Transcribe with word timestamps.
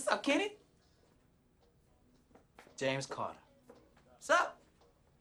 What's 0.00 0.12
up, 0.12 0.22
Kenny? 0.22 0.52
James 2.74 3.04
Carter. 3.04 3.36
What's 4.08 4.30
up? 4.30 4.58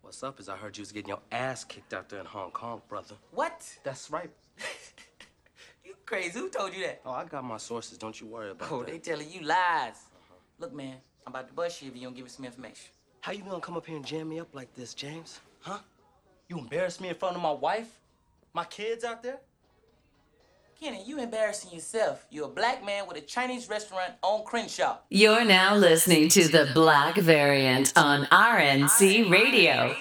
What's 0.02 0.24
up 0.24 0.40
is 0.40 0.48
I 0.48 0.56
heard 0.56 0.78
you 0.78 0.84
was 0.84 0.94
getting 0.94 1.10
your 1.10 1.20
ass 1.34 1.66
kicked 1.66 1.94
out 1.94 2.08
there 2.08 2.22
in 2.22 2.26
Hong 2.26 2.52
Kong, 2.52 2.82
brother. 2.88 3.16
What? 3.32 3.62
That's 3.84 4.10
right. 4.10 4.32
You 5.84 5.96
crazy? 6.06 6.40
Who 6.40 6.50
told 6.50 6.74
you 6.74 6.84
that? 6.84 7.02
Oh, 7.06 7.12
I 7.12 7.26
got 7.26 7.44
my 7.44 7.58
sources. 7.58 7.98
Don't 7.98 8.22
you 8.22 8.28
worry 8.28 8.52
about 8.52 8.72
Oh, 8.72 8.84
that. 8.84 8.90
Oh, 8.90 8.92
they 8.94 9.00
telling 9.00 9.30
you 9.30 9.42
lies. 9.42 9.98
Look, 10.60 10.74
man, 10.74 10.96
I'm 11.28 11.34
about 11.34 11.50
to 11.50 11.54
bust 11.54 11.82
you 11.82 11.90
if 11.90 11.98
you 11.98 12.04
don't 12.04 12.16
give 12.16 12.24
me 12.24 12.30
some 12.30 12.46
information. 12.46 12.90
How 13.20 13.34
you 13.34 13.44
gonna 13.44 13.60
come 13.60 13.76
up 13.76 13.86
here 13.86 13.98
and 13.98 14.06
jam 14.06 14.30
me 14.30 14.40
up 14.40 14.56
like 14.56 14.74
this, 14.76 14.94
James? 14.94 15.42
Huh? 15.60 15.80
You 16.48 16.58
embarrass 16.58 17.02
me 17.02 17.10
in 17.10 17.16
front 17.16 17.36
of 17.36 17.42
my 17.42 17.52
wife? 17.52 18.00
My 18.54 18.64
kids 18.64 19.04
out 19.04 19.22
there? 19.24 19.40
Kenny, 20.82 21.04
you 21.06 21.20
embarrassing 21.20 21.74
yourself. 21.74 22.26
You're 22.30 22.46
a 22.46 22.48
black 22.48 22.86
man 22.86 23.06
with 23.06 23.18
a 23.18 23.22
Chinese 23.22 23.68
restaurant 23.68 24.14
on 24.24 24.46
Crenshaw. 24.46 25.00
You're 25.10 25.44
now 25.44 25.76
listening 25.76 26.30
to 26.30 26.48
the 26.48 26.70
Black 26.74 27.18
Variant 27.18 27.92
on 27.98 28.24
RNC 28.28 29.30
Radio. 29.30 29.94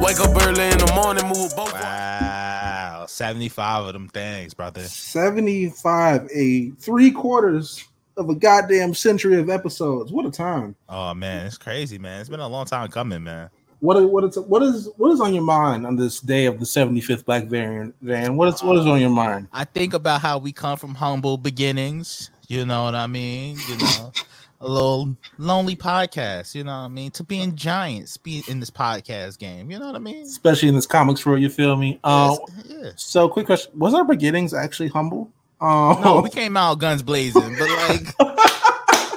Wake 0.00 0.20
up 0.20 0.40
early 0.46 0.62
in 0.62 0.78
the 0.78 0.92
morning, 0.94 1.26
move 1.26 1.50
both. 1.56 1.72
Wow, 1.72 3.06
75 3.08 3.86
of 3.86 3.92
them 3.94 4.06
things, 4.06 4.54
brother. 4.54 4.84
75, 4.84 6.28
a 6.32 6.70
three 6.78 7.10
quarters 7.10 7.84
of 8.18 8.28
a 8.28 8.34
goddamn 8.34 8.94
century 8.94 9.38
of 9.40 9.48
episodes. 9.48 10.12
What 10.12 10.26
a 10.26 10.30
time. 10.30 10.74
Oh 10.88 11.14
man, 11.14 11.46
it's 11.46 11.56
crazy, 11.58 11.98
man. 11.98 12.20
It's 12.20 12.28
been 12.28 12.40
a 12.40 12.48
long 12.48 12.66
time 12.66 12.88
coming, 12.90 13.22
man. 13.24 13.48
What 13.80 13.96
is, 13.96 14.04
what 14.06 14.24
is 14.24 14.38
what 14.40 14.62
is 14.62 14.88
what 14.96 15.12
is 15.12 15.20
on 15.20 15.32
your 15.32 15.44
mind 15.44 15.86
on 15.86 15.94
this 15.96 16.18
day 16.20 16.46
of 16.46 16.58
the 16.58 16.64
75th 16.64 17.24
Black 17.24 17.44
Variant, 17.44 17.94
Van? 18.02 18.36
What 18.36 18.52
is 18.52 18.62
what 18.62 18.76
is 18.76 18.86
on 18.86 19.00
your 19.00 19.10
mind? 19.10 19.46
I 19.52 19.64
think 19.64 19.94
about 19.94 20.20
how 20.20 20.38
we 20.38 20.52
come 20.52 20.76
from 20.76 20.94
humble 20.96 21.38
beginnings. 21.38 22.30
You 22.48 22.66
know 22.66 22.84
what 22.84 22.94
I 22.96 23.06
mean? 23.06 23.56
You 23.68 23.76
know, 23.76 24.12
a 24.60 24.68
little 24.68 25.16
lonely 25.36 25.76
podcast. 25.76 26.56
You 26.56 26.64
know 26.64 26.72
what 26.72 26.86
I 26.86 26.88
mean? 26.88 27.10
To 27.12 27.22
being 27.22 27.54
giants, 27.54 28.16
be 28.16 28.42
in 28.48 28.58
this 28.58 28.70
podcast 28.70 29.38
game. 29.38 29.70
You 29.70 29.78
know 29.78 29.86
what 29.86 29.94
I 29.94 30.00
mean? 30.00 30.22
Especially 30.24 30.68
in 30.68 30.74
this 30.74 30.86
comics 30.86 31.24
world, 31.24 31.40
you 31.40 31.48
feel 31.50 31.76
me? 31.76 32.00
Uh, 32.02 32.36
Yes, 32.64 32.66
yeah. 32.68 32.90
so 32.96 33.28
quick 33.28 33.46
question. 33.46 33.78
Was 33.78 33.94
our 33.94 34.04
beginnings 34.04 34.54
actually 34.54 34.88
humble? 34.88 35.30
Um, 35.60 36.00
No, 36.02 36.20
we 36.22 36.30
came 36.30 36.56
out 36.56 36.78
guns 36.78 37.02
blazing, 37.02 37.56
but 37.58 37.68
like 37.88 38.14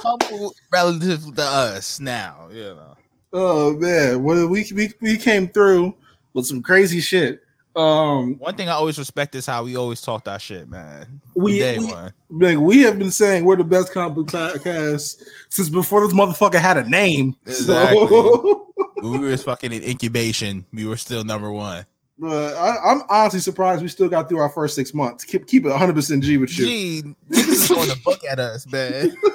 humble 0.04 0.54
relative 0.72 1.36
to 1.36 1.42
us 1.44 2.00
now. 2.00 2.48
You 2.52 2.76
know. 2.76 2.96
Oh 3.34 3.74
man, 3.74 4.24
well 4.24 4.48
we, 4.48 4.66
we 4.76 4.92
we 5.02 5.18
came 5.18 5.48
through 5.48 5.96
with 6.34 6.46
some 6.48 6.62
crazy 6.62 7.00
shit. 7.00 7.42
Um 7.76 8.38
One 8.40 8.56
thing 8.56 8.68
I 8.68 8.74
always 8.74 8.98
respect 9.00 9.34
is 9.36 9.46
how 9.46 9.64
we 9.64 9.78
always 9.78 10.02
talk 10.02 10.26
that 10.26 10.42
shit, 10.42 10.68
man. 10.68 11.22
We- 11.36 11.54
We, 11.54 11.60
day 11.60 11.80
we- 11.80 11.86
one. 11.86 12.14
like 12.30 12.58
we 12.58 12.82
have 12.82 13.00
been 13.00 13.12
saying 13.12 13.46
we're 13.46 13.56
the 13.56 13.64
best 13.64 13.94
comic 13.94 14.16
book 14.16 14.28
podcast 14.28 15.22
since 15.50 15.70
before 15.70 16.06
this 16.06 16.14
motherfucker 16.14 16.60
had 16.60 16.78
a 16.78 16.90
name. 16.90 17.36
Exactly. 17.46 18.08
So 19.02 19.10
we 19.10 19.18
were 19.18 19.36
fucking 19.36 19.72
in 19.74 19.82
incubation. 19.84 20.64
We 20.72 20.86
were 20.86 20.96
still 20.98 21.24
number 21.24 21.52
one. 21.52 21.88
But 22.22 22.56
I, 22.56 22.78
I'm 22.92 23.02
honestly 23.10 23.40
surprised 23.42 23.82
we 23.82 23.88
still 23.90 24.08
got 24.08 24.30
through 24.30 24.38
our 24.38 24.50
first 24.50 24.76
six 24.76 24.94
months. 24.94 25.26
Keep 25.26 25.48
keep 25.48 25.66
it 25.66 25.70
100 25.70 25.94
percent 25.94 26.24
G 26.24 26.38
with 26.38 26.58
you. 26.58 27.16
Niggas 27.30 27.48
is 27.50 27.68
going 27.68 27.90
to 27.90 28.00
book 28.06 28.22
at 28.30 28.40
us, 28.40 28.66
man. 28.72 29.12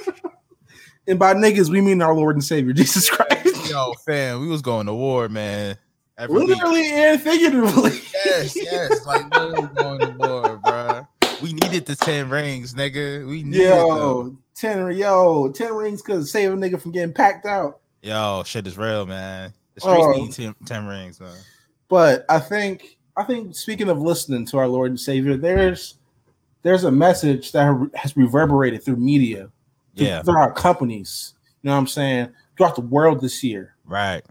And 1.09 1.19
by 1.21 1.35
niggas, 1.35 1.69
we 1.71 1.81
mean 1.81 2.03
our 2.03 2.15
Lord 2.15 2.35
and 2.35 2.43
Savior 2.45 2.73
Jesus 2.75 3.09
Christ. 3.09 3.71
Yo, 3.71 3.93
fam, 4.05 4.41
we 4.41 4.49
was 4.49 4.61
going 4.63 4.87
to 4.87 4.93
war, 4.95 5.29
man. 5.29 5.77
Every 6.19 6.37
week. 6.39 6.49
Literally 6.49 6.91
and 6.91 7.21
figuratively. 7.21 7.93
Yes, 8.25 8.57
yes. 8.57 9.07
Like, 9.07 9.33
literally 9.33 9.69
going 9.77 10.01
to 10.01 10.11
war, 10.19 10.57
bro. 10.65 11.07
We 11.43 11.53
needed 11.53 11.87
the 11.87 11.95
10 11.95 12.29
rings, 12.29 12.75
nigga. 12.75 13.25
We 13.25 13.43
needed 13.45 13.69
them. 13.69 13.87
Yo, 13.87 14.37
ten 14.57 14.97
yo, 14.97 15.53
ten 15.53 15.75
rings 15.75 16.03
could 16.03 16.27
save 16.27 16.53
a 16.53 16.57
nigga 16.57 16.81
from 16.81 16.91
getting 16.91 17.15
packed 17.15 17.47
out. 17.47 17.81
Yo, 18.03 18.43
shit 18.45 18.67
is 18.67 18.77
real, 18.77 19.07
man. 19.07 19.53
The 19.75 19.83
streets 19.83 20.07
Oh. 20.09 20.13
need 20.13 20.33
10, 20.33 20.55
10 20.65 20.87
rings, 20.87 21.21
man. 21.21 21.37
But 21.89 22.25
I 22.29 22.39
think 22.41 22.99
I 23.17 23.25
think 23.25 23.55
speaking 23.55 23.89
of 23.89 24.01
listening 24.01 24.45
to 24.47 24.59
our 24.59 24.69
Lord 24.69 24.91
and 24.91 25.01
Savior, 25.01 25.37
there's 25.37 25.95
there's 26.63 26.85
a 26.85 26.91
message 26.91 27.53
that 27.53 27.91
has 27.95 28.17
reverberated 28.17 28.85
through 28.85 28.97
media, 28.97 29.51
through, 29.97 30.07
Yeah, 30.07 30.23
through 30.23 30.37
our 30.37 30.53
companies. 30.53 31.35
You 31.63 31.69
know 31.69 31.75
what 31.75 31.81
I'm 31.81 31.87
saying? 31.87 32.29
Throughout 32.57 32.75
the 32.75 32.81
world 32.83 33.21
this 33.21 33.43
year. 33.45 33.75
right. 33.85 34.23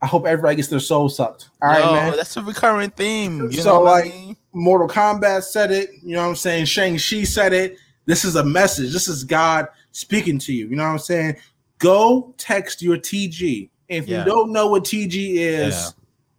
I 0.00 0.06
hope 0.06 0.26
everybody 0.28 0.54
gets 0.54 0.68
their 0.68 0.78
soul 0.78 1.08
sucked. 1.08 1.48
All 1.60 1.70
right, 1.70 1.80
Yo, 1.84 1.92
man. 1.92 2.16
That's 2.16 2.36
a 2.36 2.42
recurring 2.42 2.90
theme. 2.90 3.50
You 3.50 3.60
So, 3.60 3.64
know 3.70 3.80
what 3.80 3.84
like- 4.04 4.04
I 4.04 4.08
mean? 4.16 4.36
Mortal 4.52 4.86
Kombat 4.86 5.42
said 5.42 5.72
it. 5.72 5.90
You 6.04 6.14
know 6.14 6.22
what 6.22 6.28
I'm 6.28 6.36
saying? 6.36 6.66
Shang-Chi 6.66 7.24
said 7.24 7.52
it. 7.52 7.78
This 8.06 8.24
is 8.24 8.36
a 8.36 8.44
message. 8.44 8.92
This 8.92 9.08
is 9.08 9.24
God 9.24 9.66
speaking 9.90 10.38
to 10.38 10.52
you. 10.52 10.68
You 10.68 10.76
know 10.76 10.84
what 10.84 10.90
I'm 10.90 10.98
saying? 11.00 11.36
Go 11.78 12.32
text 12.38 12.80
your 12.80 12.96
TG. 12.96 13.70
If 13.88 14.06
Yeah. 14.06 14.20
you 14.20 14.24
don't 14.24 14.52
know 14.52 14.68
what 14.68 14.84
TG 14.84 15.38
is, 15.38 15.74
Yeah. 15.74 15.88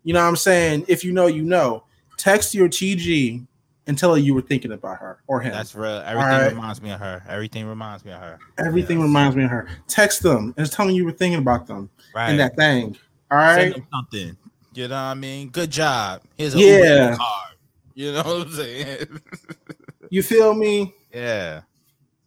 You 0.03 0.13
know 0.13 0.21
what 0.21 0.29
I'm 0.29 0.35
saying? 0.35 0.85
If 0.87 1.03
you 1.03 1.11
know, 1.11 1.27
you 1.27 1.43
know. 1.43 1.83
Text 2.17 2.53
your 2.53 2.67
TG 2.67 3.45
and 3.87 3.97
tell 3.97 4.13
her 4.13 4.19
you 4.19 4.33
were 4.33 4.41
thinking 4.41 4.73
about 4.73 4.97
her 4.97 5.19
or 5.27 5.39
him. 5.39 5.53
That's 5.53 5.73
real. 5.73 6.03
Everything 6.05 6.29
right. 6.31 6.51
reminds 6.51 6.81
me 6.81 6.91
of 6.91 6.99
her. 6.99 7.23
Everything 7.29 7.65
reminds 7.65 8.03
me 8.03 8.11
of 8.11 8.19
her. 8.19 8.37
Everything 8.57 8.97
Yes. 8.99 9.05
reminds 9.05 9.35
me 9.37 9.45
of 9.45 9.49
her. 9.51 9.69
Text 9.87 10.21
them 10.21 10.53
and 10.57 10.69
tell 10.69 10.85
them 10.85 10.93
you 10.95 11.05
were 11.05 11.13
thinking 11.13 11.39
about 11.39 11.65
them 11.65 11.89
Right. 12.13 12.29
and 12.29 12.39
that 12.41 12.57
thing. 12.57 12.97
All 13.31 13.37
right. 13.37 13.73
Something. 13.93 14.35
You 14.73 14.89
know 14.89 14.95
what 14.95 14.99
I 15.01 15.13
mean? 15.13 15.47
Good 15.47 15.71
job. 15.71 16.23
Here's 16.37 16.55
a 16.55 16.59
Yeah. 16.59 17.15
Card. 17.15 17.55
You 17.95 18.11
know 18.11 18.23
what 18.23 18.47
I'm 18.47 18.51
saying? 18.51 19.21
You 20.09 20.23
feel 20.23 20.53
me? 20.53 20.93
yeah. 21.13 21.61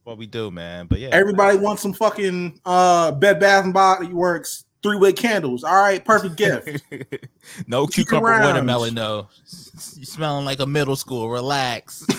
What 0.05 0.17
we 0.17 0.27
do, 0.27 0.51
man. 0.51 0.87
But 0.87 1.01
yeah. 1.01 1.11
Everybody 1.13 1.59
wants 1.59 1.83
some 1.83 1.93
fucking 1.93 2.61
uh 2.65 3.13
Bed 3.13 3.41
Bath 3.41 3.65
and 3.65 3.75
Body 3.75 4.07
Works 4.07 4.65
three 4.83 4.97
wick 4.97 5.17
candles. 5.17 5.65
All 5.65 5.81
right, 5.81 6.05
perfect 6.05 6.37
gift. 6.37 6.83
no 7.67 7.87
cucumber 7.87 8.29
around. 8.29 8.45
watermelon 8.45 8.95
though. 8.95 9.29
You 9.97 10.05
smelling 10.05 10.45
like 10.45 10.61
a 10.61 10.67
middle 10.67 10.97
school. 10.97 11.31
Relax. 11.31 12.05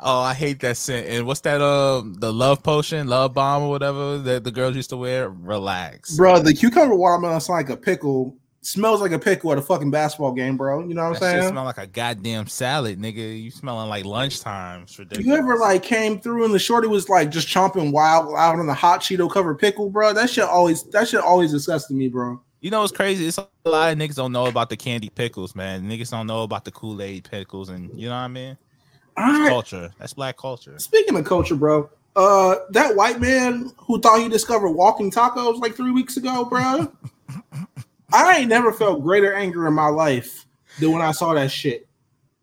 oh, 0.00 0.20
I 0.20 0.34
hate 0.34 0.60
that 0.60 0.76
scent. 0.76 1.06
And 1.08 1.26
what's 1.26 1.40
that? 1.40 1.60
Um, 1.60 2.14
the 2.14 2.32
love 2.32 2.62
potion, 2.62 3.08
love 3.08 3.34
bomb, 3.34 3.62
or 3.62 3.70
whatever 3.70 4.18
that 4.18 4.44
the 4.44 4.50
girls 4.50 4.76
used 4.76 4.90
to 4.90 4.96
wear. 4.96 5.28
Relax, 5.30 6.16
bro, 6.16 6.40
the 6.40 6.54
cucumber 6.54 6.94
watermelon 6.94 7.36
is 7.36 7.48
like 7.48 7.70
a 7.70 7.76
pickle. 7.76 8.36
Smells 8.64 9.02
like 9.02 9.12
a 9.12 9.18
pickle 9.18 9.52
at 9.52 9.58
a 9.58 9.62
fucking 9.62 9.90
basketball 9.90 10.32
game, 10.32 10.56
bro. 10.56 10.80
You 10.80 10.94
know 10.94 11.10
what 11.10 11.22
I'm 11.22 11.40
saying? 11.40 11.50
smell 11.50 11.64
like 11.64 11.76
a 11.76 11.86
goddamn 11.86 12.46
salad, 12.46 12.98
nigga. 12.98 13.42
You 13.42 13.50
smelling 13.50 13.90
like 13.90 14.06
lunchtime. 14.06 14.84
It's 14.84 14.98
ridiculous. 14.98 15.26
You 15.26 15.34
ever 15.34 15.58
like 15.58 15.82
came 15.82 16.18
through 16.18 16.46
and 16.46 16.54
the 16.54 16.58
shorty 16.58 16.88
was 16.88 17.10
like 17.10 17.30
just 17.30 17.46
chomping 17.46 17.92
wild 17.92 18.34
out 18.34 18.58
on 18.58 18.66
the 18.66 18.72
hot 18.72 19.00
Cheeto 19.00 19.30
covered 19.30 19.58
pickle, 19.58 19.90
bro? 19.90 20.14
That 20.14 20.30
shit 20.30 20.44
always 20.44 20.82
that 20.84 21.08
shit 21.08 21.20
always 21.20 21.52
disgusted 21.52 21.94
me, 21.94 22.08
bro. 22.08 22.40
You 22.62 22.70
know 22.70 22.80
what's 22.80 22.92
crazy? 22.92 23.26
It's 23.26 23.36
a 23.36 23.46
lot 23.66 23.92
of 23.92 23.98
niggas 23.98 24.14
don't 24.14 24.32
know 24.32 24.46
about 24.46 24.70
the 24.70 24.78
candy 24.78 25.10
pickles, 25.10 25.54
man. 25.54 25.82
Niggas 25.82 26.10
don't 26.10 26.26
know 26.26 26.42
about 26.44 26.64
the 26.64 26.70
Kool 26.70 27.02
Aid 27.02 27.28
pickles, 27.30 27.68
and 27.68 27.90
you 27.94 28.08
know 28.08 28.14
what 28.14 28.22
I 28.22 28.28
mean. 28.28 28.56
Right. 29.18 29.50
Culture. 29.50 29.92
That's 29.98 30.14
black 30.14 30.38
culture. 30.38 30.78
Speaking 30.78 31.14
of 31.16 31.26
culture, 31.26 31.54
bro, 31.54 31.90
uh, 32.16 32.56
that 32.70 32.96
white 32.96 33.20
man 33.20 33.72
who 33.76 34.00
thought 34.00 34.20
he 34.20 34.30
discovered 34.30 34.70
walking 34.70 35.10
tacos 35.10 35.60
like 35.60 35.74
three 35.74 35.90
weeks 35.90 36.16
ago, 36.16 36.46
bro. 36.46 36.90
I 38.12 38.38
ain't 38.38 38.48
never 38.48 38.72
felt 38.72 39.02
greater 39.02 39.34
anger 39.34 39.66
in 39.66 39.74
my 39.74 39.88
life 39.88 40.46
than 40.78 40.92
when 40.92 41.02
I 41.02 41.12
saw 41.12 41.34
that 41.34 41.50
shit. 41.50 41.86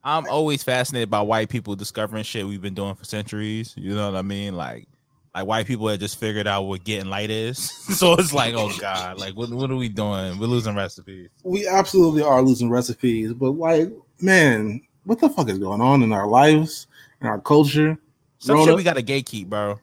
I'm 0.03 0.27
always 0.27 0.63
fascinated 0.63 1.09
by 1.09 1.21
white 1.21 1.49
people 1.49 1.75
discovering 1.75 2.23
shit 2.23 2.47
we've 2.47 2.61
been 2.61 2.73
doing 2.73 2.95
for 2.95 3.05
centuries. 3.05 3.73
You 3.77 3.93
know 3.93 4.09
what 4.09 4.17
I 4.17 4.23
mean? 4.23 4.55
Like, 4.55 4.87
like 5.35 5.45
white 5.45 5.67
people 5.67 5.85
that 5.87 5.99
just 5.99 6.19
figured 6.19 6.47
out 6.47 6.63
what 6.63 6.83
getting 6.83 7.09
light 7.09 7.29
is. 7.29 7.59
so 7.97 8.13
it's 8.13 8.33
like, 8.33 8.55
oh 8.55 8.71
god, 8.79 9.19
like 9.19 9.35
what 9.35 9.49
what 9.51 9.69
are 9.69 9.75
we 9.75 9.89
doing? 9.89 10.39
We're 10.39 10.47
losing 10.47 10.75
recipes. 10.75 11.29
We 11.43 11.67
absolutely 11.67 12.23
are 12.23 12.41
losing 12.41 12.69
recipes, 12.69 13.33
but 13.33 13.51
like, 13.51 13.91
man, 14.19 14.81
what 15.03 15.19
the 15.19 15.29
fuck 15.29 15.49
is 15.49 15.59
going 15.59 15.81
on 15.81 16.01
in 16.01 16.11
our 16.11 16.27
lives 16.27 16.87
and 17.19 17.29
our 17.29 17.39
culture? 17.39 17.97
Some 18.39 18.55
Rona- 18.55 18.71
shit 18.71 18.77
we 18.77 18.83
got 18.83 18.95
to 18.95 19.03
gatekeep, 19.03 19.47
bro. 19.47 19.79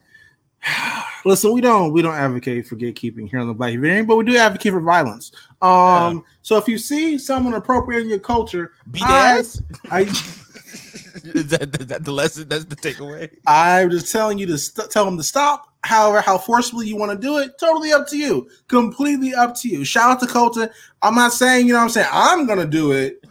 Listen, 1.25 1.53
we 1.53 1.61
don't 1.61 1.91
we 1.91 2.01
don't 2.01 2.15
advocate 2.15 2.67
for 2.67 2.75
gatekeeping 2.75 3.29
here 3.29 3.39
on 3.39 3.47
the 3.47 3.53
Black 3.53 3.73
Variant, 3.73 4.07
but 4.07 4.15
we 4.15 4.23
do 4.23 4.37
advocate 4.37 4.73
for 4.73 4.79
violence. 4.79 5.31
Um, 5.61 6.23
so 6.41 6.57
if 6.57 6.67
you 6.67 6.77
see 6.77 7.17
someone 7.17 7.53
appropriating 7.53 8.09
your 8.09 8.19
culture, 8.19 8.73
Beat 8.91 9.03
I, 9.03 9.39
ass. 9.39 9.61
I 9.91 10.01
is, 11.23 11.47
that, 11.47 11.75
is 11.79 11.87
that 11.87 12.03
the 12.03 12.11
lesson? 12.11 12.47
That's 12.47 12.65
the 12.65 12.75
takeaway. 12.75 13.29
I'm 13.47 13.89
just 13.89 14.11
telling 14.11 14.37
you 14.37 14.45
to 14.47 14.57
st- 14.57 14.89
tell 14.91 15.05
them 15.05 15.17
to 15.17 15.23
stop. 15.23 15.73
However, 15.83 16.21
how 16.21 16.37
forcefully 16.37 16.87
you 16.87 16.97
want 16.97 17.11
to 17.11 17.17
do 17.17 17.37
it, 17.39 17.57
totally 17.59 17.91
up 17.91 18.07
to 18.09 18.17
you. 18.17 18.49
Completely 18.67 19.33
up 19.33 19.55
to 19.57 19.69
you. 19.69 19.85
Shout 19.85 20.11
out 20.11 20.19
to 20.19 20.27
Colton. 20.27 20.69
I'm 21.01 21.15
not 21.15 21.33
saying, 21.33 21.67
you 21.67 21.73
know 21.73 21.79
what 21.79 21.85
I'm 21.85 21.89
saying, 21.89 22.07
I'm 22.11 22.45
going 22.45 22.59
to 22.59 22.65
do 22.65 22.91
it, 22.91 23.23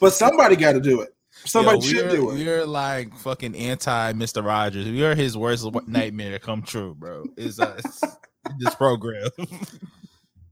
but 0.00 0.12
somebody 0.12 0.56
got 0.56 0.72
to 0.72 0.80
do 0.80 1.00
it. 1.00 1.15
Somebody 1.46 1.78
Yo, 1.78 1.84
should 1.86 2.10
do 2.10 2.30
it. 2.30 2.34
We're 2.34 2.64
like 2.66 3.14
fucking 3.18 3.54
anti 3.56 4.12
Mr. 4.14 4.44
Rogers. 4.44 4.86
We 4.86 5.04
are 5.04 5.14
his 5.14 5.36
worst 5.36 5.66
nightmare 5.86 6.38
come 6.38 6.62
true, 6.62 6.94
bro. 6.94 7.24
Is 7.36 7.60
us. 7.60 8.02
this 8.58 8.74
program. 8.74 9.30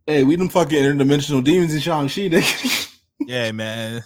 Hey, 0.06 0.23
we 0.23 0.37
them 0.37 0.50
fucking 0.50 0.76
interdimensional 0.79 1.43
demons 1.43 1.73
in 1.75 1.81
Shang-Chi, 1.81 2.29
nigga. 2.29 2.94
yeah, 3.20 3.50
man. 3.52 4.05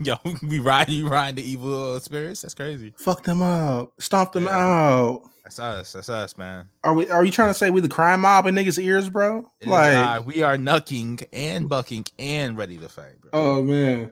Yo, 0.00 0.16
we 0.42 0.58
ride 0.58 0.88
you 0.88 1.08
ride 1.08 1.36
the 1.36 1.48
evil 1.48 1.92
uh, 1.94 2.00
spirits. 2.00 2.42
That's 2.42 2.54
crazy. 2.54 2.92
Fuck 2.98 3.22
them 3.22 3.42
up. 3.42 3.92
Stomp 4.00 4.32
them 4.32 4.46
Yeah. 4.46 4.56
out. 4.58 5.22
That's 5.44 5.60
us. 5.60 5.92
That's 5.92 6.08
us, 6.08 6.36
man. 6.36 6.68
Are 6.82 6.94
we 6.94 7.08
are 7.10 7.24
you 7.24 7.30
trying 7.30 7.50
to 7.50 7.54
say 7.54 7.70
we 7.70 7.80
the 7.80 7.88
crime 7.88 8.22
mob 8.22 8.46
in 8.46 8.56
niggas' 8.56 8.82
ears, 8.82 9.08
bro? 9.08 9.48
It 9.60 9.66
is 9.66 9.68
uh, 9.68 9.70
Like 9.70 9.94
I. 9.94 10.18
we 10.18 10.42
are 10.42 10.56
knucking 10.56 11.24
and 11.32 11.68
bucking 11.68 12.06
and 12.18 12.58
ready 12.58 12.78
to 12.78 12.88
fight, 12.88 13.20
bro. 13.20 13.30
Oh 13.32 13.62
man. 13.62 14.10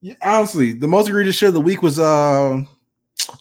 Yeah. 0.00 0.14
Honestly, 0.22 0.72
the 0.72 0.88
most 0.88 1.08
egregious 1.08 1.36
shit 1.36 1.48
of 1.48 1.54
the 1.54 1.60
week 1.60 1.82
was 1.82 1.98
um 2.00 2.66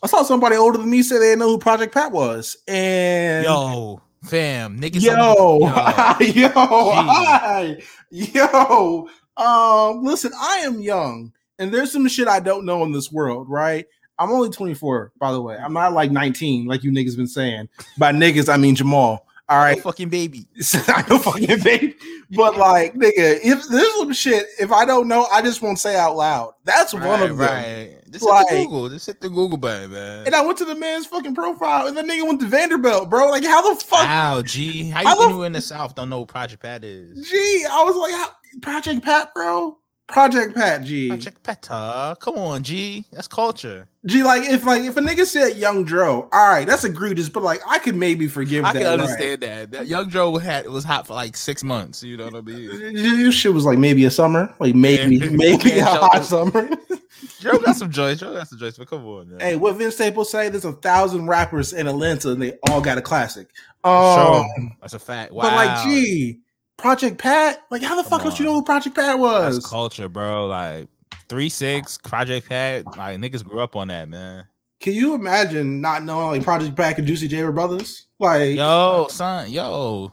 I 0.04 0.08
saw 0.08 0.24
somebody 0.24 0.56
older 0.56 0.78
than 0.78 0.90
me 0.90 1.02
say 1.04 1.18
they 1.18 1.26
didn't 1.28 1.40
know 1.40 1.50
who 1.50 1.58
Project 1.58 1.94
Pat 1.94 2.12
was. 2.12 2.58
And 2.68 3.46
Yo, 3.46 4.02
fam, 4.24 4.80
niggas. 4.80 5.02
yo, 5.02 5.14
yo. 6.20 6.20
yo, 6.20 6.50
hi, 6.54 7.78
yo. 8.10 9.10
Um, 9.38 10.04
listen, 10.04 10.32
I 10.38 10.58
am 10.60 10.82
young, 10.82 11.32
and 11.60 11.74
there's 11.74 11.92
some 11.94 12.08
shit 12.10 12.28
I 12.28 12.40
don't 12.42 12.66
know 12.66 12.84
in 12.84 12.92
this 12.92 13.12
world, 13.12 13.50
right? 13.50 13.86
I'm 14.18 14.32
only 14.32 14.50
24, 14.50 15.14
by 15.18 15.32
the 15.32 15.42
way. 15.42 15.56
I'm 15.58 15.72
not 15.72 15.94
like 15.94 16.12
19, 16.12 16.66
like 16.66 16.84
you 16.84 16.92
niggas 16.92 17.16
been 17.16 17.26
saying. 17.28 17.70
By 17.98 18.12
niggas, 18.12 18.50
I 18.54 18.58
mean 18.58 18.76
Jamal. 18.76 19.26
All 19.48 19.58
Right. 19.58 19.82
fucking 19.82 20.10
baby. 20.10 20.46
I 20.74 21.06
know 21.10 21.20
fucking 21.20 21.62
baby. 21.64 21.96
But 22.32 22.58
like, 22.58 22.94
nigga, 22.94 23.40
if 23.44 23.68
there's 23.70 23.96
some 23.98 24.14
shit, 24.14 24.46
if 24.60 24.72
I 24.72 24.86
don't 24.86 25.08
know, 25.08 25.26
I 25.32 25.42
just 25.42 25.62
won't 25.64 25.80
say 25.80 25.98
out 25.98 26.16
loud. 26.16 26.54
That's 26.64 26.94
one 26.94 27.04
of 27.24 27.30
them. 27.30 27.38
right. 27.38 27.96
Just 28.12 28.24
Like- 28.24 28.48
hit 28.50 28.58
the 28.60 28.64
Google. 28.66 28.90
Just 28.90 29.06
hit 29.08 29.20
the 29.22 29.30
Google 29.30 29.58
button, 29.58 29.92
man. 29.92 30.28
And 30.28 30.36
I 30.36 30.46
went 30.46 30.58
to 30.60 30.66
the 30.66 30.76
man's 30.76 31.08
fucking 31.08 31.34
profile, 31.34 31.88
and 31.88 31.98
the 31.98 32.04
nigga 32.04 32.28
went 32.28 32.40
to 32.42 32.46
Vanderbilt, 32.48 33.10
bro. 33.10 33.30
Like, 33.30 33.44
how 33.44 33.68
the 33.74 33.80
fuck? 33.84 34.04
Wow, 34.06 34.44
G. 34.44 34.90
How 34.92 35.04
How 35.04 35.28
you 35.30 35.38
the- 35.38 35.42
in 35.42 35.54
the 35.54 35.62
South 35.62 35.96
don't 35.96 36.10
know 36.10 36.20
what 36.20 36.28
Project 36.28 36.62
Pat 36.62 36.84
is? 36.84 37.28
Gee, 37.30 37.66
I 37.70 37.84
was 37.84 37.96
like, 37.96 38.14
how, 38.14 38.30
Project 38.62 39.04
Pat, 39.04 39.34
bro. 39.34 39.79
Project 40.10 40.56
Pat, 40.56 40.84
G. 40.84 41.08
Project 41.10 41.44
Peta. 41.44 42.18
Come 42.20 42.36
on, 42.38 42.64
G. 42.64 43.06
That's 43.12 43.28
culture. 43.28 43.88
G, 44.06 44.24
like 44.24 44.44
if 44.50 44.66
like 44.66 44.84
if 44.84 44.96
a 44.98 45.02
nigga 45.02 45.26
said 45.26 45.58
Young 45.58 45.84
Dro, 45.84 46.30
all 46.32 46.50
right, 46.50 46.66
that's 46.66 46.84
egregious, 46.84 47.30
but 47.30 47.44
like 47.44 47.60
I 47.68 47.80
could 47.80 47.96
maybe 47.96 48.28
forgive 48.28 48.64
I 48.66 48.74
that. 48.74 48.80
can 48.80 48.88
right? 48.88 49.00
understand 49.00 49.42
that. 49.42 49.72
that. 49.72 49.88
Young 49.88 50.08
Dro 50.10 50.38
had 50.38 50.66
it 50.66 50.72
was 50.72 50.84
hot 50.84 51.06
for 51.06 51.14
like 51.14 51.36
six 51.38 51.64
months. 51.64 52.02
You 52.02 52.18
know 52.18 52.26
what 52.26 52.36
I 52.36 52.42
mean? 52.42 52.70
This 52.96 53.36
shit 53.36 53.54
was 53.54 53.66
like 53.66 53.78
maybe 53.78 54.06
a 54.06 54.12
summer, 54.12 54.54
like 54.60 54.74
maybe 54.74 55.18
Yeah. 55.18 55.30
maybe 55.32 55.80
a 55.80 55.86
hot 55.86 56.24
summer. 56.26 56.70
Dro 57.42 57.60
got 57.60 57.76
some 57.76 57.92
joints. 57.92 58.22
Dro 58.22 58.34
got 58.34 58.48
some 58.48 58.58
joints, 58.58 58.78
but 58.78 58.90
come 58.90 59.06
on, 59.06 59.30
man. 59.32 59.40
hey, 59.42 59.56
what 59.58 59.76
Vince 59.76 59.96
Staples 59.96 60.32
say? 60.32 60.50
There's 60.50 60.66
a 60.66 60.74
thousand 60.74 61.28
rappers 61.28 61.74
in 61.74 61.88
Atlanta, 61.88 62.32
and 62.32 62.42
they 62.42 62.58
all 62.70 62.82
got 62.82 62.98
a 62.98 63.02
classic. 63.02 63.50
Oh, 63.84 64.46
Um, 64.58 64.76
That's 64.82 64.94
a 64.94 65.00
fact. 65.00 65.32
Wow. 65.34 65.44
but 65.44 65.54
like, 65.56 65.84
gee, 65.84 66.40
Project 66.80 67.18
Pat, 67.18 67.64
like 67.70 67.82
how 67.84 67.96
the 67.96 68.04
Come 68.04 68.10
fuck 68.10 68.24
don't 68.24 68.40
you 68.40 68.46
know 68.46 68.54
who 68.54 68.64
Project 68.64 68.96
Pat 68.96 69.20
was? 69.20 69.56
That's 69.56 69.68
culture, 69.68 70.08
bro. 70.10 70.48
Like 70.48 70.88
three 71.28 71.50
six 71.50 71.98
Project 71.98 72.50
Pat. 72.50 72.86
Like 72.98 73.20
niggas 73.20 73.44
grew 73.44 73.60
up 73.60 73.76
on 73.76 73.90
that, 73.90 74.10
man. 74.10 74.46
Can 74.80 74.94
you 74.94 75.14
imagine 75.14 75.82
not 75.82 76.04
knowing 76.04 76.28
like 76.38 76.44
Project 76.44 76.76
Pat 76.76 76.98
and 76.98 77.06
Juicy 77.08 77.28
J 77.28 77.44
were 77.44 77.52
brothers? 77.52 78.08
Like, 78.18 78.56
Yo, 78.56 79.08
son, 79.10 79.52
yo. 79.52 80.12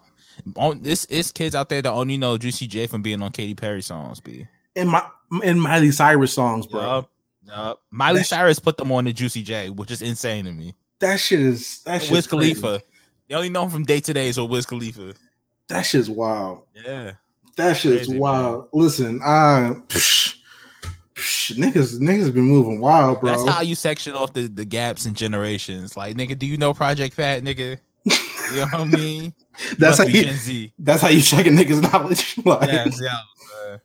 On 0.56 0.80
this 0.82 1.04
is 1.06 1.32
kids 1.32 1.54
out 1.54 1.68
there 1.68 1.80
that 1.82 1.90
only 1.92 2.16
know 2.18 2.36
Juicy 2.36 2.66
J 2.66 2.86
from 2.86 3.00
being 3.02 3.22
on 3.22 3.32
Katy 3.32 3.54
Perry 3.54 3.82
songs, 3.82 4.20
B. 4.20 4.46
in 4.74 4.88
my 4.88 5.04
in 5.42 5.58
Miley 5.60 5.90
Cyrus 5.92 6.32
songs, 6.32 6.66
bro. 6.66 6.80
Yup. 6.80 7.10
Yup. 7.46 7.82
Miley 7.90 8.18
That- 8.20 8.26
Cyrus 8.26 8.58
put 8.58 8.76
them 8.76 8.90
on 8.92 9.04
the 9.04 9.12
Juicy 9.12 9.42
J, 9.42 9.70
which 9.70 9.90
is 9.90 10.02
insane 10.02 10.44
to 10.46 10.52
me. 10.52 10.74
That 11.00 11.20
shit 11.20 11.40
is 11.40 11.82
that 11.84 12.00
shit's 12.02 12.10
Wiz 12.12 12.26
crazy. 12.26 12.54
Khalifa. 12.60 12.82
They 13.28 13.34
only 13.34 13.48
know 13.50 13.64
him 13.64 13.70
from 13.70 13.84
Day 13.84 14.00
to 14.00 14.12
Day, 14.12 14.30
so 14.32 14.44
Wiz 14.44 14.66
Khalifa. 14.66 15.14
That 15.68 15.82
shit's 15.82 16.08
wild. 16.08 16.62
Yeah. 16.74 17.12
That 17.56 17.76
shit's 17.76 18.06
Crazy, 18.06 18.18
wild. 18.18 18.68
Listen, 18.72 19.20
I 19.24 19.72
psh, 19.88 20.36
psh, 21.14 21.56
niggas 21.56 21.98
niggas 21.98 22.32
been 22.32 22.44
moving 22.44 22.80
wild, 22.80 23.20
bro. 23.20 23.30
That's 23.30 23.48
how 23.48 23.62
you 23.62 23.74
section 23.74 24.12
off 24.12 24.34
the, 24.34 24.46
the 24.46 24.64
gaps 24.64 25.06
in 25.06 25.14
generations. 25.14 25.96
Like, 25.96 26.16
nigga, 26.16 26.38
do 26.38 26.46
you 26.46 26.58
know 26.58 26.74
Project 26.74 27.14
Fat, 27.14 27.42
nigga? 27.42 27.78
You 28.04 28.56
know 28.56 28.66
what 28.66 28.74
I 28.74 28.84
mean? 28.84 29.34
that's 29.78 29.98
how 29.98 30.04
you 30.04 30.24
Gen 30.24 30.34
Z. 30.34 30.72
that's 30.78 31.02
how 31.02 31.08
you 31.08 31.22
checking 31.22 31.54
niggas 31.54 31.82
knowledge. 31.90 32.36
like, 32.44 32.92
yeah. 33.00 33.18
uh, 33.64 33.78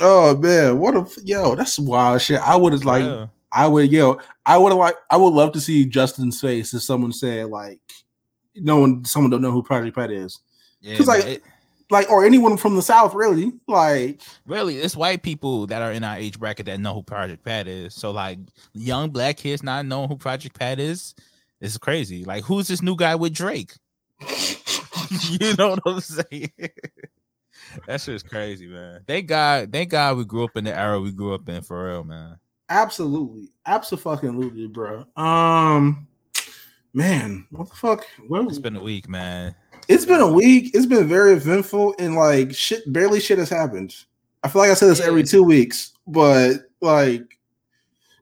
oh 0.00 0.36
man, 0.36 0.78
what 0.78 0.94
a 0.94 1.06
yo, 1.24 1.54
that's 1.54 1.78
wild 1.78 2.20
shit. 2.20 2.40
I 2.40 2.54
would 2.54 2.74
have 2.74 2.84
like 2.84 3.04
yeah. 3.04 3.26
I 3.50 3.66
would 3.66 3.90
yo, 3.90 4.20
I 4.44 4.58
would 4.58 4.72
have 4.72 4.78
like 4.78 4.96
I 5.10 5.16
would 5.16 5.32
love 5.32 5.52
to 5.52 5.60
see 5.60 5.86
Justin's 5.86 6.40
face 6.40 6.74
if 6.74 6.82
someone 6.82 7.12
said 7.12 7.46
like 7.46 7.80
no 8.54 8.80
one 8.80 9.04
someone 9.04 9.30
don't 9.30 9.42
know 9.42 9.50
who 9.50 9.62
Project 9.62 9.96
Pat 9.96 10.10
is. 10.10 10.40
Yeah, 10.86 11.02
like, 11.04 11.24
it- 11.26 11.42
Like 11.90 12.10
or 12.10 12.24
anyone 12.24 12.56
from 12.56 12.74
the 12.76 12.82
South, 12.82 13.14
really. 13.14 13.52
Like 13.68 14.20
really, 14.46 14.78
it's 14.78 14.96
white 14.96 15.22
people 15.22 15.66
that 15.68 15.82
are 15.82 15.92
in 15.92 16.02
our 16.02 16.16
age 16.16 16.38
bracket 16.38 16.66
that 16.66 16.80
know 16.80 16.94
who 16.94 17.02
Project 17.02 17.44
Pat 17.44 17.68
is. 17.68 17.94
So, 17.94 18.10
like, 18.10 18.38
young 18.72 19.10
black 19.10 19.36
kids 19.36 19.62
not 19.62 19.86
knowing 19.86 20.08
who 20.08 20.16
Project 20.16 20.58
Pat 20.58 20.80
is, 20.80 21.14
is 21.60 21.78
crazy. 21.78 22.24
Like, 22.24 22.44
who's 22.44 22.66
this 22.68 22.82
new 22.82 22.96
guy 22.96 23.14
with 23.14 23.34
Drake? 23.34 23.72
you 25.30 25.54
know 25.56 25.70
what 25.70 25.80
I'm 25.86 26.00
saying? 26.00 26.50
that 27.86 28.00
shit's 28.00 28.22
crazy, 28.22 28.66
man. 28.66 29.02
Thank 29.06 29.28
God, 29.28 29.72
thank 29.72 29.90
God 29.90 30.16
we 30.16 30.24
grew 30.24 30.44
up 30.44 30.56
in 30.56 30.64
the 30.64 30.76
era 30.76 31.00
we 31.00 31.12
grew 31.12 31.34
up 31.34 31.48
in 31.48 31.62
for 31.62 31.86
real, 31.88 32.02
man. 32.04 32.38
Absolutely, 32.68 33.50
absolutely, 33.64 34.66
bro. 34.66 35.04
Um, 35.16 36.08
man, 36.92 37.46
what 37.50 37.68
the 37.68 37.76
fuck? 37.76 38.04
What, 38.26 38.48
It's 38.48 38.58
been 38.58 38.74
a 38.76 38.82
week, 38.82 39.08
man. 39.08 39.54
It's 39.88 40.04
been 40.04 40.20
a 40.20 40.30
week. 40.32 40.74
It's 40.74 40.86
been 40.86 41.08
very 41.08 41.32
eventful, 41.32 41.94
and 41.98 42.16
like 42.16 42.54
shit, 42.54 42.90
barely 42.92 43.20
shit 43.20 43.38
has 43.38 43.50
happened. 43.50 43.94
I 44.42 44.48
feel 44.48 44.62
like 44.62 44.70
I 44.70 44.74
say 44.74 44.86
this 44.86 45.00
every 45.00 45.22
two 45.22 45.42
weeks, 45.42 45.92
but 46.06 46.68
like, 46.80 47.38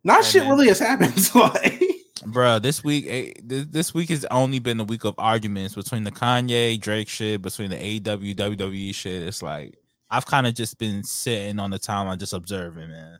not 0.04 0.24
shit 0.24 0.42
man. 0.42 0.50
really 0.50 0.68
has 0.68 0.78
happened. 0.78 1.30
like, 1.34 1.82
bro, 2.26 2.58
this 2.58 2.84
week 2.84 3.06
eh, 3.08 3.32
this 3.42 3.94
week 3.94 4.10
has 4.10 4.24
only 4.30 4.58
been 4.58 4.80
a 4.80 4.84
week 4.84 5.04
of 5.04 5.14
arguments 5.18 5.74
between 5.74 6.04
the 6.04 6.12
Kanye 6.12 6.78
Drake 6.80 7.08
shit, 7.08 7.40
between 7.40 7.70
the 7.70 7.76
AEW 7.76 8.34
WWE 8.34 8.94
shit. 8.94 9.22
It's 9.22 9.42
like 9.42 9.78
I've 10.10 10.26
kind 10.26 10.46
of 10.46 10.54
just 10.54 10.78
been 10.78 11.02
sitting 11.02 11.58
on 11.58 11.70
the 11.70 11.78
timeline 11.78 12.18
just 12.18 12.34
observing, 12.34 12.90
man. 12.90 13.18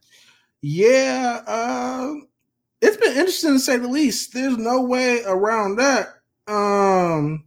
yeah, 0.60 1.40
uh, 1.46 2.14
it's 2.82 2.98
been 2.98 3.12
interesting 3.12 3.54
to 3.54 3.58
say 3.58 3.78
the 3.78 3.88
least. 3.88 4.34
There's 4.34 4.58
no 4.58 4.82
way 4.82 5.22
around 5.24 5.76
that. 5.76 6.08
Um, 6.46 7.44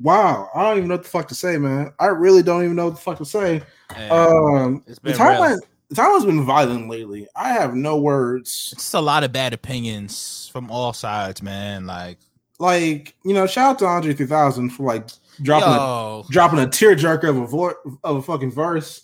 wow, 0.00 0.48
I 0.54 0.62
don't 0.62 0.76
even 0.78 0.88
know 0.88 0.94
what 0.94 1.04
the 1.04 1.08
fuck 1.08 1.28
to 1.28 1.34
say, 1.34 1.58
man. 1.58 1.92
I 1.98 2.06
really 2.06 2.42
don't 2.42 2.62
even 2.64 2.76
know 2.76 2.86
what 2.86 2.94
the 2.96 3.00
fuck 3.00 3.18
to 3.18 3.24
say. 3.24 3.62
And 3.94 4.12
Um, 4.12 4.84
it's 4.86 4.98
the 5.00 5.12
timeline, 5.12 5.58
the 5.88 5.96
timeline's 5.96 6.24
been 6.26 6.44
violent 6.44 6.88
lately. 6.88 7.26
I 7.34 7.48
have 7.50 7.74
no 7.74 7.98
words. 7.98 8.70
It's 8.72 8.92
a 8.94 9.00
lot 9.00 9.24
of 9.24 9.32
bad 9.32 9.52
opinions 9.54 10.50
from 10.52 10.70
all 10.70 10.92
sides, 10.92 11.42
man. 11.42 11.86
Like, 11.86 12.18
Like 12.58 13.14
you 13.24 13.34
know, 13.34 13.46
shout 13.46 13.70
out 13.70 13.78
to 13.80 13.86
Andre 13.86 14.12
3000 14.14 14.70
for 14.70 14.82
like 14.84 15.08
dropping 15.42 15.68
a, 16.28 16.32
dropping 16.32 16.58
a 16.58 16.66
tearjerker 16.66 17.28
of 17.28 17.36
a 17.36 17.46
vo- 17.46 17.98
of 18.04 18.16
a 18.16 18.22
fucking 18.22 18.50
verse. 18.52 19.02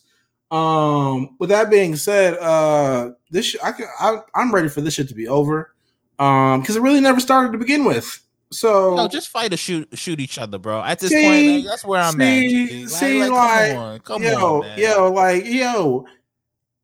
Um, 0.51 1.37
with 1.41 1.49
that 1.51 1.71
being 1.71 1.97
said, 1.97 2.39
uh, 2.39 3.11
this 3.31 3.47
sh- 3.47 3.57
I 3.63 3.73
can 3.73 3.87
I, 3.99 4.19
I'm 4.35 4.55
ready 4.55 4.69
for 4.69 4.81
this 4.81 4.95
shit 4.95 5.09
to 5.09 5.15
be 5.15 5.27
over. 5.27 5.75
Um, 6.19 6.61
because 6.61 6.77
it 6.77 6.83
really 6.83 7.01
never 7.01 7.19
started 7.19 7.51
to 7.53 7.59
begin 7.59 7.85
with. 7.85 8.21
So 8.55 8.95
no, 8.95 9.09
just 9.09 9.29
fight 9.29 9.53
or 9.53 9.57
shoot 9.57 9.89
shoot 9.95 10.21
each 10.21 10.39
other, 10.39 10.59
bro. 10.59 10.83
At 10.83 11.01
this 11.01 11.11
See, 11.11 11.23
point, 11.25 11.57
like, 11.57 11.65
that's 11.67 11.85
where 11.85 12.01
I'm 12.01 12.21
at. 12.21 12.41
see, 12.41 12.87
see, 12.87 13.21
like, 13.21 13.31
like, 13.31 13.73
come 13.73 13.79
on, 13.79 14.01
come 14.01 14.23
yo, 14.23 14.57
on, 14.57 14.61
man. 14.61 14.79
yo, 14.79 15.13
like, 15.13 15.45
yo, 15.45 16.07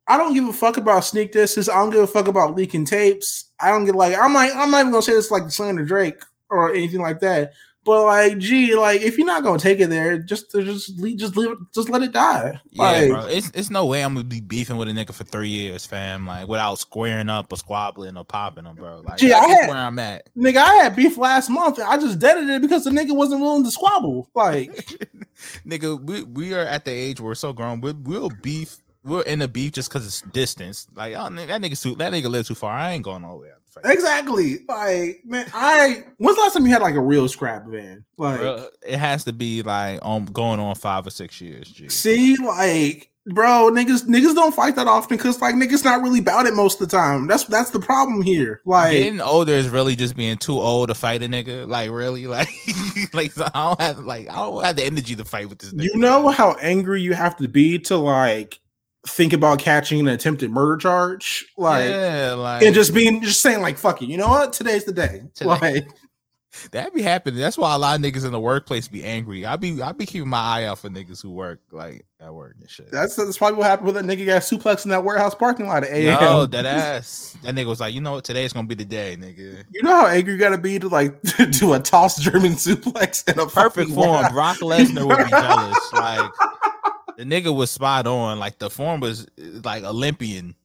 I 0.07 0.17
don't 0.17 0.33
give 0.33 0.47
a 0.47 0.53
fuck 0.53 0.77
about 0.77 1.05
sneak 1.05 1.31
disses. 1.31 1.69
I 1.69 1.75
don't 1.75 1.89
give 1.89 2.01
a 2.01 2.07
fuck 2.07 2.27
about 2.27 2.55
leaking 2.55 2.85
tapes. 2.85 3.45
I 3.61 3.69
don't 3.69 3.85
get 3.85 3.95
like, 3.95 4.17
I'm 4.17 4.33
like, 4.33 4.53
I'm 4.55 4.69
not 4.71 4.81
even 4.81 4.91
gonna 4.91 5.01
say 5.01 5.13
this 5.13 5.31
like 5.31 5.49
slander 5.49 5.85
Drake 5.85 6.21
or 6.49 6.73
anything 6.73 7.01
like 7.01 7.19
that. 7.21 7.53
But 7.83 8.05
like, 8.05 8.37
gee, 8.37 8.75
like, 8.75 9.01
if 9.01 9.17
you're 9.17 9.25
not 9.25 9.43
gonna 9.43 9.57
take 9.57 9.79
it 9.79 9.89
there, 9.89 10.19
just 10.19 10.51
just 10.51 10.99
leave, 10.99 11.17
just 11.17 11.35
leave, 11.35 11.51
it, 11.51 11.57
just 11.73 11.89
let 11.89 12.03
it 12.03 12.11
die. 12.11 12.59
Yeah, 12.69 13.07
bro. 13.07 13.25
It's 13.25 13.51
it's 13.55 13.69
no 13.69 13.85
way 13.85 14.03
I'm 14.03 14.13
gonna 14.13 14.23
be 14.23 14.39
beefing 14.39 14.77
with 14.77 14.87
a 14.87 14.91
nigga 14.91 15.13
for 15.13 15.23
three 15.23 15.49
years, 15.49 15.85
fam. 15.85 16.27
Like 16.27 16.47
without 16.47 16.75
squaring 16.79 17.29
up 17.29 17.51
or 17.51 17.55
squabbling 17.57 18.17
or 18.17 18.23
popping 18.23 18.65
them, 18.65 18.75
bro. 18.75 19.01
Like 19.03 19.17
Gee, 19.17 19.29
that's 19.29 19.45
I 19.45 19.49
had, 19.49 19.69
where 19.69 19.77
I'm 19.77 19.97
at. 19.99 20.29
nigga, 20.35 20.57
I 20.57 20.73
had 20.75 20.95
beef 20.95 21.17
last 21.17 21.49
month. 21.49 21.79
And 21.79 21.87
I 21.87 21.97
just 21.97 22.19
deaded 22.19 22.49
it 22.49 22.61
because 22.61 22.83
the 22.83 22.91
nigga 22.91 23.15
wasn't 23.15 23.41
willing 23.41 23.63
to 23.63 23.71
squabble. 23.71 24.29
Like, 24.35 24.87
Nigga, 25.65 26.01
we, 26.01 26.23
we 26.23 26.53
are 26.53 26.65
at 26.65 26.85
the 26.85 26.91
age 26.91 27.19
where 27.19 27.29
we're 27.29 27.35
so 27.35 27.53
grown. 27.53 27.81
We, 27.81 27.93
we'll 27.93 28.29
beef. 28.41 28.77
We're 29.03 29.23
in 29.23 29.41
a 29.41 29.47
beef 29.47 29.73
just 29.73 29.89
because 29.89 30.05
it's 30.05 30.21
distance. 30.21 30.87
Like, 30.95 31.15
oh, 31.17 31.23
that 31.29 31.61
nigga 31.61 31.81
too, 31.81 31.95
that 31.95 32.13
nigga 32.13 32.29
live 32.29 32.47
too 32.47 32.55
far. 32.55 32.71
I 32.71 32.91
ain't 32.91 33.03
going 33.03 33.23
all 33.23 33.37
the 33.37 33.43
way 33.43 33.49
out. 33.49 33.60
Exactly. 33.83 34.59
Like, 34.67 35.21
man, 35.25 35.49
I 35.53 36.03
when's 36.17 36.35
the 36.37 36.41
last 36.41 36.53
time 36.53 36.65
you 36.65 36.71
had 36.71 36.81
like 36.81 36.95
a 36.95 37.01
real 37.01 37.27
scrap, 37.27 37.65
man? 37.67 38.05
Like, 38.17 38.39
Bro, 38.39 38.67
it 38.85 38.97
has 38.97 39.23
to 39.25 39.33
be 39.33 39.63
like 39.63 39.99
on 40.01 40.25
going 40.25 40.59
on 40.59 40.75
five 40.75 41.07
or 41.07 41.11
six 41.11 41.39
years. 41.41 41.69
G. 41.69 41.89
See, 41.89 42.37
like 42.37 43.11
bro, 43.27 43.69
niggas 43.71 44.05
niggas 44.05 44.33
don't 44.33 44.53
fight 44.53 44.75
that 44.75 44.87
often 44.87 45.17
because 45.17 45.41
like 45.41 45.55
niggas 45.55 45.83
not 45.83 46.01
really 46.01 46.19
about 46.19 46.47
it 46.47 46.53
most 46.53 46.81
of 46.81 46.89
the 46.89 46.97
time. 46.97 47.27
That's 47.27 47.45
that's 47.45 47.69
the 47.69 47.79
problem 47.79 48.21
here. 48.21 48.61
Like 48.65 48.93
Getting 48.93 49.21
older 49.21 49.53
is 49.53 49.69
really 49.69 49.95
just 49.95 50.15
being 50.15 50.37
too 50.37 50.59
old 50.59 50.89
to 50.89 50.95
fight 50.95 51.23
a 51.23 51.27
nigga. 51.27 51.67
Like 51.67 51.91
really, 51.91 52.27
like 52.27 52.49
like 53.13 53.31
I 53.37 53.49
don't 53.53 53.81
have 53.81 53.99
like 53.99 54.29
I 54.29 54.35
don't 54.35 54.63
have 54.63 54.75
the 54.75 54.85
energy 54.85 55.15
to 55.15 55.25
fight 55.25 55.49
with 55.49 55.59
this 55.59 55.73
nigga. 55.73 55.83
you 55.85 55.97
know 55.97 56.29
how 56.29 56.53
angry 56.61 57.01
you 57.01 57.13
have 57.13 57.37
to 57.37 57.47
be 57.47 57.79
to 57.79 57.97
like 57.97 58.59
think 59.07 59.33
about 59.33 59.59
catching 59.59 59.99
an 59.99 60.07
attempted 60.07 60.51
murder 60.51 60.77
charge, 60.77 61.45
like. 61.57 61.89
yeah, 61.89 62.33
like 62.33 62.63
And 62.63 62.75
just 62.75 62.93
being, 62.93 63.21
just 63.21 63.41
saying, 63.41 63.61
like, 63.61 63.77
"Fuck 63.77 64.01
it," 64.01 64.05
you 64.05 64.17
know 64.17 64.27
what? 64.29 64.53
Today's 64.53 64.85
the 64.85 64.93
day. 64.93 65.23
Today. 65.33 65.49
Like, 65.49 65.87
that 66.71 66.93
be 66.93 67.01
happening. 67.01 67.39
That's 67.39 67.57
why 67.57 67.73
a 67.73 67.77
lot 67.77 67.97
of 67.97 68.05
niggas 68.05 68.25
in 68.25 68.31
the 68.31 68.39
workplace 68.39 68.87
be 68.87 69.03
angry. 69.03 69.45
I 69.45 69.55
be 69.55 69.81
I 69.81 69.93
be 69.93 70.05
keeping 70.05 70.29
my 70.29 70.39
eye 70.39 70.63
out 70.65 70.79
for 70.79 70.89
niggas 70.89 71.21
who 71.21 71.31
work 71.31 71.61
like 71.71 72.05
at 72.19 72.33
work 72.33 72.55
and 72.59 72.69
shit. 72.69 72.91
that's 72.91 73.15
that's 73.15 73.37
probably 73.37 73.57
what 73.57 73.67
happened 73.67 73.87
with 73.87 73.95
that 73.95 74.05
nigga 74.05 74.25
got 74.25 74.41
suplex 74.41 74.83
in 74.83 74.91
that 74.91 75.03
warehouse 75.03 75.33
parking 75.33 75.67
lot 75.67 75.83
at 75.83 75.91
AM. 75.91 76.19
No, 76.19 76.45
that 76.47 76.65
ass. 76.65 77.37
That 77.43 77.55
nigga 77.55 77.67
was 77.67 77.79
like, 77.79 77.93
you 77.93 78.01
know 78.01 78.13
what? 78.13 78.23
Today's 78.23 78.53
gonna 78.53 78.67
be 78.67 78.75
the 78.75 78.85
day, 78.85 79.15
nigga. 79.17 79.63
You 79.71 79.81
know 79.83 80.01
how 80.01 80.07
angry 80.07 80.33
you 80.33 80.39
gotta 80.39 80.57
be 80.57 80.77
to 80.79 80.89
like 80.89 81.19
do 81.51 81.73
a 81.73 81.79
toss 81.79 82.21
German 82.21 82.53
suplex 82.53 83.27
in 83.31 83.39
a 83.39 83.47
Perfect 83.47 83.91
form. 83.91 84.31
Brock 84.31 84.57
Lesnar 84.57 85.07
would 85.07 85.23
be 85.23 85.29
jealous. 85.29 85.93
Like 85.93 86.31
the 87.21 87.41
nigga 87.41 87.55
was 87.55 87.69
spot 87.69 88.07
on. 88.07 88.39
Like 88.39 88.57
the 88.57 88.69
form 88.69 88.99
was 88.99 89.27
like 89.63 89.83
Olympian. 89.83 90.55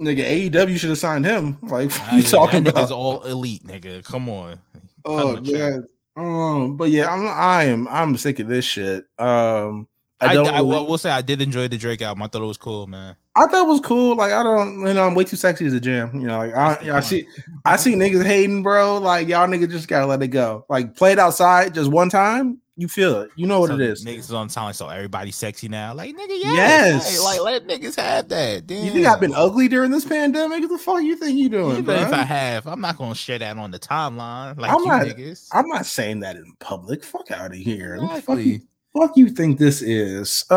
Nigga, 0.00 0.50
AEW 0.50 0.76
should 0.78 0.90
have 0.90 0.98
signed 0.98 1.24
him. 1.24 1.58
Like, 1.62 1.90
what 1.92 2.12
you 2.12 2.22
talking 2.22 2.64
that 2.64 2.70
about? 2.70 2.84
nigga's 2.84 2.90
all 2.92 3.22
elite, 3.24 3.64
nigga. 3.64 4.04
Come 4.04 4.28
on. 4.28 4.60
Oh 5.04 5.16
Cut 5.16 5.38
him 5.38 5.44
a 5.44 5.46
check. 5.46 5.72
yeah. 5.74 5.78
Um, 6.18 6.76
but 6.76 6.90
yeah, 6.90 7.12
I'm 7.12 7.26
I 7.28 7.64
am 7.64 7.88
I'm 7.88 8.16
sick 8.16 8.38
of 8.38 8.48
this 8.48 8.64
shit. 8.64 9.04
Um, 9.18 9.88
I 10.20 10.28
I, 10.28 10.34
don't. 10.34 10.46
I, 10.48 10.58
really- 10.58 10.68
will 10.68 10.86
will 10.86 10.98
say 10.98 11.10
I 11.10 11.20
did 11.22 11.42
enjoy 11.42 11.68
the 11.68 11.76
Drake 11.76 12.00
album. 12.02 12.22
I 12.22 12.28
thought 12.28 12.42
it 12.42 12.46
was 12.46 12.56
cool, 12.56 12.86
man. 12.86 13.16
I 13.34 13.46
thought 13.46 13.66
it 13.66 13.68
was 13.68 13.80
cool. 13.80 14.16
Like 14.16 14.32
I 14.32 14.42
don't, 14.42 14.80
you 14.86 14.94
know, 14.94 15.06
I'm 15.06 15.14
way 15.14 15.24
too 15.24 15.36
sexy 15.36 15.66
as 15.66 15.74
a 15.74 15.80
jam. 15.80 16.18
You 16.18 16.26
know, 16.26 16.38
like 16.38 16.54
I, 16.54 16.96
I 16.96 17.00
see, 17.00 17.26
I 17.66 17.76
see 17.76 17.94
niggas 17.94 18.24
hating, 18.24 18.62
bro. 18.62 18.96
Like 18.98 19.28
y'all 19.28 19.46
niggas 19.46 19.70
just 19.70 19.88
gotta 19.88 20.06
let 20.06 20.22
it 20.22 20.28
go. 20.28 20.64
Like 20.70 20.94
play 20.96 21.12
it 21.12 21.18
outside 21.18 21.74
just 21.74 21.90
one 21.90 22.08
time, 22.08 22.60
you 22.76 22.88
feel 22.88 23.20
it. 23.22 23.30
You 23.36 23.46
know 23.46 23.60
what 23.60 23.68
So 23.68 23.74
it 23.76 23.80
is. 23.80 24.04
Niggas 24.04 24.34
on 24.36 24.48
time, 24.48 24.72
so 24.74 24.88
everybody's 24.88 25.36
sexy 25.36 25.68
now. 25.68 25.94
Like 25.94 26.14
nigga, 26.14 26.28
Yes. 26.28 27.10
yes. 27.10 27.24
Like, 27.24 27.40
like, 27.40 27.64
let 27.68 27.80
niggas 27.80 27.96
have 27.96 28.28
that. 28.28 28.66
Damn. 28.66 28.84
You 28.84 28.90
think 28.92 29.06
I've 29.06 29.20
been 29.20 29.34
ugly 29.34 29.68
during 29.68 29.90
this 29.90 30.04
pandemic? 30.04 30.60
What 30.60 30.70
the 30.70 30.78
fuck 30.78 31.02
you 31.02 31.16
think 31.16 31.38
you 31.38 31.48
doing, 31.48 31.78
Even 31.78 31.96
if 31.96 32.12
I 32.12 32.22
have, 32.22 32.66
I'm 32.66 32.80
not 32.80 32.98
gonna 32.98 33.14
share 33.14 33.38
that 33.38 33.56
on 33.56 33.70
the 33.70 33.78
timeline 33.78 34.58
like 34.58 34.70
I'm 34.70 34.80
you 34.80 34.86
not- 34.86 35.02
niggas. 35.06 35.48
I'm 35.52 35.66
not 35.68 35.86
saying 35.86 36.20
that 36.20 36.36
in 36.36 36.52
public. 36.60 37.02
Fuck 37.02 37.30
out 37.30 37.52
of 37.52 37.56
here. 37.56 37.98
What 38.00 38.14
the 38.16 38.22
Fuck 38.22 38.38
you, 38.40 38.60
fuck 38.98 39.16
you 39.16 39.28
think 39.30 39.58
this 39.58 39.80
is? 39.82 40.44
Um, 40.50 40.56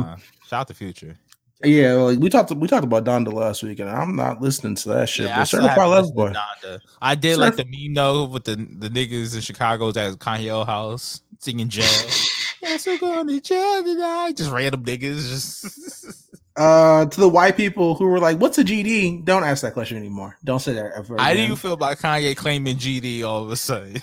Nah, 0.00 0.16
shout 0.46 0.60
out 0.60 0.68
to 0.68 0.74
Future. 0.74 1.16
Yeah, 1.64 1.94
like 1.94 2.18
we 2.18 2.28
talked, 2.28 2.52
we 2.52 2.68
talked 2.68 2.84
about 2.84 3.04
Donda 3.04 3.32
last 3.32 3.62
week, 3.62 3.80
and 3.80 3.90
I'm 3.90 4.14
not 4.14 4.40
listening 4.40 4.76
to 4.76 4.88
that 4.90 5.08
shit. 5.08 5.26
Yeah, 5.26 5.36
I 5.36 5.40
but 5.40 5.44
certified 5.48 5.70
haven't 5.70 5.90
love 5.90 6.04
listened 6.04 6.16
to 6.16 6.40
boy. 6.62 6.68
Donda. 6.68 6.80
I 7.02 7.14
did 7.14 7.38
like 7.38 7.56
the 7.56 7.64
meme 7.64 7.94
though 7.94 8.24
with 8.26 8.44
the 8.44 8.56
the 8.56 8.88
niggas 8.88 9.34
in 9.34 9.40
Chicago's 9.40 9.96
at 9.96 10.14
Kanye 10.14 10.66
house 10.66 11.22
singing 11.40 11.68
jazz. 11.68 12.30
yes, 12.62 12.86
we're 12.86 12.98
going 12.98 13.26
to 13.28 13.40
jail 13.40 13.82
tonight. 13.82 14.36
Just 14.36 14.50
random 14.50 14.84
niggas. 14.84 15.28
Just 15.28 16.24
Uh, 16.58 17.06
to 17.06 17.20
the 17.20 17.28
white 17.28 17.56
people 17.56 17.94
who 17.94 18.04
were 18.04 18.18
like, 18.18 18.36
"What's 18.38 18.58
a 18.58 18.64
GD?" 18.64 19.24
Don't 19.24 19.44
ask 19.44 19.62
that 19.62 19.74
question 19.74 19.96
anymore. 19.96 20.36
Don't 20.42 20.58
say 20.58 20.72
that 20.72 20.90
ever. 20.96 21.16
how 21.16 21.32
do 21.32 21.40
you 21.40 21.54
feel 21.54 21.74
about 21.74 21.98
Kanye 21.98 22.36
claiming 22.36 22.76
GD 22.76 23.22
all 23.22 23.44
of 23.44 23.52
a 23.52 23.56
sudden? 23.56 24.02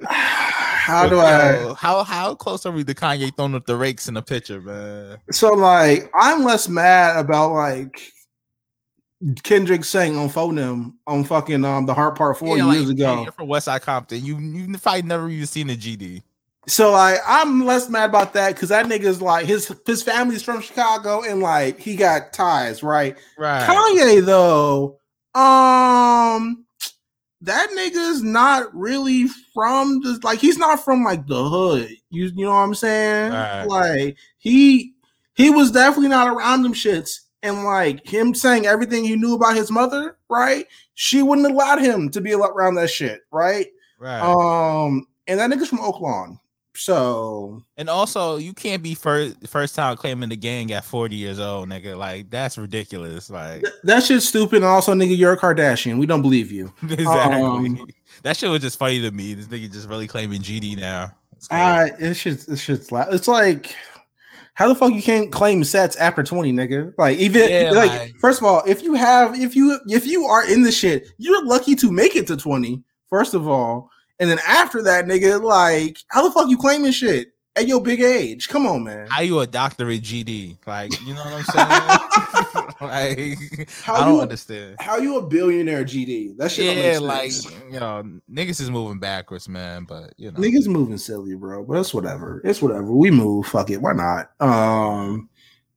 How 0.84 1.08
do 1.08 1.18
I? 1.18 1.74
How 1.78 2.04
how 2.04 2.34
close 2.34 2.66
are 2.66 2.72
we 2.72 2.84
to 2.84 2.94
Kanye 2.94 3.34
throwing 3.34 3.54
up 3.54 3.64
the 3.64 3.74
rakes 3.74 4.06
in 4.06 4.14
the 4.14 4.22
picture, 4.22 4.60
man? 4.60 5.16
So 5.30 5.54
like, 5.54 6.10
I'm 6.14 6.44
less 6.44 6.68
mad 6.68 7.18
about 7.18 7.52
like 7.52 8.12
Kendrick 9.42 9.82
saying 9.84 10.14
on 10.18 10.28
phone 10.28 10.58
on 11.06 11.24
fucking 11.24 11.64
um 11.64 11.86
the 11.86 11.94
Heart 11.94 12.18
Part 12.18 12.38
Four 12.38 12.58
Yeah, 12.58 12.66
like, 12.66 12.76
years 12.76 12.90
ago. 12.90 13.22
You're 13.22 13.32
from 13.32 13.48
West 13.48 13.64
Side 13.64 13.80
Compton. 13.80 14.22
You 14.22 14.38
you 14.38 14.76
probably 14.76 15.02
never 15.02 15.30
even 15.30 15.46
seen 15.46 15.70
a 15.70 15.74
GD. 15.74 16.22
So 16.66 16.92
like, 16.92 17.18
I'm 17.26 17.64
less 17.64 17.88
mad 17.88 18.10
about 18.10 18.34
that 18.34 18.54
because 18.54 18.68
that 18.68 18.84
nigga's 18.84 19.22
like 19.22 19.46
his 19.46 19.74
his 19.86 20.02
family's 20.02 20.42
from 20.42 20.60
Chicago 20.60 21.22
and 21.22 21.40
like 21.40 21.78
he 21.78 21.96
got 21.96 22.34
ties, 22.34 22.82
right? 22.82 23.16
Right. 23.38 23.66
Kanye 23.66 24.22
though, 24.22 24.98
um, 25.34 26.63
that 27.44 27.70
nigga's 27.76 28.22
not 28.22 28.74
really 28.74 29.26
from 29.52 30.00
the 30.00 30.18
like 30.22 30.38
he's 30.38 30.58
not 30.58 30.84
from 30.84 31.04
like 31.04 31.26
the 31.26 31.48
hood. 31.48 31.88
You 32.10 32.26
you 32.34 32.44
know 32.44 32.50
what 32.50 32.56
I'm 32.56 32.74
saying? 32.74 33.32
Right. 33.32 33.64
Like 33.64 34.16
he 34.38 34.94
he 35.34 35.50
was 35.50 35.70
definitely 35.70 36.08
not 36.08 36.28
around 36.28 36.62
them 36.62 36.74
shits. 36.74 37.20
And 37.42 37.64
like 37.64 38.06
him 38.06 38.34
saying 38.34 38.64
everything 38.66 39.04
he 39.04 39.16
knew 39.16 39.34
about 39.34 39.56
his 39.56 39.70
mother, 39.70 40.16
right? 40.30 40.66
She 40.94 41.22
wouldn't 41.22 41.46
allowed 41.46 41.82
him 41.82 42.08
to 42.10 42.20
be 42.22 42.32
around 42.32 42.76
that 42.76 42.88
shit, 42.88 43.20
right? 43.30 43.66
Right. 43.98 44.20
Um, 44.20 45.06
and 45.26 45.38
that 45.38 45.50
nigga's 45.50 45.68
from 45.68 45.80
Oaklawn. 45.80 46.38
So 46.76 47.62
And 47.76 47.88
also, 47.88 48.36
you 48.36 48.52
can't 48.52 48.82
be 48.82 48.94
first 48.94 49.46
first 49.46 49.74
time 49.74 49.96
claiming 49.96 50.28
the 50.28 50.36
gang 50.36 50.72
at 50.72 50.84
40 50.84 51.14
years 51.14 51.38
old, 51.38 51.68
nigga. 51.68 51.96
Like 51.96 52.30
that's 52.30 52.58
ridiculous. 52.58 53.30
Like 53.30 53.62
th- 53.62 53.74
that 53.84 54.02
shit's 54.02 54.28
stupid. 54.28 54.56
And 54.56 54.64
also, 54.64 54.92
nigga, 54.92 55.16
you're 55.16 55.32
a 55.32 55.38
Kardashian. 55.38 55.98
We 55.98 56.06
don't 56.06 56.22
believe 56.22 56.50
you. 56.50 56.72
exactly. 56.82 57.42
Um, 57.42 57.86
that 58.22 58.36
shit 58.36 58.50
was 58.50 58.62
just 58.62 58.78
funny 58.78 59.00
to 59.02 59.10
me. 59.10 59.34
This 59.34 59.46
nigga 59.46 59.72
just 59.72 59.88
really 59.88 60.08
claiming 60.08 60.42
GD 60.42 60.78
now. 60.78 61.12
It's. 61.32 61.48
Uh, 61.50 61.88
it's 61.98 62.22
just 62.22 62.48
it's 62.48 62.64
just 62.64 62.90
it's 62.92 63.28
like 63.28 63.74
how 64.54 64.68
the 64.68 64.74
fuck 64.74 64.92
you 64.92 65.02
can't 65.02 65.32
claim 65.32 65.64
sets 65.64 65.96
after 65.96 66.22
20, 66.22 66.52
nigga? 66.52 66.94
Like 66.96 67.18
even 67.18 67.48
Yeah, 67.50 67.70
like, 67.72 67.90
like- 67.90 68.14
first 68.20 68.40
of 68.40 68.46
all, 68.46 68.62
if 68.66 68.82
you 68.82 68.94
have 68.94 69.38
if 69.38 69.54
you 69.54 69.78
if 69.88 70.06
you 70.06 70.24
are 70.24 70.48
in 70.48 70.62
the 70.62 70.72
shit, 70.72 71.08
you're 71.18 71.44
lucky 71.44 71.74
to 71.76 71.92
make 71.92 72.16
it 72.16 72.26
to 72.28 72.36
20, 72.36 72.82
first 73.10 73.34
of 73.34 73.46
all. 73.46 73.90
And 74.20 74.30
then 74.30 74.38
after 74.46 74.82
that, 74.82 75.06
nigga, 75.06 75.42
like 75.42 75.98
how 76.08 76.22
the 76.26 76.30
fuck 76.30 76.48
you 76.48 76.56
claiming 76.56 76.92
shit 76.92 77.28
at 77.56 77.66
your 77.68 77.80
big 77.82 78.00
age? 78.00 78.48
Come 78.48 78.66
on, 78.66 78.84
man. 78.84 79.06
How 79.10 79.22
you 79.22 79.38
a 79.40 79.46
doctorate 79.46 80.02
GD? 80.02 80.58
Like, 80.66 80.92
you 81.02 81.14
know 81.14 81.22
what 81.24 81.34
I'm 81.34 81.44
saying? 82.78 82.78
like, 82.80 83.70
How 83.82 83.94
I 83.94 84.04
don't 84.04 84.14
you- 84.16 84.20
understand. 84.22 84.76
How 84.80 84.96
you 84.98 85.18
a 85.18 85.26
billionaire 85.26 85.84
GD? 85.84 86.36
That 86.36 86.50
shit 86.50 86.76
Yeah, 86.76 86.98
like 86.98 87.32
you 87.70 87.80
know, 87.80 88.02
niggas 88.30 88.60
is 88.60 88.70
moving 88.70 88.98
backwards, 88.98 89.48
man. 89.48 89.84
But 89.84 90.14
you 90.16 90.30
know, 90.30 90.38
Niggas 90.40 90.66
moving 90.68 90.98
silly, 90.98 91.34
bro. 91.34 91.64
But 91.64 91.78
it's 91.78 91.94
whatever. 91.94 92.40
It's 92.44 92.60
whatever. 92.62 92.92
We 92.92 93.10
move. 93.10 93.46
Fuck 93.46 93.70
it. 93.70 93.80
Why 93.82 93.92
not? 93.92 94.30
Um 94.40 95.28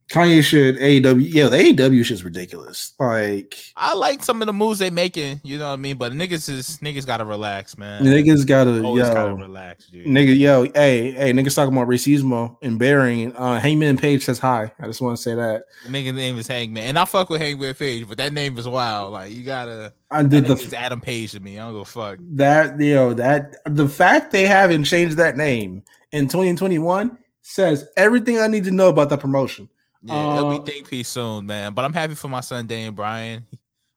Kanye 0.09 0.41
should 0.41 0.77
AEW. 0.77 1.25
Yeah, 1.33 1.47
the 1.49 1.57
AEW 1.57 2.05
shit's 2.05 2.23
ridiculous. 2.23 2.93
Like 2.97 3.55
I 3.75 3.93
like 3.93 4.23
some 4.23 4.41
of 4.41 4.45
the 4.45 4.53
moves 4.53 4.79
they 4.79 4.89
making. 4.89 5.41
You 5.43 5.57
know 5.57 5.67
what 5.67 5.73
I 5.73 5.75
mean? 5.75 5.97
But 5.97 6.13
niggas 6.13 6.47
is 6.49 6.77
niggas 6.81 7.05
gotta 7.05 7.25
relax, 7.25 7.77
man. 7.77 8.03
niggas 8.03 8.47
gotta 8.47 8.81
Always 8.83 9.03
gotta 9.09 9.31
yo. 9.31 9.35
relax, 9.35 9.87
dude. 9.87 10.07
Nigga, 10.07 10.37
yo, 10.37 10.63
hey, 10.75 11.11
hey, 11.11 11.33
niggas 11.33 11.55
talking 11.55 11.75
about 11.75 11.89
racismo 11.89 12.55
and 12.61 12.79
bearing. 12.79 13.35
Uh 13.35 13.59
Hangman 13.59 13.97
Page 13.97 14.23
says 14.23 14.39
hi. 14.39 14.71
I 14.79 14.85
just 14.87 15.01
want 15.01 15.17
to 15.17 15.21
say 15.21 15.35
that. 15.35 15.63
The 15.85 15.89
nigga 15.89 16.15
name 16.15 16.37
is 16.37 16.47
Hangman, 16.47 16.83
and 16.83 16.97
I 16.97 17.03
fuck 17.03 17.29
with 17.29 17.41
Hangman 17.41 17.73
Page, 17.73 18.07
but 18.07 18.17
that 18.17 18.31
name 18.31 18.57
is 18.57 18.67
wild. 18.67 19.11
Like 19.11 19.33
you 19.33 19.43
gotta. 19.43 19.93
I 20.09 20.23
did 20.23 20.45
the 20.45 20.55
nigga's 20.55 20.73
Adam 20.73 21.01
Page 21.01 21.33
to 21.33 21.41
me. 21.41 21.59
I 21.59 21.65
don't 21.65 21.73
go 21.73 21.83
fuck. 21.83 22.19
that 22.35 22.79
yo 22.79 23.13
that 23.15 23.57
the 23.65 23.89
fact 23.89 24.31
they 24.31 24.45
haven't 24.45 24.85
changed 24.85 25.17
that 25.17 25.35
name 25.35 25.83
in 26.13 26.29
2021 26.29 27.17
says 27.41 27.89
everything 27.97 28.39
I 28.39 28.47
need 28.47 28.63
to 28.63 28.71
know 28.71 28.87
about 28.87 29.09
the 29.09 29.17
promotion. 29.17 29.67
Yeah, 30.03 30.37
it'll 30.37 30.51
Uh, 30.51 30.59
be 30.59 30.71
think 30.71 30.89
piece 30.89 31.09
soon, 31.09 31.45
man. 31.45 31.73
But 31.73 31.85
I'm 31.85 31.93
happy 31.93 32.15
for 32.15 32.27
my 32.27 32.41
son 32.41 32.67
Daniel 32.67 32.91
Bryan. 32.91 33.45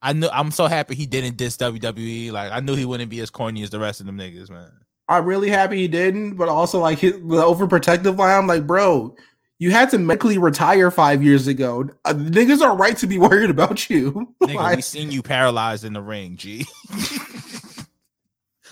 I 0.01 0.13
knew 0.13 0.27
I'm 0.33 0.51
so 0.51 0.65
happy 0.67 0.95
he 0.95 1.05
didn't 1.05 1.37
diss 1.37 1.57
WWE. 1.57 2.31
Like 2.31 2.51
I 2.51 2.59
knew 2.59 2.75
he 2.75 2.85
wouldn't 2.85 3.09
be 3.09 3.19
as 3.19 3.29
corny 3.29 3.61
as 3.63 3.69
the 3.69 3.79
rest 3.79 3.99
of 3.99 4.07
them 4.07 4.17
niggas, 4.17 4.49
man. 4.49 4.71
I'm 5.07 5.25
really 5.25 5.49
happy 5.49 5.77
he 5.77 5.87
didn't, 5.87 6.35
but 6.37 6.47
also 6.49 6.79
like 6.79 6.99
his, 6.99 7.13
the 7.13 7.19
overprotective 7.19 8.17
line. 8.17 8.37
I'm 8.39 8.47
like, 8.47 8.65
bro, 8.65 9.15
you 9.59 9.69
had 9.71 9.89
to 9.91 9.99
medically 9.99 10.37
retire 10.39 10.89
five 10.89 11.21
years 11.21 11.47
ago. 11.47 11.87
Uh, 12.05 12.13
niggas 12.13 12.61
are 12.61 12.75
right 12.75 12.97
to 12.97 13.05
be 13.07 13.17
worried 13.19 13.49
about 13.49 13.89
you. 13.89 14.33
Nigga, 14.41 14.55
Like, 14.55 14.75
we 14.77 14.81
seen 14.81 15.11
you 15.11 15.21
paralyzed 15.21 15.83
in 15.85 15.93
the 15.93 16.01
ring, 16.01 16.35
G. 16.37 16.65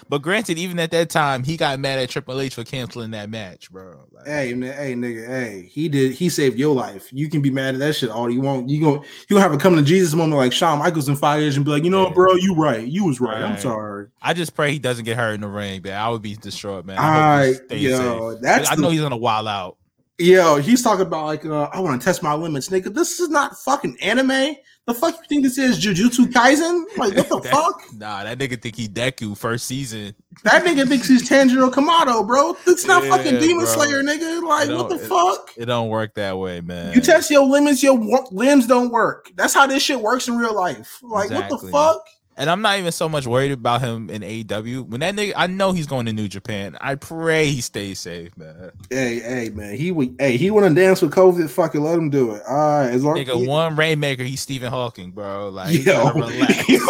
but 0.10 0.24
granted, 0.24 0.58
even 0.58 0.80
at 0.80 0.92
that 0.92 1.10
time, 1.10 1.44
he 1.44 1.56
got 1.56 1.80
mad 1.80 2.00
at 2.00 2.10
Triple 2.10 2.42
H 2.42 2.56
for 2.56 2.64
canceling 2.64 3.12
that 3.12 3.30
match, 3.30 3.72
bro. 3.72 4.06
Like, 4.12 4.26
hey, 4.26 4.54
man, 4.56 4.74
hey, 4.76 4.96
nigga, 4.96 5.28
hey, 5.28 5.70
he 5.72 5.88
did. 5.88 6.14
He 6.14 6.30
saved 6.30 6.58
your 6.58 6.74
life. 6.76 7.08
You 7.14 7.30
can 7.30 7.42
be 7.42 7.52
mad 7.52 7.76
at 7.76 7.80
that 7.80 7.94
shit 7.96 8.10
all 8.10 8.30
you 8.30 8.42
want. 8.42 8.70
You 8.70 8.82
going 8.82 9.02
you 9.02 9.36
gonna 9.36 9.42
have 9.42 9.54
a 9.54 9.58
come 9.58 9.76
to 9.76 9.84
Jesus 9.84 10.14
moment 10.16 10.38
like 10.38 10.52
Shawn 10.52 10.80
Michaels 10.80 11.08
in 11.08 11.16
five 11.16 11.42
years 11.42 11.56
and 11.56 11.64
be 11.64 11.72
like, 11.72 11.84
you 11.84 11.92
know, 11.92 12.02
what, 12.04 12.10
Yeah. 12.10 12.16
bro, 12.16 12.36
you 12.36 12.56
right. 12.56 12.86
You 12.86 13.06
was 13.06 13.22
right. 13.22 13.42
I'm 13.42 13.58
sorry. 13.60 14.08
I 14.22 14.34
just 14.34 14.56
pray 14.56 14.72
he 14.72 14.80
doesn't 14.80 15.06
get 15.06 15.16
hurt 15.16 15.34
in 15.34 15.42
the 15.42 15.48
ring, 15.48 15.82
man. 15.84 15.94
I 16.00 16.10
would 16.10 16.22
be 16.24 16.36
distraught, 16.36 16.86
man. 16.86 16.98
I, 16.98 17.04
I, 17.04 17.46
hope 17.46 17.48
he 17.48 17.54
stays 17.68 17.82
yo, 17.84 18.32
safe. 18.34 18.42
that's 18.42 18.70
I 18.70 18.76
the- 18.76 18.82
know 18.82 18.90
he's 18.90 19.02
gonna 19.02 19.16
wild 19.18 19.48
out. 19.48 19.78
Yo, 20.22 20.58
he's 20.58 20.82
talking 20.84 21.06
about 21.06 21.28
like, 21.28 21.46
uh, 21.46 21.70
I 21.72 21.80
want 21.80 22.02
to 22.02 22.04
test 22.04 22.22
my 22.22 22.34
limits, 22.34 22.68
nigga. 22.68 22.94
This 22.94 23.22
is 23.22 23.30
not 23.30 23.58
fucking 23.58 23.96
anime. 24.02 24.56
The 24.90 24.96
fuck 24.96 25.16
you 25.18 25.24
think 25.30 25.44
this 25.44 25.60
is 25.60 25.80
Jujutsu 25.80 26.32
Kaisen? 26.32 26.84
Like 26.98 27.16
what 27.16 27.30
the 27.30 27.40
That- 27.44 27.52
fuck? 27.54 27.84
Nah, 27.96 28.24
that 28.24 28.40
nigga 28.40 28.60
think 28.60 28.76
he 28.76 28.88
Deku 28.88 29.38
first 29.38 29.68
season. 29.68 30.16
That 30.44 30.64
nigga 30.64 30.88
thinks 30.88 31.08
he's 31.08 31.30
Tanjiro 31.30 31.70
Kamado, 31.72 32.26
bro. 32.26 32.58
It's 32.66 32.88
not 32.88 33.04
Yeah, 33.04 33.10
fucking 33.16 33.38
Demon 33.40 33.66
bro. 33.66 33.74
Slayer, 33.74 34.02
nigga. 34.02 34.42
Like 34.42 34.70
what 34.70 34.90
the 34.90 34.96
it- 34.96 35.08
fuck? 35.08 35.52
It 35.58 35.66
don't 35.66 35.90
work 35.90 36.16
that 36.16 36.40
way, 36.40 36.62
man. 36.62 36.94
You 36.96 37.02
test 37.02 37.30
your 37.30 37.46
limits, 37.46 37.84
your 37.84 38.00
limbs 38.32 38.66
don't 38.66 38.90
work. 38.90 39.30
That's 39.36 39.54
how 39.54 39.68
this 39.68 39.84
shit 39.84 40.00
works 40.02 40.28
in 40.28 40.38
real 40.38 40.56
life. 40.56 40.98
Like 41.04 41.30
what 41.30 41.50
the 41.50 41.58
fuck? 41.70 42.02
And 42.40 42.50
I'm 42.50 42.62
not 42.62 42.80
even 42.80 42.94
so 42.94 43.10
much 43.10 43.28
worried 43.28 43.52
about 43.52 43.82
him 43.82 44.10
in 44.10 44.22
AEW. 44.22 44.88
When 44.88 45.02
that 45.02 45.14
nigga, 45.14 45.34
I 45.36 45.48
know 45.48 45.74
he's 45.74 45.88
going 45.88 46.06
to 46.06 46.14
New 46.14 46.30
Japan. 46.30 46.78
I 46.80 46.96
pray 46.96 47.48
he 47.48 47.60
stays 47.60 48.00
safe, 48.00 48.38
man. 48.38 48.72
Hey, 48.90 49.20
hey, 49.20 49.50
man. 49.50 49.76
He 49.76 49.92
would. 49.92 50.16
Hey, 50.18 50.38
he 50.38 50.50
want 50.50 50.66
to 50.66 50.74
dance 50.74 51.02
with 51.02 51.12
COVID. 51.12 51.50
Fucking 51.50 51.82
let 51.82 51.98
him 51.98 52.10
do 52.10 52.36
it. 52.36 52.42
All 52.48 52.56
right, 52.56 52.88
as 52.88 53.04
long 53.04 53.18
Nigga, 53.18 53.46
one 53.46 53.76
Rainmaker, 53.76 54.24
he's 54.24 54.40
Stephen 54.40 54.72
Hawking, 54.72 55.12
bro. 55.12 55.50
Like, 55.50 55.72
he 55.72 55.80
Yo, 55.80 56.02
gotta 56.02 56.18
relax. 56.18 56.70
yo, 56.74 56.78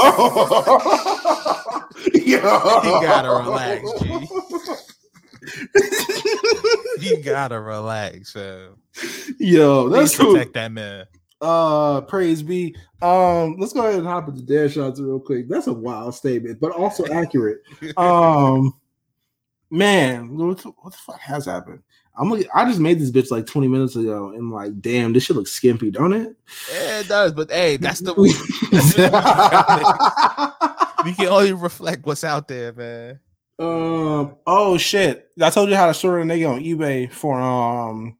yo. 2.13 2.81
He 2.81 2.91
gotta 3.07 3.31
relax, 3.31 3.91
G. 4.03 4.27
he 6.99 7.15
gotta 7.23 7.59
relax, 7.59 8.33
fam. 8.33 8.75
Yo, 9.39 9.89
that's 9.89 10.15
Please 10.15 10.31
protect 10.31 10.53
that 10.53 10.71
man. 10.71 11.07
Uh, 11.41 12.01
praise 12.01 12.43
be. 12.43 12.75
Um, 13.01 13.55
let's 13.57 13.73
go 13.73 13.81
ahead 13.81 13.99
and 13.99 14.07
hop 14.07 14.27
into 14.27 14.41
dare 14.41 14.69
shots 14.69 14.99
real 14.99 15.19
quick. 15.19 15.47
That's 15.47 15.67
a 15.67 15.73
wild 15.73 16.15
statement, 16.15 16.59
but 16.59 16.71
also 16.71 17.05
accurate. 17.13 17.61
Um, 17.95 18.73
man, 19.69 20.37
what 20.37 20.57
the, 20.57 20.69
what 20.69 20.91
the 20.91 20.99
fuck 20.99 21.19
has 21.19 21.45
happened? 21.45 21.83
I'm 22.17 22.29
like, 22.29 22.49
I 22.53 22.65
just 22.65 22.81
made 22.81 22.99
this 22.99 23.11
bitch 23.11 23.31
like 23.31 23.45
20 23.45 23.69
minutes 23.69 23.95
ago, 23.95 24.31
and 24.31 24.51
like, 24.51 24.81
damn, 24.81 25.13
this 25.13 25.23
shit 25.23 25.37
looks 25.37 25.51
skimpy, 25.51 25.89
don't 25.89 26.11
it? 26.11 26.35
Yeah, 26.73 26.99
it 26.99 27.07
does, 27.07 27.31
but 27.31 27.49
hey, 27.49 27.77
that's 27.77 28.01
the 28.01 28.13
we 31.05 31.13
can 31.13 31.27
only 31.27 31.53
reflect 31.53 32.05
what's 32.05 32.25
out 32.25 32.49
there, 32.49 32.73
man. 32.73 33.19
Um. 33.57 34.35
Oh 34.47 34.77
shit! 34.77 35.29
I 35.41 35.49
told 35.49 35.69
you 35.69 35.75
how 35.75 35.87
to 35.87 35.93
sort 35.93 36.21
a 36.21 36.25
nigga 36.25 36.49
on 36.49 36.61
eBay 36.61 37.11
for 37.11 37.39
um 37.39 38.17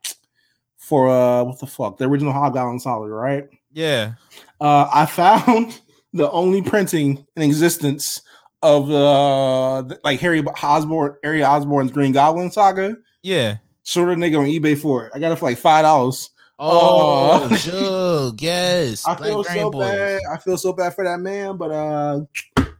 for 0.89 1.07
uh 1.07 1.43
what 1.43 1.59
the 1.59 1.67
fuck 1.67 1.97
the 1.97 2.05
original 2.05 2.33
Hobgoblin 2.33 2.79
Solid, 2.79 3.09
right? 3.09 3.47
Yeah. 3.71 4.13
Uh, 4.59 4.89
I 4.91 5.05
found 5.05 5.79
the 6.13 6.29
only 6.31 6.61
printing 6.63 7.25
in 7.35 7.43
existence 7.43 8.21
of 8.63 8.89
uh 8.91 9.83
th- 9.87 10.01
like 10.03 10.19
Harry 10.19 10.43
Osborn, 10.43 11.15
Harry 11.23 11.43
Osborn's 11.43 11.91
Green 11.91 12.11
Goblin 12.11 12.51
saga. 12.51 12.97
Yeah. 13.21 13.57
Sort 13.83 14.09
of 14.09 14.17
nigga 14.17 14.39
on 14.39 14.45
eBay 14.45 14.77
for 14.77 15.05
it. 15.05 15.11
I 15.15 15.19
got 15.19 15.31
it 15.31 15.35
for 15.37 15.45
like 15.45 15.57
five 15.59 15.83
dollars. 15.83 16.31
Oh, 16.61 17.47
Oh. 17.49 17.55
Jug, 18.31 18.41
yes. 18.41 19.05
I 19.07 19.15
feel 19.15 19.43
Rain 19.43 19.57
so 19.59 19.71
Boys. 19.71 19.87
bad. 19.91 20.21
I 20.29 20.37
feel 20.39 20.57
so 20.57 20.73
bad 20.73 20.93
for 20.93 21.05
that 21.05 21.19
man, 21.21 21.55
but 21.55 21.71
uh, 21.71 22.19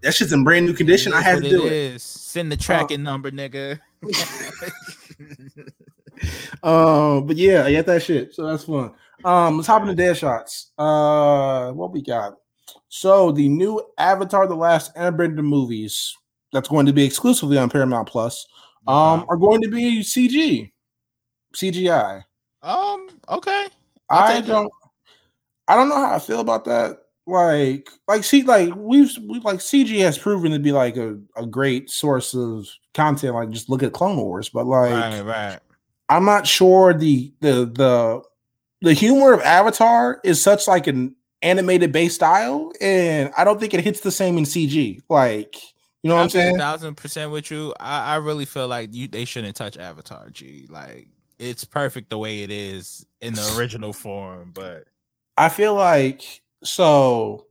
that 0.01 0.13
shit's 0.13 0.33
in 0.33 0.43
brand 0.43 0.65
new 0.65 0.73
condition. 0.73 1.13
I 1.13 1.21
had 1.21 1.41
to 1.43 1.49
do 1.49 1.65
it 1.65 1.71
is. 1.71 2.03
Send 2.03 2.51
the 2.51 2.57
tracking 2.57 3.03
number, 3.03 3.31
nigga. 3.31 3.79
Um, 6.63 7.25
but 7.25 7.37
yeah, 7.37 7.63
I 7.65 7.73
got 7.73 7.85
that 7.85 8.03
shit. 8.03 8.33
So 8.33 8.45
that's 8.45 8.65
fun. 8.65 8.91
Um, 9.23 9.57
let's 9.57 9.67
hop 9.67 9.81
into 9.81 9.95
dead 9.95 10.17
shots. 10.17 10.71
Uh, 10.77 11.71
what 11.71 11.91
we 11.91 12.01
got? 12.01 12.35
So 12.89 13.31
the 13.31 13.47
new 13.47 13.81
Avatar: 13.97 14.47
The 14.47 14.55
Last 14.55 14.93
Airbender 14.95 15.43
movies 15.43 16.15
that's 16.51 16.67
going 16.67 16.85
to 16.85 16.93
be 16.93 17.03
exclusively 17.03 17.57
on 17.57 17.69
Paramount 17.69 18.07
Plus 18.07 18.45
um 18.87 19.25
are 19.29 19.37
going 19.37 19.61
to 19.61 19.69
be 19.69 20.01
CG, 20.01 20.71
CGI. 21.53 22.23
um, 22.63 23.07
okay. 23.29 23.67
I'll 24.09 24.37
I 24.37 24.41
don't, 24.41 24.71
I 25.67 25.75
don't 25.75 25.89
know 25.89 25.95
how 25.95 26.15
I 26.15 26.19
feel 26.19 26.39
about 26.39 26.65
that. 26.65 26.97
Like, 27.27 27.89
like 28.07 28.23
see, 28.23 28.41
like 28.41 28.73
we've 28.75 29.15
we 29.27 29.39
like 29.41 29.59
CG 29.59 29.99
has 29.99 30.17
proven 30.17 30.51
to 30.51 30.59
be 30.59 30.71
like 30.71 30.97
a, 30.97 31.19
a 31.35 31.45
great 31.45 31.91
source 31.91 32.33
of 32.33 32.67
content. 32.95 33.35
Like, 33.35 33.51
just 33.51 33.69
look 33.69 33.83
at 33.83 33.93
Clone 33.93 34.17
Wars, 34.17 34.49
but 34.49 34.65
like. 34.65 34.91
Right, 34.91 35.21
right. 35.21 35.59
I'm 36.09 36.25
not 36.25 36.47
sure 36.47 36.93
the 36.93 37.31
the 37.39 37.65
the 37.65 38.21
the 38.81 38.93
humor 38.93 39.33
of 39.33 39.41
Avatar 39.41 40.19
is 40.23 40.41
such 40.41 40.67
like 40.67 40.87
an 40.87 41.15
animated 41.41 41.91
based 41.91 42.15
style, 42.15 42.71
and 42.81 43.31
I 43.37 43.43
don't 43.43 43.59
think 43.59 43.73
it 43.73 43.83
hits 43.83 44.01
the 44.01 44.11
same 44.11 44.37
in 44.37 44.43
CG. 44.43 45.01
Like, 45.09 45.55
you 46.03 46.09
know 46.09 46.15
what 46.15 46.23
I'm 46.23 46.29
saying? 46.29 46.57
Thousand 46.57 46.95
percent 46.95 47.31
with 47.31 47.51
you. 47.51 47.73
I, 47.79 48.13
I 48.13 48.15
really 48.17 48.45
feel 48.45 48.67
like 48.67 48.93
you 48.93 49.07
they 49.07 49.25
shouldn't 49.25 49.55
touch 49.55 49.77
Avatar. 49.77 50.29
G. 50.31 50.65
Like 50.69 51.07
it's 51.37 51.63
perfect 51.63 52.09
the 52.09 52.17
way 52.17 52.43
it 52.43 52.51
is 52.51 53.05
in 53.21 53.33
the 53.33 53.55
original 53.57 53.93
form, 53.93 54.51
but 54.53 54.85
I 55.37 55.49
feel 55.49 55.75
like 55.75 56.41
so. 56.63 57.45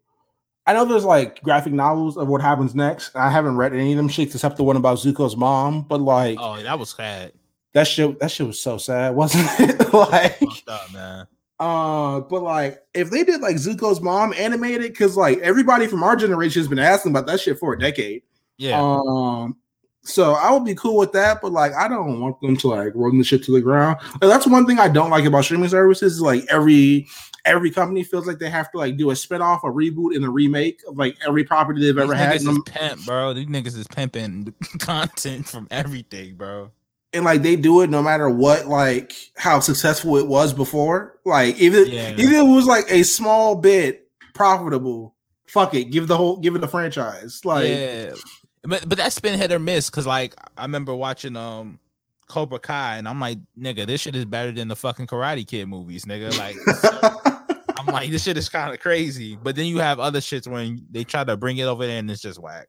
I 0.66 0.75
know 0.75 0.85
there's 0.85 1.05
like 1.05 1.42
graphic 1.42 1.73
novels 1.73 2.18
of 2.18 2.29
what 2.29 2.42
happens 2.42 2.75
next. 2.75 3.16
I 3.16 3.31
haven't 3.31 3.57
read 3.57 3.73
any 3.73 3.92
of 3.92 3.97
them 3.97 4.09
shits 4.09 4.35
except 4.35 4.59
the 4.59 4.64
one 4.64 4.77
about 4.77 4.99
Zuko's 4.99 5.35
mom, 5.35 5.83
but 5.83 6.01
like 6.01 6.37
oh, 6.38 6.61
that 6.62 6.79
was 6.79 6.90
sad. 6.90 7.33
That 7.74 7.87
shit 7.87 8.18
that 8.20 8.31
shit 8.31 8.46
was 8.46 8.61
so 8.61 8.78
sad, 8.78 9.11
wasn't 9.14 9.48
it? 9.61 9.92
like 9.92 10.40
up, 10.68 10.92
man. 10.92 11.26
Uh, 11.61 12.20
but 12.20 12.42
like 12.42 12.83
if 12.94 13.11
they 13.11 13.24
did 13.24 13.40
like 13.40 13.57
Zuko's 13.57 14.00
mom 14.00 14.33
animated, 14.35 14.92
because 14.92 15.16
like 15.16 15.38
everybody 15.38 15.87
from 15.87 16.02
our 16.02 16.14
generation 16.16 16.61
has 16.61 16.68
been 16.68 16.78
asking 16.78 17.11
about 17.12 17.26
that 17.26 17.40
shit 17.40 17.59
for 17.59 17.72
a 17.72 17.78
decade. 17.78 18.22
Yeah, 18.59 18.81
Um, 18.81 19.57
so 20.02 20.33
I 20.33 20.50
would 20.50 20.64
be 20.64 20.74
cool 20.74 20.96
with 20.96 21.12
that, 21.12 21.40
but 21.42 21.52
like 21.52 21.72
I 21.74 21.87
don't 21.88 22.20
want 22.20 22.40
them 22.40 22.57
to 22.59 22.68
like 22.68 22.92
run 22.94 23.18
the 23.18 23.24
shit 23.24 23.44
to 23.44 23.52
the 23.52 23.61
ground. 23.61 23.98
Like, 24.20 24.31
that's 24.31 24.46
one 24.46 24.66
thing 24.66 24.78
I 24.78 24.88
don't 24.88 25.11
like 25.11 25.24
about 25.24 25.44
streaming 25.44 25.68
services. 25.68 26.14
Is 26.14 26.20
like 26.20 26.44
every 26.48 27.07
every 27.44 27.70
company 27.70 28.02
feels 28.04 28.26
like 28.26 28.38
they 28.38 28.50
have 28.50 28.70
to 28.72 28.78
like 28.78 28.96
do 28.96 29.11
a 29.11 29.14
spinoff, 29.14 29.61
a 29.64 29.66
reboot, 29.70 30.14
and 30.16 30.24
a 30.24 30.31
remake 30.31 30.81
of 30.88 30.96
like 30.96 31.16
every 31.26 31.44
property 31.44 31.81
they've 31.81 31.94
These 31.94 32.04
ever 32.04 32.14
had. 32.14 32.40
niggas 32.40 32.48
is 32.50 32.59
pimp, 32.66 33.04
bro. 33.07 33.33
These 33.35 33.46
niggas 33.46 33.76
is 33.76 33.87
pimping 33.88 34.54
content 34.78 35.46
from 35.48 35.66
everything, 35.70 36.37
bro. 36.37 36.70
And, 37.12 37.25
like 37.25 37.42
they 37.42 37.57
do 37.57 37.81
it 37.83 37.90
no 37.90 38.03
matter 38.03 38.29
what, 38.29 38.66
like 38.66 39.12
how 39.37 39.61
successful 39.61 40.16
it 40.16 40.27
was 40.27 40.53
before. 40.53 41.18
Like 41.25 41.57
even 41.59 41.87
Yeah. 41.87 42.11
even 42.12 42.33
if 42.35 42.40
it 42.40 42.42
was 42.55 42.66
like 42.66 42.90
a 42.90 43.03
small 43.03 43.55
bit 43.57 44.09
profitable, 44.35 45.14
fuck 45.47 45.75
it, 45.75 45.85
give 45.85 46.07
the 46.09 46.16
whole 46.16 46.37
give 46.37 46.55
it 46.55 46.62
a 46.64 46.68
franchise. 46.68 47.40
Like 47.44 47.68
yeah, 47.68 48.12
but 48.62 48.88
but 48.88 48.99
that's 48.99 49.18
been 49.21 49.38
hit 49.38 49.53
or 49.53 49.59
miss 49.59 49.88
because 49.90 50.07
like 50.07 50.35
I 50.57 50.62
remember 50.62 50.94
watching 50.94 51.37
um 51.37 51.79
Cobra 52.29 52.59
Kai 52.59 52.99
and 52.99 53.09
I'm 53.09 53.18
like, 53.21 53.38
nigga, 53.59 53.87
this 53.87 54.03
shit 54.03 54.14
is 54.14 54.27
better 54.27 54.53
than 54.53 54.68
the 54.68 54.77
fucking 54.77 55.07
Karate 55.07 55.47
Kid 55.47 55.66
movies, 55.66 56.05
nigga. 56.05 56.37
Like 56.38 56.57
I'm 57.79 57.87
like, 57.87 58.11
this 58.11 58.25
shit 58.25 58.37
is 58.37 58.49
kind 58.51 58.73
of 58.75 58.81
crazy. 58.81 59.37
But 59.42 59.57
then 59.57 59.64
you 59.66 59.79
have 59.79 59.99
other 59.99 60.21
shits 60.21 60.47
when 60.47 60.85
they 60.90 61.05
try 61.05 61.25
to 61.25 61.37
bring 61.38 61.57
it 61.57 61.64
over 61.64 61.87
there 61.87 61.99
and 61.99 62.11
it's 62.11 62.21
just 62.21 62.38
whack. 62.38 62.68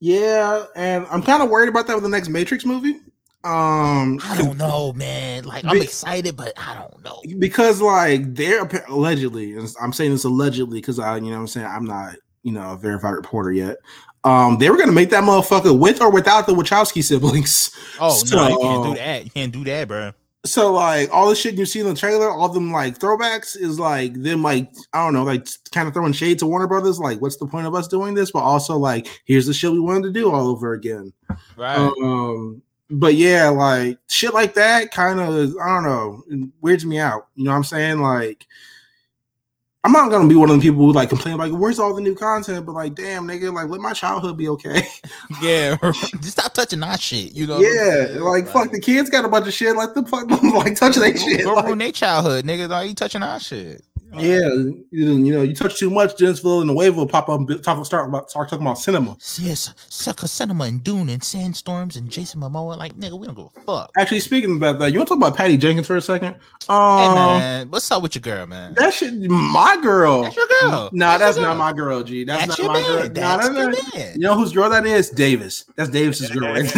yeah, 0.00 0.64
and 0.74 1.06
I'm 1.10 1.22
kind 1.22 1.42
of 1.42 1.50
worried 1.50 1.68
about 1.68 1.86
that 1.88 1.94
with 1.94 2.04
the 2.04 2.08
next 2.08 2.28
Matrix 2.30 2.64
movie. 2.64 3.00
Um, 3.42 4.20
I 4.22 4.36
don't 4.36 4.58
know, 4.58 4.92
man. 4.92 5.44
Like 5.44 5.64
I'm 5.64 5.78
Be- 5.78 5.84
excited, 5.84 6.36
but 6.36 6.52
I 6.58 6.74
don't 6.74 7.02
know. 7.02 7.22
because 7.38 7.80
like 7.80 8.34
they're 8.34 8.66
allegedly, 8.88 9.54
and 9.54 9.66
I'm 9.80 9.94
saying 9.94 10.10
this 10.10 10.24
allegedly 10.24 10.80
because 10.80 10.98
I, 10.98 11.16
you 11.16 11.22
know, 11.22 11.30
what 11.30 11.36
I'm 11.38 11.46
saying 11.46 11.66
I'm 11.66 11.84
not, 11.86 12.16
you 12.42 12.52
know, 12.52 12.72
a 12.72 12.76
verified 12.76 13.14
reporter 13.14 13.52
yet. 13.52 13.78
Um, 14.24 14.58
they 14.58 14.68
were 14.68 14.76
gonna 14.76 14.92
make 14.92 15.08
that 15.10 15.24
motherfucker 15.24 15.78
with 15.78 16.02
or 16.02 16.10
without 16.10 16.46
the 16.46 16.54
Wachowski 16.54 17.02
siblings. 17.02 17.70
Oh 17.98 18.20
no, 18.30 18.48
you 18.48 18.58
can't 18.58 18.84
do 18.84 18.94
that. 18.96 19.24
You 19.24 19.30
can't 19.30 19.52
do 19.52 19.64
that, 19.64 19.88
bro. 19.88 20.12
So 20.44 20.72
like 20.72 21.08
all 21.10 21.28
the 21.28 21.34
shit 21.34 21.54
you 21.54 21.64
see 21.64 21.80
in 21.80 21.86
the 21.86 21.94
trailer, 21.94 22.30
all 22.30 22.48
them 22.50 22.72
like 22.72 22.98
throwbacks 22.98 23.56
is 23.58 23.80
like 23.80 24.12
them 24.22 24.42
like 24.42 24.70
I 24.92 25.02
don't 25.02 25.14
know, 25.14 25.24
like 25.24 25.46
kind 25.72 25.88
of 25.88 25.94
throwing 25.94 26.12
shade 26.12 26.38
to 26.40 26.46
Warner 26.46 26.66
Brothers. 26.66 26.98
Like, 26.98 27.22
what's 27.22 27.38
the 27.38 27.46
point 27.46 27.66
of 27.66 27.74
us 27.74 27.88
doing 27.88 28.12
this? 28.12 28.30
But 28.30 28.40
also 28.40 28.76
like, 28.76 29.08
here's 29.24 29.46
the 29.46 29.54
shit 29.54 29.72
we 29.72 29.80
wanted 29.80 30.02
to 30.02 30.12
do 30.12 30.30
all 30.30 30.48
over 30.48 30.74
again. 30.74 31.14
Right. 31.56 31.76
Um, 31.78 32.62
but 32.90 33.14
yeah, 33.14 33.48
like 33.48 33.98
shit 34.08 34.34
like 34.34 34.54
that 34.54 34.90
kind 34.90 35.20
of 35.20 35.56
I 35.56 35.66
don't 35.66 35.84
know, 35.84 36.50
weirds 36.60 36.84
me 36.84 36.98
out. 36.98 37.28
You 37.34 37.44
know 37.44 37.52
what 37.52 37.58
I'm 37.58 37.64
saying? 37.64 38.00
Like, 38.00 38.46
I'm 39.84 39.92
not 39.92 40.10
gonna 40.10 40.28
be 40.28 40.34
one 40.34 40.50
of 40.50 40.56
the 40.56 40.62
people 40.62 40.84
who 40.84 40.92
like 40.92 41.08
complain 41.08 41.36
like, 41.36 41.52
where's 41.52 41.78
all 41.78 41.94
the 41.94 42.00
new 42.00 42.14
content? 42.14 42.66
But 42.66 42.72
like, 42.72 42.94
damn, 42.94 43.26
nigga, 43.26 43.54
like 43.54 43.68
let 43.68 43.80
my 43.80 43.92
childhood 43.92 44.36
be 44.36 44.48
okay. 44.48 44.82
yeah. 45.42 45.76
Just 46.20 46.32
stop 46.32 46.52
touching 46.52 46.80
that 46.80 47.00
shit. 47.00 47.32
You 47.32 47.46
know. 47.46 47.60
yeah, 47.60 48.18
like 48.20 48.48
fuck 48.48 48.72
the 48.72 48.80
kids 48.80 49.08
got 49.08 49.24
a 49.24 49.28
bunch 49.28 49.46
of 49.46 49.54
shit. 49.54 49.76
Like 49.76 49.94
the 49.94 50.04
fuck, 50.04 50.28
like 50.42 50.76
touch 50.76 50.96
that 50.96 51.18
shit. 51.18 51.44
Go 51.44 51.54
Like, 51.54 51.66
ruin 51.66 51.78
their 51.78 51.92
childhood, 51.92 52.44
nigga. 52.44 52.68
Like 52.68 52.88
you 52.88 52.94
touching 52.94 53.22
our 53.22 53.40
shit. 53.40 53.82
Yeah, 54.18 54.48
you, 54.48 54.84
you 54.90 55.32
know, 55.32 55.42
you 55.42 55.54
touch 55.54 55.78
too 55.78 55.90
much, 55.90 56.16
Jensenville 56.16 56.60
and 56.60 56.68
the 56.68 56.74
wave 56.74 56.96
will 56.96 57.06
pop 57.06 57.28
up. 57.28 57.38
and 57.48 57.62
Talk 57.62 57.84
start 57.86 58.08
about 58.08 58.30
start 58.30 58.48
talking 58.48 58.66
about 58.66 58.78
cinema. 58.78 59.16
Yes, 59.38 59.72
Sucker 59.88 60.26
Cinema 60.26 60.64
and 60.64 60.82
Dune 60.82 61.08
and 61.08 61.22
Sandstorms 61.22 61.96
and 61.96 62.10
Jason 62.10 62.40
Momoa. 62.40 62.76
Like, 62.76 62.94
nigga, 62.96 63.18
we 63.18 63.26
don't 63.26 63.36
give 63.36 63.46
a 63.56 63.60
fuck. 63.60 63.90
Actually, 63.96 64.20
speaking 64.20 64.56
about 64.56 64.78
that, 64.80 64.92
you 64.92 64.98
want 64.98 65.08
to 65.08 65.14
talk 65.14 65.18
about 65.18 65.36
Patty 65.36 65.56
Jenkins 65.56 65.86
for 65.86 65.96
a 65.96 66.00
second? 66.00 66.34
Hey, 66.34 66.74
Um, 66.74 67.14
man, 67.14 67.70
what's 67.70 67.90
up 67.90 68.02
with 68.02 68.14
your 68.14 68.22
girl, 68.22 68.46
man? 68.46 68.74
That 68.74 68.92
shit, 68.94 69.14
my 69.30 69.78
girl. 69.82 70.22
That's 70.22 70.36
your 70.36 70.46
girl. 70.60 70.90
Nah, 70.92 71.18
That's 71.18 71.36
that's 71.36 71.36
not 71.38 71.44
girl. 71.52 71.54
my 71.56 71.72
girl, 71.72 72.02
G. 72.02 72.24
That's, 72.24 72.46
That's 72.46 72.58
not 72.58 72.64
your 72.64 72.72
my 72.72 72.82
girl. 72.88 73.02
man. 73.04 73.12
Nah, 73.12 73.36
That's 73.36 73.48
that's 73.48 73.58
your 73.58 73.70
not- 73.84 73.94
man. 73.94 74.12
You 74.14 74.20
know 74.22 74.34
whose 74.36 74.52
girl 74.52 74.70
that 74.70 74.86
is? 74.86 75.10
Davis. 75.10 75.64
That's 75.76 75.90
Davis's 75.90 76.30
girl. 76.30 76.52
right. 76.52 76.74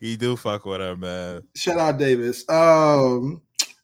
You 0.00 0.16
do 0.16 0.36
fuck 0.36 0.64
with 0.64 0.80
her, 0.80 0.96
man. 0.96 1.42
Shout 1.54 1.78
out 1.78 1.98
Davis. 1.98 2.48
Um, 2.48 3.40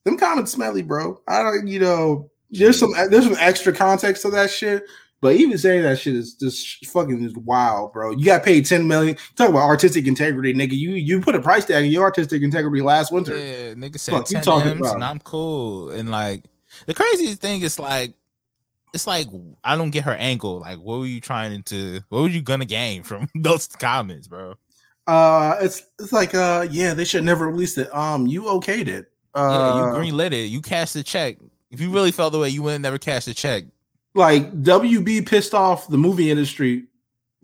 them 0.09 0.19
comments 0.19 0.53
smelly, 0.53 0.83
bro. 0.83 1.21
I 1.29 1.43
don't, 1.43 1.67
you 1.67 1.79
know, 1.81 2.31
there's 2.51 2.79
some 2.79 2.93
there's 3.11 3.25
some 3.25 3.37
extra 3.39 3.73
context 3.73 4.23
to 4.23 4.31
that 4.31 4.51
shit. 4.51 4.85
But 5.21 5.35
even 5.35 5.59
saying 5.59 5.83
that 5.83 5.99
shit 5.99 6.15
is 6.15 6.35
just 6.35 6.87
fucking 6.87 7.21
just 7.25 7.37
wild, 7.39 7.93
bro. 7.93 8.13
You 8.13 8.25
got 8.25 8.45
paid 8.45 8.67
ten 8.67 8.87
million. 8.87 9.17
Talk 9.35 9.49
about 9.49 9.63
artistic 9.63 10.07
integrity, 10.07 10.55
nigga. 10.55 10.73
You 10.73 10.91
you 10.93 11.21
put 11.21 11.35
a 11.35 11.43
price 11.43 11.65
tag 11.65 11.85
on 11.85 11.91
your 11.91 12.05
artistic 12.05 12.43
integrity 12.43 12.83
last 12.83 13.13
winter. 13.13 13.37
Yeah, 13.37 13.75
nigga 13.75 13.99
said 13.99 14.13
Fuck 14.13 14.31
you 14.31 14.35
10 14.35 14.43
talking 14.45 14.71
M's 14.71 14.81
about? 14.81 14.95
and 14.95 15.05
I'm 15.05 15.19
cool. 15.19 15.91
And 15.91 16.11
like 16.11 16.45
the 16.87 16.95
craziest 16.95 17.41
thing 17.41 17.63
is 17.63 17.81
like 17.81 18.15
it's 18.95 19.09
like 19.09 19.27
I 19.65 19.77
don't 19.77 19.91
get 19.91 20.05
her 20.05 20.15
angle. 20.15 20.61
Like, 20.61 20.79
what 20.79 21.01
were 21.01 21.07
you 21.07 21.21
trying 21.21 21.65
to? 21.65 22.01
What 22.11 22.23
were 22.23 22.29
you 22.29 22.41
gonna 22.41 22.65
gain 22.65 23.03
from 23.03 23.29
those 23.35 23.67
comments, 23.67 24.29
bro? 24.29 24.55
Uh, 25.09 25.57
it's 25.61 25.83
it's 25.99 26.13
like 26.13 26.35
uh, 26.35 26.67
yeah, 26.71 26.95
they 26.95 27.05
should 27.05 27.25
never 27.25 27.49
release 27.49 27.77
it. 27.77 27.93
Um, 27.93 28.27
you 28.29 28.43
okayed 28.43 28.87
it. 28.87 29.11
Uh, 29.35 29.91
yeah, 29.95 30.03
you 30.05 30.13
greenlit 30.13 30.33
it. 30.33 30.47
You 30.47 30.61
cashed 30.61 30.95
the 30.95 31.03
check. 31.03 31.37
If 31.71 31.81
you 31.81 31.91
really 31.91 32.11
felt 32.13 32.33
the 32.33 32.39
way, 32.39 32.49
you 32.49 32.63
would 32.63 32.73
have 32.73 32.81
never 32.81 32.99
cashed 32.99 33.27
the 33.27 33.35
check. 33.35 33.65
like 34.15 34.51
WB 34.63 35.27
pissed 35.29 35.55
off 35.55 35.89
the 35.89 35.99
movie 35.99 36.31
industry 36.31 36.85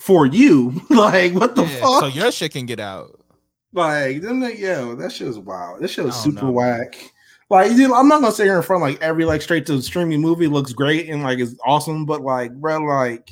for 0.00 0.26
you. 0.26 0.80
like 0.90 1.32
what 1.34 1.54
the 1.54 1.62
Yeah, 1.64 1.80
fuck? 1.80 2.00
So 2.00 2.06
your 2.06 2.32
shit 2.32 2.52
can 2.52 2.66
get 2.66 2.80
out. 2.80 3.20
Like, 3.72 4.22
them, 4.22 4.40
they- 4.40 4.56
yo, 4.56 4.94
that 4.94 5.12
shit 5.12 5.26
was 5.26 5.38
wild. 5.38 5.80
That 5.82 5.88
shit 5.88 6.04
was 6.04 6.14
super 6.16 6.44
know. 6.46 6.52
whack. 6.52 6.96
Like, 7.50 7.72
you 7.72 7.88
know, 7.88 7.94
I'm 7.94 8.08
not 8.08 8.20
gonna 8.22 8.32
sit 8.32 8.44
here 8.46 8.56
in 8.56 8.62
front 8.62 8.82
like 8.82 9.00
every 9.02 9.24
like 9.26 9.42
straight 9.42 9.66
to 9.66 9.80
streaming 9.82 10.20
movie 10.20 10.46
looks 10.46 10.72
great 10.72 11.08
and 11.10 11.22
like 11.22 11.38
is 11.38 11.58
awesome, 11.66 12.06
but 12.06 12.22
like, 12.22 12.52
bro, 12.54 12.78
like, 12.82 13.30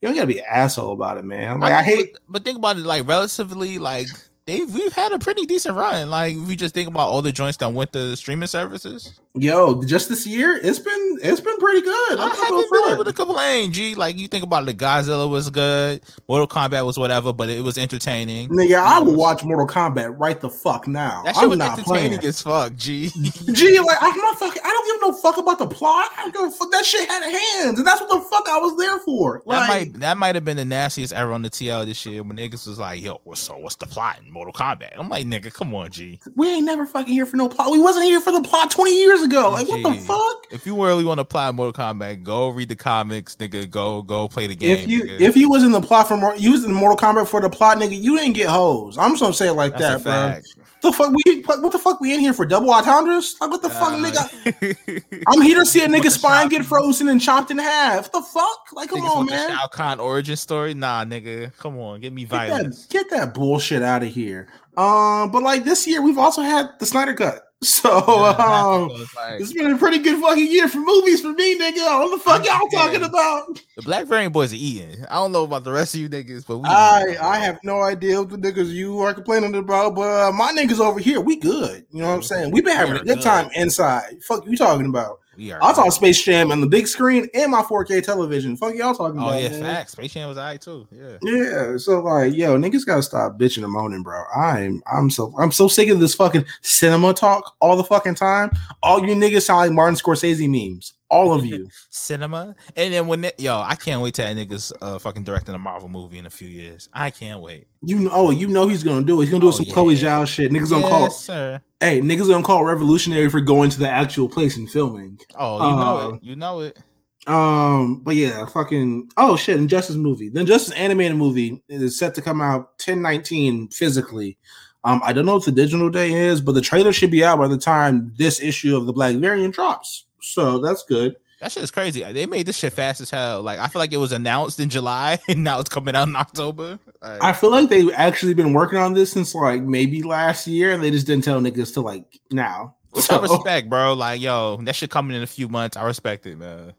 you 0.00 0.08
don't 0.08 0.14
gotta 0.14 0.26
be 0.28 0.38
an 0.38 0.44
asshole 0.48 0.92
about 0.92 1.18
it, 1.18 1.24
man. 1.24 1.58
Like, 1.60 1.72
I, 1.72 1.84
think- 1.84 1.98
hate. 1.98 2.12
but, 2.12 2.22
but 2.28 2.44
think 2.44 2.58
about 2.58 2.76
it. 2.76 2.84
Like 2.84 3.08
relatively, 3.08 3.78
like 3.78 4.06
they 4.48 4.62
we've 4.62 4.94
had 4.94 5.12
a 5.12 5.18
pretty 5.18 5.44
decent 5.44 5.76
run. 5.76 6.08
Like 6.08 6.34
if 6.34 6.48
we 6.48 6.56
just 6.56 6.74
think 6.74 6.88
about 6.88 7.08
all 7.08 7.20
the 7.20 7.32
joints 7.32 7.58
that 7.58 7.72
went 7.72 7.92
to 7.92 8.16
streaming 8.16 8.46
services. 8.46 9.20
Yo, 9.40 9.82
just 9.84 10.08
this 10.08 10.26
year, 10.26 10.58
it's 10.62 10.78
been 10.78 11.18
it's 11.22 11.40
been 11.40 11.56
pretty 11.58 11.80
good. 11.82 12.18
I 12.18 12.22
I'm 12.22 12.28
not 12.28 12.36
haven't 12.36 12.70
been 12.70 12.92
able 12.92 13.04
to 13.04 13.12
complain. 13.12 13.72
G, 13.72 13.94
like 13.94 14.18
you 14.18 14.28
think 14.28 14.44
about 14.44 14.66
the 14.66 14.74
Godzilla 14.74 15.28
was 15.28 15.50
good, 15.50 16.00
Mortal 16.28 16.46
Kombat 16.48 16.84
was 16.86 16.98
whatever, 16.98 17.32
but 17.32 17.48
it 17.48 17.62
was 17.62 17.78
entertaining. 17.78 18.48
Nigga, 18.48 18.76
I 18.78 19.00
will 19.00 19.14
watch 19.14 19.44
Mortal 19.44 19.66
Kombat 19.66 20.14
right 20.18 20.40
the 20.40 20.50
fuck 20.50 20.88
now. 20.88 21.22
That 21.24 21.34
shit 21.34 21.44
I'm 21.44 21.50
was 21.50 21.58
not 21.58 21.78
entertaining 21.78 22.18
playing. 22.18 22.24
as 22.28 22.42
fuck. 22.42 22.74
G, 22.76 23.08
Gee, 23.52 23.78
like 23.80 23.98
I'm 24.00 24.16
not 24.18 24.38
fucking. 24.38 24.62
I 24.64 24.68
don't 24.68 24.86
give 24.86 25.08
no 25.08 25.12
fuck 25.20 25.36
about 25.38 25.58
the 25.58 25.66
plot. 25.66 26.10
I 26.16 26.22
don't 26.22 26.32
give 26.34 26.42
a 26.42 26.50
fuck. 26.50 26.70
That 26.72 26.84
shit 26.84 27.08
had 27.08 27.22
hands, 27.22 27.78
and 27.78 27.86
that's 27.86 28.00
what 28.00 28.10
the 28.10 28.20
fuck 28.28 28.48
I 28.48 28.58
was 28.58 28.76
there 28.76 28.98
for. 29.00 29.42
that 29.46 29.46
Like, 29.46 29.68
might 29.68 30.00
that 30.00 30.18
might 30.18 30.34
have 30.34 30.44
been 30.44 30.56
the 30.56 30.64
nastiest 30.64 31.12
ever 31.12 31.32
on 31.32 31.42
the 31.42 31.50
TL 31.50 31.86
this 31.86 32.04
year 32.06 32.22
when 32.22 32.36
niggas 32.36 32.66
was 32.66 32.78
like, 32.78 33.02
"Yo, 33.02 33.20
what's 33.24 33.40
so 33.40 33.56
what's 33.58 33.76
the 33.76 33.86
plot 33.86 34.18
in 34.24 34.32
Mortal 34.32 34.52
Kombat?" 34.52 34.98
I'm 34.98 35.08
like, 35.08 35.26
"Nigga, 35.26 35.52
come 35.52 35.74
on, 35.74 35.90
G." 35.90 36.18
we 36.36 36.48
ain't 36.48 36.66
never 36.66 36.86
fucking 36.86 37.12
here 37.12 37.26
for 37.26 37.36
no 37.36 37.48
plot. 37.48 37.70
We 37.70 37.78
wasn't 37.78 38.04
here 38.06 38.20
for 38.20 38.32
the 38.32 38.42
plot 38.42 38.70
20 38.70 38.96
years 38.98 39.22
ago. 39.22 39.27
Go 39.28 39.50
like, 39.50 39.68
what 39.68 39.82
the 39.82 40.00
fuck? 40.00 40.46
If 40.50 40.66
you 40.66 40.82
really 40.82 41.04
want 41.04 41.18
to 41.18 41.22
apply 41.22 41.50
Mortal 41.52 41.72
Kombat, 41.72 42.22
go 42.22 42.48
read 42.48 42.68
the 42.68 42.76
comics, 42.76 43.36
nigga. 43.36 43.68
Go 43.68 44.02
go 44.02 44.28
play 44.28 44.46
the 44.46 44.56
game. 44.56 44.76
If 44.76 44.88
you 44.88 45.04
nigga. 45.04 45.20
if 45.20 45.36
you 45.36 45.48
was 45.50 45.62
in 45.62 45.72
the 45.72 45.80
plot 45.80 46.08
for 46.08 46.16
more, 46.16 46.34
you 46.36 46.52
was 46.52 46.64
in 46.64 46.72
Mortal 46.72 46.96
Kombat 46.96 47.28
for 47.28 47.40
the 47.40 47.50
plot, 47.50 47.78
nigga, 47.78 48.00
you 48.00 48.16
didn't 48.16 48.34
get 48.34 48.48
hoes. 48.48 48.96
I'm 48.98 49.10
just 49.12 49.20
gonna 49.22 49.34
say 49.34 49.48
it 49.48 49.52
like 49.54 49.76
That's 49.76 50.02
that, 50.04 50.42
bro. 50.42 50.64
The 50.80 50.92
fuck 50.92 51.12
we 51.24 51.42
what 51.42 51.72
the 51.72 51.78
fuck 51.78 52.00
we 52.00 52.14
in 52.14 52.20
here 52.20 52.32
for 52.32 52.46
double 52.46 52.70
entendres? 52.72 53.34
Like 53.40 53.50
what 53.50 53.62
the 53.62 53.70
fuck, 53.70 53.92
Uh, 53.94 53.96
nigga? 53.96 55.22
I'm 55.26 55.42
here 55.42 55.58
to 55.58 55.66
see 55.66 55.82
a 55.84 55.88
nigga 55.88 56.10
spine 56.10 56.48
get 56.48 56.64
frozen 56.64 57.08
and 57.08 57.20
chopped 57.20 57.50
in 57.50 57.58
half. 57.58 58.12
The 58.12 58.22
fuck? 58.22 58.60
Like, 58.72 58.90
come 58.90 59.00
on, 59.02 59.26
man. 59.26 59.50
Shao 59.50 59.66
Kahn 59.66 59.98
origin 59.98 60.36
story? 60.36 60.74
Nah, 60.74 61.04
nigga. 61.04 61.52
Come 61.58 61.78
on, 61.78 62.00
give 62.00 62.12
me 62.12 62.22
Get 62.22 62.30
that, 62.30 62.48
violence. 62.48 62.86
get 62.86 63.10
that 63.10 63.34
bullshit 63.34 63.82
out 63.82 64.02
of 64.04 64.08
here. 64.08 64.48
Um, 64.76 65.32
but 65.32 65.42
like 65.42 65.64
this 65.64 65.84
year, 65.86 66.00
we've 66.00 66.18
also 66.18 66.42
had 66.42 66.70
the 66.78 66.86
Snyder 66.86 67.12
Cut. 67.14 67.47
So 67.60 67.90
um, 68.38 68.88
like, 69.16 69.40
it's 69.40 69.52
been 69.52 69.72
a 69.72 69.78
pretty 69.78 69.98
good 69.98 70.20
fucking 70.20 70.46
year 70.46 70.68
for 70.68 70.78
movies 70.78 71.20
for 71.20 71.32
me, 71.32 71.58
nigga. 71.58 72.00
What 72.00 72.12
the 72.12 72.22
fuck 72.22 72.46
y'all 72.46 72.68
talking 72.68 73.02
about? 73.02 73.60
the 73.74 73.82
Black 73.82 74.06
Variant 74.06 74.32
boys 74.32 74.52
are 74.52 74.56
eating. 74.56 75.04
I 75.10 75.16
don't 75.16 75.32
know 75.32 75.42
about 75.42 75.64
the 75.64 75.72
rest 75.72 75.94
of 75.94 76.00
you 76.00 76.08
niggas, 76.08 76.46
but 76.46 76.58
we 76.58 76.68
I 76.68 77.16
I 77.20 77.38
have 77.38 77.58
no 77.64 77.82
idea 77.82 78.20
what 78.22 78.30
the 78.30 78.36
niggas 78.36 78.68
you 78.68 79.00
are 79.00 79.12
complaining 79.12 79.56
about, 79.56 79.96
but 79.96 80.28
uh, 80.28 80.32
my 80.32 80.52
niggas 80.52 80.78
over 80.78 81.00
here, 81.00 81.20
we 81.20 81.36
good. 81.36 81.84
You 81.90 82.02
know 82.02 82.08
what 82.08 82.14
I'm 82.14 82.22
saying? 82.22 82.52
We've 82.52 82.64
been 82.64 82.76
having 82.76 82.94
a 82.94 83.04
good 83.04 83.18
good. 83.18 83.22
time 83.22 83.50
inside. 83.56 84.22
Fuck 84.22 84.46
you 84.46 84.56
talking 84.56 84.86
about? 84.86 85.18
We 85.38 85.52
are. 85.52 85.62
I 85.62 85.72
saw. 85.72 85.88
Space 85.88 86.22
Jam 86.22 86.52
on 86.52 86.60
the 86.60 86.66
big 86.66 86.86
screen 86.86 87.28
and 87.32 87.50
my 87.50 87.62
4K 87.62 88.02
television. 88.02 88.56
Fuck 88.56 88.74
y'all 88.74 88.94
talking 88.94 89.18
Oh 89.20 89.28
about? 89.28 89.36
Oh 89.36 89.38
yeah, 89.38 89.48
man? 89.50 89.62
facts. 89.62 89.92
Space 89.92 90.12
Jam 90.12 90.28
was 90.28 90.36
alright 90.36 90.60
too. 90.60 90.86
Yeah. 90.90 91.16
Yeah, 91.22 91.76
so 91.78 92.00
like, 92.00 92.34
yo, 92.34 92.58
niggas 92.58 92.84
gotta 92.84 93.02
stop 93.02 93.38
bitching 93.38 93.64
and 93.64 93.72
moaning, 93.72 94.02
bro. 94.02 94.22
I'm, 94.36 94.82
I'm 94.92 95.08
so, 95.08 95.32
I'm 95.38 95.52
so 95.52 95.68
sick 95.68 95.88
of 95.88 96.00
this 96.00 96.14
fucking 96.14 96.44
cinema 96.62 97.14
talk 97.14 97.54
all 97.60 97.76
the 97.76 97.84
fucking 97.84 98.16
time. 98.16 98.50
All 98.82 99.00
you 99.06 99.14
niggas 99.14 99.42
sound 99.42 99.60
like 99.60 99.72
Martin 99.72 99.94
Scorsese 99.94 100.48
memes. 100.48 100.94
All 101.10 101.32
of 101.32 101.44
you. 101.46 101.68
Cinema, 101.90 102.54
and 102.76 102.92
then 102.92 103.06
when 103.06 103.24
it, 103.24 103.38
yo, 103.40 103.58
I 103.60 103.74
can't 103.74 104.02
wait 104.02 104.14
till 104.14 104.26
that 104.26 104.36
niggas 104.36 104.72
uh 104.82 104.98
fucking 104.98 105.24
directing 105.24 105.54
a 105.54 105.58
Marvel 105.58 105.88
movie 105.88 106.18
in 106.18 106.26
a 106.26 106.30
few 106.30 106.48
years. 106.48 106.88
I 106.92 107.10
can't 107.10 107.40
wait. 107.40 107.66
You 107.82 107.98
know, 107.98 108.10
oh, 108.12 108.30
you 108.30 108.46
know 108.48 108.68
he's 108.68 108.82
gonna 108.84 109.04
do 109.04 109.20
it. 109.20 109.24
He's 109.24 109.30
gonna 109.30 109.40
do 109.40 109.48
Oh, 109.48 109.52
some 109.52 109.66
yeah. 109.66 109.72
Chloe 109.74 109.96
Zhao 109.96 110.26
shit. 110.26 110.52
Niggas 110.52 110.70
gonna 110.70 110.88
call, 110.88 111.10
sir. 111.10 111.60
hey, 111.80 112.00
niggas 112.00 112.28
gonna 112.28 112.44
call 112.44 112.64
revolutionary 112.64 113.28
for 113.30 113.40
going 113.40 113.70
to 113.70 113.78
the 113.78 113.88
actual 113.88 114.28
place 114.28 114.56
and 114.56 114.70
filming. 114.70 115.18
Oh, 115.38 115.54
you 115.70 115.76
know 115.76 115.96
Uh, 115.96 116.14
it. 116.14 116.22
You 116.22 116.36
know 116.36 116.60
it. 116.60 116.78
Um, 117.26 118.00
but 118.04 118.14
yeah, 118.16 118.46
fucking 118.46 119.10
oh 119.18 119.36
shit, 119.36 119.56
Injustice 119.58 119.96
movie. 119.96 120.28
The 120.30 120.40
Injustice 120.40 120.74
animated 120.74 121.16
movie 121.16 121.62
is 121.68 121.98
set 121.98 122.14
to 122.14 122.22
come 122.22 122.40
out 122.40 122.70
1019 122.84 123.68
physically. 123.68 124.38
Um, 124.84 125.00
I 125.04 125.12
don't 125.12 125.26
know 125.26 125.34
what 125.34 125.44
the 125.44 125.52
digital 125.52 125.90
day 125.90 126.12
is, 126.12 126.40
but 126.40 126.52
the 126.52 126.60
trailer 126.60 126.92
should 126.92 127.10
be 127.10 127.24
out 127.24 127.38
by 127.38 127.48
the 127.48 127.58
time 127.58 128.14
this 128.16 128.40
issue 128.40 128.76
of 128.76 128.86
the 128.86 128.92
Black 128.92 129.16
Variant 129.16 129.54
drops. 129.54 130.04
So 130.32 130.58
that's 130.58 130.84
good. 130.84 131.16
That 131.40 131.52
shit 131.52 131.62
is 131.62 131.70
crazy. 131.70 132.02
They 132.02 132.26
made 132.26 132.46
this 132.46 132.56
shit 132.56 132.72
fast 132.72 133.00
as 133.00 133.10
hell. 133.10 133.42
Like 133.42 133.58
I 133.60 133.68
feel 133.68 133.80
like 133.80 133.92
it 133.92 133.98
was 133.98 134.12
announced 134.12 134.58
in 134.58 134.68
July 134.70 135.18
and 135.28 135.44
now 135.44 135.60
it's 135.60 135.68
coming 135.68 135.94
out 135.94 136.08
in 136.08 136.16
October. 136.16 136.78
Like, 137.00 137.22
I 137.22 137.32
feel 137.32 137.50
like 137.50 137.68
they've 137.68 137.92
actually 137.94 138.34
been 138.34 138.52
working 138.52 138.78
on 138.78 138.94
this 138.94 139.12
since 139.12 139.34
like 139.34 139.62
maybe 139.62 140.02
last 140.02 140.46
year, 140.46 140.72
and 140.72 140.82
they 140.82 140.90
just 140.90 141.06
didn't 141.06 141.24
tell 141.24 141.40
niggas 141.40 141.74
to 141.74 141.80
like 141.80 142.20
now. 142.30 142.74
which 142.90 143.04
So- 143.04 143.18
I 143.18 143.22
respect, 143.22 143.68
bro. 143.70 143.92
Like, 143.94 144.20
yo, 144.20 144.56
that 144.62 144.74
shit 144.74 144.90
coming 144.90 145.16
in 145.16 145.22
a 145.22 145.26
few 145.28 145.48
months. 145.48 145.76
I 145.76 145.84
respect 145.84 146.26
it, 146.26 146.36
man. 146.36 146.72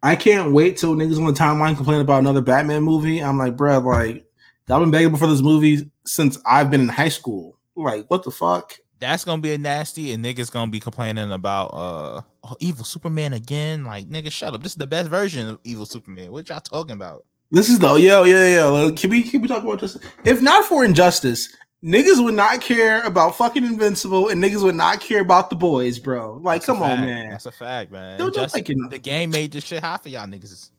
I 0.00 0.14
can't 0.14 0.52
wait 0.52 0.76
till 0.76 0.94
niggas 0.94 1.18
on 1.18 1.24
the 1.26 1.32
timeline 1.32 1.74
complain 1.74 2.00
about 2.00 2.20
another 2.20 2.40
Batman 2.40 2.84
movie. 2.84 3.18
I'm 3.18 3.36
like, 3.36 3.56
bruh, 3.56 3.84
like, 3.84 4.24
I've 4.70 4.80
been 4.80 4.92
begging 4.92 5.16
for 5.16 5.26
this 5.26 5.40
movie 5.42 5.90
since 6.06 6.38
I've 6.46 6.70
been 6.70 6.82
in 6.82 6.88
high 6.88 7.08
school. 7.08 7.58
Like, 7.74 8.08
what 8.08 8.22
the 8.22 8.30
fuck? 8.30 8.74
That's 9.00 9.24
gonna 9.24 9.42
be 9.42 9.52
a 9.52 9.58
nasty, 9.58 10.12
and 10.12 10.24
niggas 10.24 10.50
gonna 10.50 10.70
be 10.70 10.80
complaining 10.80 11.30
about 11.32 11.66
uh 11.68 12.22
oh, 12.44 12.56
evil 12.58 12.84
Superman 12.84 13.32
again. 13.32 13.84
Like, 13.84 14.08
nigga, 14.08 14.30
shut 14.32 14.54
up. 14.54 14.62
This 14.62 14.72
is 14.72 14.76
the 14.76 14.86
best 14.86 15.08
version 15.08 15.48
of 15.48 15.58
evil 15.64 15.86
Superman. 15.86 16.32
What 16.32 16.48
y'all 16.48 16.60
talking 16.60 16.92
about? 16.92 17.24
This 17.50 17.68
is 17.68 17.78
the 17.78 17.94
yo, 17.94 18.24
yo, 18.24 18.46
yo. 18.46 18.86
like, 18.86 18.96
Can 18.96 19.10
we 19.10 19.22
can 19.22 19.40
we 19.40 19.48
talk 19.48 19.62
about 19.62 19.80
this? 19.80 19.96
If 20.24 20.42
not 20.42 20.64
for 20.64 20.84
injustice, 20.84 21.48
niggas 21.82 22.22
would 22.22 22.34
not 22.34 22.60
care 22.60 23.02
about 23.02 23.36
fucking 23.36 23.64
Invincible, 23.64 24.28
and 24.28 24.42
niggas 24.42 24.62
would 24.62 24.74
not 24.74 25.00
care 25.00 25.20
about 25.20 25.48
the 25.50 25.56
boys, 25.56 25.98
bro. 25.98 26.40
Like, 26.42 26.60
That's 26.60 26.66
come 26.66 26.82
on, 26.82 27.00
man. 27.00 27.30
That's 27.30 27.46
a 27.46 27.52
fact, 27.52 27.92
man. 27.92 28.18
Don't- 28.18 28.34
don't 28.34 28.44
Just- 28.44 28.54
make 28.54 28.66
the 28.66 28.98
game 28.98 29.30
made 29.30 29.52
this 29.52 29.64
shit 29.64 29.82
hot 29.82 30.02
for 30.02 30.08
y'all 30.08 30.26
niggas. 30.26 30.70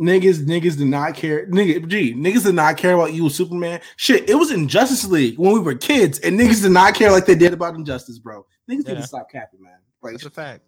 Niggas, 0.00 0.46
niggas 0.46 0.78
did 0.78 0.86
not 0.86 1.14
care. 1.14 1.46
Nigga, 1.48 1.86
gee, 1.86 2.14
niggas 2.14 2.44
did 2.44 2.54
not 2.54 2.78
care 2.78 2.94
about 2.94 3.12
you, 3.12 3.28
Superman. 3.28 3.80
Shit, 3.96 4.30
it 4.30 4.34
was 4.34 4.50
in 4.50 4.66
Justice 4.66 5.04
League 5.04 5.38
when 5.38 5.52
we 5.52 5.60
were 5.60 5.74
kids, 5.74 6.18
and 6.20 6.40
niggas 6.40 6.62
did 6.62 6.72
not 6.72 6.94
care 6.94 7.10
like 7.10 7.26
they 7.26 7.34
did 7.34 7.52
about 7.52 7.74
Injustice, 7.74 8.18
bro. 8.18 8.46
Niggas 8.70 8.78
need 8.78 8.88
Yeah. 8.88 8.94
to 8.94 9.06
stop 9.06 9.30
capping, 9.30 9.62
man. 9.62 9.74
Like, 10.02 10.12
That's 10.14 10.24
a 10.24 10.30
fact. 10.30 10.62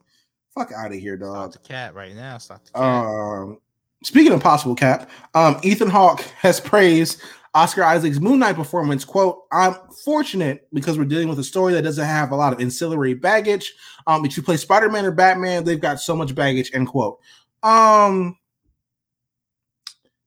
fuck 0.54 0.70
out 0.76 0.92
of 0.92 0.98
here, 0.98 1.16
dog 1.16 1.52
Stop 1.52 1.62
the 1.62 1.68
cat 1.68 1.94
right 1.94 2.14
now. 2.14 2.36
Stop 2.36 2.62
the 2.66 2.72
cat. 2.72 2.82
Um, 2.82 3.58
speaking 4.04 4.32
of 4.32 4.42
possible 4.42 4.74
cap, 4.74 5.08
um, 5.34 5.58
Ethan 5.62 5.88
Hawke 5.88 6.20
has 6.40 6.60
praised 6.60 7.22
Oscar 7.54 7.84
Isaac's 7.84 8.20
Moon 8.20 8.38
Knight 8.38 8.56
performance. 8.56 9.02
"Quote: 9.04 9.38
I'm 9.50 9.74
fortunate 10.04 10.68
because 10.74 10.98
we're 10.98 11.04
dealing 11.04 11.28
with 11.28 11.38
a 11.38 11.44
story 11.44 11.72
that 11.74 11.82
doesn't 11.82 12.04
have 12.04 12.32
a 12.32 12.36
lot 12.36 12.52
of 12.52 12.60
ancillary 12.60 13.14
baggage. 13.14 13.72
Um, 14.06 14.26
if 14.26 14.36
you 14.36 14.42
play 14.42 14.58
Spider 14.58 14.90
Man 14.90 15.06
or 15.06 15.10
Batman, 15.10 15.64
they've 15.64 15.80
got 15.80 16.00
so 16.00 16.14
much 16.14 16.34
baggage." 16.34 16.70
End 16.74 16.88
quote. 16.88 17.18
Um, 17.62 18.36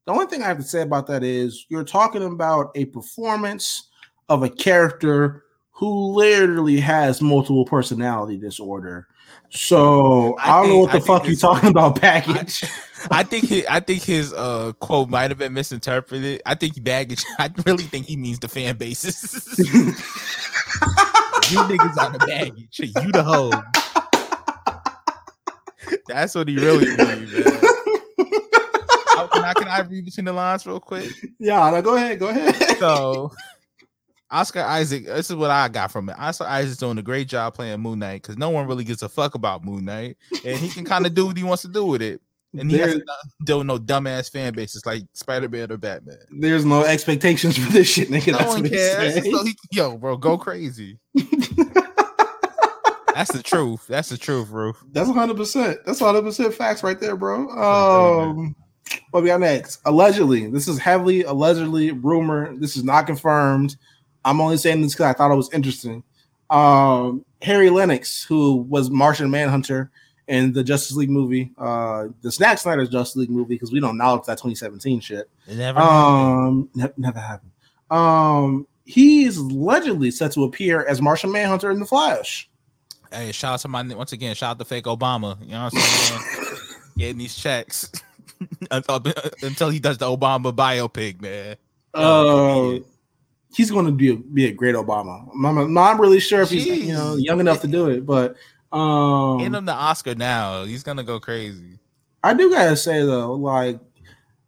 the 0.06 0.12
only 0.12 0.28
thing 0.28 0.44
I 0.44 0.48
have 0.48 0.58
to 0.58 0.64
say 0.64 0.82
about 0.82 1.08
that 1.08 1.24
is 1.24 1.66
you're 1.70 1.84
talking 1.84 2.24
about 2.24 2.72
a 2.76 2.86
performance 2.86 3.90
of 4.30 4.44
a 4.44 4.50
character 4.50 5.44
who 5.72 6.14
literally 6.14 6.80
has 6.80 7.22
multiple 7.22 7.66
personality 7.66 8.38
disorder. 8.38 9.08
So 9.50 10.36
I, 10.40 10.52
I 10.60 10.62
don't 10.62 10.70
know 10.70 10.80
what 10.80 10.92
the 10.92 10.98
I 10.98 11.02
fuck 11.02 11.26
you 11.26 11.32
it's- 11.34 11.42
talking 11.42 11.70
about 11.70 12.00
baggage. 12.00 12.64
I 13.12 13.22
think 13.24 13.46
he, 13.46 13.68
I 13.68 13.80
think 13.82 14.02
his 14.02 14.34
uh 14.34 14.72
quote 14.80 15.10
might 15.10 15.30
have 15.30 15.38
been 15.38 15.54
misinterpreted. 15.54 16.42
I 16.46 16.56
think 16.56 16.84
baggage. 16.84 17.24
I 17.40 17.52
really 17.66 17.84
think 17.84 18.08
he 18.08 18.16
means 18.16 18.40
the 18.40 18.48
fan 18.48 18.78
bases. 18.78 19.44
you 19.60 19.94
niggas 21.60 21.98
are 21.98 22.12
the 22.18 22.26
baggage. 22.26 22.80
You 22.80 23.12
the 23.12 23.24
hoe. 23.24 23.52
That's 26.08 26.34
what 26.34 26.48
he 26.48 26.56
really 26.58 26.88
means, 26.88 26.98
man. 26.98 27.55
How- 29.16 29.28
can, 29.28 29.44
I, 29.44 29.54
can 29.54 29.68
I 29.68 29.80
read 29.82 30.06
between 30.06 30.26
the 30.26 30.34
lines 30.34 30.66
real 30.66 30.80
quick? 30.80 31.10
yeah, 31.40 31.70
no, 31.70 31.82
go 31.82 31.96
ahead, 31.96 32.20
go 32.20 32.28
ahead. 32.30 32.56
So 32.80 33.32
Oscar 34.32 34.62
Isaac. 34.62 35.06
This 35.06 35.30
is 35.30 35.36
what 35.36 35.52
I 35.52 35.68
got 35.70 35.92
from 35.92 36.10
it. 36.10 36.16
Oscar 36.20 36.46
Isaac's 36.46 36.78
doing 36.78 36.98
a 36.98 37.02
great 37.04 37.28
job 37.28 37.54
playing 37.54 37.80
Moon 37.80 38.00
Knight 38.00 38.22
because 38.22 38.38
no 38.38 38.50
one 38.50 38.68
really 38.68 38.84
gives 38.84 39.02
a 39.04 39.10
fuck 39.10 39.36
about 39.36 39.64
Moon 39.64 39.86
Knight, 39.86 40.18
and 40.44 40.58
he 40.58 40.68
can 40.70 40.84
kind 40.84 41.06
of 41.06 41.14
do 41.14 41.28
what 41.28 41.38
he 41.38 41.44
wants 41.44 41.62
to 41.62 41.68
do 41.70 41.86
with 41.86 42.02
it. 42.02 42.22
And 42.58 42.72
he 42.72 42.78
There- 42.78 43.02
deal 43.44 43.64
no 43.64 43.78
dumbass 43.78 44.32
fan 44.32 44.54
bases 44.54 44.86
like 44.86 45.04
Spider 45.14 45.50
Man 45.50 45.72
or 45.72 45.78
Batman. 45.78 46.18
There's 46.40 46.64
no 46.66 46.84
expectations 46.84 47.58
for 47.58 47.72
this 47.72 47.88
shit, 47.88 48.10
nigga. 48.10 48.32
No 48.32 48.38
That's 48.40 48.50
one 48.54 48.70
cares. 48.70 49.14
So 49.24 49.44
he, 49.44 49.56
yo, 49.72 49.98
bro, 49.98 50.18
go 50.18 50.38
crazy. 50.38 50.98
That's 53.14 53.32
the 53.32 53.42
truth. 53.44 53.88
That's 53.88 54.10
the 54.10 54.18
truth, 54.18 54.50
Roof. 54.50 54.84
That's 54.92 55.08
100. 55.08 55.38
percent 55.38 55.78
That's 55.86 56.02
100 56.02 56.22
percent 56.28 56.54
facts 56.54 56.84
right 56.84 57.00
there, 57.00 57.16
bro. 57.16 57.48
Um, 57.50 58.56
what 59.12 59.24
we 59.24 59.30
got 59.30 59.40
next? 59.40 59.82
Allegedly, 59.86 60.48
this 60.48 60.68
is 60.68 60.80
heavily 60.80 61.24
allegedly 61.24 61.92
rumor. 61.92 62.56
This 62.58 62.78
is 62.78 62.84
not 62.84 63.08
confirmed. 63.08 63.78
I'm 64.24 64.42
only 64.42 64.58
saying 64.58 64.82
this 64.82 64.94
because 64.94 65.06
I 65.06 65.14
thought 65.14 65.32
it 65.32 65.36
was 65.36 65.54
interesting. 65.54 66.04
Um, 66.50 67.26
Harry 67.42 67.70
Lennix, 67.70 68.26
who 68.26 68.58
was 68.58 68.90
Martian 68.90 69.30
Manhunter 69.30 69.92
in 70.28 70.54
the 70.54 70.64
Justice 70.64 70.96
League 70.96 71.10
movie, 71.10 71.52
uh, 71.58 72.08
the 72.22 72.32
Snack 72.32 72.58
Snyder's 72.58 72.90
Justice 72.90 73.16
League 73.18 73.30
movie, 73.30 73.56
because 73.56 73.72
we 73.72 73.80
don't 73.80 73.98
know 73.98 74.16
if 74.16 74.26
that 74.26 74.38
2017 74.38 75.00
shit. 75.00 75.30
It 75.48 75.56
never. 75.58 75.80
Um, 75.80 76.70
ne- 76.74 76.90
never 76.98 77.20
happened. 77.20 77.52
Um, 77.92 78.68
he 78.86 79.26
is 79.26 79.38
allegedly 79.38 80.12
set 80.12 80.32
to 80.34 80.44
appear 80.44 80.86
as 80.88 81.02
Martian 81.02 81.32
Manhunter 81.32 81.72
in 81.72 81.80
the 81.80 81.86
Flash. 81.86 82.50
Hey, 83.12 83.32
shout 83.32 83.54
out 83.54 83.60
to 83.62 83.68
my 83.68 83.84
once 83.84 84.12
again. 84.12 84.36
Shout 84.36 84.52
out 84.52 84.60
to 84.60 84.66
fake 84.66 84.86
Obama. 84.86 85.40
You 85.42 85.52
know 85.52 85.66
what 85.66 85.74
I'm 85.76 85.80
saying? 85.80 86.58
Getting 86.98 87.18
these 87.18 87.36
checks 87.36 87.92
until, 88.72 89.04
until 89.42 89.70
he 89.70 89.80
does 89.80 89.98
the 89.98 90.06
Obama 90.06 90.54
biopic, 90.54 91.22
man. 91.22 91.56
Uh, 91.94 92.80
he's 93.56 93.72
going 93.72 93.86
to 93.86 93.92
be 93.92 94.12
a, 94.12 94.16
be 94.16 94.46
a 94.48 94.52
great 94.52 94.76
Obama. 94.76 95.28
I'm, 95.34 95.74
not 95.74 96.00
really 96.00 96.20
sure 96.20 96.42
if 96.42 96.50
he's 96.50 96.66
you 96.66 96.94
know 96.94 97.16
young 97.16 97.40
enough 97.40 97.62
to 97.62 97.68
do 97.68 97.90
it, 97.90 98.06
but 98.06 98.36
um, 98.72 99.38
Get 99.38 99.54
him 99.54 99.66
the 99.66 99.74
Oscar 99.74 100.16
now. 100.16 100.66
He's 100.66 100.84
gonna 100.84 101.04
go 101.04 101.20
crazy. 101.20 101.80
I 102.24 102.34
do 102.34 102.50
gotta 102.50 102.76
say 102.76 103.00
though, 103.04 103.34
like 103.34 103.80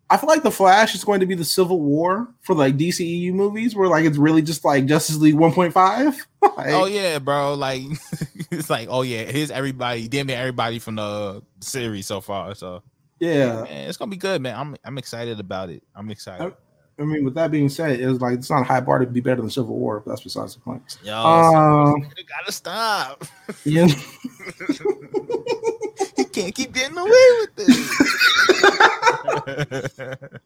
I 0.10 0.18
feel 0.18 0.28
like 0.28 0.44
the 0.44 0.52
Flash 0.52 0.96
is 0.96 1.04
going 1.04 1.20
to 1.20 1.26
be 1.26 1.36
the 1.36 1.46
Civil 1.46 1.82
War 1.82 2.34
for 2.42 2.56
like 2.56 2.78
DCEU 2.78 3.34
movies, 3.34 3.76
where 3.76 3.88
like 3.88 4.06
it's 4.06 4.18
really 4.18 4.42
just 4.42 4.66
like 4.66 4.86
Justice 4.86 5.18
League 5.18 5.36
1.5. 5.36 6.18
Like, 6.56 6.68
Oh 6.70 6.86
yeah, 6.86 7.20
bro. 7.20 7.54
Like 7.56 7.82
it's 8.52 8.70
like, 8.70 8.88
oh 8.90 9.02
yeah, 9.02 9.24
here's 9.24 9.52
everybody, 9.52 10.08
damn 10.08 10.28
near 10.28 10.38
everybody 10.38 10.80
from 10.80 10.96
the 10.96 11.44
series 11.60 12.08
so 12.08 12.20
far. 12.22 12.56
So 12.56 12.84
yeah. 13.20 13.64
man, 13.64 13.90
it's 13.90 13.98
gonna 13.98 14.12
be 14.12 14.18
good, 14.18 14.42
man. 14.42 14.56
I'm 14.56 14.76
I'm 14.84 14.98
excited 14.98 15.40
about 15.40 15.70
it. 15.70 15.84
I'm 15.96 16.10
excited. 16.10 16.54
I 17.00 17.04
mean, 17.04 17.24
with 17.24 17.36
that 17.36 17.52
being 17.52 17.70
said, 17.70 18.00
it's 18.00 18.20
like 18.22 18.40
it's 18.40 18.50
not 18.50 18.62
a 18.62 18.64
high 18.64 18.80
bar 18.80 18.98
to 19.00 19.06
be 19.06 19.22
better 19.22 19.42
than 19.42 19.52
Civil 19.52 19.78
War. 19.78 20.00
But 20.00 20.12
that's 20.12 20.24
besides 20.24 20.56
the 20.56 20.62
point. 20.62 20.98
Yo, 21.04 21.16
Um, 21.16 22.10
gotta 22.28 22.52
stop. 22.52 23.24
yeah. 23.64 23.86
he 26.16 26.24
can't 26.26 26.56
keep 26.56 26.74
getting 26.74 26.98
away 26.98 27.12
with 27.12 27.56
this. 27.56 28.04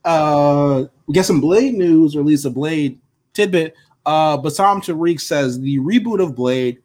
Uh, 0.04 0.86
we 1.06 1.14
get 1.14 1.26
some 1.26 1.40
Blade 1.40 1.76
news, 1.76 2.16
or 2.16 2.22
at 2.22 2.26
least 2.26 2.46
a 2.46 2.50
Blade 2.50 3.00
tidbit. 3.34 3.76
Uh, 4.06 4.38
Bassam 4.38 4.82
Tariq 4.82 5.22
says 5.22 5.60
the 5.60 5.78
reboot 5.78 6.22
of 6.22 6.36
Blade, 6.36 6.80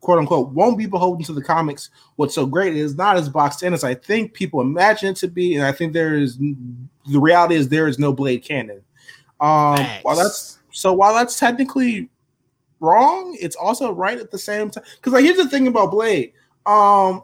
quote 0.00 0.18
unquote, 0.18 0.50
won't 0.50 0.78
be 0.78 0.86
beholden 0.86 1.24
to 1.24 1.32
the 1.32 1.42
comics. 1.42 1.90
What's 2.16 2.34
so 2.34 2.46
great 2.46 2.76
is 2.76 2.96
not 2.96 3.16
as 3.16 3.28
boxed 3.28 3.62
in 3.62 3.74
as 3.74 3.84
I 3.84 3.94
think 3.94 4.32
people 4.32 4.60
imagine 4.60 5.10
it 5.10 5.16
to 5.16 5.28
be, 5.28 5.56
and 5.56 5.64
I 5.64 5.72
think 5.72 5.92
there 5.92 6.16
is 6.16 6.38
the 6.38 7.18
reality 7.18 7.54
is 7.54 7.68
there 7.68 7.88
is 7.88 7.98
no 7.98 8.12
Blade 8.12 8.44
canon. 8.44 8.82
Um, 9.40 9.84
while 10.02 10.16
that's 10.16 10.58
so 10.72 10.92
while 10.92 11.14
that's 11.14 11.38
technically 11.38 12.08
wrong, 12.80 13.36
it's 13.40 13.56
also 13.56 13.92
right 13.92 14.18
at 14.18 14.30
the 14.30 14.38
same 14.38 14.70
time. 14.70 14.84
Because 14.96 15.12
like 15.12 15.24
here's 15.24 15.36
the 15.36 15.48
thing 15.48 15.68
about 15.68 15.90
Blade. 15.90 16.32
Um, 16.66 17.22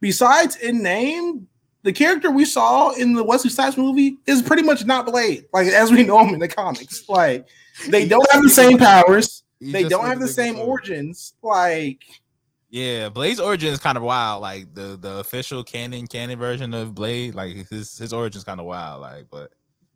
besides 0.00 0.56
in 0.56 0.82
name, 0.82 1.48
the 1.82 1.92
character 1.92 2.30
we 2.30 2.44
saw 2.44 2.90
in 2.90 3.14
the 3.14 3.24
Wesley 3.24 3.50
Snipes 3.50 3.76
movie 3.76 4.18
is 4.26 4.42
pretty 4.42 4.62
much 4.62 4.84
not 4.84 5.06
Blade, 5.06 5.46
like 5.52 5.66
as 5.68 5.90
we 5.90 6.02
know 6.04 6.24
him 6.24 6.34
in 6.34 6.40
the 6.40 6.48
comics. 6.48 7.08
Like 7.08 7.48
they 7.88 8.06
don't 8.06 8.30
have 8.30 8.42
the 8.42 8.50
same 8.50 8.78
powers, 8.78 9.42
He 9.62 9.72
they 9.72 9.84
don't 9.88 10.06
have 10.06 10.20
the 10.20 10.28
same 10.28 10.54
before. 10.54 10.68
origins. 10.70 11.34
Like 11.42 12.00
Yeah, 12.70 13.08
Blade's 13.10 13.40
origin 13.40 13.72
is 13.72 13.78
kind 13.80 13.96
of 13.96 14.02
wild. 14.02 14.42
Like 14.42 14.74
the 14.74 14.96
the 15.00 15.18
official 15.18 15.62
canon 15.64 16.06
canon 16.06 16.38
version 16.38 16.74
of 16.74 16.94
Blade, 16.94 17.34
like 17.34 17.68
his 17.68 17.98
his 17.98 18.12
origin's 18.12 18.44
kind 18.44 18.60
of 18.60 18.66
wild. 18.66 19.00
Like, 19.02 19.26
but 19.30 19.50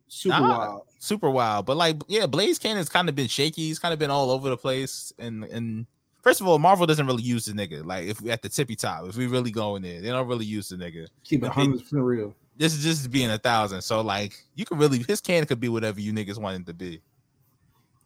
super 0.07 0.39
Nah. 0.39 0.57
wild. 0.57 0.81
super 0.99 1.29
wild. 1.29 1.65
But 1.65 1.77
like, 1.77 1.97
yeah, 2.07 2.25
Blade's 2.27 2.59
canon's 2.59 2.89
kind 2.89 3.09
of 3.09 3.15
been 3.15 3.27
shaky. 3.27 3.67
He's 3.67 3.79
kind 3.79 3.93
of 3.93 3.99
been 3.99 4.11
all 4.11 4.31
over 4.31 4.49
the 4.49 4.57
place. 4.57 5.11
And 5.19 5.43
and 5.45 5.85
first 6.21 6.39
of 6.39 6.47
all, 6.47 6.59
Marvel 6.59 6.85
doesn't 6.85 7.05
really 7.07 7.23
use 7.23 7.45
the 7.45 7.53
nigga. 7.53 7.85
Like, 7.85 8.07
if 8.07 8.21
we 8.21 8.31
at 8.31 8.41
the 8.41 8.49
tippy 8.49 8.75
top, 8.75 9.05
if 9.07 9.17
we 9.17 9.27
really 9.27 9.51
go 9.51 9.75
in 9.75 9.81
there, 9.81 9.99
they 10.01 10.09
don't 10.09 10.27
really 10.27 10.45
use 10.45 10.69
the 10.69 10.77
nigga. 10.77 11.07
Keep 11.23 11.43
it 11.43 11.51
hundred 11.51 11.81
percent 11.81 12.01
real. 12.03 12.33
This 12.57 12.73
is 12.73 12.83
just 12.83 13.11
being 13.11 13.29
a 13.29 13.37
thousand. 13.37 13.81
So 13.81 14.01
like, 14.01 14.33
you 14.55 14.65
could 14.65 14.79
really 14.79 14.99
his 15.07 15.19
canon 15.21 15.45
could 15.47 15.59
be 15.59 15.69
whatever 15.69 15.99
you 15.99 16.13
niggas 16.13 16.37
want 16.39 16.61
it 16.61 16.65
to 16.67 16.73
be. 16.73 17.01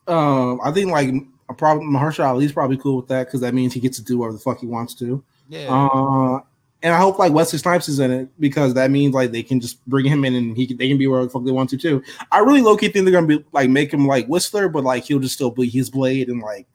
Um, 0.08 0.60
I 0.64 0.72
think 0.72 0.92
like 0.92 1.10
a 1.50 1.54
problem 1.54 1.92
Mahershala 1.92 2.30
Ali's 2.30 2.52
probably 2.52 2.78
cool 2.78 2.98
with 2.98 3.08
that 3.08 3.28
because 3.28 3.42
that 3.42 3.54
means 3.54 3.74
he 3.74 3.80
gets 3.80 3.98
to 3.98 4.04
do 4.04 4.18
whatever 4.18 4.34
the 4.34 4.40
fuck 4.44 4.60
he 4.60 4.68
wants 4.68 4.94
to. 4.96 5.24
Yeah. 5.50 5.68
Uh, 5.70 6.40
and 6.84 6.94
I 6.94 6.98
hope 6.98 7.20
like 7.20 7.32
Wesley 7.32 7.60
Snipes 7.60 7.88
is 7.88 8.00
in 8.00 8.10
it 8.10 8.30
because 8.40 8.74
that 8.74 8.90
means 8.90 9.14
like 9.14 9.32
they 9.32 9.44
can 9.44 9.60
just 9.60 9.86
bring 9.88 10.06
him 10.06 10.26
in 10.26 10.34
and 10.34 10.58
he 10.58 10.66
can, 10.66 10.78
they 10.78 10.88
can 10.88 10.98
be 10.98 11.06
wherever 11.08 11.26
the 11.28 11.32
fuck 11.32 11.44
they 11.44 11.52
want 11.52 11.70
to 11.72 11.78
too. 11.78 12.02
I 12.32 12.40
really 12.40 12.62
low 12.62 12.76
key 12.76 12.90
think 12.90 13.06
they're 13.06 13.14
gonna 13.14 13.28
be 13.28 13.46
like 13.52 13.70
make 13.70 13.94
him 13.94 14.08
like 14.08 14.26
Whistler, 14.28 14.68
but 14.70 14.84
like 14.84 15.04
he'll 15.04 15.20
just 15.20 15.36
still 15.36 15.52
be 15.52 15.70
his 15.70 15.90
blade 15.90 16.30
and 16.30 16.42
like 16.42 16.68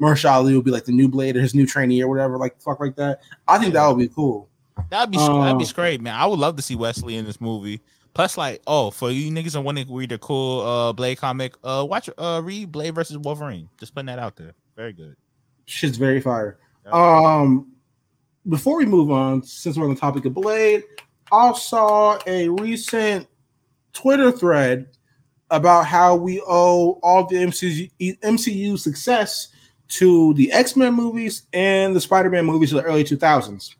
Mahershala 0.00 0.32
Ali 0.32 0.54
will 0.54 0.62
be 0.62 0.70
like 0.70 0.84
the 0.84 0.92
new 0.92 1.08
blade 1.08 1.36
or 1.36 1.40
his 1.40 1.54
new 1.54 1.66
trainee 1.66 2.02
or 2.02 2.08
whatever, 2.08 2.38
like 2.38 2.60
fuck 2.60 2.78
like 2.78 2.94
that. 2.96 3.20
I 3.48 3.58
think 3.58 3.74
that 3.74 3.86
would 3.88 3.98
be 3.98 4.08
cool. 4.08 4.48
That'd 4.88 5.10
be 5.10 5.18
that'd 5.18 5.58
be 5.58 5.64
Uh, 5.64 5.72
great, 5.74 6.00
man. 6.00 6.14
I 6.14 6.26
would 6.26 6.38
love 6.38 6.56
to 6.56 6.62
see 6.62 6.76
Wesley 6.76 7.16
in 7.16 7.24
this 7.24 7.40
movie. 7.40 7.80
Plus, 8.12 8.36
like, 8.36 8.62
oh, 8.66 8.90
for 8.90 9.10
you 9.10 9.30
niggas 9.30 9.52
that 9.52 9.60
want 9.60 9.78
to 9.78 9.86
read 9.88 10.12
a 10.12 10.18
cool 10.18 10.60
uh 10.62 10.92
Blade 10.92 11.18
comic, 11.18 11.54
uh, 11.62 11.86
watch 11.88 12.10
uh 12.18 12.40
read 12.42 12.72
Blade 12.72 12.94
versus 12.94 13.18
Wolverine. 13.18 13.68
Just 13.78 13.94
putting 13.94 14.06
that 14.06 14.18
out 14.18 14.36
there. 14.36 14.52
Very 14.76 14.92
good. 14.92 15.16
Shit's 15.66 15.96
very 15.96 16.20
fire. 16.20 16.58
Um, 16.90 17.72
before 18.48 18.76
we 18.76 18.86
move 18.86 19.10
on, 19.10 19.42
since 19.42 19.76
we're 19.76 19.84
on 19.84 19.94
the 19.94 20.00
topic 20.00 20.24
of 20.24 20.34
Blade, 20.34 20.82
I 21.30 21.52
saw 21.52 22.18
a 22.26 22.48
recent 22.48 23.28
Twitter 23.92 24.32
thread 24.32 24.88
about 25.50 25.86
how 25.86 26.14
we 26.16 26.40
owe 26.46 26.98
all 27.02 27.26
the 27.26 27.36
MCU, 27.36 27.90
MCU 28.00 28.78
success 28.78 29.48
to 29.88 30.34
the 30.34 30.50
X 30.52 30.76
Men 30.76 30.94
movies 30.94 31.42
and 31.52 31.94
the 31.94 32.00
Spider 32.00 32.30
Man 32.30 32.46
movies 32.46 32.72
of 32.72 32.82
the 32.82 32.88
early 32.88 33.04
2000s. 33.04 33.74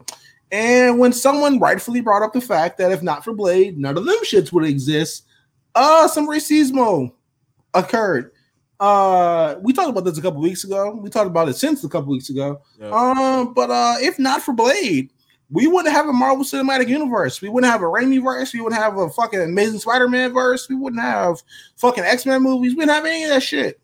And 0.53 0.99
when 0.99 1.13
someone 1.13 1.61
rightfully 1.61 2.01
brought 2.01 2.23
up 2.23 2.33
the 2.33 2.41
fact 2.41 2.79
that 2.79 2.91
if 2.93 3.03
not 3.03 3.25
for 3.25 3.33
Blade, 3.33 3.79
none 3.79 3.97
of 3.97 4.05
them 4.05 4.17
shits 4.25 4.53
would 4.53 4.65
exist, 4.65 5.27
uh, 5.75 6.09
some 6.09 6.29
racismo 6.29 7.13
occurred. 7.75 8.33
Uh, 8.81 9.57
we 9.61 9.73
talked 9.73 9.91
about 9.91 10.05
this 10.05 10.19
a 10.19 10.23
couple 10.23 10.41
weeks 10.41 10.65
ago. 10.65 10.93
We 10.95 11.11
talked 11.11 11.27
about 11.27 11.49
it 11.49 11.55
since 11.57 11.85
a 11.85 11.89
couple 11.89 12.11
weeks 12.11 12.31
ago. 12.31 12.63
Yeah. 12.81 12.89
Um, 12.89 13.53
but 13.55 13.71
uh, 13.71 13.97
if 14.01 14.19
not 14.19 14.43
for 14.43 14.53
Blade, 14.53 15.11
we 15.51 15.67
wouldn't 15.67 15.95
have 15.95 16.09
a 16.09 16.13
Marvel 16.13 16.45
Cinematic 16.45 16.89
Universe. 16.89 17.43
We 17.43 17.49
wouldn't 17.49 17.71
have 17.71 17.83
a 17.83 17.87
Raimi 17.87 18.23
verse. 18.23 18.53
We 18.55 18.61
wouldn't 18.61 18.81
have 18.81 18.97
a 18.97 19.11
fucking 19.11 19.41
Amazing 19.41 19.81
Spider-Man 19.81 20.33
verse. 20.33 20.69
We 20.69 20.77
wouldn't 20.77 21.03
have 21.03 21.43
fucking 21.77 22.05
X-Men 22.05 22.43
movies. 22.43 22.73
We 22.73 22.77
wouldn't 22.77 22.95
have 22.95 23.05
any 23.05 23.25
of 23.25 23.31
that 23.31 23.43
shit. 23.43 23.80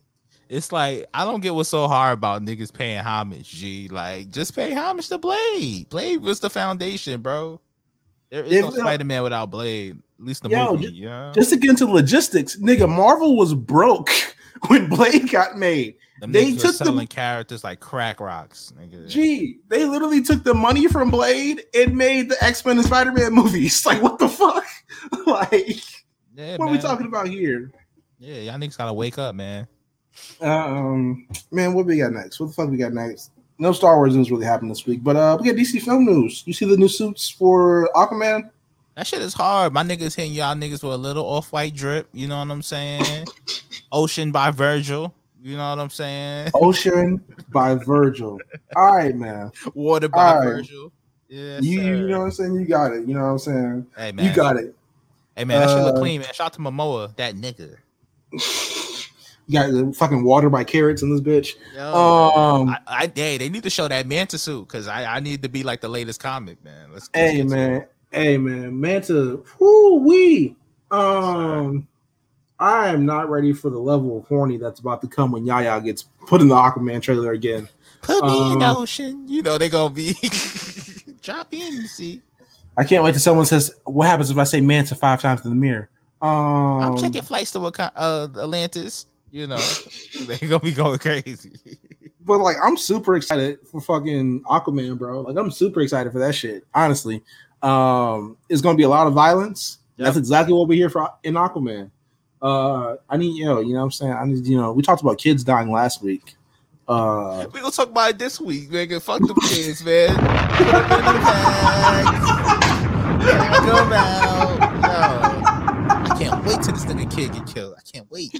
It's 0.48 0.70
like 0.72 1.06
I 1.12 1.24
don't 1.24 1.40
get 1.40 1.54
what's 1.54 1.68
so 1.68 1.88
hard 1.88 2.14
about 2.14 2.42
niggas 2.42 2.72
paying 2.72 2.98
homage. 3.00 3.50
G, 3.50 3.88
like 3.88 4.30
just 4.30 4.54
pay 4.54 4.72
homage 4.74 5.09
to 5.09 5.18
Blade. 5.18 5.88
Blade 5.88 6.18
was 6.22 6.40
the 6.40 6.50
foundation, 6.50 7.20
bro. 7.20 7.61
There 8.30 8.44
is 8.44 8.52
If- 8.52 8.64
no 8.64 8.70
Spider 8.70 9.04
Man 9.04 9.22
without 9.22 9.50
Blade. 9.50 9.98
At 10.18 10.24
least 10.24 10.42
the 10.44 10.48
Yo, 10.48 10.72
movie. 10.72 10.87
ju- 10.87 10.92
yeah, 10.94 11.30
Just 11.35 11.50
to 11.50 11.56
get 11.56 11.68
into 11.70 11.85
logistics, 11.87 12.56
nigga, 12.56 12.88
Marvel 12.88 13.37
was 13.37 13.52
broke 13.54 14.09
when 14.68 14.88
Blade 14.88 15.30
got 15.30 15.59
made. 15.59 15.96
Them 16.20 16.32
they 16.32 16.54
took 16.56 16.78
the- 16.78 17.06
characters 17.06 17.62
like 17.62 17.80
crack 17.80 18.18
rocks. 18.20 18.72
Nigga. 18.80 19.06
Gee, 19.09 19.59
they 19.68 19.85
literally 19.85 20.22
took 20.22 20.42
the 20.42 20.54
money 20.54 20.88
from 20.88 21.11
Blade 21.11 21.64
and 21.74 21.94
made 21.94 22.30
the 22.30 22.42
X-Men 22.42 22.78
and 22.78 22.87
Spider-Man 22.87 23.32
movies. 23.35 23.85
Like, 23.87 24.00
what 24.02 24.18
the 24.18 24.28
fuck? 24.28 24.64
like, 25.26 25.82
yeah, 26.35 26.56
what 26.56 26.68
are 26.68 26.72
we 26.72 26.78
talking 26.78 27.06
about 27.06 27.28
here? 27.28 27.70
Yeah, 28.18 28.37
y'all 28.40 28.54
niggas 28.59 28.78
gotta 28.78 28.94
wake 28.94 29.18
up, 29.18 29.35
man. 29.35 29.68
Um, 30.40 31.26
man, 31.50 31.72
what 31.74 31.87
we 31.87 31.98
got 31.98 32.12
next? 32.12 32.40
What 32.40 32.46
the 32.48 32.52
fuck 32.52 32.70
we 32.70 32.76
got 32.76 32.92
next? 32.92 33.31
No 33.59 33.72
Star 33.72 33.96
Wars 33.96 34.14
news 34.14 34.31
really 34.31 34.44
happened 34.44 34.70
this 34.70 34.87
week, 34.87 35.02
but 35.02 35.16
uh, 35.16 35.37
we 35.40 35.46
got 35.48 35.57
DC 35.57 35.81
film 35.83 36.05
news. 36.05 36.42
You 36.46 36.52
see 36.52 36.66
the 36.68 36.76
new 36.76 36.88
suits 36.88 37.31
for 37.31 37.88
Aquaman? 37.94 38.50
That 38.96 39.07
shit 39.07 39.22
is 39.22 39.35
hard. 39.35 39.72
My 39.72 39.83
niggas 39.83 40.14
hitting 40.14 40.33
y'all 40.33 40.55
niggas 40.55 40.83
with 40.83 40.92
a 40.92 40.96
little 40.96 41.24
off 41.24 41.52
white 41.52 41.74
drip. 41.74 42.09
You 42.12 42.29
know 42.29 42.38
what 42.38 42.50
I'm 42.50 42.62
saying? 42.62 43.26
Ocean 43.92 44.31
by 44.33 44.50
Virgil. 44.50 45.14
You 45.42 45.57
know 45.57 45.70
what 45.70 45.79
I'm 45.79 45.90
saying? 45.90 46.50
Ocean 46.55 47.22
by 47.50 47.74
Virgil. 47.76 48.40
All 48.74 48.96
right, 48.96 49.14
man. 49.14 49.52
Water 49.74 50.09
by 50.09 50.37
right. 50.37 50.44
Virgil. 50.44 50.92
Yeah, 51.29 51.61
you, 51.61 51.81
you 51.81 52.09
know 52.09 52.20
what 52.20 52.24
I'm 52.26 52.31
saying? 52.33 52.55
You 52.55 52.64
got 52.66 52.92
it. 52.92 53.07
You 53.07 53.14
know 53.14 53.20
what 53.20 53.31
I'm 53.31 53.38
saying? 53.38 53.87
Hey 53.96 54.12
man, 54.12 54.24
You 54.24 54.35
got 54.35 54.57
it. 54.57 54.74
Hey 55.37 55.44
man, 55.44 55.61
that 55.61 55.68
shit 55.68 55.85
look 55.85 55.96
Uh, 55.96 55.98
clean, 55.98 56.20
man. 56.20 56.33
Shout 56.33 56.46
out 56.46 56.52
to 56.55 56.59
Momoa, 56.61 57.14
that 57.16 57.35
nigga. 57.35 57.76
You 59.48 59.61
got 59.61 59.70
the 59.70 59.92
fucking 59.92 60.24
water 60.24 60.50
by 60.50 60.64
carrots 60.64 61.02
in 61.02 61.11
this 61.11 61.20
bitch. 61.20 61.54
Yo, 61.74 61.94
Um, 61.94 62.68
I, 62.68 62.78
I 62.87 63.12
hey, 63.14 63.38
they 63.38 63.48
need 63.48 63.62
to 63.62 63.70
show 63.70 63.87
that 63.87 64.06
Manta 64.06 64.38
suit 64.38 64.66
because 64.66 64.88
I, 64.88 65.04
I 65.16 65.20
need 65.20 65.42
to 65.42 65.48
be 65.48 65.62
like 65.62 65.80
the 65.80 65.88
latest 65.88 66.20
comic, 66.20 66.62
man. 66.64 66.92
Let's, 66.92 67.09
let's 67.14 67.32
Hey 67.32 67.42
man, 67.44 67.87
hey 68.11 68.38
man, 68.38 68.78
Manta, 68.80 69.40
whoo 69.61 69.96
wee. 69.98 70.56
Um, 70.90 71.87
I 72.59 72.88
am 72.88 73.06
not 73.06 73.28
ready 73.30 73.52
for 73.52 73.70
the 73.70 73.78
level 73.78 74.18
of 74.18 74.26
horny 74.26 74.56
that's 74.56 74.80
about 74.80 75.00
to 75.02 75.06
come 75.09 75.30
when 75.30 75.44
Yaya 75.46 75.80
gets 75.80 76.04
put 76.26 76.40
in 76.40 76.48
the 76.48 76.54
Aquaman 76.54 77.00
trailer 77.02 77.32
again. 77.32 77.68
Put 78.02 78.24
me 78.24 78.52
in 78.52 78.59
the 78.59 78.66
Um, 78.66 78.76
ocean. 78.78 79.28
You 79.28 79.42
know 79.42 79.59
they're 79.59 79.68
gonna 79.68 79.94
be 79.94 80.14
drop 81.22 81.52
in. 81.52 81.72
You 81.72 81.87
see, 81.87 82.22
I 82.76 82.82
can't 82.85 83.04
wait 83.04 83.12
till 83.12 83.20
someone 83.20 83.46
says, 83.46 83.72
"What 83.85 84.06
happens 84.09 84.30
if 84.30 84.38
I 84.38 84.44
say 84.44 84.61
Manta 84.61 84.94
five 84.96 85.20
times 85.20 85.44
in 85.44 85.50
the 85.50 85.56
mirror?" 85.56 85.88
Um, 86.20 86.30
I'm 86.30 86.96
checking 86.98 87.22
flights 87.22 87.52
to 87.52 87.61
Waka- 87.61 87.92
uh, 87.94 88.28
Atlantis. 88.38 89.06
You 89.37 89.46
know 89.46 89.59
they 90.27 90.38
gonna 90.38 90.61
be 90.61 90.72
going 90.72 90.99
crazy. 90.99 91.53
but 92.25 92.38
like, 92.38 92.57
I'm 92.64 92.79
super 92.79 93.16
excited 93.16 93.59
for 93.70 93.83
fucking 93.83 94.44
Aquaman, 94.44 94.96
bro. 94.96 95.20
Like, 95.20 95.37
I'm 95.37 95.51
super 95.51 95.83
excited 95.83 96.11
for 96.11 96.18
that 96.20 96.35
shit. 96.35 96.64
Honestly, 96.75 97.22
um, 97.62 98.38
it's 98.49 98.62
gonna 98.62 98.79
be 98.79 98.85
a 98.85 98.88
lot 98.88 99.07
of 99.07 99.12
violence. 99.12 99.79
That's 99.99 100.16
exactly 100.16 100.55
what 100.55 100.68
we 100.68 100.77
hear 100.77 100.88
for 100.88 101.11
in 101.22 101.35
Aquaman. 101.35 101.90
Uh, 102.40 102.96
I 103.11 103.18
need 103.18 103.37
you 103.37 103.44
know, 103.44 103.61
you 103.61 103.75
know 103.75 103.81
what 103.81 103.85
I'm 103.85 103.90
saying. 103.90 104.12
I 104.12 104.25
need 104.25 104.46
you 104.46 104.57
know, 104.57 104.72
we 104.72 104.83
talked 104.83 105.03
about 105.03 105.18
kids 105.18 105.44
dying 105.44 105.70
last 105.70 106.03
week. 106.03 106.35
Uh, 106.88 107.46
We 107.53 107.61
gonna 107.61 107.72
talk 107.72 107.90
about 107.90 108.11
it 108.11 108.18
this 108.18 108.40
week, 108.40 108.70
nigga. 108.70 109.03
Fuck 109.03 109.20
the 109.20 109.35
kids, 109.51 109.85
man. 109.85 110.14
Put 110.16 110.66
'em 110.68 110.83
in 110.83 111.05
the 111.05 111.20
bag. 111.20 112.07
Let 113.22 113.53
'em 113.53 113.66
go 113.66 113.77
out. 113.94 114.61
Yo, 114.87 116.14
I 116.14 116.16
can't 116.18 116.42
wait 116.46 116.62
till 116.62 116.72
this 116.75 116.87
nigga 116.87 117.11
kid 117.14 117.33
get 117.35 117.46
killed. 117.46 117.75
I 117.77 117.83
can't 117.92 118.11
wait. 118.11 118.33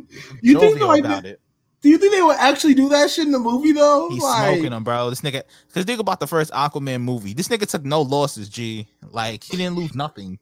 you 0.42 0.58
think 0.58 0.80
about 0.80 1.24
it? 1.24 1.40
Do 1.82 1.88
you 1.88 1.98
think 1.98 2.12
they 2.12 2.22
would 2.22 2.36
actually 2.36 2.74
do 2.74 2.88
that 2.90 3.10
shit 3.10 3.26
in 3.26 3.32
the 3.32 3.40
movie 3.40 3.72
though? 3.72 4.08
He's 4.08 4.22
Like, 4.22 4.52
smoking 4.54 4.70
them, 4.70 4.84
bro. 4.84 5.10
This 5.10 5.20
nigga, 5.20 5.42
because 5.66 5.84
think 5.84 5.98
about 5.98 6.20
the 6.20 6.28
first 6.28 6.52
Aquaman 6.52 7.02
movie. 7.02 7.34
This 7.34 7.48
nigga 7.48 7.68
took 7.68 7.84
no 7.84 8.02
losses, 8.02 8.48
G. 8.48 8.86
Like 9.10 9.42
he 9.42 9.56
didn't 9.56 9.74
lose 9.74 9.94
nothing. 9.94 10.38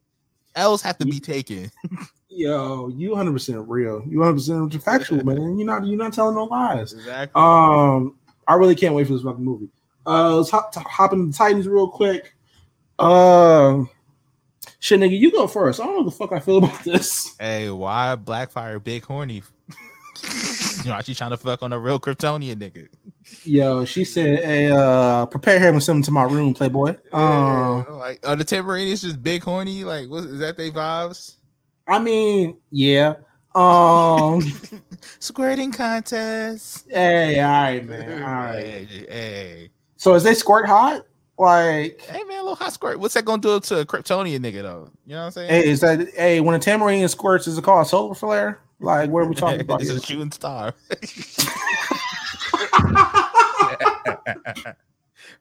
L's 0.54 0.82
have 0.82 0.98
to 0.98 1.06
be 1.06 1.18
taken. 1.18 1.70
Yo, 2.28 2.88
you 2.88 3.10
100 3.10 3.32
percent 3.32 3.68
real. 3.68 4.02
You 4.06 4.18
100 4.18 4.34
percent 4.34 4.82
factual, 4.82 5.24
man. 5.24 5.58
You're 5.58 5.66
not 5.66 5.86
you're 5.86 5.96
not 5.96 6.12
telling 6.12 6.34
no 6.34 6.44
lies. 6.44 6.92
Exactly. 6.92 7.40
Um, 7.40 8.16
I 8.46 8.54
really 8.54 8.74
can't 8.74 8.94
wait 8.94 9.06
for 9.06 9.14
this 9.14 9.22
fucking 9.22 9.44
movie. 9.44 9.70
Uh, 10.06 10.36
let's 10.36 10.50
hop, 10.50 10.74
hop 10.74 11.12
into 11.12 11.26
the 11.26 11.32
Titans 11.32 11.66
real 11.66 11.88
quick. 11.88 12.34
Um, 12.98 13.88
shit, 14.80 14.98
nigga, 14.98 15.16
you 15.18 15.30
go 15.30 15.46
first. 15.46 15.80
I 15.80 15.84
don't 15.84 15.96
know 15.98 16.04
the 16.04 16.10
fuck 16.10 16.32
I 16.32 16.40
feel 16.40 16.58
about 16.58 16.82
this. 16.82 17.36
hey, 17.38 17.70
why 17.70 18.16
Blackfire 18.22 18.82
big 18.82 19.04
horny? 19.04 19.42
you 20.84 20.90
know, 20.90 21.00
she 21.02 21.14
trying 21.14 21.30
to 21.30 21.36
fuck 21.36 21.62
on 21.62 21.72
a 21.72 21.78
real 21.78 21.98
Kryptonian 22.00 22.56
nigga. 22.56 22.88
Yo, 23.44 23.84
she 23.84 24.04
said, 24.04 24.42
"Hey, 24.44 24.70
uh, 24.70 25.24
prepare 25.26 25.58
him 25.60 25.74
and 25.74 25.82
send 25.82 25.98
him 25.98 26.02
to 26.02 26.10
my 26.10 26.24
room, 26.24 26.52
Playboy." 26.52 26.96
Um, 27.12 27.84
Yeah, 27.88 27.94
like, 27.94 28.26
are 28.26 28.34
the 28.36 28.44
Tamaranians 28.44 29.02
just 29.02 29.22
big 29.22 29.42
horny? 29.44 29.84
Like, 29.84 30.08
what 30.10 30.24
is 30.24 30.40
that? 30.40 30.56
They 30.56 30.70
vibes? 30.70 31.36
I 31.86 31.98
mean, 32.00 32.56
yeah. 32.70 33.14
Um, 33.54 34.42
Squirting 35.20 35.72
contest. 35.72 36.86
hey, 36.90 37.40
all 37.40 37.50
right, 37.50 37.86
man, 37.88 38.22
all 38.22 38.28
right. 38.30 38.62
Hey, 38.64 39.06
hey, 39.08 39.70
So 39.96 40.14
is 40.14 40.22
they 40.22 40.34
squirt 40.34 40.66
hot? 40.66 41.06
Like, 41.40 42.00
hey, 42.02 42.22
man, 42.24 42.38
a 42.38 42.42
little 42.42 42.54
hot 42.54 42.72
squirt. 42.72 43.00
What's 43.00 43.14
that 43.14 43.24
gonna 43.24 43.40
do 43.40 43.58
to 43.60 43.80
a 43.80 43.86
Kryptonian 43.86 44.40
nigga 44.40 44.62
though? 44.62 44.90
You 45.06 45.14
know 45.14 45.20
what 45.20 45.24
I'm 45.26 45.30
saying? 45.32 45.48
hey, 45.48 45.68
is 45.68 45.80
that 45.80 46.08
hey 46.14 46.40
when 46.40 46.54
a 46.54 46.58
tambourine 46.58 47.08
squirts, 47.08 47.46
is 47.46 47.56
it 47.56 47.64
called 47.64 47.86
a 47.86 47.88
solar 47.88 48.14
flare? 48.14 48.60
Like, 48.78 49.08
what 49.10 49.20
are 49.22 49.26
we 49.26 49.34
talking 49.36 49.60
about? 49.62 49.80
is 49.80 49.88
a 49.90 50.00
shooting 50.02 50.30
star. 50.32 50.74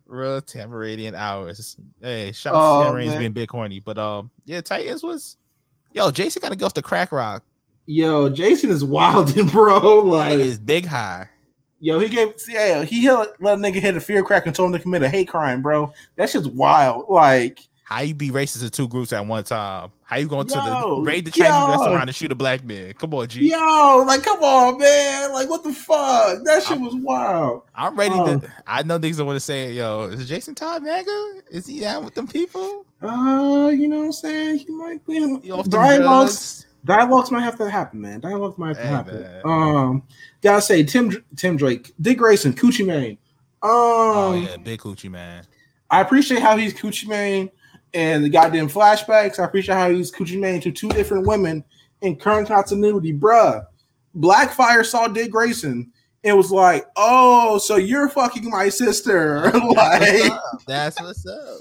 Real 0.05 0.41
Tamaranian 0.41 1.13
hours. 1.15 1.77
Hey, 2.01 2.31
shout 2.31 2.55
out 2.55 2.61
Oh, 2.61 2.83
to 2.83 2.89
Tamaranians 2.91 3.07
man. 3.09 3.19
being 3.19 3.31
big 3.33 3.51
horny. 3.51 3.79
But 3.79 3.97
um, 3.97 4.31
yeah, 4.45 4.61
Titans 4.61 5.03
was 5.03 5.37
yo, 5.93 6.09
Jason 6.11 6.41
gotta 6.41 6.55
go 6.55 6.65
off 6.65 6.73
the 6.73 6.81
crack 6.81 7.11
rock. 7.11 7.43
Yo, 7.85 8.29
Jason 8.29 8.69
is 8.71 8.83
wilding, 8.85 9.47
bro. 9.47 9.99
Like 9.99 10.39
is 10.39 10.57
big 10.59 10.85
high. 10.85 11.27
Yo, 11.79 11.99
he 11.99 12.09
gave 12.09 12.33
yeah, 12.47 12.83
he 12.83 13.01
hit, 13.03 13.13
let 13.39 13.57
a 13.57 13.61
nigga 13.61 13.75
hit 13.75 13.95
a 13.95 13.99
fear 14.01 14.23
crack 14.23 14.45
and 14.45 14.55
told 14.55 14.69
him 14.71 14.77
to 14.77 14.79
commit 14.83 15.03
a 15.03 15.09
hate 15.09 15.27
crime, 15.27 15.61
bro. 15.61 15.93
That 16.15 16.29
shit's 16.29 16.47
wild. 16.47 17.05
Like, 17.09 17.59
How 17.83 18.01
you 18.01 18.13
be 18.13 18.29
racist 18.29 18.59
to 18.61 18.69
two 18.69 18.87
groups 18.87 19.11
at 19.13 19.25
one 19.25 19.43
time? 19.43 19.91
How 20.03 20.17
you 20.17 20.27
going 20.27 20.47
to 20.47 20.53
the 20.55 21.01
raid 21.03 21.25
the 21.25 21.31
Chinese 21.31 21.51
yo. 21.51 21.69
restaurant 21.69 22.01
and 22.09 22.15
shoot 22.15 22.31
a 22.31 22.35
black 22.35 22.63
man? 22.63 22.93
Come 22.93 23.13
on, 23.13 23.27
G. 23.27 23.49
yo, 23.51 24.03
like, 24.07 24.23
come 24.23 24.41
on, 24.43 24.79
man. 24.79 25.31
Like, 25.33 25.49
what 25.49 25.63
the 25.63 25.71
fuck? 25.73 26.43
That 26.45 26.63
shit 26.63 26.79
was 26.79 26.95
wild. 26.95 27.61
I'm 27.75 27.95
ready 27.95 28.15
Oh. 28.17 28.39
to. 28.39 28.51
I 28.65 28.81
know 28.83 28.97
niggas 28.97 29.17
don't 29.17 29.27
want 29.27 29.35
to 29.37 29.39
say, 29.39 29.71
yo, 29.73 30.05
is 30.05 30.27
Jason 30.27 30.55
Todd 30.55 30.83
nigga? 30.83 31.41
Is 31.51 31.67
he 31.67 31.85
out 31.85 32.03
with 32.03 32.15
them 32.15 32.27
people? 32.27 32.85
Uh, 33.03 33.69
you 33.73 33.87
know 33.87 33.99
what 33.99 34.05
I'm 34.05 34.11
saying? 34.13 34.57
He 34.59 34.71
might 34.71 35.05
be 35.05 35.51
off 35.51 35.69
them 35.69 36.03
dialogues. 36.85 37.31
might 37.31 37.41
have 37.43 37.57
to 37.57 37.69
happen, 37.69 38.01
man. 38.01 38.19
Dialogues 38.19 38.57
might 38.57 38.75
have 38.75 38.77
to 38.77 38.83
Hey, 38.83 38.89
happen. 38.89 39.21
man. 39.21 39.41
Um, 39.45 40.03
gotta 40.41 40.61
say, 40.61 40.83
Tim 40.83 41.23
Tim 41.35 41.57
Drake, 41.57 41.93
Dick 42.01 42.17
Grayson, 42.17 42.53
Coochie 42.53 42.85
Mane. 42.85 43.17
Um, 43.61 43.69
Oh 43.71 44.33
yeah, 44.33 44.57
big 44.57 44.79
coochie 44.79 45.09
man. 45.11 45.43
I 45.89 46.01
appreciate 46.01 46.41
how 46.41 46.55
he's 46.55 46.73
Coochie 46.73 47.07
Mane 47.07 47.49
and 47.93 48.23
the 48.23 48.29
goddamn 48.29 48.69
flashbacks. 48.69 49.39
I 49.39 49.43
appreciate 49.45 49.75
how 49.75 49.89
he's 49.89 50.11
Coochie 50.11 50.39
Mane 50.39 50.61
to 50.61 50.71
two 50.71 50.89
different 50.89 51.27
women 51.27 51.63
in 52.01 52.15
current 52.15 52.47
continuity, 52.47 53.11
bruh. 53.11 53.65
Blackfire 54.15 54.85
saw 54.85 55.07
Dick 55.07 55.31
Grayson 55.31 55.91
and 56.23 56.37
was 56.37 56.51
like, 56.51 56.85
"Oh, 56.95 57.57
so 57.57 57.75
you're 57.75 58.07
fucking 58.09 58.49
my 58.49 58.69
sister?" 58.69 59.51
like, 59.75 60.31
That's 60.65 60.99
what's 61.01 61.25
up. 61.27 61.59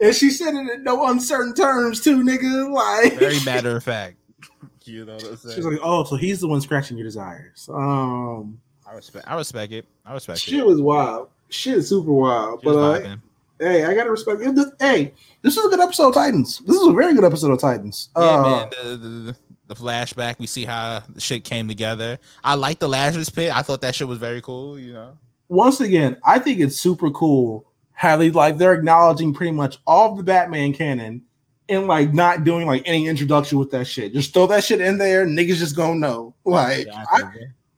and 0.00 0.14
she 0.14 0.28
said 0.30 0.54
it 0.54 0.70
in 0.70 0.84
no 0.84 1.06
uncertain 1.06 1.54
terms 1.54 2.00
too, 2.00 2.22
nigga. 2.22 2.70
Like, 2.70 3.18
Very 3.18 3.40
matter 3.44 3.74
of 3.76 3.84
fact. 3.84 4.17
You 4.84 5.04
know 5.04 5.14
what 5.16 5.24
I'm 5.24 5.36
she's 5.54 5.66
like, 5.66 5.80
"Oh, 5.82 6.04
so 6.04 6.16
he's 6.16 6.40
the 6.40 6.48
one 6.48 6.62
scratching 6.62 6.96
your 6.96 7.04
desires." 7.06 7.68
Um, 7.70 8.58
I 8.88 8.94
respect. 8.94 9.26
I 9.28 9.36
respect 9.36 9.72
it. 9.72 9.84
I 10.06 10.14
respect 10.14 10.38
shit 10.40 10.54
it. 10.54 10.56
Shit 10.58 10.66
was 10.66 10.80
wild. 10.80 11.28
Shit 11.50 11.74
is 11.78 11.88
super 11.90 12.10
wild. 12.12 12.60
She 12.60 12.64
But 12.64 12.76
uh, 12.78 13.16
hey, 13.60 13.84
I 13.84 13.94
gotta 13.94 14.10
respect. 14.10 14.40
it. 14.40 14.56
Hey, 14.80 15.12
this 15.42 15.56
is 15.58 15.64
a 15.64 15.68
good 15.68 15.80
episode 15.80 16.08
of 16.08 16.14
Titans. 16.14 16.60
This 16.60 16.76
is 16.76 16.86
a 16.86 16.92
very 16.92 17.14
good 17.14 17.24
episode 17.24 17.50
of 17.50 17.58
Titans. 17.60 18.08
yeah, 18.16 18.22
Uh, 18.22 18.42
man. 18.42 18.70
The, 18.82 18.96
the, 18.96 19.36
the 19.66 19.74
flashback, 19.74 20.38
we 20.38 20.46
see 20.46 20.64
how 20.64 21.02
the 21.10 21.20
shit 21.20 21.44
came 21.44 21.68
together. 21.68 22.18
I 22.42 22.54
like 22.54 22.78
the 22.78 22.88
Lazarus 22.88 23.28
pit. 23.28 23.54
I 23.54 23.60
thought 23.60 23.82
that 23.82 23.94
shit 23.94 24.08
was 24.08 24.18
very 24.18 24.40
cool. 24.40 24.78
You 24.78 24.94
know. 24.94 25.18
once 25.48 25.80
again, 25.82 26.16
I 26.24 26.38
think 26.38 26.60
it's 26.60 26.78
super 26.78 27.10
cool 27.10 27.66
how 27.92 28.16
they 28.16 28.30
like 28.30 28.56
they're 28.56 28.72
acknowledging 28.74 29.34
pretty 29.34 29.52
much 29.52 29.78
all 29.86 30.12
of 30.12 30.16
the 30.16 30.22
Batman 30.22 30.72
canon 30.72 31.22
and 31.68 31.86
like 31.86 32.12
not 32.14 32.44
doing 32.44 32.66
like 32.66 32.82
any 32.86 33.06
introduction 33.06 33.58
with 33.58 33.70
that 33.72 33.86
shit. 33.86 34.12
Just 34.12 34.32
throw 34.32 34.46
that 34.48 34.64
shit 34.64 34.80
in 34.80 34.98
there, 34.98 35.26
niggas 35.26 35.56
just 35.56 35.76
gonna 35.76 35.94
know. 35.98 36.34
Like 36.44 36.86
I, 37.12 37.22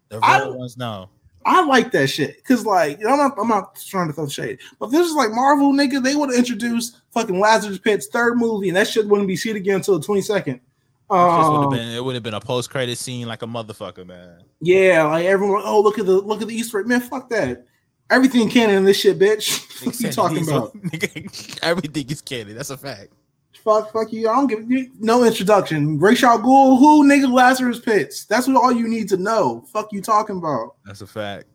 the 0.09 0.17
real 0.17 0.21
I- 0.23 0.49
ones 0.49 0.77
know. 0.77 1.09
I 1.47 1.65
like 1.65 1.91
that 1.93 2.09
shit 2.09 2.37
because 2.37 2.67
like 2.67 2.99
you 2.99 3.05
know, 3.07 3.13
I'm 3.13 3.19
not 3.19 3.39
I'm 3.41 3.49
not 3.49 3.75
trying 3.89 4.09
to 4.09 4.13
throw 4.13 4.29
shade, 4.29 4.59
but 4.79 4.89
this 4.89 5.09
is 5.09 5.15
like 5.15 5.31
Marvel 5.31 5.73
nigga, 5.73 6.03
they 6.03 6.15
would 6.15 6.29
have 6.29 6.39
introduced 6.39 6.99
fucking 7.13 7.41
Lazarus 7.41 7.79
Pit's 7.79 8.09
third 8.09 8.37
movie, 8.37 8.69
and 8.69 8.77
that 8.77 8.87
shit 8.87 9.07
wouldn't 9.09 9.27
be 9.27 9.37
seen 9.37 9.57
again 9.57 9.77
until 9.77 9.99
the 9.99 10.07
22nd. 10.07 10.49
It 10.49 10.61
would 11.09 11.17
have 11.19 11.45
Um, 11.47 11.71
been. 11.71 11.89
It 11.89 12.05
would 12.05 12.15
have 12.15 12.23
been 12.23 12.35
a 12.35 12.41
post 12.41 12.69
credit 12.69 12.99
scene 12.99 13.27
like 13.27 13.41
a 13.43 13.47
motherfucker, 13.47 14.07
man. 14.07 14.43
yeah, 14.61 15.03
like 15.05 15.25
everyone, 15.25 15.63
oh 15.65 15.81
look 15.81 15.99
at 15.99 16.05
the 16.05 16.13
look 16.21 16.43
at 16.43 16.49
the 16.49 16.55
Easter 16.55 16.79
egg, 16.79 16.87
man, 16.87 17.01
fuck 17.01 17.31
that. 17.31 17.65
Everything 18.11 18.51
canon 18.51 18.77
in 18.77 18.85
this 18.85 18.99
shit, 18.99 19.19
bitch. 19.19 19.83
what 19.87 19.99
you 19.99 20.13
talking 20.13 20.47
about? 20.47 20.77
Everything 21.63 22.11
is 22.11 22.21
canon. 22.21 22.55
That's 22.55 22.71
a 22.71 22.77
fact. 22.77 23.13
Fuck, 23.65 23.93
fuck 23.93 24.13
you. 24.13 24.29
I 24.29 24.35
don't 24.35 24.47
give 24.47 24.71
you 24.71 24.91
no 24.99 25.25
introduction. 25.25 25.99
Ra's 25.99 26.23
al 26.23 26.39
Ghul, 26.39 26.79
who 26.79 27.05
nigga 27.05 27.31
Lazarus 27.31 27.79
Pits. 27.79 28.25
That's 28.25 28.47
what 28.47 28.57
all 28.57 28.73
you 28.73 28.89
need 28.89 29.09
to 29.11 29.17
know. 29.17 29.65
Fuck 29.73 29.93
you 29.93 30.01
talking 30.01 30.39
about. 30.39 30.77
That's 30.85 31.03
a 31.03 31.07
fact. 31.07 31.47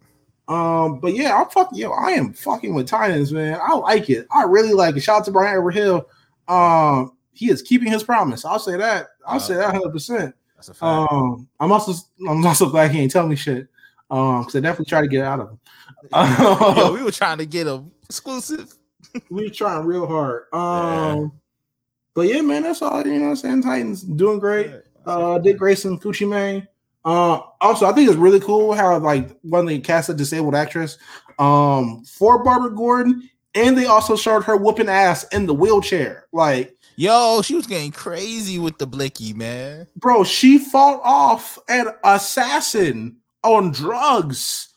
Um, 0.47 0.99
but 0.99 1.15
yeah, 1.15 1.35
I'm 1.35 1.49
fucking 1.49 1.77
yo, 1.77 1.91
I 1.91 2.11
am 2.11 2.33
fucking 2.33 2.75
with 2.75 2.87
Titans, 2.87 3.31
man. 3.31 3.59
I 3.61 3.73
like 3.75 4.09
it. 4.09 4.27
I 4.31 4.43
really 4.43 4.73
like 4.73 4.95
it. 4.95 5.01
Shout 5.01 5.19
out 5.19 5.25
to 5.25 5.31
Brian 5.31 5.59
Everhill. 5.59 6.05
Um, 6.47 7.13
he 7.33 7.49
is 7.49 7.63
keeping 7.63 7.91
his 7.91 8.03
promise. 8.03 8.45
I'll 8.45 8.59
say 8.59 8.77
that. 8.77 9.07
I'll 9.25 9.39
say 9.39 9.55
that 9.55 9.73
100 9.73 9.91
percent 9.91 10.35
That's 10.55 10.69
a 10.69 10.73
fact. 10.75 11.11
Um, 11.11 11.47
I'm 11.59 11.71
also 11.71 11.93
I'm 12.27 12.45
also 12.45 12.69
glad 12.69 12.91
he 12.91 12.99
ain't 12.99 13.11
telling 13.11 13.29
me 13.29 13.35
shit. 13.35 13.67
Um, 14.11 14.41
because 14.41 14.55
I 14.55 14.59
definitely 14.59 14.85
try 14.85 15.01
to 15.01 15.07
get 15.07 15.25
out 15.25 15.39
of 15.39 15.49
him. 15.49 15.59
Yo, 16.77 16.93
we 16.93 17.01
were 17.03 17.11
trying 17.11 17.39
to 17.39 17.47
get 17.47 17.65
him 17.65 17.91
exclusive. 18.03 18.71
we 19.31 19.45
were 19.45 19.49
trying 19.49 19.83
real 19.85 20.05
hard. 20.05 20.43
Um, 20.53 21.31
but 22.15 22.23
yeah, 22.23 22.41
man, 22.41 22.63
that's 22.63 22.81
all. 22.81 23.05
You 23.05 23.13
know, 23.19 23.25
what 23.25 23.29
I'm 23.29 23.35
saying 23.35 23.61
Titans 23.61 24.01
doing 24.01 24.39
great. 24.39 24.71
uh 25.05 25.37
Dick 25.37 25.57
Grayson, 25.57 25.99
Coochie 25.99 26.27
Mane. 26.27 26.67
Uh, 27.03 27.39
also, 27.61 27.85
I 27.85 27.91
think 27.93 28.09
it's 28.09 28.17
really 28.17 28.39
cool 28.39 28.73
how 28.73 28.97
like 28.97 29.37
when 29.43 29.65
they 29.67 29.77
cast 29.77 30.09
a 30.09 30.13
disabled 30.15 30.55
actress 30.55 30.97
um 31.37 32.03
for 32.05 32.43
Barbara 32.43 32.71
Gordon, 32.71 33.29
and 33.53 33.77
they 33.77 33.85
also 33.85 34.15
showed 34.15 34.43
her 34.45 34.57
whooping 34.57 34.89
ass 34.89 35.23
in 35.25 35.45
the 35.45 35.53
wheelchair. 35.53 36.25
Like 36.33 36.75
Yo, 36.97 37.41
she 37.41 37.55
was 37.55 37.67
getting 37.67 37.91
crazy 37.91 38.57
with 38.57 38.77
the 38.77 38.87
blicky, 38.87 39.33
man. 39.33 39.85
Bro, 39.97 40.23
she 40.23 40.57
fought 40.57 41.01
off 41.03 41.59
an 41.67 41.87
assassin 42.05 43.17
on 43.43 43.71
drugs 43.71 44.69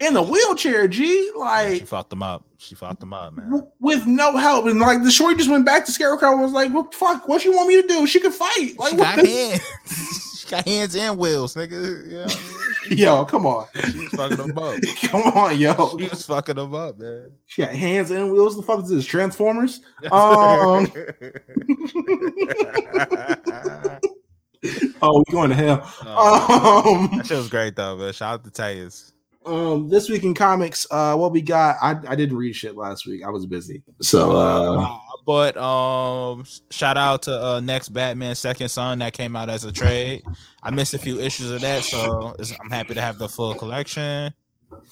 in 0.00 0.16
a 0.16 0.22
wheelchair, 0.22 0.88
G. 0.88 1.30
Like 1.36 1.74
She 1.80 1.84
fucked 1.86 2.10
them 2.10 2.22
up. 2.22 2.44
She 2.58 2.74
fucked 2.74 3.00
them 3.00 3.12
up, 3.12 3.34
man. 3.34 3.50
w- 3.50 3.66
with 3.80 4.06
no 4.06 4.36
help. 4.36 4.66
And 4.66 4.80
like 4.80 5.02
the 5.02 5.10
shorty 5.10 5.36
just 5.36 5.50
went 5.50 5.64
back 5.66 5.84
to 5.86 5.92
Scarecrow 5.92 6.32
and 6.32 6.42
was 6.42 6.52
like, 6.52 6.72
What 6.72 6.94
fuck, 6.94 7.28
what 7.28 7.44
you 7.44 7.52
want 7.54 7.68
me 7.68 7.80
to 7.82 7.88
do? 7.88 8.06
She 8.06 8.20
could 8.20 8.34
fight. 8.34 8.74
Like 8.78 8.90
She 8.92 8.96
what 8.96 9.16
got 9.16 9.26
hands. 9.26 9.60
she 10.40 10.48
got 10.50 10.64
hands 10.66 10.96
and 10.96 11.18
wheels, 11.18 11.54
nigga. 11.54 12.10
Yeah, 12.10 12.28
Yo, 12.94 13.24
come 13.24 13.46
on. 13.46 13.66
she 13.74 13.98
was 13.98 14.08
fucking 14.10 14.36
them 14.36 14.56
up. 14.58 14.76
Come 15.02 15.22
on, 15.22 15.58
yo. 15.58 15.96
She 15.98 16.08
was 16.08 16.24
fucking 16.24 16.54
them 16.54 16.72
up, 16.72 16.96
man. 16.98 17.32
She 17.46 17.62
got 17.62 17.72
hands 17.74 18.12
and 18.12 18.30
wheels. 18.30 18.54
The 18.54 18.62
fuck 18.62 18.84
is 18.84 18.90
this? 18.90 19.04
Transformers? 19.04 19.80
Um. 20.12 20.86
Oh, 25.02 25.22
we 25.26 25.32
going 25.32 25.50
to 25.50 25.56
hell. 25.56 25.92
Oh, 26.04 27.08
Um, 27.10 27.18
that 27.18 27.26
shit 27.26 27.36
was 27.36 27.48
great 27.48 27.76
though, 27.76 27.96
man. 27.96 28.12
Shout 28.12 28.34
out 28.34 28.44
to 28.44 28.50
Tayas. 28.50 29.12
Um, 29.46 29.88
this 29.88 30.08
week 30.08 30.24
in 30.24 30.34
comics, 30.34 30.86
uh, 30.90 31.14
what 31.16 31.32
we 31.32 31.40
got? 31.40 31.76
I, 31.80 31.96
I 32.08 32.16
didn't 32.16 32.36
read 32.36 32.54
shit 32.54 32.76
last 32.76 33.06
week. 33.06 33.24
I 33.24 33.30
was 33.30 33.46
busy. 33.46 33.82
So, 34.02 34.36
uh, 34.36 34.98
but 35.24 35.56
um, 35.56 36.44
shout 36.70 36.96
out 36.96 37.22
to 37.22 37.44
uh, 37.44 37.60
next 37.60 37.90
Batman 37.90 38.34
Second 38.34 38.68
Son 38.68 38.98
that 38.98 39.12
came 39.12 39.36
out 39.36 39.48
as 39.48 39.64
a 39.64 39.72
trade. 39.72 40.22
I 40.62 40.70
missed 40.70 40.94
a 40.94 40.98
few 40.98 41.20
issues 41.20 41.50
of 41.50 41.60
that, 41.60 41.84
so 41.84 42.34
I'm 42.60 42.70
happy 42.70 42.94
to 42.94 43.00
have 43.00 43.18
the 43.18 43.28
full 43.28 43.54
collection. 43.54 44.32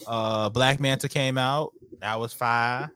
Uh, 0.07 0.49
Black 0.51 0.81
Manta 0.81 1.09
came 1.09 1.39
out. 1.39 1.73
That 2.01 2.19
was 2.21 2.33
fire. 2.33 2.91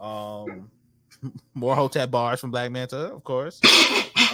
Um, 0.00 0.70
more 1.54 1.76
Hotep 1.76 2.10
bars 2.10 2.40
from 2.40 2.50
Black 2.50 2.70
Manta, 2.70 3.12
of 3.12 3.24
course. 3.24 3.60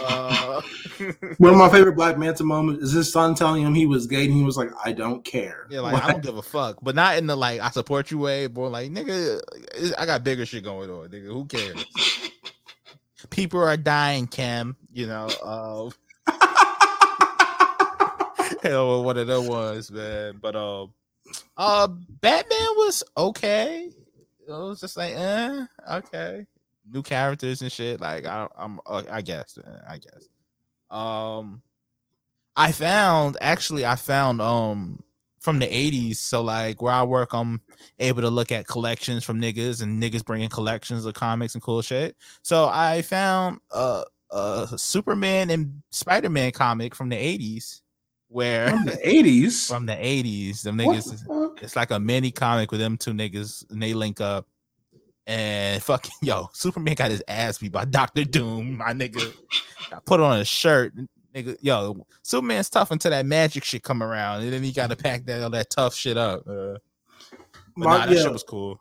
Uh, 0.01 0.63
one 1.39 1.53
of 1.53 1.59
my 1.59 1.69
favorite 1.69 1.95
Black 1.95 2.19
Manta 2.19 2.45
moments 2.45 2.83
is 2.83 2.93
his 2.93 3.13
son 3.13 3.35
telling 3.35 3.63
him 3.63 3.75
he 3.75 3.87
was 3.87 4.07
gay, 4.07 4.25
and 4.25 4.33
he 4.33 4.43
was 4.43 4.57
like, 4.57 4.71
"I 4.85 4.93
don't 4.93 5.25
care." 5.25 5.67
yeah, 5.71 5.81
like 5.81 6.03
I 6.03 6.13
don't 6.13 6.23
give 6.23 6.37
a 6.37 6.43
fuck, 6.43 6.79
but 6.83 6.95
not 6.95 7.19
in 7.19 7.27
the 7.27 7.37
like 7.37 7.61
I 7.61 7.71
support 7.71 8.11
you 8.11 8.19
way, 8.19 8.47
but 8.47 8.71
like 8.71 8.91
nigga, 8.91 9.41
I 9.99 10.07
got 10.07 10.25
bigger 10.25 10.47
shit 10.47 10.65
going 10.65 10.91
on, 10.91 11.09
nigga. 11.09 11.27
Who 11.27 11.45
cares? 11.47 11.85
People 13.31 13.61
are 13.61 13.77
dying, 13.77 14.27
Cam. 14.27 14.77
You 14.93 15.07
know, 15.07 15.29
uh, 15.45 15.91
hell, 18.63 19.05
one 19.05 19.19
of 19.19 19.27
them 19.27 19.47
was 19.47 19.91
man. 19.91 20.39
But 20.41 20.57
um, 20.57 20.93
uh, 21.57 21.89
Batman 21.89 22.69
was 22.77 23.03
okay. 23.17 23.91
It 24.47 24.51
was 24.51 24.81
just 24.81 24.97
like, 24.97 25.13
eh, 25.15 25.65
okay. 25.91 26.47
New 26.93 27.03
characters 27.03 27.63
and 27.63 27.71
shit. 27.73 28.01
Like 28.01 28.27
I, 28.27 28.49
I'm, 28.57 28.81
uh, 28.87 29.03
I 29.11 29.21
guess, 29.23 29.59
uh, 29.59 29.81
I 29.89 29.99
guess. 29.99 30.29
Um, 30.91 31.63
I 32.57 32.73
found 32.73 33.37
actually, 33.41 33.85
I 33.87 33.97
found 33.97 34.41
um 34.41 35.03
from 35.41 35.59
the 35.61 35.67
80s. 35.67 36.17
So 36.17 36.43
like 36.43 36.83
where 36.83 36.93
I 36.93 37.03
work, 37.05 37.33
I'm 37.33 37.61
able 37.99 38.23
to 38.23 38.31
look 38.31 38.51
at 38.53 38.67
collections 38.67 39.25
from 39.25 39.41
niggas 39.41 39.83
and 39.83 40.03
niggas 40.03 40.25
bringing 40.25 40.49
collections 40.49 41.05
of 41.07 41.15
comics 41.15 41.55
and 41.55 41.63
cool 41.63 41.83
shit. 41.83 42.17
So 42.43 42.69
I 42.73 43.03
found 43.03 43.61
uh, 43.71 44.03
a 44.31 44.69
Superman 44.77 45.51
and 45.51 45.83
Spider 45.91 46.29
Man 46.29 46.51
comic 46.53 46.95
from 46.95 47.09
the 47.09 47.17
80s 47.17 47.81
where 48.31 48.69
From 48.71 48.85
the 48.85 48.99
eighties. 49.09 49.67
from 49.69 49.87
the 49.87 49.95
80s, 49.95 50.63
them 50.63 50.77
niggas, 50.77 51.27
the 51.27 51.55
it's 51.63 51.77
like 51.77 51.91
a 51.93 51.99
mini 52.01 52.31
comic 52.31 52.71
with 52.71 52.81
them 52.81 52.97
two 52.99 53.13
niggas 53.13 53.71
and 53.71 53.83
they 53.83 53.95
link 53.95 54.21
up. 54.21 54.47
And 55.29 55.83
fucking 55.83 56.13
yo, 56.23 56.49
Superman 56.55 56.95
got 56.95 57.11
his 57.11 57.23
ass 57.29 57.59
beat 57.59 57.71
by 57.71 57.85
Doctor 57.85 58.25
Doom, 58.25 58.79
my 58.79 58.93
nigga. 58.93 59.33
I 59.93 59.99
put 60.05 60.21
on 60.21 60.41
a 60.41 60.45
shirt. 60.45 60.95
Nigga, 61.35 61.57
yo, 61.61 62.07
Superman's 62.23 62.71
tough 62.71 62.91
until 62.91 63.11
that 63.11 63.27
magic 63.27 63.63
shit 63.63 63.83
come 63.83 64.03
around, 64.03 64.43
and 64.43 64.53
then 64.53 64.63
he 64.63 64.73
got 64.73 64.89
to 64.89 64.97
pack 64.97 65.27
that 65.27 65.43
all 65.43 65.51
that 65.51 65.69
tough 65.69 65.95
shit 65.95 66.17
up. 66.17 66.49
Uh, 66.49 66.79
My- 67.77 67.99
nah, 67.99 68.07
that 68.07 68.17
yeah. 68.17 68.23
shit 68.23 68.33
was 68.33 68.43
cool. 68.43 68.81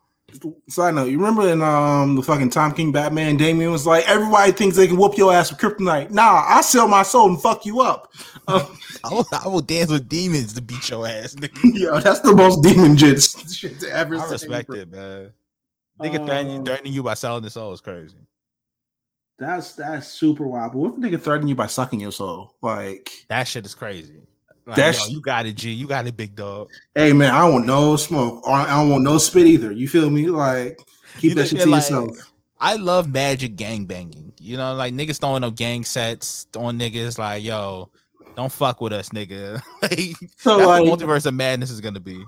Side 0.68 0.94
note, 0.94 1.08
you 1.08 1.16
remember 1.18 1.48
in 1.48 1.62
um 1.62 2.14
the 2.14 2.22
fucking 2.22 2.50
Tom 2.50 2.72
King 2.72 2.92
Batman, 2.92 3.38
Damian 3.38 3.70
was 3.70 3.86
like, 3.86 4.06
everybody 4.08 4.52
thinks 4.52 4.76
they 4.76 4.86
can 4.86 4.98
whoop 4.98 5.16
your 5.16 5.32
ass 5.32 5.50
with 5.50 5.58
kryptonite. 5.60 6.10
Nah, 6.10 6.44
I 6.46 6.60
sell 6.60 6.86
my 6.86 7.02
soul 7.02 7.28
and 7.30 7.40
fuck 7.40 7.66
you 7.66 7.80
up. 7.80 8.12
Um, 8.48 8.78
I 9.04 9.12
will, 9.12 9.26
I 9.30 9.46
will 9.46 9.60
dance 9.60 9.90
with 9.90 10.08
demons 10.08 10.54
to 10.54 10.62
beat 10.62 10.88
your 10.88 11.06
ass, 11.06 11.34
nigga. 11.34 11.58
yo, 11.78 12.00
that's 12.00 12.20
the 12.20 12.34
most 12.34 12.62
demon 12.62 12.96
jits 12.96 13.54
shit 13.54 13.78
to 13.80 13.94
ever 13.94 14.16
I 14.16 14.26
respect 14.30 14.72
it, 14.72 14.90
man. 14.90 15.34
Nigga 16.00 16.24
threatening, 16.26 16.58
Um, 16.58 16.64
threatening 16.64 16.92
you 16.92 17.02
by 17.02 17.14
selling 17.14 17.42
the 17.42 17.50
soul 17.50 17.72
is 17.72 17.80
crazy. 17.80 18.16
That's 19.38 19.72
that's 19.74 20.08
super 20.08 20.46
wild. 20.46 20.72
But 20.72 20.78
what 20.78 20.92
if 20.92 20.98
a 20.98 21.00
nigga 21.00 21.20
threaten 21.22 21.46
you 21.48 21.54
by 21.54 21.66
sucking 21.66 22.00
your 22.00 22.12
soul? 22.12 22.54
Like, 22.60 23.10
That 23.28 23.44
shit 23.46 23.64
is 23.64 23.74
crazy. 23.74 24.20
Like, 24.66 24.76
That's- 24.76 25.08
yo, 25.08 25.12
you 25.14 25.20
got 25.20 25.46
it, 25.46 25.54
G. 25.54 25.70
You 25.72 25.86
got 25.86 26.06
it, 26.06 26.16
big 26.16 26.34
dog. 26.34 26.68
hey 26.94 27.12
man, 27.12 27.34
I 27.34 27.40
don't 27.42 27.52
want 27.54 27.66
no 27.66 27.96
smoke. 27.96 28.46
Or 28.46 28.52
I 28.52 28.66
don't 28.80 28.90
want 28.90 29.04
no 29.04 29.16
spit 29.18 29.46
either. 29.46 29.72
You 29.72 29.88
feel 29.88 30.10
me? 30.10 30.28
Like, 30.28 30.78
keep 31.18 31.30
You 31.30 31.34
that 31.36 31.48
shit 31.48 31.60
to 31.60 31.66
like, 31.66 31.82
yourself. 31.82 32.32
I 32.60 32.74
love 32.74 33.08
magic 33.08 33.54
gang 33.56 33.84
banging. 33.86 34.32
You 34.40 34.56
know, 34.56 34.74
like 34.74 34.92
niggas 34.92 35.20
throwing 35.20 35.44
up 35.44 35.54
gang 35.54 35.84
sets 35.84 36.46
on 36.56 36.78
niggas 36.78 37.16
like, 37.16 37.44
yo, 37.44 37.88
don't 38.36 38.50
fuck 38.52 38.80
with 38.80 38.92
us, 38.92 39.10
nigga. 39.10 39.62
like, 39.82 40.16
So 40.36 40.56
that's 40.58 40.66
like, 40.68 40.84
what 40.84 40.98
multiverse 40.98 41.26
of 41.26 41.34
madness 41.34 41.70
is 41.70 41.80
gonna 41.80 42.00
be. 42.00 42.24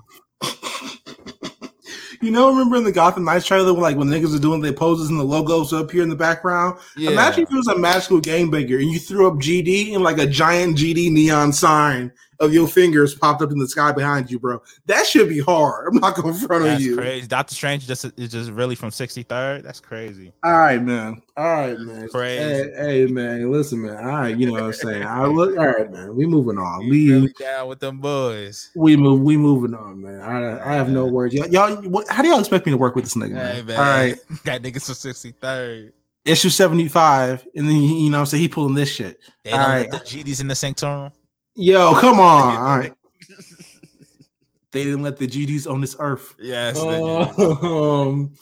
You 2.21 2.31
know, 2.31 2.49
remember 2.49 2.75
in 2.77 2.83
the 2.83 2.91
Gotham 2.91 3.25
Knights 3.25 3.45
trailer, 3.45 3.71
like 3.71 3.97
when 3.97 4.07
niggas 4.07 4.35
are 4.35 4.39
doing 4.39 4.61
their 4.61 4.73
poses 4.73 5.09
and 5.09 5.19
the 5.19 5.23
logos 5.23 5.73
up 5.73 5.91
here 5.91 6.03
in 6.03 6.09
the 6.09 6.15
background? 6.15 6.79
Yeah. 6.95 7.11
Imagine 7.11 7.43
if 7.43 7.51
it 7.51 7.55
was 7.55 7.67
a 7.67 7.77
magical 7.77 8.21
gangbanger 8.21 8.79
and 8.79 8.91
you 8.91 8.99
threw 8.99 9.27
up 9.27 9.35
GD 9.35 9.93
and 9.93 10.03
like 10.03 10.17
a 10.19 10.27
giant 10.27 10.77
GD 10.77 11.11
neon 11.11 11.51
sign 11.51 12.11
of 12.41 12.53
your 12.53 12.67
fingers 12.67 13.15
popped 13.15 13.41
up 13.41 13.51
in 13.51 13.57
the 13.59 13.67
sky 13.67 13.91
behind 13.93 14.29
you, 14.29 14.37
bro. 14.39 14.61
That 14.87 15.05
should 15.07 15.29
be 15.29 15.39
hard. 15.39 15.87
I'm 15.93 15.99
not 15.99 16.15
going 16.15 16.33
to 16.33 16.47
front 16.47 16.63
on 16.63 16.67
you. 16.69 16.71
That's 16.73 16.83
you. 16.83 16.95
crazy. 16.97 17.27
Doctor 17.27 17.55
Strange 17.55 17.87
just 17.87 18.03
is 18.17 18.31
just 18.31 18.51
really 18.51 18.75
from 18.75 18.89
63rd. 18.89 19.63
That's 19.63 19.79
crazy. 19.79 20.33
All 20.43 20.51
right, 20.51 20.81
man. 20.81 21.21
All 21.37 21.45
right, 21.45 21.79
man. 21.79 22.09
Crazy. 22.09 22.43
Hey, 22.43 22.71
hey, 22.77 23.05
man. 23.05 23.49
Listen, 23.51 23.83
man. 23.83 23.95
All 23.97 24.03
right, 24.05 24.35
you 24.37 24.47
know 24.47 24.53
what 24.53 24.63
I'm 24.63 24.73
saying. 24.73 25.03
I 25.03 25.25
look. 25.25 25.57
All 25.57 25.65
right, 25.67 25.89
man. 25.91 26.15
We 26.15 26.25
moving 26.25 26.57
on. 26.57 26.81
You 26.83 26.89
We 26.91 27.11
really 27.13 27.33
down 27.39 27.67
with 27.69 27.79
them 27.79 27.99
boys. 27.99 28.71
we 28.75 28.95
move. 28.97 29.21
We 29.21 29.37
moving 29.37 29.73
on, 29.73 30.01
man. 30.01 30.19
I 30.21 30.59
I 30.71 30.73
have 30.73 30.89
no 30.89 31.05
words. 31.05 31.33
Y'all, 31.33 31.47
y'all 31.47 31.75
what, 31.89 32.07
how 32.09 32.21
do 32.21 32.27
y'all 32.29 32.39
expect 32.39 32.65
me 32.65 32.71
to 32.71 32.77
work 32.77 32.95
with 32.95 33.05
this 33.05 33.15
nigga? 33.15 33.35
Hey, 33.53 33.61
Man? 33.61 33.77
All 33.79 33.85
right, 33.85 34.15
Got 34.43 34.61
niggas 34.61 34.85
from 34.85 34.95
63rd. 34.95 35.91
issue 36.25 36.49
75, 36.49 37.47
and 37.55 37.67
then 37.67 37.75
you 37.81 38.09
know 38.09 38.19
I'm 38.19 38.25
saying 38.25 38.41
he 38.41 38.47
pulling 38.49 38.73
this 38.75 38.89
shit. 38.91 39.19
They 39.43 39.51
All 39.51 39.59
right. 39.59 39.89
the 39.89 39.97
GDs 39.97 40.41
in 40.41 40.47
the 40.47 40.55
sanctorum. 40.55 41.11
Yo, 41.55 41.93
come 41.95 42.19
on. 42.19 42.55
All 42.57 42.77
right. 42.77 42.93
They 44.71 44.85
didn't 44.85 45.03
let 45.03 45.17
the 45.17 45.27
GDs 45.27 45.69
on 45.69 45.81
this 45.81 45.95
earth. 45.99 46.33
Yes. 46.39 46.79
Um, 46.79 48.33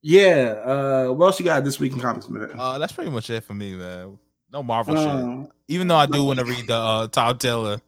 yeah. 0.00 0.54
Uh, 0.64 1.12
what 1.12 1.26
else 1.26 1.38
you 1.38 1.44
got 1.44 1.62
this 1.64 1.78
week 1.78 1.92
in 1.92 2.00
comics, 2.00 2.28
man? 2.28 2.50
Uh, 2.58 2.78
that's 2.78 2.92
pretty 2.92 3.10
much 3.12 3.30
it 3.30 3.44
for 3.44 3.54
me, 3.54 3.76
man. 3.76 4.18
No 4.52 4.62
Marvel 4.64 4.96
shit. 4.96 5.06
Um, 5.06 5.48
Even 5.68 5.86
though 5.86 5.96
I 5.96 6.06
do 6.06 6.24
want 6.24 6.40
to 6.40 6.44
read 6.44 6.66
the 6.66 6.74
uh, 6.74 7.06
Tom 7.08 7.38
Taylor 7.38 7.80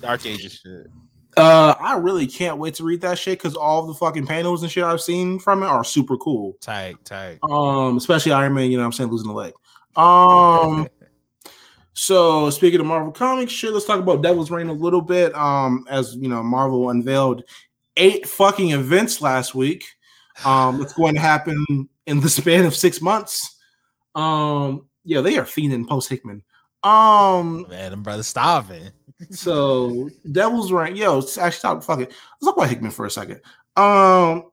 Dark 0.00 0.26
Ages 0.26 0.60
shit. 0.64 0.88
uh, 1.36 1.74
I 1.78 1.96
really 1.96 2.26
can't 2.26 2.58
wait 2.58 2.74
to 2.74 2.84
read 2.84 3.00
that 3.02 3.18
shit 3.20 3.38
because 3.38 3.54
all 3.54 3.86
the 3.86 3.94
fucking 3.94 4.26
panels 4.26 4.64
and 4.64 4.70
shit 4.72 4.82
I've 4.82 5.00
seen 5.00 5.38
from 5.38 5.62
it 5.62 5.66
are 5.66 5.84
super 5.84 6.16
cool. 6.16 6.56
Tight, 6.60 6.96
tight. 7.04 7.38
Um, 7.48 7.96
especially 7.98 8.32
Iron 8.32 8.52
Man. 8.54 8.68
You 8.70 8.78
know, 8.78 8.82
what 8.82 8.86
I'm 8.86 8.92
saying 8.92 9.10
losing 9.10 9.28
the 9.28 9.34
leg. 9.34 9.52
Um. 9.94 10.88
So 11.94 12.50
speaking 12.50 12.80
of 12.80 12.86
Marvel 12.86 13.12
comics, 13.12 13.52
shit, 13.52 13.72
let's 13.72 13.86
talk 13.86 14.00
about 14.00 14.22
Devil's 14.22 14.50
Reign 14.50 14.68
a 14.68 14.72
little 14.72 15.02
bit. 15.02 15.34
Um, 15.34 15.86
as 15.90 16.14
you 16.16 16.28
know, 16.28 16.42
Marvel 16.42 16.90
unveiled 16.90 17.42
eight 17.96 18.26
fucking 18.26 18.70
events 18.70 19.20
last 19.20 19.54
week. 19.54 19.84
Um, 20.44 20.78
what's 20.78 20.94
going 20.94 21.14
to 21.14 21.20
happen 21.20 21.88
in 22.06 22.20
the 22.20 22.28
span 22.28 22.64
of 22.64 22.74
six 22.74 23.00
months? 23.02 23.58
Um, 24.14 24.86
yeah, 25.04 25.20
they 25.20 25.36
are 25.38 25.44
fiending 25.44 25.86
post 25.86 26.08
Hickman. 26.08 26.42
Um, 26.82 27.66
man, 27.68 27.90
them 27.90 28.02
brothers 28.02 28.26
starving. 28.26 28.90
so 29.30 30.10
Devil's 30.30 30.72
Reign, 30.72 30.96
yo, 30.96 31.18
actually, 31.18 31.50
stop, 31.52 31.84
fuck 31.84 32.00
it. 32.00 32.10
Let's 32.40 32.46
talk 32.46 32.56
about 32.56 32.70
Hickman 32.70 32.90
for 32.90 33.06
a 33.06 33.10
second. 33.10 33.40
Um, 33.76 34.50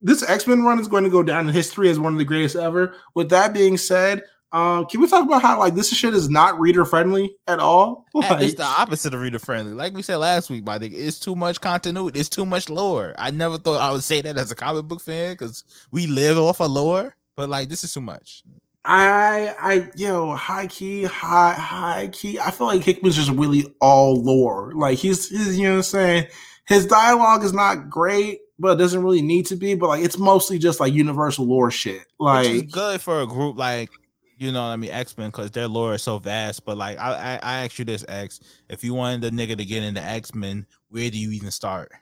this 0.00 0.28
X 0.28 0.46
Men 0.46 0.62
run 0.62 0.78
is 0.78 0.88
going 0.88 1.04
to 1.04 1.10
go 1.10 1.22
down 1.22 1.48
in 1.48 1.54
history 1.54 1.90
as 1.90 1.98
one 1.98 2.12
of 2.12 2.18
the 2.18 2.24
greatest 2.24 2.56
ever. 2.56 2.94
With 3.14 3.28
that 3.30 3.52
being 3.52 3.76
said, 3.76 4.22
um, 4.56 4.86
can 4.86 5.02
we 5.02 5.06
talk 5.06 5.22
about 5.22 5.42
how 5.42 5.58
like 5.58 5.74
this 5.74 5.94
shit 5.94 6.14
is 6.14 6.30
not 6.30 6.58
reader 6.58 6.86
friendly 6.86 7.36
at 7.46 7.58
all? 7.58 8.06
it's 8.14 8.54
the 8.54 8.62
opposite 8.62 9.12
of 9.12 9.20
reader 9.20 9.38
friendly. 9.38 9.74
Like 9.74 9.92
we 9.92 10.00
said 10.00 10.16
last 10.16 10.48
week, 10.48 10.64
my 10.64 10.78
nigga, 10.78 10.94
it's 10.94 11.18
too 11.18 11.36
much 11.36 11.60
continuity. 11.60 12.18
It's 12.18 12.30
too 12.30 12.46
much 12.46 12.70
lore. 12.70 13.14
I 13.18 13.30
never 13.32 13.58
thought 13.58 13.82
I 13.82 13.92
would 13.92 14.02
say 14.02 14.22
that 14.22 14.38
as 14.38 14.50
a 14.50 14.54
comic 14.54 14.86
book 14.86 15.02
fan 15.02 15.34
because 15.34 15.62
we 15.90 16.06
live 16.06 16.38
off 16.38 16.62
of 16.62 16.70
lore. 16.70 17.14
But 17.36 17.50
like, 17.50 17.68
this 17.68 17.84
is 17.84 17.92
too 17.92 18.00
much. 18.00 18.44
I, 18.82 19.54
I, 19.60 19.90
yo, 19.94 20.34
high 20.34 20.68
key, 20.68 21.02
high, 21.02 21.52
high 21.52 22.08
key. 22.10 22.38
I 22.38 22.50
feel 22.50 22.68
like 22.68 22.82
Hickman's 22.82 23.16
just 23.16 23.32
really 23.32 23.74
all 23.82 24.22
lore. 24.22 24.72
Like 24.74 24.96
he's, 24.96 25.28
he's, 25.28 25.58
you 25.58 25.64
know 25.64 25.72
what 25.72 25.76
I'm 25.76 25.82
saying. 25.82 26.26
His 26.66 26.86
dialogue 26.86 27.44
is 27.44 27.52
not 27.52 27.90
great, 27.90 28.40
but 28.58 28.72
it 28.72 28.78
doesn't 28.78 29.02
really 29.02 29.20
need 29.20 29.44
to 29.46 29.56
be. 29.56 29.74
But 29.74 29.88
like, 29.88 30.02
it's 30.02 30.16
mostly 30.16 30.58
just 30.58 30.80
like 30.80 30.94
universal 30.94 31.44
lore 31.44 31.70
shit. 31.70 32.06
Like, 32.18 32.70
good 32.70 33.02
for 33.02 33.20
a 33.20 33.26
group 33.26 33.58
like 33.58 33.90
you 34.38 34.52
know 34.52 34.62
what 34.62 34.68
I 34.68 34.76
mean, 34.76 34.90
X 34.90 35.16
Men 35.16 35.28
because 35.30 35.50
their 35.50 35.68
lore 35.68 35.94
is 35.94 36.02
so 36.02 36.18
vast. 36.18 36.64
But 36.64 36.76
like, 36.76 36.98
I, 36.98 37.12
I 37.12 37.40
I 37.42 37.64
ask 37.64 37.78
you 37.78 37.84
this, 37.84 38.04
X, 38.08 38.40
if 38.68 38.84
you 38.84 38.94
wanted 38.94 39.20
the 39.22 39.30
nigga 39.30 39.56
to 39.56 39.64
get 39.64 39.82
into 39.82 40.02
X 40.02 40.34
Men, 40.34 40.66
where 40.90 41.10
do 41.10 41.18
you 41.18 41.30
even 41.32 41.50
start? 41.50 41.92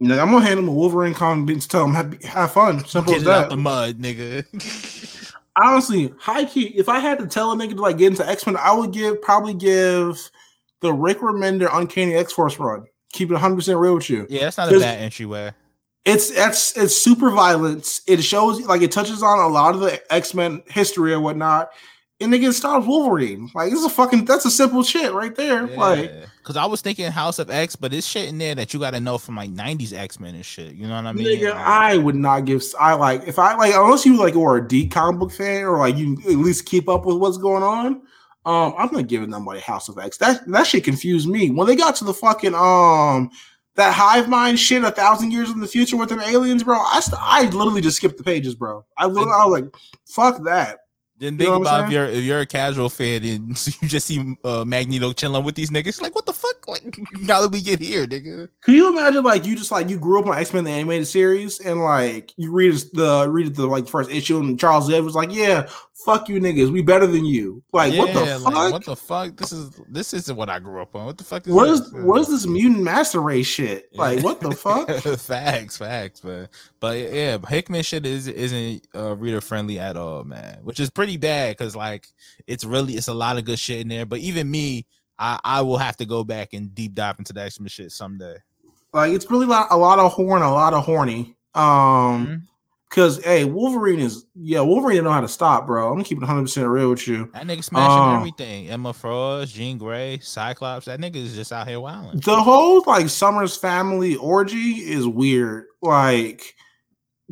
You 0.00 0.08
know, 0.08 0.18
I'm 0.18 0.30
gonna 0.32 0.44
hand 0.44 0.58
him 0.58 0.68
a 0.68 0.72
Wolverine 0.72 1.14
comic 1.14 1.50
and 1.50 1.68
tell 1.68 1.84
him 1.84 1.94
have, 1.94 2.22
have 2.24 2.52
fun. 2.52 2.84
Simple 2.84 3.12
Get 3.12 3.22
as 3.22 3.26
it 3.26 3.30
out 3.30 3.40
that. 3.42 3.50
the 3.50 3.56
mud, 3.56 3.98
nigga. 3.98 5.32
Honestly, 5.62 6.12
high 6.18 6.44
key. 6.44 6.66
If 6.76 6.88
I 6.88 6.98
had 6.98 7.20
to 7.20 7.26
tell 7.26 7.52
a 7.52 7.56
nigga 7.56 7.76
to 7.76 7.82
like 7.82 7.98
get 7.98 8.08
into 8.08 8.28
X 8.28 8.46
Men, 8.46 8.56
I 8.56 8.72
would 8.72 8.92
give 8.92 9.22
probably 9.22 9.54
give 9.54 10.18
the 10.80 10.92
Rick 10.92 11.20
Remender 11.20 11.68
Uncanny 11.72 12.14
X 12.14 12.32
Force 12.32 12.58
run. 12.58 12.86
Keep 13.12 13.30
it 13.30 13.34
100 13.34 13.54
percent 13.54 13.78
real 13.78 13.94
with 13.94 14.10
you. 14.10 14.26
yeah, 14.28 14.40
that's 14.40 14.58
not 14.58 14.72
a 14.72 14.78
bad 14.80 14.98
entryway. 14.98 15.52
It's 16.04 16.30
that's 16.30 16.76
it's 16.76 16.94
super 16.96 17.30
violence. 17.30 18.02
It 18.06 18.22
shows 18.22 18.60
like 18.62 18.82
it 18.82 18.92
touches 18.92 19.22
on 19.22 19.38
a 19.38 19.48
lot 19.48 19.74
of 19.74 19.80
the 19.80 20.00
X 20.12 20.34
Men 20.34 20.62
history 20.66 21.14
or 21.14 21.20
whatnot. 21.20 21.70
And 22.20 22.32
nigga, 22.32 22.50
it 22.50 22.52
stars 22.52 22.86
Wolverine. 22.86 23.50
Like 23.54 23.70
this 23.70 23.78
is 23.80 23.86
a 23.86 23.90
fucking 23.90 24.26
that's 24.26 24.44
a 24.44 24.50
simple 24.50 24.82
shit 24.82 25.12
right 25.12 25.34
there. 25.34 25.66
Like 25.66 26.12
because 26.38 26.56
I 26.58 26.66
was 26.66 26.82
thinking 26.82 27.10
House 27.10 27.38
of 27.38 27.48
X, 27.50 27.74
but 27.74 27.94
it's 27.94 28.06
shit 28.06 28.28
in 28.28 28.36
there 28.36 28.54
that 28.54 28.74
you 28.74 28.80
got 28.80 28.90
to 28.90 29.00
know 29.00 29.16
from 29.16 29.36
like 29.36 29.50
'90s 29.50 29.94
X 29.94 30.20
Men 30.20 30.34
and 30.34 30.44
shit. 30.44 30.74
You 30.74 30.86
know 30.86 30.94
what 30.94 31.06
I 31.06 31.12
mean? 31.12 31.26
Nigga, 31.26 31.54
Like, 31.54 31.66
I 31.66 31.96
would 31.96 32.14
not 32.14 32.44
give. 32.44 32.62
I 32.78 32.94
like 32.94 33.26
if 33.26 33.38
I 33.38 33.54
like 33.56 33.74
unless 33.74 34.04
you 34.04 34.18
like 34.18 34.36
or 34.36 34.58
a 34.58 34.68
D 34.68 34.86
comic 34.86 35.18
book 35.18 35.32
fan 35.32 35.64
or 35.64 35.78
like 35.78 35.96
you 35.96 36.18
at 36.26 36.36
least 36.36 36.66
keep 36.66 36.86
up 36.88 37.06
with 37.06 37.16
what's 37.16 37.38
going 37.38 37.62
on. 37.62 38.02
Um, 38.46 38.74
I'm 38.76 38.92
not 38.92 39.06
giving 39.06 39.30
nobody 39.30 39.60
House 39.60 39.88
of 39.88 39.98
X. 39.98 40.18
That 40.18 40.46
that 40.48 40.66
shit 40.66 40.84
confused 40.84 41.26
me 41.26 41.50
when 41.50 41.66
they 41.66 41.76
got 41.76 41.96
to 41.96 42.04
the 42.04 42.12
fucking 42.12 42.54
um 42.54 43.30
that 43.76 43.92
hive 43.92 44.28
mind 44.28 44.58
shit 44.58 44.84
a 44.84 44.90
thousand 44.90 45.32
years 45.32 45.50
in 45.50 45.60
the 45.60 45.66
future 45.66 45.96
with 45.96 46.08
them 46.08 46.20
aliens, 46.20 46.62
bro. 46.62 46.78
I 46.78 47.00
st- 47.00 47.20
I 47.20 47.42
literally 47.44 47.80
just 47.80 47.96
skipped 47.96 48.16
the 48.18 48.24
pages, 48.24 48.54
bro. 48.54 48.84
I 48.96 49.04
I 49.04 49.46
was 49.46 49.60
like, 49.60 49.74
fuck 50.06 50.42
that. 50.44 50.80
Then 51.24 51.34
You 51.34 51.38
think 51.38 51.50
know 51.50 51.62
about 51.62 51.84
if 51.86 51.90
you're 51.90 52.06
if 52.06 52.22
you're 52.24 52.40
a 52.40 52.46
casual 52.46 52.88
fan 52.88 53.24
and 53.24 53.48
you 53.82 53.88
just 53.88 54.06
see 54.06 54.36
uh, 54.44 54.64
Magneto 54.66 55.12
chilling 55.12 55.44
with 55.44 55.54
these 55.54 55.70
niggas, 55.70 56.00
like 56.02 56.14
what 56.14 56.26
the 56.26 56.32
fuck? 56.32 56.68
Like 56.68 56.98
how 57.26 57.42
did 57.42 57.52
we 57.52 57.60
get 57.62 57.80
here, 57.80 58.06
nigga? 58.06 58.48
Can 58.62 58.74
you 58.74 58.88
imagine 58.88 59.24
like 59.24 59.44
you 59.46 59.56
just 59.56 59.70
like 59.70 59.88
you 59.88 59.98
grew 59.98 60.20
up 60.20 60.26
on 60.26 60.38
X 60.38 60.52
Men 60.52 60.64
the 60.64 60.70
animated 60.70 61.08
series 61.08 61.60
and 61.60 61.80
like 61.80 62.32
you 62.36 62.52
read 62.52 62.74
the 62.92 63.28
read 63.28 63.54
the 63.54 63.66
like 63.66 63.88
first 63.88 64.10
issue 64.10 64.38
and 64.38 64.58
Charles 64.58 64.90
Ed 64.92 65.00
was 65.00 65.14
like, 65.14 65.32
yeah, 65.32 65.68
fuck 66.04 66.28
you 66.28 66.40
niggas, 66.40 66.70
we 66.70 66.82
better 66.82 67.06
than 67.06 67.24
you. 67.24 67.62
Like 67.72 67.96
what 67.96 68.12
the 68.12 68.24
Yeah, 68.24 68.38
fuck? 68.38 68.54
like, 68.54 68.72
what 68.72 68.84
the 68.84 68.96
fuck? 68.96 69.36
This 69.36 69.52
is 69.52 69.70
this 69.88 70.12
isn't 70.14 70.36
what 70.36 70.50
I 70.50 70.58
grew 70.58 70.80
up 70.82 70.94
on. 70.94 71.06
What 71.06 71.18
the 71.18 71.24
fuck 71.24 71.46
is 71.46 71.52
what 71.52 71.66
this? 71.66 71.80
is 71.80 71.92
what 71.94 72.20
is 72.20 72.28
this 72.28 72.46
mutant 72.46 72.82
master 72.82 73.20
race 73.20 73.46
shit? 73.46 73.88
Like 73.94 74.22
what 74.22 74.40
the 74.40 74.52
fuck? 74.52 74.88
facts, 75.18 75.78
facts, 75.78 76.22
man. 76.24 76.48
But 76.84 76.98
yeah, 76.98 77.38
Hickman 77.48 77.82
shit 77.82 78.04
is 78.04 78.28
isn't 78.28 78.86
uh, 78.94 79.16
reader 79.16 79.40
friendly 79.40 79.78
at 79.78 79.96
all, 79.96 80.22
man. 80.22 80.58
Which 80.64 80.78
is 80.78 80.90
pretty 80.90 81.16
bad 81.16 81.56
because 81.56 81.74
like 81.74 82.08
it's 82.46 82.62
really 82.62 82.92
it's 82.92 83.08
a 83.08 83.14
lot 83.14 83.38
of 83.38 83.46
good 83.46 83.58
shit 83.58 83.80
in 83.80 83.88
there. 83.88 84.04
But 84.04 84.18
even 84.18 84.50
me, 84.50 84.84
I 85.18 85.40
I 85.42 85.62
will 85.62 85.78
have 85.78 85.96
to 85.96 86.04
go 86.04 86.24
back 86.24 86.52
and 86.52 86.74
deep 86.74 86.94
dive 86.94 87.18
into 87.18 87.32
that 87.32 87.54
shit 87.68 87.90
someday. 87.90 88.36
Like 88.92 89.12
it's 89.12 89.30
really 89.30 89.46
lot, 89.46 89.68
a 89.70 89.78
lot 89.78 89.98
of 89.98 90.12
horn, 90.12 90.42
a 90.42 90.52
lot 90.52 90.74
of 90.74 90.84
horny. 90.84 91.38
Um, 91.54 92.48
because 92.90 93.24
hey, 93.24 93.46
Wolverine 93.46 94.00
is 94.00 94.26
yeah, 94.34 94.60
Wolverine 94.60 94.96
don't 94.96 95.04
know 95.04 95.12
how 95.12 95.22
to 95.22 95.26
stop, 95.28 95.66
bro. 95.66 95.88
I'm 95.88 95.94
gonna 95.94 96.04
keep 96.04 96.18
it 96.18 96.20
100 96.20 96.42
percent 96.42 96.68
real 96.68 96.90
with 96.90 97.08
you. 97.08 97.30
That 97.32 97.46
nigga 97.46 97.64
smashing 97.64 97.98
Um, 97.98 98.16
everything. 98.18 98.68
Emma 98.68 98.92
Frost, 98.92 99.54
Jean 99.54 99.78
Grey, 99.78 100.18
Cyclops. 100.18 100.84
That 100.84 101.00
nigga 101.00 101.16
is 101.16 101.34
just 101.34 101.50
out 101.50 101.66
here 101.66 101.80
wilding. 101.80 102.20
The 102.20 102.42
whole 102.42 102.84
like 102.86 103.08
Summers 103.08 103.56
family 103.56 104.16
orgy 104.16 104.82
is 104.82 105.06
weird. 105.06 105.64
Like 105.80 106.54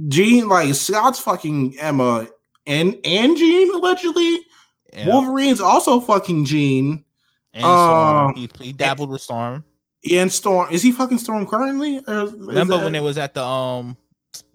Jean, 0.09 0.49
like 0.49 0.75
Scott's 0.75 1.19
fucking 1.21 1.79
Emma 1.79 2.27
and 2.67 2.97
and 3.05 3.37
Jean 3.37 3.75
allegedly. 3.75 4.41
Yeah. 4.95 5.07
Wolverine's 5.07 5.61
also 5.61 6.01
fucking 6.01 6.45
Jean 6.45 7.05
And 7.55 7.63
Storm. 7.63 8.31
uh, 8.31 8.33
he, 8.35 8.51
he 8.61 8.73
dabbled 8.73 9.11
with 9.11 9.21
Storm. 9.23 9.65
and 10.11 10.31
Storm. 10.31 10.69
Is 10.71 10.83
he 10.83 10.93
fucking 10.93 11.19
Storm 11.19 11.47
currently? 11.47 12.01
Remember 12.07 12.77
that- 12.77 12.85
when 12.85 12.95
it 12.95 13.03
was 13.03 13.17
at 13.19 13.35
the 13.35 13.43
um 13.45 13.97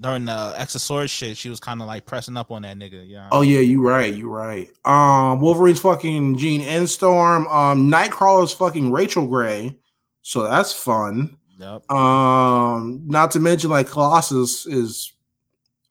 during 0.02 0.26
the 0.26 0.54
X 0.58 0.74
of 0.74 0.82
Swords 0.82 1.12
shit, 1.12 1.38
she 1.38 1.50
was 1.50 1.60
kind 1.60 1.82
of 1.82 1.88
like 1.88 2.06
pressing 2.08 2.36
up 2.36 2.50
on 2.52 2.64
that 2.64 2.78
nigga. 2.78 3.08
Yeah. 3.08 3.30
Oh 3.32 3.42
yeah, 3.42 3.60
you 3.60 3.88
right, 3.88 4.12
you 4.14 4.28
right. 4.30 4.70
Um, 4.86 5.40
Wolverine's 5.40 5.80
fucking 5.80 6.38
Jean 6.38 6.62
and 6.62 6.90
Storm. 6.90 7.46
Um, 7.48 7.92
Nightcrawler's 7.92 8.54
fucking 8.54 8.92
Rachel 8.92 9.28
Gray. 9.28 9.76
So 10.24 10.44
that's 10.44 10.74
fun. 10.74 11.38
Yep. 11.60 11.92
Um, 11.92 13.02
not 13.06 13.32
to 13.32 13.40
mention 13.40 13.70
like 13.70 13.88
Colossus 13.88 14.66
is. 14.66 15.14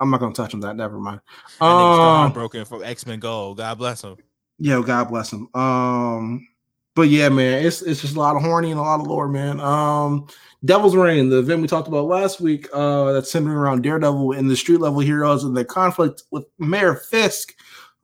I'm 0.01 0.11
not 0.11 0.21
gonna 0.21 0.35
touch 0.35 0.55
on 0.55 0.61
that. 0.61 0.77
Never 0.77 0.99
mind. 0.99 1.21
That 1.61 1.65
nigga 1.65 1.95
still 1.95 2.05
Um, 2.05 2.17
heartbroken 2.23 2.65
from 2.65 2.83
X 2.83 3.07
Men 3.07 3.21
Gold. 3.21 3.57
God 3.59 3.79
bless 3.79 4.03
him. 4.03 4.17
yeah, 4.59 4.83
God 4.85 5.09
bless 5.09 5.33
him. 5.33 5.49
Um, 5.55 6.47
but 6.95 7.09
yeah, 7.09 7.29
man, 7.29 7.65
it's 7.65 7.83
it's 7.83 8.01
just 8.01 8.17
a 8.17 8.19
lot 8.19 8.37
of 8.37 8.43
horny 8.43 8.71
and 8.71 8.81
a 8.81 8.83
lot 8.83 9.01
of 9.01 9.07
lore, 9.07 9.29
man. 9.29 9.61
Um, 9.61 10.27
Devil's 10.65 10.97
Reign, 10.97 11.29
the 11.29 11.39
event 11.39 11.61
we 11.63 11.69
talked 11.69 11.89
about 11.89 12.07
last 12.07 12.41
week, 12.41 12.69
uh, 12.73 13.13
that's 13.13 13.31
centering 13.31 13.57
around 13.57 13.83
Daredevil 13.83 14.33
and 14.33 14.51
the 14.51 14.57
street 14.57 14.81
level 14.81 15.01
heroes 15.01 15.45
and 15.45 15.57
the 15.57 15.65
conflict 15.65 16.23
with 16.31 16.45
Mayor 16.59 16.95
Fisk. 16.95 17.55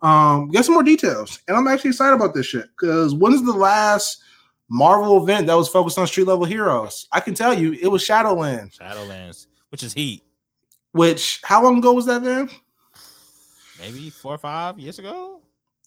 Um, 0.03 0.49
got 0.49 0.65
some 0.65 0.75
more 0.75 0.83
details, 0.83 1.41
and 1.49 1.57
I'm 1.57 1.67
actually 1.69 1.91
excited 1.91 2.15
about 2.15 2.35
this 2.35 2.47
shit 2.47 2.67
because 2.79 3.15
when's 3.15 3.43
the 3.45 3.53
last 3.53 4.23
Marvel 4.69 5.23
event 5.23 5.47
that 5.47 5.55
was 5.55 5.69
focused 5.69 5.97
on 5.99 6.07
street 6.07 6.27
level 6.27 6.45
heroes? 6.45 7.07
I 7.13 7.21
can 7.21 7.35
tell 7.35 7.55
you, 7.55 7.73
it 7.81 7.87
was 7.89 8.05
Shadowlands. 8.05 8.79
Shadowlands, 8.79 9.47
which 9.71 9.83
is 9.83 9.93
Heat. 9.93 10.23
Which 10.93 11.41
how 11.45 11.63
long 11.63 11.79
ago 11.79 11.93
was 11.93 12.07
that, 12.07 12.23
man? 12.23 12.49
Maybe 13.81 14.11
four 14.11 14.35
or 14.35 14.39
five 14.39 14.79
years 14.79 14.99
ago. 14.99 15.41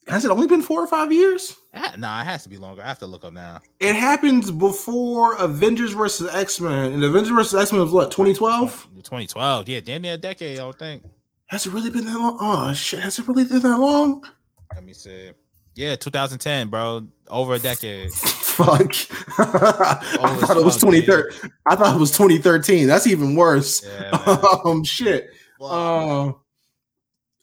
Has 0.08 0.24
it 0.24 0.30
only 0.30 0.46
been 0.48 0.62
four 0.62 0.84
or 0.84 0.88
five 0.88 1.12
years? 1.12 1.56
Ah, 1.74 1.94
Nah, 1.98 2.22
it 2.22 2.26
has 2.26 2.44
to 2.44 2.50
be 2.50 2.58
longer. 2.58 2.84
I 2.84 2.88
have 2.88 3.00
to 3.00 3.08
look 3.08 3.26
up 3.26 3.34
now. 3.34 3.62
It 3.80 3.96
happens 3.96 4.52
before 4.52 5.34
Avengers 5.38 5.94
versus 5.94 6.34
X 6.34 6.60
Men, 6.60 6.94
and 6.94 7.04
Avengers 7.04 7.34
versus 7.34 7.60
X 7.60 7.72
Men 7.72 7.82
was 7.82 7.92
what 7.92 8.12
2012. 8.12 8.88
2012. 8.98 9.68
Yeah, 9.70 9.80
damn 9.80 10.04
near 10.04 10.14
a 10.14 10.18
decade. 10.18 10.60
I 10.60 10.66
would 10.68 10.78
think. 10.78 11.04
Has 11.48 11.66
it 11.66 11.74
really 11.74 11.90
been 11.90 12.06
that 12.06 12.18
long? 12.20 12.38
Oh 12.40 12.74
shit, 12.74 13.00
has 13.00 13.18
it 13.18 13.28
really 13.28 13.46
been 13.46 13.62
that 13.62 13.80
long? 13.80 14.24
Let 14.74 14.84
me 14.84 14.94
see. 14.94 15.32
Yeah, 15.76 15.98
2010, 15.98 16.70
bro. 16.70 17.08
Over 17.28 17.56
a 17.56 17.60
decade. 17.60 18.12
Fuck. 18.14 18.96
I 19.38 20.38
thought 20.40 20.56
it 20.56 20.64
was 20.64 20.76
fuck, 20.76 20.92
2013. 20.92 21.52
I 21.66 21.76
thought 21.76 21.96
it 21.96 22.00
was 22.00 22.12
2013. 22.12 22.88
That's 22.88 23.06
even 23.08 23.36
worse. 23.36 23.86
Yeah, 23.86 24.12
um, 24.66 24.86
shit. 24.86 25.30
Um, 25.60 26.38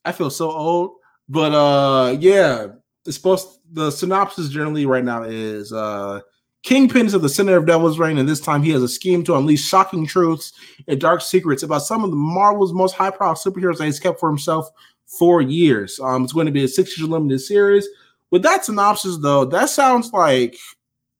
I 0.06 0.12
feel 0.12 0.30
so 0.30 0.50
old, 0.50 0.92
but 1.28 1.52
uh, 1.52 2.16
yeah, 2.18 2.68
it's 3.04 3.16
supposed. 3.16 3.58
The 3.72 3.90
synopsis 3.90 4.48
generally 4.48 4.86
right 4.86 5.04
now 5.04 5.24
is 5.24 5.70
uh, 5.72 6.20
Kingpin 6.62 7.06
is 7.06 7.14
at 7.14 7.22
the 7.22 7.28
center 7.28 7.56
of 7.56 7.66
Devil's 7.66 7.98
Reign, 7.98 8.16
and 8.16 8.28
this 8.28 8.40
time 8.40 8.62
he 8.62 8.70
has 8.70 8.82
a 8.82 8.88
scheme 8.88 9.22
to 9.24 9.36
unleash 9.36 9.62
shocking 9.62 10.06
truths 10.06 10.52
and 10.88 11.00
dark 11.00 11.20
secrets 11.20 11.62
about 11.62 11.82
some 11.82 12.04
of 12.04 12.10
the 12.10 12.16
Marvel's 12.16 12.72
most 12.72 12.94
high-profile 12.94 13.34
superheroes 13.34 13.78
that 13.78 13.84
he's 13.84 14.00
kept 14.00 14.20
for 14.20 14.28
himself 14.28 14.68
for 15.06 15.42
years. 15.42 16.00
Um, 16.00 16.24
it's 16.24 16.32
going 16.32 16.46
to 16.46 16.52
be 16.52 16.64
a 16.64 16.68
six-issue 16.68 17.06
limited 17.06 17.40
series. 17.40 17.86
With 18.32 18.42
that 18.42 18.64
synopsis, 18.64 19.18
though, 19.18 19.44
that 19.44 19.68
sounds 19.70 20.12
like 20.12 20.56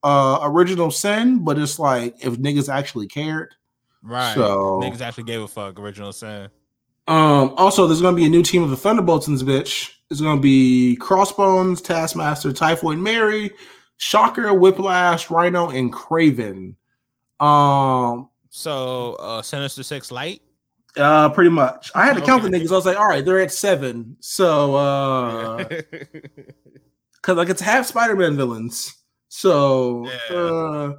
uh 0.03 0.41
original 0.43 0.91
sin, 0.91 1.45
but 1.45 1.59
it's 1.59 1.79
like 1.79 2.17
if 2.25 2.35
niggas 2.39 2.69
actually 2.69 3.07
cared. 3.07 3.55
right. 4.03 4.35
So- 4.35 4.81
Niggas 4.83 5.01
actually 5.01 5.25
gave 5.25 5.41
a 5.43 5.47
fuck. 5.47 5.79
Original 5.79 6.13
sin. 6.13 6.49
Um, 7.09 7.55
also, 7.57 7.87
there's 7.87 8.01
going 8.01 8.15
to 8.15 8.21
be 8.21 8.27
a 8.27 8.31
new 8.31 8.43
team 8.45 8.63
of 8.63 8.71
the 8.71 8.77
Thunderbolts 8.77 9.27
in 9.27 9.35
this 9.35 9.43
bitch. 9.43 9.91
It's 10.11 10.21
going 10.21 10.37
to 10.39 10.41
be 10.43 10.95
Crossbones, 10.97 11.81
Taskmaster, 11.83 12.53
Typhoid 12.53 12.99
Mary, 12.99 13.51
Shocker, 13.97 14.55
Whiplash, 14.55 15.29
Rhino, 15.29 15.69
and 15.71 15.93
Kraven. 15.93 16.77
Um, 17.41 18.29
So, 18.51 19.15
uh, 19.15 19.43
Sinister 19.43 19.83
Six 19.83 20.13
Light. 20.13 20.43
uh, 20.97 21.29
pretty 21.31 21.51
much. 21.51 21.91
I 21.95 22.05
had 22.07 22.15
to 22.17 22.23
count 22.23 22.45
the 22.45 22.49
niggas. 22.51 22.71
I 22.71 22.77
was 22.77 22.87
like, 22.87 22.97
all 22.99 23.09
right, 23.09 23.25
they're 23.25 23.41
at 23.41 23.51
seven. 23.51 24.17
So, 24.21 24.77
uh, 24.77 25.65
because 27.23 27.37
like 27.37 27.49
it's 27.49 27.61
half 27.61 27.87
Spider-Man 27.87 28.37
villains. 28.37 28.95
So, 29.29 30.07
Yeah. 30.31 30.37
uh, 30.37 30.93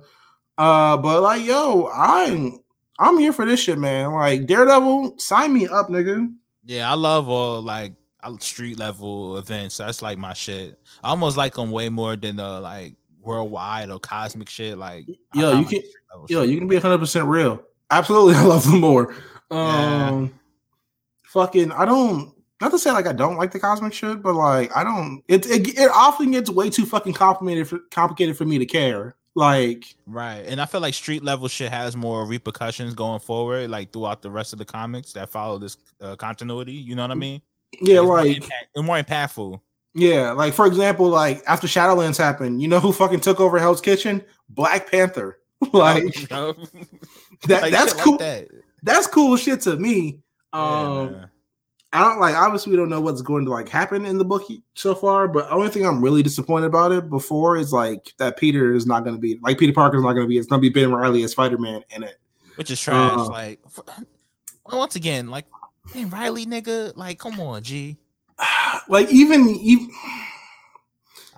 uh, 0.58 0.98
but 0.98 1.22
like, 1.22 1.44
yo, 1.46 1.88
I'm 1.94 2.60
I'm 3.00 3.18
here 3.20 3.34
for 3.34 3.46
this 3.46 3.60
shit, 3.60 3.78
man. 3.78 4.12
Like 4.14 4.48
Daredevil, 4.48 5.16
sign 5.20 5.54
me 5.54 5.68
up, 5.68 5.90
nigga. 5.90 6.34
Yeah, 6.66 6.90
I 6.90 6.96
love 6.96 7.28
all 7.30 7.62
like 7.62 7.94
street 8.40 8.80
level 8.80 9.38
events. 9.38 9.78
That's 9.78 10.02
like 10.02 10.18
my 10.18 10.34
shit. 10.34 10.80
I 11.04 11.10
almost 11.10 11.36
like 11.38 11.56
them 11.56 11.72
way 11.72 11.90
more 11.90 12.16
than 12.16 12.38
the 12.38 12.60
like 12.62 12.96
worldwide 13.22 13.90
or 13.90 14.00
cosmic 14.00 14.50
shit. 14.50 14.78
Like, 14.78 15.06
Yo, 15.34 15.60
you 15.60 15.66
can- 15.66 15.82
Yo, 16.30 16.42
shit. 16.44 16.50
you 16.50 16.58
can 16.60 16.68
be 16.68 16.76
100 16.78 16.98
percent 17.00 17.28
real. 17.28 17.62
Absolutely, 17.92 18.36
I 18.38 18.44
love 18.44 18.64
them 18.64 18.80
more. 18.80 19.14
Um, 19.52 20.34
fucking, 21.26 21.72
I 21.72 21.86
don't. 21.86 22.34
Not 22.64 22.72
to 22.72 22.80
say 22.80 22.92
like 22.92 23.08
I 23.08 23.12
don't 23.12 23.36
like 23.36 23.52
the 23.52 23.60
cosmic 23.60 23.92
shit, 23.94 24.22
but 24.22 24.36
like 24.36 24.74
I 24.76 24.86
don't. 24.86 25.22
It 25.28 25.46
it, 25.46 25.78
it 25.78 25.92
often 25.94 26.32
gets 26.32 26.50
way 26.50 26.70
too 26.70 26.86
fucking 26.86 27.12
complicated 27.14 27.68
for 27.68 27.80
complicated 27.92 28.38
for 28.38 28.46
me 28.46 28.58
to 28.58 28.66
care. 28.66 29.16
Like, 29.36 29.96
right. 30.06 30.46
And 30.48 30.62
I 30.62 30.66
feel 30.66 30.80
like 30.80 30.94
street 30.94 31.24
level 31.24 31.48
shit 31.50 31.72
has 31.72 31.98
more 31.98 32.26
repercussions 32.26 32.94
going 32.94 33.20
forward, 33.20 33.70
like 33.70 33.92
throughout 33.92 34.22
the 34.22 34.32
rest 34.32 34.54
of 34.54 34.60
the 34.60 34.66
comics 34.66 35.12
that 35.14 35.28
follow 35.30 35.58
this 35.58 35.76
uh, 36.00 36.16
continuity. 36.16 36.72
You 36.72 36.96
know 36.96 37.02
what 37.02 37.12
I 37.12 37.16
mean? 37.16 37.42
yeah, 37.82 37.96
It's 37.98 38.04
more 38.06 38.20
impact- 38.26 38.68
it's 38.76 38.84
more 38.86 38.98
impactful. 38.98 39.60
Yeah, 39.96 40.32
like 40.32 40.54
for 40.54 40.66
example, 40.66 41.10
like 41.10 41.44
after 41.48 41.68
Shadowlands 41.68 42.18
happened, 42.18 42.62
you 42.62 42.68
know 42.70 42.80
who 42.80 42.94
fucking 42.94 43.20
took 43.20 43.40
over 43.42 43.60
Hell's 43.60 43.82
Kitchen? 43.82 44.24
Black 44.50 44.90
Panther. 44.90 45.40
like 45.74 46.18
You 46.18 46.28
know? 46.32 46.54
that, 47.48 47.62
Like, 47.64 47.72
that's 47.74 47.90
shit 47.90 47.98
like 47.98 48.04
cool. 48.06 48.18
that. 48.20 48.48
That's 48.84 49.08
cool 49.08 49.36
shit 49.36 49.62
to 49.62 49.76
me. 49.76 50.20
Um, 50.54 51.12
man. 51.12 51.30
I 51.94 52.00
don't 52.00 52.20
like. 52.20 52.36
Obviously, 52.36 52.72
we 52.72 52.78
don't 52.78 52.90
know 52.90 53.00
what's 53.00 53.22
going 53.22 53.46
to 53.46 53.52
like 53.52 53.70
happen 53.70 54.04
in 54.04 54.18
the 54.18 54.26
book 54.26 54.44
so 54.74 54.96
far. 54.96 55.28
But 55.28 55.48
the 55.48 55.54
only 55.54 55.70
thing 55.70 55.86
I'm 55.86 56.02
really 56.02 56.24
disappointed 56.24 56.66
about 56.66 56.92
it 56.92 57.08
before 57.08 57.56
is 57.56 57.72
like 57.72 58.12
that 58.18 58.36
Peter 58.36 58.74
is 58.74 58.88
not 58.88 59.04
going 59.04 59.16
to 59.16 59.22
be 59.22 59.40
like 59.44 59.60
Peter 59.60 59.74
Parker 59.74 59.98
is 59.98 60.04
not 60.04 60.14
going 60.14 60.26
to 60.26 60.28
be. 60.28 60.40
It's 60.40 60.48
going 60.48 60.60
to 60.60 60.68
be 60.68 60.74
Ben 60.74 60.92
Reilly 60.92 61.22
as 61.22 61.34
Spider 61.34 61.60
Man 61.60 61.84
in 61.96 62.02
it. 62.02 62.20
which 62.56 62.72
is 62.72 62.82
trash. 62.82 63.12
uh, 63.16 63.28
like 63.28 63.60
once 64.66 64.96
again, 64.96 65.30
like 65.30 65.46
Ben 65.94 66.10
Reilly 66.10 66.48
nigga, 66.48 66.98
like 66.98 67.20
come 67.20 67.40
on, 67.40 67.62
G. 67.62 67.98
like 68.90 69.12
even 69.12 69.48
even 69.50 69.92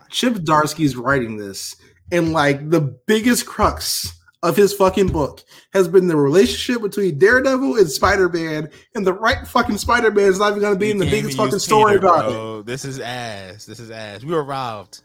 Chip 0.09 0.35
Zdarsky's 0.35 0.95
writing 0.95 1.35
this, 1.35 1.75
and 2.13 2.31
like 2.31 2.69
the 2.69 2.79
biggest 2.79 3.45
crux 3.45 4.13
of 4.45 4.55
his 4.55 4.73
fucking 4.73 5.07
book 5.07 5.43
has 5.73 5.87
been 5.87 6.07
the 6.07 6.15
relationship 6.15 6.81
between 6.81 7.17
Daredevil 7.17 7.77
and 7.77 7.89
Spider 7.89 8.29
Man, 8.29 8.69
and 8.93 9.05
the 9.05 9.13
right 9.13 9.45
fucking 9.47 9.77
Spider 9.77 10.11
Man 10.11 10.27
is 10.27 10.39
not 10.39 10.51
even 10.51 10.61
going 10.61 10.73
to 10.73 10.79
be 10.79 10.87
You 10.87 10.91
in 10.93 10.97
the 10.99 11.09
biggest 11.09 11.35
fucking 11.35 11.53
use 11.53 11.63
story 11.63 11.95
Peter, 11.95 12.07
about 12.07 12.59
it. 12.59 12.65
This 12.65 12.85
is 12.85 12.99
ass. 12.99 13.65
This 13.65 13.79
is 13.79 13.89
ass. 13.89 14.23
We 14.23 14.33
were 14.33 14.43
robbed. 14.43 15.01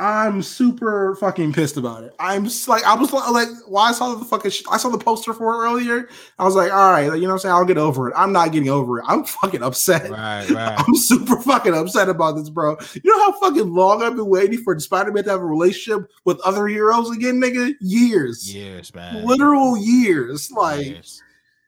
I'm 0.00 0.42
super 0.42 1.16
fucking 1.16 1.52
pissed 1.52 1.76
about 1.76 2.04
it. 2.04 2.14
I'm 2.20 2.44
just 2.44 2.68
like 2.68 2.84
I 2.84 2.94
was 2.94 3.12
like, 3.12 3.24
why 3.26 3.48
well, 3.66 3.82
I 3.82 3.92
saw 3.92 4.14
the 4.14 4.24
fucking 4.24 4.52
sh- 4.52 4.62
I 4.70 4.76
saw 4.76 4.90
the 4.90 4.98
poster 4.98 5.34
for 5.34 5.54
it 5.54 5.66
earlier. 5.66 6.08
I 6.38 6.44
was 6.44 6.54
like, 6.54 6.72
all 6.72 6.92
right, 6.92 7.08
like, 7.08 7.16
you 7.16 7.22
know 7.22 7.30
what 7.30 7.32
I'm 7.34 7.38
saying? 7.40 7.54
I'll 7.54 7.64
get 7.64 7.78
over 7.78 8.08
it. 8.08 8.14
I'm 8.16 8.32
not 8.32 8.52
getting 8.52 8.68
over 8.68 9.00
it. 9.00 9.04
I'm 9.08 9.24
fucking 9.24 9.64
upset. 9.64 10.08
Right, 10.08 10.48
right. 10.50 10.78
I'm 10.78 10.94
super 10.94 11.40
fucking 11.40 11.74
upset 11.74 12.08
about 12.08 12.36
this, 12.36 12.48
bro. 12.48 12.76
You 12.94 13.10
know 13.10 13.18
how 13.18 13.40
fucking 13.40 13.74
long 13.74 14.04
I've 14.04 14.14
been 14.14 14.28
waiting 14.28 14.62
for 14.62 14.78
Spider-Man 14.78 15.24
to 15.24 15.30
have 15.30 15.40
a 15.40 15.46
relationship 15.46 16.08
with 16.24 16.40
other 16.42 16.68
heroes 16.68 17.10
again, 17.10 17.40
nigga? 17.40 17.74
Years. 17.80 18.54
Years, 18.54 18.94
man. 18.94 19.26
Literal 19.26 19.76
years. 19.76 20.52
Like 20.52 20.86
Years. 20.86 21.22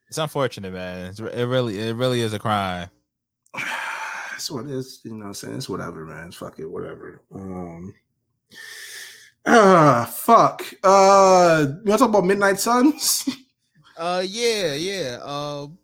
It's 0.07 0.19
unfortunate, 0.19 0.73
man. 0.73 1.07
It's, 1.07 1.19
it 1.19 1.45
really, 1.47 1.81
it 1.81 1.97
really 1.97 2.21
is 2.21 2.33
a 2.33 2.39
crime. 2.39 2.91
that's 4.31 4.51
what 4.53 4.67
it 4.67 4.71
is. 4.71 5.01
You 5.05 5.13
know 5.13 5.19
what 5.19 5.27
I'm 5.27 5.35
saying? 5.35 5.57
It's 5.57 5.69
whatever, 5.69 6.05
man. 6.05 6.29
It's 6.29 6.37
fuck 6.37 6.61
it, 6.61 6.71
whatever. 6.71 7.23
Um 7.35 7.93
Ah, 9.47 10.11
fuck. 10.13 10.63
Uh, 10.85 11.67
you 11.67 11.75
want 11.75 11.85
to 11.87 11.99
talk 11.99 12.09
about 12.11 12.25
Midnight 12.27 12.61
Suns? 12.61 13.29
Uh, 13.97 14.25
yeah, 14.27 14.73
yeah. 14.73 15.19
Um, 15.21 15.27
all 15.27 15.77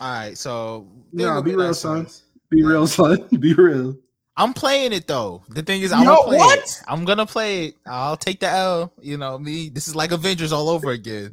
right. 0.00 0.38
So, 0.38 0.86
with 1.12 1.18
be 1.18 1.24
Midnight 1.24 1.44
real, 1.64 1.74
son. 1.74 2.06
Suns- 2.06 2.22
Be 2.48 2.62
real, 2.62 2.86
son. 2.86 3.26
Be 3.40 3.54
real. 3.54 3.96
I'm 4.36 4.52
playing 4.52 4.92
it 4.92 5.08
though. 5.08 5.42
The 5.48 5.62
thing 5.62 5.82
is, 5.82 5.90
I'm 5.90 6.04
Yo, 6.04 6.14
gonna 6.14 6.28
play 6.28 6.36
what? 6.38 6.58
it. 6.60 6.82
I'm 6.86 7.04
gonna 7.04 7.26
play 7.26 7.64
it. 7.66 7.74
I'll 7.88 8.16
take 8.16 8.38
the 8.38 8.48
L. 8.48 8.92
You 9.00 9.16
know 9.16 9.36
me. 9.36 9.68
This 9.68 9.88
is 9.88 9.96
like 9.96 10.12
Avengers 10.12 10.52
all 10.52 10.68
over 10.68 10.92
again. 10.92 11.32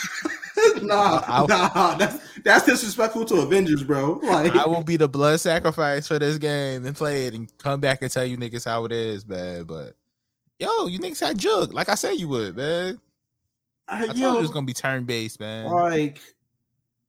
nah, 0.80 1.22
I'll- 1.26 1.46
nah, 1.48 1.94
that's 1.96 2.18
that's 2.46 2.64
disrespectful 2.64 3.24
to 3.24 3.40
Avengers, 3.40 3.82
bro. 3.82 4.20
Like, 4.22 4.54
I 4.54 4.66
will 4.66 4.84
be 4.84 4.96
the 4.96 5.08
blood 5.08 5.40
sacrifice 5.40 6.06
for 6.06 6.18
this 6.20 6.38
game 6.38 6.86
and 6.86 6.94
play 6.94 7.26
it 7.26 7.34
and 7.34 7.50
come 7.58 7.80
back 7.80 8.02
and 8.02 8.10
tell 8.10 8.24
you 8.24 8.36
niggas 8.36 8.64
how 8.64 8.84
it 8.84 8.92
is, 8.92 9.26
man. 9.26 9.64
But 9.64 9.94
yo, 10.60 10.86
you 10.86 11.00
niggas 11.00 11.26
had 11.26 11.38
jug 11.38 11.74
like 11.74 11.88
I 11.88 11.96
said 11.96 12.12
you 12.12 12.28
would, 12.28 12.56
man. 12.56 13.00
I 13.88 14.04
I, 14.04 14.06
told 14.06 14.18
yo, 14.18 14.32
you 14.32 14.38
it 14.38 14.42
was 14.42 14.50
gonna 14.50 14.64
be 14.64 14.72
turn 14.72 15.04
based, 15.04 15.40
man. 15.40 15.66
like, 15.66 16.20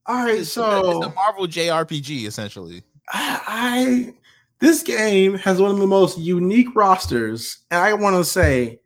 all 0.08 0.26
right, 0.26 0.40
It's, 0.40 0.52
so 0.52 1.04
it's 1.04 1.06
a 1.06 1.14
Marvel 1.14 1.46
JRPG 1.46 2.26
essentially. 2.26 2.82
I, 3.14 3.42
I 3.48 4.14
this 4.60 4.82
game 4.82 5.36
has 5.36 5.62
one 5.62 5.70
of 5.70 5.78
the 5.78 5.86
most 5.86 6.18
unique 6.18 6.76
rosters, 6.76 7.60
and 7.70 7.80
I 7.80 7.94
want 7.94 8.16
to 8.16 8.26
say 8.26 8.80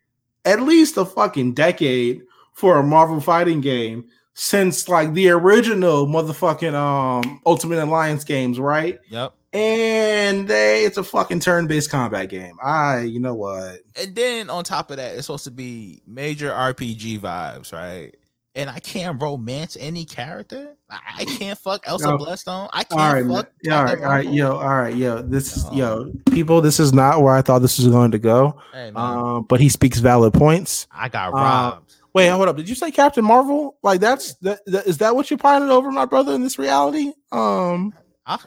at 0.43 0.61
least 0.61 0.97
a 0.97 1.05
fucking 1.05 1.53
decade 1.53 2.23
for 2.53 2.77
a 2.77 2.83
Marvel 2.83 3.21
fighting 3.21 3.61
game 3.61 4.09
since 4.33 4.87
like 4.87 5.13
the 5.13 5.29
original 5.29 6.07
motherfucking 6.07 6.73
um 6.73 7.41
Ultimate 7.45 7.79
Alliance 7.83 8.23
games, 8.23 8.59
right? 8.59 8.99
Yep. 9.09 9.33
And 9.53 10.47
they 10.47 10.85
it's 10.85 10.97
a 10.97 11.03
fucking 11.03 11.41
turn-based 11.41 11.89
combat 11.89 12.29
game. 12.29 12.57
I 12.63 13.01
you 13.01 13.19
know 13.19 13.35
what? 13.35 13.79
And 13.99 14.15
then 14.15 14.49
on 14.49 14.63
top 14.63 14.91
of 14.91 14.97
that, 14.97 15.15
it's 15.15 15.25
supposed 15.27 15.43
to 15.45 15.51
be 15.51 16.01
major 16.07 16.49
RPG 16.49 17.19
vibes, 17.19 17.73
right? 17.73 18.15
And 18.53 18.69
I 18.69 18.79
can't 18.79 19.21
romance 19.21 19.77
any 19.79 20.03
character. 20.03 20.75
I 20.89 21.23
can't 21.23 21.57
fuck 21.57 21.87
Elsa 21.87 22.09
No. 22.09 22.17
Bloodstone. 22.17 22.67
I 22.73 22.83
can't 22.83 22.99
all 23.01 23.13
right, 23.13 23.25
fuck. 23.45 23.51
Yeah, 23.63 23.77
all 23.77 23.83
right, 23.85 23.97
all 24.03 24.09
right, 24.09 24.29
yo, 24.29 24.57
all 24.57 24.75
right, 24.77 24.93
yo. 24.93 25.21
This, 25.21 25.63
No. 25.71 25.71
yo, 25.71 26.11
people, 26.31 26.59
this 26.59 26.77
is 26.77 26.91
not 26.91 27.21
where 27.21 27.33
I 27.33 27.41
thought 27.41 27.59
this 27.59 27.77
was 27.79 27.87
going 27.87 28.11
to 28.11 28.19
go. 28.19 28.59
Hey, 28.73 28.91
Um, 28.93 29.43
but 29.47 29.61
he 29.61 29.69
speaks 29.69 29.99
valid 29.99 30.33
points. 30.33 30.85
I 30.91 31.07
got 31.07 31.29
uh, 31.29 31.37
robbed. 31.37 31.90
Wait, 32.13 32.27
hold 32.27 32.47
up. 32.47 32.57
Did 32.57 32.67
you 32.67 32.75
say 32.75 32.91
Captain 32.91 33.23
Marvel? 33.23 33.77
Like 33.83 34.01
that's 34.01 34.35
that, 34.35 34.59
that 34.65 34.85
is 34.85 34.97
that 34.97 35.15
what 35.15 35.29
you're 35.31 35.37
pining 35.37 35.69
over, 35.69 35.91
my 35.91 36.05
brother, 36.05 36.33
in 36.33 36.41
this 36.41 36.59
reality? 36.59 37.13
Um, 37.31 37.93
I, 38.25 38.37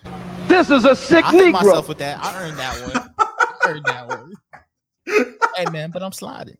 This 0.48 0.70
is 0.70 0.84
a 0.84 0.94
sick 0.94 1.24
I 1.24 1.32
Negro. 1.32 1.52
myself 1.52 1.88
with 1.88 1.98
that. 1.98 2.22
I 2.22 2.42
earned 2.44 2.58
that 2.58 2.80
one. 2.94 3.10
I 3.18 3.68
earned 3.68 3.84
that 3.86 4.08
one. 4.08 4.34
hey 5.56 5.64
man, 5.70 5.90
but 5.90 6.02
I'm 6.02 6.12
sliding. 6.12 6.56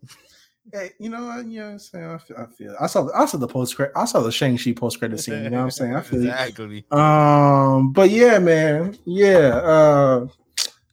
hey, 0.72 0.90
you 0.98 1.10
know 1.10 1.26
what? 1.26 1.46
You 1.46 1.60
know 1.60 1.66
what 1.66 1.72
I'm 1.72 1.78
saying? 1.78 2.04
I 2.06 2.18
feel, 2.18 2.36
I 2.38 2.46
feel. 2.46 2.76
I 2.80 2.86
saw, 2.86 3.08
I 3.14 3.26
saw 3.26 3.38
the 3.38 3.48
post 3.48 3.76
credit. 3.76 3.92
I 3.96 4.06
saw 4.06 4.20
the 4.20 4.32
Shang 4.32 4.56
Chi 4.56 4.72
post 4.72 4.98
credit 4.98 5.20
scene. 5.20 5.44
You 5.44 5.50
know 5.50 5.58
what 5.58 5.64
I'm 5.64 5.70
saying? 5.72 5.94
I 5.94 6.00
feel. 6.00 6.22
you. 6.22 6.28
exactly. 6.30 6.86
Um, 6.90 7.92
but 7.92 8.10
yeah, 8.10 8.38
man, 8.38 8.96
yeah. 9.04 9.56
Uh, 9.62 10.26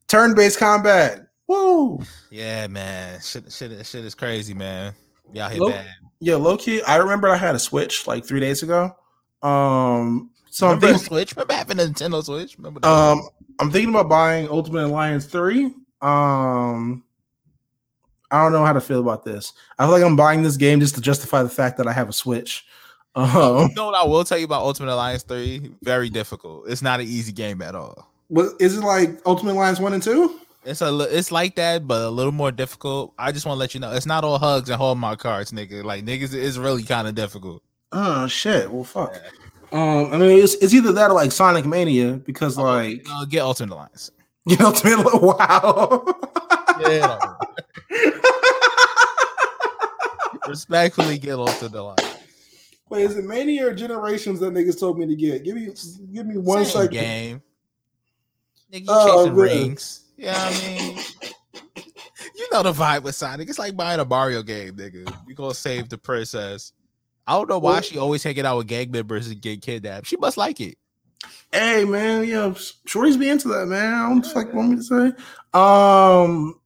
turn 0.07 0.35
based 0.35 0.59
combat. 0.59 1.27
Woo. 1.47 2.01
Yeah, 2.29 2.67
man. 2.67 3.19
Shit, 3.21 3.51
shit, 3.51 3.85
shit 3.85 4.05
is 4.05 4.15
crazy, 4.15 4.53
man. 4.53 4.93
Y'all 5.33 5.49
hit 5.49 5.59
Low- 5.59 5.69
bad. 5.69 5.87
Yeah, 6.23 6.35
low 6.35 6.55
key. 6.55 6.83
I 6.83 6.97
remember 6.97 7.29
I 7.29 7.35
had 7.35 7.55
a 7.55 7.59
Switch 7.59 8.05
like 8.05 8.23
three 8.23 8.39
days 8.39 8.61
ago. 8.61 8.95
Um, 9.41 10.29
so 10.51 10.67
I'm 10.67 10.79
thinking, 10.79 10.99
Switch? 10.99 11.35
Remember 11.35 11.53
having 11.55 11.79
a 11.79 11.83
Nintendo 11.83 12.23
Switch? 12.23 12.57
Remember 12.57 12.79
that? 12.79 12.87
um, 12.87 13.27
I'm 13.59 13.71
thinking 13.71 13.89
about 13.89 14.07
buying 14.07 14.47
Ultimate 14.47 14.85
Alliance 14.85 15.25
three. 15.25 15.73
Um, 16.01 17.03
I 18.29 18.43
don't 18.43 18.51
know 18.51 18.63
how 18.63 18.73
to 18.73 18.81
feel 18.81 18.99
about 18.99 19.25
this. 19.25 19.53
I 19.79 19.85
feel 19.85 19.93
like 19.93 20.03
I'm 20.03 20.15
buying 20.15 20.43
this 20.43 20.57
game 20.57 20.79
just 20.79 20.93
to 20.95 21.01
justify 21.01 21.41
the 21.41 21.49
fact 21.49 21.77
that 21.77 21.87
I 21.87 21.93
have 21.93 22.09
a 22.09 22.13
Switch. 22.13 22.65
Um, 23.13 23.67
you 23.67 23.75
know 23.75 23.87
what 23.87 23.95
I 23.95 24.05
will 24.05 24.23
tell 24.23 24.37
you 24.37 24.45
about 24.45 24.61
Ultimate 24.61 24.93
Alliance 24.93 25.23
3? 25.23 25.71
Very 25.83 26.09
difficult. 26.09 26.69
It's 26.69 26.81
not 26.81 27.01
an 27.01 27.07
easy 27.07 27.33
game 27.33 27.61
at 27.61 27.75
all. 27.75 28.09
what 28.29 28.53
is 28.61 28.77
it 28.77 28.85
like? 28.85 29.19
Ultimate 29.25 29.51
Alliance 29.51 29.81
one 29.81 29.91
and 29.91 30.01
two? 30.01 30.39
It's 30.63 30.81
a 30.81 30.99
it's 31.17 31.31
like 31.31 31.55
that, 31.55 31.87
but 31.87 32.01
a 32.03 32.09
little 32.09 32.31
more 32.31 32.51
difficult. 32.51 33.13
I 33.17 33.31
just 33.31 33.45
want 33.47 33.55
to 33.55 33.59
let 33.59 33.73
you 33.73 33.79
know 33.79 33.91
it's 33.93 34.05
not 34.05 34.23
all 34.23 34.37
hugs 34.37 34.69
and 34.69 34.77
Hallmark 34.77 35.19
cards, 35.19 35.51
nigga. 35.51 35.83
Like 35.83 36.05
niggas, 36.05 36.33
it's 36.35 36.57
really 36.57 36.83
kind 36.83 37.07
of 37.07 37.15
difficult. 37.15 37.63
Oh 37.91 38.27
shit! 38.27 38.71
Well, 38.71 38.83
fuck. 38.83 39.15
Um, 39.71 40.11
I 40.13 40.17
mean, 40.17 40.37
it's, 40.43 40.53
it's 40.55 40.73
either 40.73 40.91
that 40.93 41.09
or 41.09 41.13
like 41.15 41.31
Sonic 41.31 41.65
Mania 41.65 42.13
because 42.13 42.57
like 42.57 43.05
Uh, 43.09 43.25
get 43.25 43.39
Ultimate 43.41 43.75
lines. 43.75 44.11
you 44.45 44.57
know, 44.57 44.71
to 44.71 44.85
me, 44.87 44.95
like, 44.95 45.21
wow. 45.21 46.05
Yeah. 46.81 47.17
Respectfully, 50.47 51.17
get 51.17 51.35
Ultimate 51.35 51.73
Alliance. 51.79 52.17
Wait, 52.89 53.03
is 53.03 53.15
it 53.15 53.23
Mania 53.25 53.67
or 53.67 53.73
Generations 53.73 54.39
that 54.41 54.53
niggas 54.53 54.79
told 54.79 54.99
me 54.99 55.05
to 55.07 55.15
get? 55.15 55.43
Give 55.43 55.55
me, 55.55 55.69
give 56.13 56.25
me 56.25 56.37
one 56.37 56.65
Same 56.65 56.73
second. 56.83 56.91
game. 56.91 57.41
Nigga, 58.73 58.79
you 58.81 58.85
Oh, 58.89 59.23
chasing 59.23 59.35
man. 59.37 59.45
rings. 59.45 60.00
Yeah, 60.21 60.35
I 60.37 60.51
mean, 60.61 60.97
you 62.37 62.47
know 62.51 62.61
the 62.61 62.73
vibe 62.73 63.01
with 63.01 63.15
Sonic. 63.15 63.49
It's 63.49 63.57
like 63.57 63.75
buying 63.75 63.99
a 63.99 64.05
Mario 64.05 64.43
game, 64.43 64.75
nigga. 64.75 65.11
You 65.27 65.33
gonna 65.33 65.55
save 65.55 65.89
the 65.89 65.97
princess. 65.97 66.73
I 67.25 67.33
don't 67.33 67.49
know 67.49 67.57
why 67.57 67.81
she 67.81 67.97
always 67.97 68.21
hanging 68.21 68.45
out 68.45 68.57
with 68.57 68.67
gang 68.67 68.91
members 68.91 69.27
and 69.29 69.41
get 69.41 69.61
kidnapped. 69.63 70.05
She 70.05 70.17
must 70.17 70.37
like 70.37 70.59
it. 70.61 70.77
Hey 71.51 71.85
man, 71.85 72.27
yeah, 72.27 72.53
Shorty's 72.85 73.17
be 73.17 73.29
into 73.29 73.47
that, 73.47 73.65
man. 73.65 73.93
I 73.93 74.09
don't 74.09 74.25
fuck 74.25 74.53
want 74.53 74.69
me 74.69 74.75
to 74.77 74.83
say. 74.83 75.05
Um, 75.53 76.59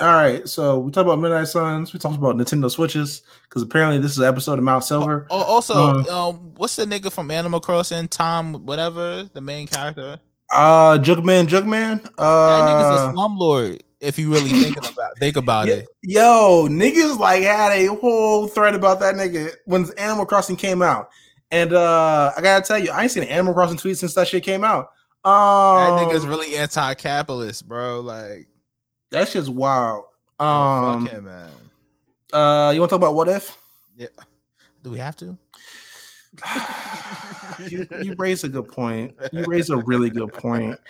all 0.00 0.14
right, 0.14 0.48
so 0.48 0.78
we 0.78 0.90
talked 0.92 1.06
about 1.06 1.18
Midnight 1.18 1.48
Suns. 1.48 1.92
We 1.92 1.98
talked 1.98 2.16
about 2.18 2.36
Nintendo 2.36 2.70
Switches 2.70 3.22
because 3.48 3.62
apparently 3.62 3.98
this 3.98 4.12
is 4.12 4.18
an 4.18 4.24
episode 4.24 4.58
of 4.58 4.64
Mount 4.64 4.84
Silver. 4.84 5.26
Oh, 5.30 5.42
also, 5.42 5.74
Uh, 5.74 6.28
um, 6.30 6.52
what's 6.56 6.76
the 6.76 6.84
nigga 6.84 7.12
from 7.12 7.30
Animal 7.30 7.60
Crossing? 7.60 8.06
Tom, 8.08 8.64
whatever, 8.64 9.28
the 9.32 9.40
main 9.40 9.66
character. 9.66 10.20
Uh, 10.52 10.98
Jugman, 10.98 11.46
Jugman. 11.46 12.02
That 12.02 12.10
nigga's 12.16 13.00
a 13.00 13.04
Uh, 13.08 13.12
slumlord. 13.12 13.80
If 14.00 14.18
you 14.18 14.32
really 14.32 14.50
thinking 14.50 14.84
about 14.84 15.16
think 15.18 15.36
about 15.36 15.68
it. 15.68 15.86
yo, 16.02 16.66
niggas 16.68 17.18
like 17.20 17.42
had 17.44 17.70
a 17.72 17.86
whole 17.86 18.48
thread 18.48 18.74
about 18.74 18.98
that 19.00 19.14
nigga 19.14 19.52
when 19.64 19.86
Animal 19.96 20.26
Crossing 20.26 20.56
came 20.56 20.82
out, 20.82 21.08
and 21.52 21.72
uh, 21.72 22.32
I 22.36 22.40
gotta 22.42 22.64
tell 22.66 22.78
you, 22.78 22.90
I 22.90 23.02
ain't 23.02 23.12
seen 23.12 23.22
an 23.22 23.28
Animal 23.28 23.54
Crossing 23.54 23.78
tweet 23.78 23.96
since 23.98 24.14
that 24.14 24.26
shit 24.26 24.42
came 24.42 24.64
out. 24.64 24.88
That 25.24 25.30
Um, 25.30 25.98
nigga's 26.08 26.26
really 26.26 26.56
anti-capitalist, 26.56 27.68
bro. 27.68 28.00
Like, 28.00 28.48
that 29.12 29.28
shit's 29.28 29.48
wild. 29.48 30.02
oh, 30.40 30.44
Um, 30.46 31.06
fuck 31.06 31.14
him, 31.14 31.24
man. 31.26 31.50
uh, 32.32 32.72
you 32.74 32.80
want 32.80 32.90
to 32.90 32.94
talk 32.94 33.00
about 33.00 33.14
what 33.14 33.28
if? 33.28 33.56
Yeah. 33.96 34.08
Do 34.82 34.90
we 34.90 34.98
have 34.98 35.14
to? 35.18 35.38
you, 37.68 37.86
you 38.02 38.14
raise 38.18 38.44
a 38.44 38.48
good 38.48 38.68
point. 38.68 39.14
You 39.32 39.44
raise 39.44 39.70
a 39.70 39.76
really 39.78 40.10
good 40.10 40.32
point. 40.32 40.78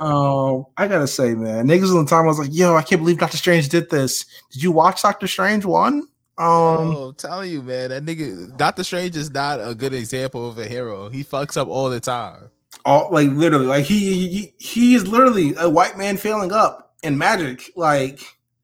Um, 0.00 0.66
I 0.76 0.88
gotta 0.88 1.06
say, 1.06 1.34
man, 1.34 1.66
niggas 1.66 1.94
on 1.94 2.04
the 2.04 2.10
time 2.10 2.24
I 2.24 2.28
was 2.28 2.38
like, 2.38 2.48
yo, 2.52 2.74
I 2.76 2.82
can't 2.82 3.02
believe 3.02 3.18
Doctor 3.18 3.36
Strange 3.36 3.68
did 3.68 3.90
this. 3.90 4.24
Did 4.50 4.62
you 4.62 4.72
watch 4.72 5.02
Doctor 5.02 5.26
Strange 5.26 5.64
one? 5.64 5.94
Um, 5.94 6.06
oh, 6.38 7.08
I'm 7.08 7.14
telling 7.16 7.50
you, 7.50 7.60
man, 7.60 7.90
that 7.90 8.04
nigga 8.04 8.56
Doctor 8.56 8.82
Strange 8.82 9.16
is 9.16 9.30
not 9.30 9.60
a 9.60 9.74
good 9.74 9.92
example 9.92 10.48
of 10.48 10.58
a 10.58 10.66
hero. 10.66 11.10
He 11.10 11.22
fucks 11.22 11.56
up 11.58 11.68
all 11.68 11.90
the 11.90 12.00
time. 12.00 12.50
all 12.86 13.10
like 13.12 13.28
literally, 13.30 13.66
like 13.66 13.84
he 13.84 14.28
he 14.28 14.54
he 14.58 14.94
is 14.94 15.06
literally 15.06 15.54
a 15.58 15.68
white 15.68 15.98
man 15.98 16.16
failing 16.16 16.52
up 16.52 16.94
in 17.02 17.18
magic. 17.18 17.70
Like, 17.76 18.20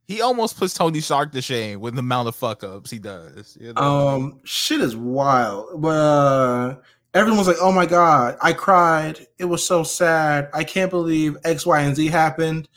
He 0.07 0.21
almost 0.21 0.57
puts 0.57 0.73
Tony 0.73 1.01
Stark 1.01 1.33
to 1.33 1.43
shame 1.43 1.81
with 1.81 1.95
the 1.95 2.01
amount 2.01 2.29
of 2.29 2.37
fuck 2.37 2.63
ups 2.63 2.91
he 2.91 2.99
does. 2.99 3.59
You 3.61 3.73
know? 3.73 3.83
um, 3.83 4.41
shit 4.45 4.81
is 4.81 4.97
wild. 4.97 5.81
But 5.81 5.89
uh, 5.89 6.77
everyone 7.13 7.39
was 7.39 7.49
like, 7.49 7.57
"Oh 7.61 7.73
my 7.73 7.87
god, 7.87 8.37
I 8.41 8.53
cried. 8.53 9.27
It 9.39 9.47
was 9.47 9.67
so 9.67 9.83
sad. 9.83 10.49
I 10.55 10.63
can't 10.63 10.91
believe 10.91 11.37
X, 11.45 11.67
Y, 11.67 11.81
and 11.81 11.97
Z 11.97 12.07
happened." 12.07 12.69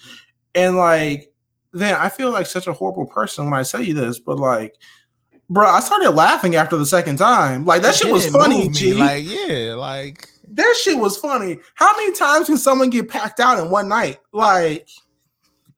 And 0.56 0.76
like, 0.76 1.32
then 1.72 1.94
I 1.94 2.10
feel 2.10 2.32
like 2.32 2.48
such 2.48 2.66
a 2.66 2.74
horrible 2.74 3.06
person 3.06 3.46
when 3.46 3.60
I 3.60 3.64
tell 3.64 3.82
you 3.82 3.94
this, 3.94 4.20
but 4.20 4.38
like. 4.38 4.76
Bro, 5.52 5.68
I 5.68 5.80
started 5.80 6.12
laughing 6.12 6.56
after 6.56 6.78
the 6.78 6.86
second 6.86 7.18
time. 7.18 7.66
Like 7.66 7.82
that 7.82 7.96
It 7.96 8.04
shit 8.04 8.12
was 8.12 8.28
funny. 8.28 8.70
G. 8.70 8.94
Like, 8.94 9.24
yeah, 9.26 9.74
like 9.74 10.30
that 10.52 10.76
shit 10.84 10.98
was 10.98 11.18
funny. 11.18 11.58
How 11.74 11.92
many 11.98 12.14
times 12.14 12.46
can 12.46 12.58
someone 12.58 12.92
get 12.92 13.10
packed 13.10 13.40
out 13.40 13.58
in 13.58 13.72
one 13.72 13.88
night? 13.88 14.20
Like, 14.32 14.88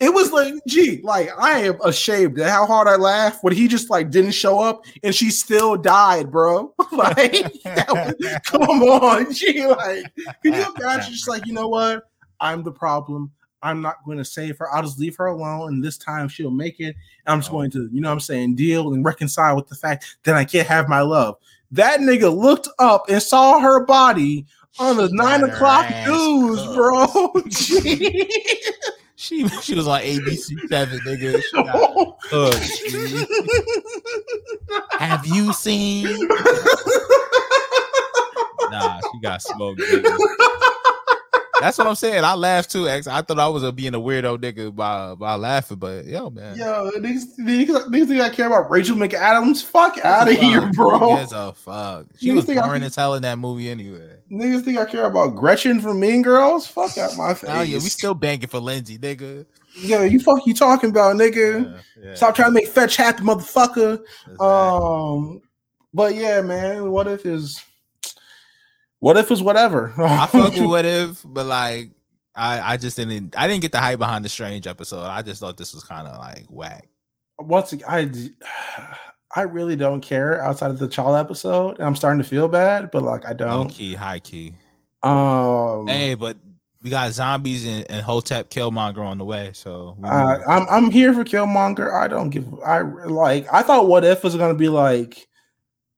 it 0.01 0.11
was 0.13 0.31
like, 0.31 0.55
gee, 0.67 0.99
like 1.03 1.29
I 1.37 1.59
am 1.59 1.79
ashamed 1.85 2.39
at 2.39 2.49
how 2.49 2.65
hard 2.65 2.87
I 2.87 2.95
laughed 2.95 3.43
when 3.43 3.53
he 3.53 3.67
just 3.67 3.89
like 3.89 4.09
didn't 4.09 4.31
show 4.31 4.59
up 4.59 4.83
and 5.03 5.13
she 5.13 5.29
still 5.29 5.77
died, 5.77 6.31
bro. 6.31 6.73
like, 6.91 7.33
was- 7.63 8.15
come 8.45 8.61
on, 8.83 9.31
gee, 9.31 9.65
like, 9.67 10.05
can 10.43 10.53
you 10.53 10.65
imagine? 10.79 11.13
Just 11.13 11.29
like, 11.29 11.45
you 11.45 11.53
know 11.53 11.67
what? 11.67 12.09
I'm 12.39 12.63
the 12.63 12.71
problem. 12.71 13.31
I'm 13.63 13.79
not 13.79 14.03
going 14.03 14.17
to 14.17 14.25
save 14.25 14.57
her. 14.57 14.73
I'll 14.73 14.81
just 14.81 14.99
leave 14.99 15.15
her 15.17 15.27
alone, 15.27 15.73
and 15.75 15.83
this 15.83 15.99
time 15.99 16.27
she'll 16.27 16.49
make 16.49 16.79
it. 16.79 16.95
And 17.27 17.33
I'm 17.33 17.39
just 17.41 17.51
Oh. 17.51 17.53
going 17.53 17.69
to, 17.71 17.87
you 17.91 18.01
know, 18.01 18.09
what 18.09 18.13
I'm 18.13 18.19
saying, 18.19 18.55
deal 18.55 18.91
and 18.93 19.05
reconcile 19.05 19.55
with 19.55 19.67
the 19.67 19.75
fact 19.75 20.17
that 20.23 20.33
I 20.35 20.43
can't 20.45 20.67
have 20.67 20.89
my 20.89 21.01
love. 21.01 21.35
That 21.69 21.99
nigga 21.99 22.35
looked 22.35 22.67
up 22.79 23.05
and 23.07 23.21
saw 23.21 23.59
her 23.59 23.85
body 23.85 24.47
on 24.79 24.97
the 24.97 25.09
nine 25.11 25.43
o'clock 25.43 25.87
news, 26.07 26.65
bro. 26.73 27.05
She 29.21 29.47
she 29.61 29.75
was 29.75 29.87
on 29.87 30.01
ABC 30.01 30.67
seven, 30.67 30.97
nigga. 31.05 31.39
Got 31.53 32.59
G. 32.89 33.25
Have 34.97 35.27
you 35.27 35.53
seen? 35.53 36.27
Nah, 38.71 39.01
she 39.11 39.19
got 39.19 39.41
smoked. 39.41 39.81
Nigga. 39.81 40.70
That's 41.61 41.77
what 41.77 41.87
I'm 41.87 41.95
saying. 41.95 42.23
I 42.23 42.33
laughed 42.33 42.71
too, 42.71 42.87
X. 42.89 43.07
I 43.07 43.21
thought 43.21 43.39
I 43.39 43.47
was 43.47 43.63
a 43.63 43.71
being 43.71 43.93
a 43.95 43.99
weirdo 43.99 44.37
nigga 44.37 44.75
by 44.75 45.15
by 45.15 45.35
laughing, 45.35 45.77
but 45.77 46.05
yo, 46.05 46.29
man. 46.29 46.57
Yo, 46.57 46.91
niggas, 46.97 47.37
niggas 47.39 48.07
think 48.07 48.21
I 48.21 48.29
care 48.29 48.47
about 48.47 48.69
Rachel 48.69 48.95
McAdams? 48.97 49.63
Fuck 49.63 49.97
out 50.03 50.29
of 50.29 50.37
here, 50.37 50.69
bro. 50.73 51.17
gives 51.17 51.31
a 51.31 51.53
fuck? 51.53 52.07
She 52.17 52.29
Niggas 52.29 52.35
was 52.35 52.45
boring 52.45 52.83
as 52.83 52.95
hell 52.95 53.13
in 53.15 53.21
that 53.23 53.37
movie 53.39 53.69
anyway. 53.69 54.17
Niggas 54.31 54.63
think 54.63 54.77
I 54.77 54.85
care 54.85 55.05
about 55.05 55.35
Gretchen 55.35 55.79
from 55.79 55.99
Mean 55.99 56.21
Girls? 56.21 56.67
Fuck 56.67 56.97
out 56.97 57.15
my 57.17 57.33
face. 57.35 57.49
Oh 57.51 57.61
yeah, 57.61 57.75
we 57.77 57.81
still 57.81 58.13
banking 58.13 58.49
for 58.49 58.59
Lindsay, 58.59 58.97
nigga. 58.97 59.45
Yo, 59.75 60.03
you 60.03 60.19
fuck 60.19 60.45
you 60.45 60.53
talking 60.53 60.89
about, 60.89 61.15
nigga? 61.15 61.63
Yeah, 61.65 62.03
yeah, 62.09 62.15
Stop 62.15 62.35
trying 62.35 62.49
to 62.49 62.53
make 62.53 62.67
fetch 62.67 62.97
happy, 62.97 63.23
motherfucker. 63.23 64.01
exactly. 64.25 64.37
Um, 64.39 65.41
but 65.93 66.15
yeah, 66.15 66.41
man, 66.41 66.91
what 66.91 67.07
if 67.07 67.25
is 67.25 67.61
what 69.01 69.17
if 69.17 69.29
is 69.31 69.41
whatever? 69.43 69.93
I 69.97 70.27
fuck 70.27 70.53
with 70.53 70.61
what 70.65 70.85
if, 70.85 71.21
but 71.25 71.45
like 71.45 71.89
I 72.33 72.73
I 72.73 72.77
just 72.77 72.95
didn't 72.95 73.35
I 73.37 73.47
didn't 73.47 73.61
get 73.61 73.73
the 73.73 73.79
hype 73.79 73.99
behind 73.99 74.23
the 74.23 74.29
strange 74.29 74.67
episode. 74.67 75.03
I 75.03 75.21
just 75.21 75.41
thought 75.41 75.57
this 75.57 75.73
was 75.73 75.83
kind 75.83 76.07
of 76.07 76.17
like 76.17 76.45
whack. 76.49 76.87
once 77.39 77.73
I 77.85 78.09
I 79.35 79.41
really 79.43 79.75
don't 79.75 80.01
care 80.01 80.41
outside 80.43 80.71
of 80.71 80.79
the 80.79 80.87
child 80.87 81.15
episode, 81.15 81.77
and 81.77 81.87
I'm 81.87 81.95
starting 81.95 82.21
to 82.21 82.27
feel 82.27 82.47
bad, 82.47 82.91
but 82.91 83.01
like 83.01 83.25
I 83.25 83.33
don't. 83.33 83.49
Low 83.49 83.65
key, 83.65 83.93
high 83.95 84.19
key. 84.19 84.53
Um, 85.03 85.87
Hey, 85.87 86.15
but 86.15 86.37
we 86.83 86.89
got 86.89 87.11
zombies 87.13 87.65
and, 87.65 87.89
and 87.89 88.01
Hotep 88.01 88.49
Killmonger 88.49 88.99
on 88.99 89.17
the 89.17 89.25
way, 89.25 89.51
so 89.53 89.95
Uh, 90.03 90.37
I'm 90.47 90.67
I'm 90.69 90.91
here 90.91 91.13
for 91.13 91.23
Killmonger. 91.23 91.93
I 91.93 92.07
don't 92.07 92.29
give. 92.29 92.45
I 92.61 92.81
like. 92.81 93.47
I 93.53 93.61
thought 93.63 93.87
What 93.87 94.03
If 94.03 94.23
was 94.23 94.35
gonna 94.35 94.53
be 94.53 94.69
like, 94.69 95.27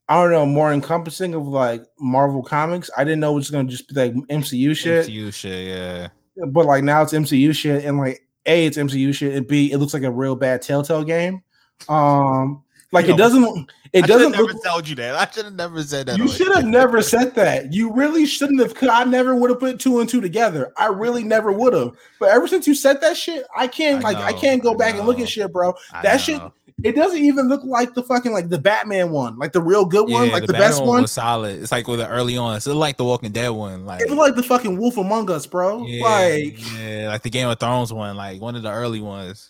I 0.09 0.21
don't 0.21 0.31
know, 0.31 0.45
more 0.45 0.73
encompassing 0.73 1.33
of 1.33 1.47
like 1.47 1.83
Marvel 1.99 2.43
comics. 2.43 2.89
I 2.97 3.03
didn't 3.03 3.21
know 3.21 3.31
it 3.31 3.35
was 3.35 3.49
gonna 3.49 3.69
just 3.69 3.87
be 3.87 3.95
like 3.95 4.13
MCU 4.13 4.75
shit. 4.75 5.07
MCU 5.07 5.33
shit, 5.33 5.67
yeah. 5.67 6.09
But 6.47 6.65
like 6.65 6.83
now 6.83 7.01
it's 7.01 7.13
MCU 7.13 7.55
shit, 7.55 7.85
and 7.85 7.97
like 7.97 8.27
a 8.45 8.65
it's 8.65 8.77
MCU 8.77 9.13
shit, 9.13 9.35
and 9.35 9.47
b 9.47 9.71
it 9.71 9.77
looks 9.77 9.93
like 9.93 10.03
a 10.03 10.11
real 10.11 10.35
bad 10.35 10.61
Telltale 10.61 11.03
game. 11.03 11.41
Um, 11.87 12.63
like 12.93 13.07
Yo, 13.07 13.13
it 13.13 13.17
doesn't. 13.17 13.69
It 13.91 14.05
I 14.05 14.07
doesn't 14.07 14.33
I 14.33 14.37
never 14.37 14.53
look. 14.53 14.63
told 14.63 14.87
you 14.89 14.95
that. 14.95 15.15
I 15.15 15.29
should 15.31 15.45
have 15.45 15.53
never 15.53 15.83
said 15.83 16.07
that. 16.07 16.17
You 16.17 16.27
should 16.27 16.51
have 16.55 16.65
never 16.65 17.01
said 17.01 17.35
that. 17.35 17.71
You 17.73 17.91
really 17.93 18.25
shouldn't 18.25 18.59
have. 18.61 18.73
I 18.89 19.03
never 19.03 19.35
would 19.35 19.49
have 19.51 19.59
put 19.59 19.79
two 19.79 19.99
and 19.99 20.09
two 20.09 20.21
together. 20.21 20.71
I 20.77 20.87
really 20.87 21.23
never 21.23 21.51
would 21.51 21.73
have. 21.73 21.91
But 22.19 22.29
ever 22.29 22.47
since 22.47 22.65
you 22.65 22.73
said 22.73 23.01
that 23.01 23.17
shit, 23.17 23.45
I 23.55 23.67
can't 23.67 24.03
I 24.03 24.11
like 24.11 24.17
I 24.17 24.33
can't 24.33 24.63
go 24.63 24.73
I 24.73 24.77
back 24.77 24.95
and 24.95 25.05
look 25.05 25.19
at 25.19 25.29
shit, 25.29 25.51
bro. 25.51 25.73
That 26.01 26.17
shit- 26.17 26.41
It 26.83 26.95
doesn't 26.95 27.19
even 27.19 27.47
look 27.49 27.63
like 27.63 27.93
the 27.93 28.01
fucking 28.03 28.33
like 28.33 28.49
the 28.49 28.57
Batman 28.57 29.11
one, 29.11 29.37
like 29.37 29.53
the 29.53 29.61
real 29.61 29.85
good 29.85 30.09
one, 30.09 30.25
Yeah, 30.27 30.33
like 30.33 30.47
the, 30.47 30.53
Batman 30.53 30.69
best 30.71 30.83
one. 30.83 31.01
was 31.03 31.11
solid. 31.11 31.61
It's 31.61 31.71
like 31.71 31.87
with 31.87 31.99
the 31.99 32.07
early 32.09 32.35
on. 32.35 32.57
It's 32.57 32.65
like 32.67 32.97
the 32.97 33.05
Walking 33.05 33.31
Dead 33.31 33.49
one, 33.49 33.85
like 33.85 34.01
It 34.01 34.09
looked 34.09 34.19
like 34.19 34.35
the 34.35 34.43
fucking 34.43 34.77
Wolf 34.77 34.97
Among 34.97 35.29
Us, 35.31 35.45
bro. 35.45 35.85
yeah, 35.85 36.03
Like, 36.03 36.57
yeah, 36.79 37.07
like 37.09 37.21
the 37.21 37.29
Game 37.29 37.47
of 37.47 37.59
Thrones 37.59 37.93
one, 37.93 38.17
like 38.17 38.41
one 38.41 38.55
of 38.55 38.63
the 38.63 38.71
early 38.71 38.99
ones. 39.01 39.49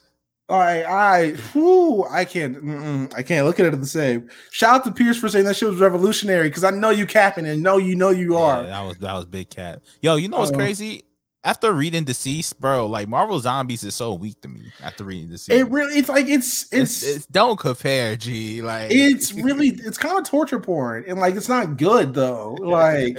I, 0.56 0.84
I, 0.84 1.32
whew, 1.52 2.06
I 2.10 2.26
can't, 2.26 3.14
I 3.16 3.24
can't 3.24 3.46
look 3.46 3.60
at 3.60 3.66
it 3.66 3.80
the 3.80 3.86
same. 3.88 4.30
Shout 4.52 4.76
out 4.76 4.84
to 4.86 4.92
Pierce 4.92 5.18
for 5.18 5.30
saying 5.30 5.46
that 5.46 5.56
shit 5.56 5.70
was 5.70 5.80
revolutionary 5.80 6.50
because 6.50 6.64
I 6.64 6.72
know 6.72 6.90
you 6.90 7.06
capping 7.06 7.46
and 7.46 7.62
know 7.64 7.78
you 7.78 7.96
know 7.96 8.10
you 8.10 8.34
Yeah, 8.34 8.40
are. 8.40 8.64
that 8.64 8.82
was 8.82 8.98
that 8.98 9.14
was 9.14 9.26
big 9.26 9.50
cat. 9.50 9.82
Yo, 10.02 10.16
you 10.16 10.28
know 10.30 10.40
what's 10.40 10.52
Uh, 10.52 10.56
crazy? 10.56 11.04
After 11.46 11.74
reading 11.74 12.06
DCeased, 12.06 12.58
bro, 12.60 12.88
like 12.88 13.08
Marvel 13.08 13.40
Zombies 13.40 13.84
is 13.84 13.96
so 13.96 14.14
weak 14.14 14.40
to 14.42 14.48
me. 14.48 14.72
After 14.82 15.04
reading 15.04 15.30
DCeased, 15.30 15.52
It 15.52 15.70
really, 15.70 15.98
it's 15.98 16.10
like 16.10 16.28
it's 16.28 16.64
it's, 16.72 17.04
it's 17.04 17.16
it's 17.16 17.26
don't 17.28 17.60
compare, 17.60 18.16
G. 18.16 18.62
Like 18.62 18.92
it's 18.92 19.34
really 19.34 19.70
it's 19.70 19.98
kind 19.98 20.18
of 20.18 20.24
torture 20.24 20.60
porn 20.60 21.04
and 21.08 21.20
like 21.20 21.36
it's 21.36 21.50
not 21.50 21.78
good 21.78 22.14
though 22.14 22.54
like 22.60 23.18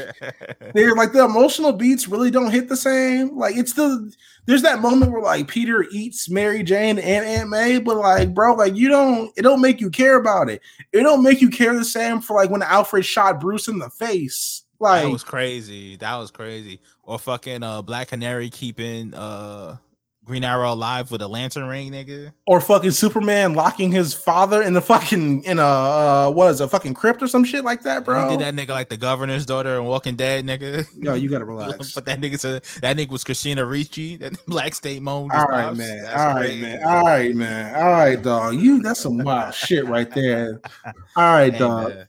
they're 0.75 0.95
like 0.95 1.13
the 1.13 1.25
emotional 1.25 1.73
beats 1.73 2.09
really 2.09 2.31
don't 2.31 2.51
hit 2.51 2.69
the 2.69 2.77
same 2.77 3.37
like 3.37 3.57
it's 3.57 3.75
the 3.75 4.13
there's 4.47 4.63
that 4.63 4.81
moment 4.81 5.13
where 5.13 5.23
like 5.23 5.49
peter 5.49 5.85
eats 5.93 6.29
mary 6.29 6.63
jane 6.63 6.99
and 6.99 7.25
aunt 7.25 7.49
may 7.49 7.79
but 7.79 7.97
like 7.97 8.33
bro 8.35 8.55
like 8.55 8.75
you 8.75 8.89
don't 8.89 9.33
it 9.37 9.43
don't 9.43 9.61
make 9.61 9.81
you 9.81 9.91
care 9.91 10.17
about 10.17 10.49
it 10.49 10.61
it 10.93 11.03
don't 11.03 11.23
make 11.23 11.41
you 11.41 11.51
care 11.51 11.75
the 11.75 11.85
same 11.85 12.21
for 12.21 12.37
like 12.37 12.51
when 12.51 12.63
alfred 12.63 13.05
shot 13.05 13.41
bruce 13.41 13.69
in 13.69 13.79
the 13.79 13.91
face 13.91 14.65
like 14.81 15.05
that 15.05 15.11
was 15.11 15.25
crazy. 15.25 15.97
That 15.97 16.17
was 16.17 16.31
crazy. 16.31 16.81
Or 17.07 17.19
fucking 17.19 17.63
uh 17.63 17.83
Black 17.83 18.09
Canary 18.09 18.51
keeping 18.51 19.15
uh 19.15 19.77
Green 20.25 20.43
Arrow 20.43 20.73
alive 20.73 21.11
with 21.11 21.21
a 21.21 21.29
lantern 21.29 21.67
ring, 21.67 21.93
nigga. 21.93 22.33
or 22.47 22.59
fucking 22.59 22.93
superman 22.93 23.53
locking 23.53 23.93
his 23.93 24.15
father 24.15 24.63
in 24.63 24.73
the 24.73 24.81
fucking 24.81 25.45
in 25.45 25.59
a 25.59 25.63
uh 25.63 26.31
what 26.31 26.51
is 26.51 26.63
it, 26.63 26.65
a 26.65 26.69
fucking 26.69 26.95
crypt 26.95 27.23
or 27.23 27.27
some 27.29 27.45
shit 27.45 27.63
like 27.63 27.83
that 27.83 28.07
Bro. 28.07 28.31
Did 28.31 28.41
that 28.41 28.55
nigga 28.55 28.71
like 28.71 28.89
the 28.89 28.97
governor's 28.97 29.45
daughter 29.45 29.77
and 29.77 29.87
Walking 29.87 30.17
Dead, 30.17 30.47
nigga. 30.47 30.87
yo 30.97 31.13
you 31.13 31.29
gotta 31.29 31.45
relax 31.45 31.93
but 31.93 32.07
that 32.07 32.23
nigga 32.23 32.39
said 32.41 32.65
that 32.81 32.97
nigga 32.97 33.11
was 33.11 33.23
Christina 33.23 33.67
Ricci, 33.67 34.17
that 34.17 34.33
Black 34.47 34.75
Snake 34.75 35.03
Moan. 35.03 35.31
All 35.31 35.45
right, 35.45 35.77
man. 35.77 36.07
All 36.07 36.35
right, 36.35 36.59
man. 36.59 36.83
All 36.83 37.05
right, 37.05 37.35
man. 37.35 37.75
All 37.75 37.93
right, 37.93 38.23
dog. 38.23 38.55
You 38.55 38.81
that's 38.81 39.01
some 39.01 39.19
wild 39.19 39.55
shit 39.55 39.85
right 39.87 40.11
there. 40.11 40.63
All 40.87 40.93
right, 41.17 41.51
dog. 41.59 42.07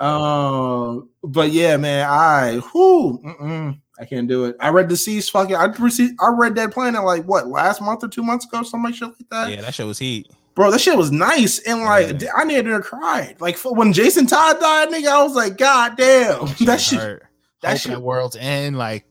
Um, 0.00 1.10
but 1.22 1.52
yeah, 1.52 1.76
man. 1.76 2.08
I 2.08 2.54
who. 2.58 3.20
mm-mm, 3.24 3.80
I 3.98 4.04
can't 4.04 4.26
do 4.26 4.46
it. 4.46 4.56
I 4.60 4.70
read 4.70 4.88
DCeased. 4.88 5.30
Fucking, 5.30 5.54
I 5.54 5.66
received. 5.66 6.14
I 6.20 6.28
read 6.36 6.54
Dead 6.54 6.72
Planet 6.72 7.04
like 7.04 7.24
what 7.24 7.46
last 7.46 7.80
month 7.80 8.02
or 8.02 8.08
two 8.08 8.22
months 8.22 8.44
ago, 8.44 8.62
something 8.62 8.82
like 8.90 8.94
shit 8.94 9.08
like 9.08 9.28
that. 9.30 9.50
yeah, 9.50 9.60
that 9.60 9.74
shit 9.74 9.86
was 9.86 9.98
heat. 9.98 10.28
Bro, 10.54 10.70
that 10.70 10.80
shit 10.80 10.96
was 10.96 11.10
nice 11.12 11.58
and 11.60 11.80
like 11.82 12.20
Yeah. 12.22 12.30
I 12.36 12.44
to 12.44 12.80
cry. 12.80 13.34
Like 13.40 13.56
for- 13.56 13.74
when 13.74 13.92
Jason 13.92 14.26
Todd 14.26 14.60
died, 14.60 14.88
nigga, 14.88 15.08
I 15.08 15.22
was 15.22 15.34
like, 15.34 15.56
God 15.58 15.96
damn, 15.96 16.46
that 16.66 16.80
shit. 16.80 16.98
hurt. 17.00 17.24
that 17.62 17.70
Hope 17.72 17.78
shit- 17.80 17.92
at 17.92 18.02
World's 18.02 18.36
End, 18.36 18.76
like 18.78 19.04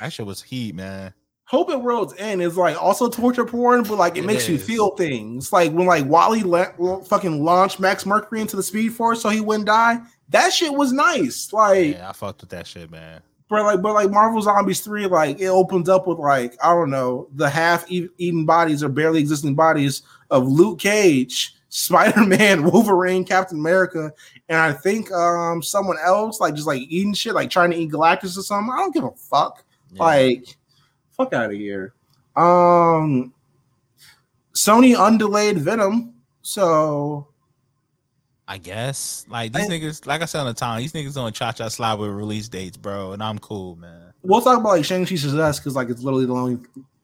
that 0.00 0.12
shit 0.12 0.26
was 0.26 0.42
heat, 0.42 0.74
man. 0.74 1.12
Hope 1.44 1.68
at 1.70 1.82
World's 1.82 2.14
End 2.16 2.40
is 2.40 2.56
like 2.56 2.80
also 2.80 3.08
torture 3.08 3.44
porn, 3.44 3.82
but 3.82 3.98
like 3.98 4.16
it, 4.16 4.20
It 4.20 4.26
makes 4.26 4.48
you 4.48 4.56
feel 4.56 4.90
things. 4.96 5.52
Like 5.52 5.72
when 5.72 5.86
like 5.86 6.06
Wally 6.06 6.42
la- 6.42 7.00
fucking 7.02 7.44
launched 7.44 7.80
Max 7.80 8.06
Mercury 8.06 8.40
into 8.40 8.56
the 8.56 8.62
Speed 8.62 8.92
Force 8.94 9.20
so 9.20 9.30
he 9.30 9.40
wouldn't 9.40 9.66
die. 9.66 9.98
That 10.28 10.52
shit 10.52 10.72
was 10.72 10.92
nice. 10.92 11.52
Like, 11.52 11.96
Yeah, 11.96 12.08
I 12.10 12.12
fucked 12.12 12.42
with 12.42 12.50
that 12.50 12.66
shit, 12.66 12.90
man. 12.90 13.20
But 13.50 13.64
like, 13.64 13.82
but 13.82 13.94
like 13.94 14.10
Marvel 14.10 14.40
Zombies 14.40 14.80
three, 14.80 15.06
like 15.06 15.40
it 15.40 15.48
opens 15.48 15.88
up 15.88 16.06
with 16.06 16.18
like 16.18 16.56
I 16.62 16.72
don't 16.72 16.88
know 16.88 17.28
the 17.34 17.50
half 17.50 17.84
eaten 17.90 18.46
bodies 18.46 18.84
or 18.84 18.88
barely 18.88 19.18
existing 19.18 19.56
bodies 19.56 20.02
of 20.30 20.46
Luke 20.46 20.78
Cage 20.78 21.56
Spider 21.68 22.24
Man, 22.24 22.62
Wolverine, 22.62 23.24
Captain 23.24 23.58
America, 23.58 24.12
and 24.48 24.56
I 24.56 24.72
think 24.72 25.10
um 25.10 25.64
someone 25.64 25.96
else 26.02 26.38
like 26.40 26.54
just 26.54 26.68
like 26.68 26.82
eating 26.82 27.12
shit, 27.12 27.34
like 27.34 27.50
trying 27.50 27.72
to 27.72 27.76
eat 27.76 27.90
Galactus 27.90 28.38
or 28.38 28.42
something. 28.42 28.72
I 28.72 28.78
don't 28.78 28.94
give 28.94 29.04
a 29.04 29.10
fuck. 29.10 29.64
Yeah. 29.92 30.02
Like, 30.04 30.56
fuck 31.10 31.32
out 31.32 31.46
of 31.46 31.56
here. 31.56 31.94
Um, 32.36 33.34
Sony 34.54 34.94
undelayed 34.94 35.56
Venom, 35.56 36.14
so 36.42 37.26
I 38.50 38.58
guess 38.58 39.24
like 39.28 39.52
these 39.52 39.66
I- 39.66 39.68
niggas, 39.68 40.06
like 40.06 40.22
I 40.22 40.24
said 40.24 40.40
on 40.40 40.46
the 40.46 40.54
time, 40.54 40.80
these 40.80 40.92
niggas 40.92 41.16
on 41.16 41.32
cha 41.32 41.52
cha 41.52 41.68
slide 41.68 41.94
with 41.94 42.10
release 42.10 42.48
dates, 42.48 42.76
bro, 42.76 43.12
and 43.12 43.22
I'm 43.22 43.38
cool, 43.38 43.76
man. 43.76 44.12
we'll 44.22 44.40
talk 44.42 44.58
about 44.58 44.70
like 44.70 44.84
Shang 44.84 45.06
Chi 45.06 45.14
success 45.14 45.60
because 45.60 45.76
like 45.76 45.88
it's 45.88 46.02
literally 46.02 46.26
the 46.26 46.34
only 46.34 46.58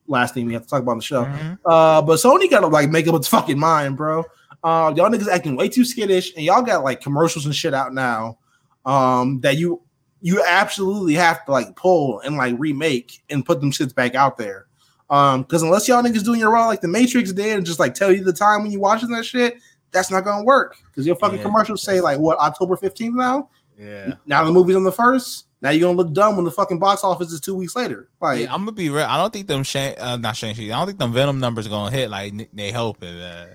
last 0.07 0.33
thing 0.33 0.45
we 0.45 0.53
have 0.53 0.63
to 0.63 0.67
talk 0.69 0.81
about 0.81 0.91
on 0.91 0.97
the 0.97 1.03
show. 1.03 1.23
Mhm. 1.23 1.57
Uh, 1.65 2.01
but 2.01 2.15
Sony 2.19 2.49
gotta 2.49 2.67
like 2.67 2.89
make 2.89 3.07
up 3.07 3.15
its 3.15 3.27
fucking 3.29 3.57
mind, 3.57 3.95
bro. 3.95 4.25
Uh, 4.61 4.91
y'all 4.95 5.09
niggas 5.09 5.29
acting 5.29 5.55
way 5.55 5.69
too 5.69 5.85
skittish, 5.85 6.33
and 6.35 6.43
y'all 6.43 6.61
got 6.61 6.83
like 6.83 6.99
commercials 6.99 7.45
and 7.45 7.55
shit 7.55 7.73
out 7.73 7.93
now. 7.93 8.37
Um, 8.85 9.39
that 9.41 9.55
you 9.57 9.81
you 10.21 10.43
absolutely 10.45 11.13
have 11.13 11.45
to 11.45 11.51
like 11.53 11.75
pull 11.77 12.19
and 12.21 12.35
like 12.37 12.55
remake 12.57 13.23
and 13.29 13.45
put 13.45 13.61
them 13.61 13.71
shits 13.71 13.95
back 13.95 14.15
out 14.15 14.37
there. 14.37 14.65
Um, 15.09 15.43
because 15.43 15.63
unless 15.63 15.87
y'all 15.87 16.03
niggas 16.03 16.25
doing 16.25 16.39
your 16.41 16.51
role 16.51 16.67
like 16.67 16.81
the 16.81 16.87
Matrix 16.89 17.31
did 17.31 17.55
and 17.55 17.65
just 17.65 17.79
like 17.79 17.93
tell 17.93 18.11
you 18.11 18.23
the 18.25 18.33
time 18.33 18.63
when 18.63 18.71
you 18.71 18.79
watching 18.81 19.09
that 19.11 19.23
shit, 19.25 19.55
that's 19.97 20.11
not 20.11 20.23
gonna 20.23 20.43
work. 20.43 20.75
Because 20.89 21.05
your 21.05 21.15
fucking 21.15 21.37
Yeah. 21.39 21.43
commercials 21.43 21.81
say 21.83 21.99
like 22.01 22.19
what 22.19 22.37
October 22.39 22.75
15th 22.77 23.13
now. 23.15 23.49
Yeah. 23.79 24.13
Now 24.25 24.43
the 24.43 24.51
movie's 24.51 24.75
on 24.75 24.83
the 24.83 24.91
first. 24.91 25.45
Now 25.61 25.71
you're 25.71 25.87
gonna 25.89 25.97
look 25.97 26.13
dumb 26.13 26.35
when 26.35 26.45
the 26.45 26.51
fucking 26.51 26.79
box 26.79 27.03
office 27.03 27.31
is 27.31 27.41
two 27.41 27.55
weeks 27.55 27.75
later. 27.75 28.09
Like 28.21 28.41
Yeah, 28.41 28.53
I'm 28.53 28.61
gonna 28.61 28.71
be 28.73 28.89
real. 28.89 29.05
I 29.05 29.17
don't 29.17 29.33
think 29.33 29.47
them 29.47 29.63
Shang, 29.63 29.97
uh, 29.99 30.17
not 30.17 30.35
Shang 30.35 30.55
Chi. 30.55 30.63
I 30.63 30.67
don't 30.67 30.85
think 30.87 30.99
them 30.99 31.13
Venom 31.13 31.39
numbers 31.39 31.65
are 31.67 31.69
gonna 31.69 31.91
hit 31.95 32.09
like 32.09 32.49
they 32.53 32.71
hoping, 32.71 33.15
man. 33.17 33.49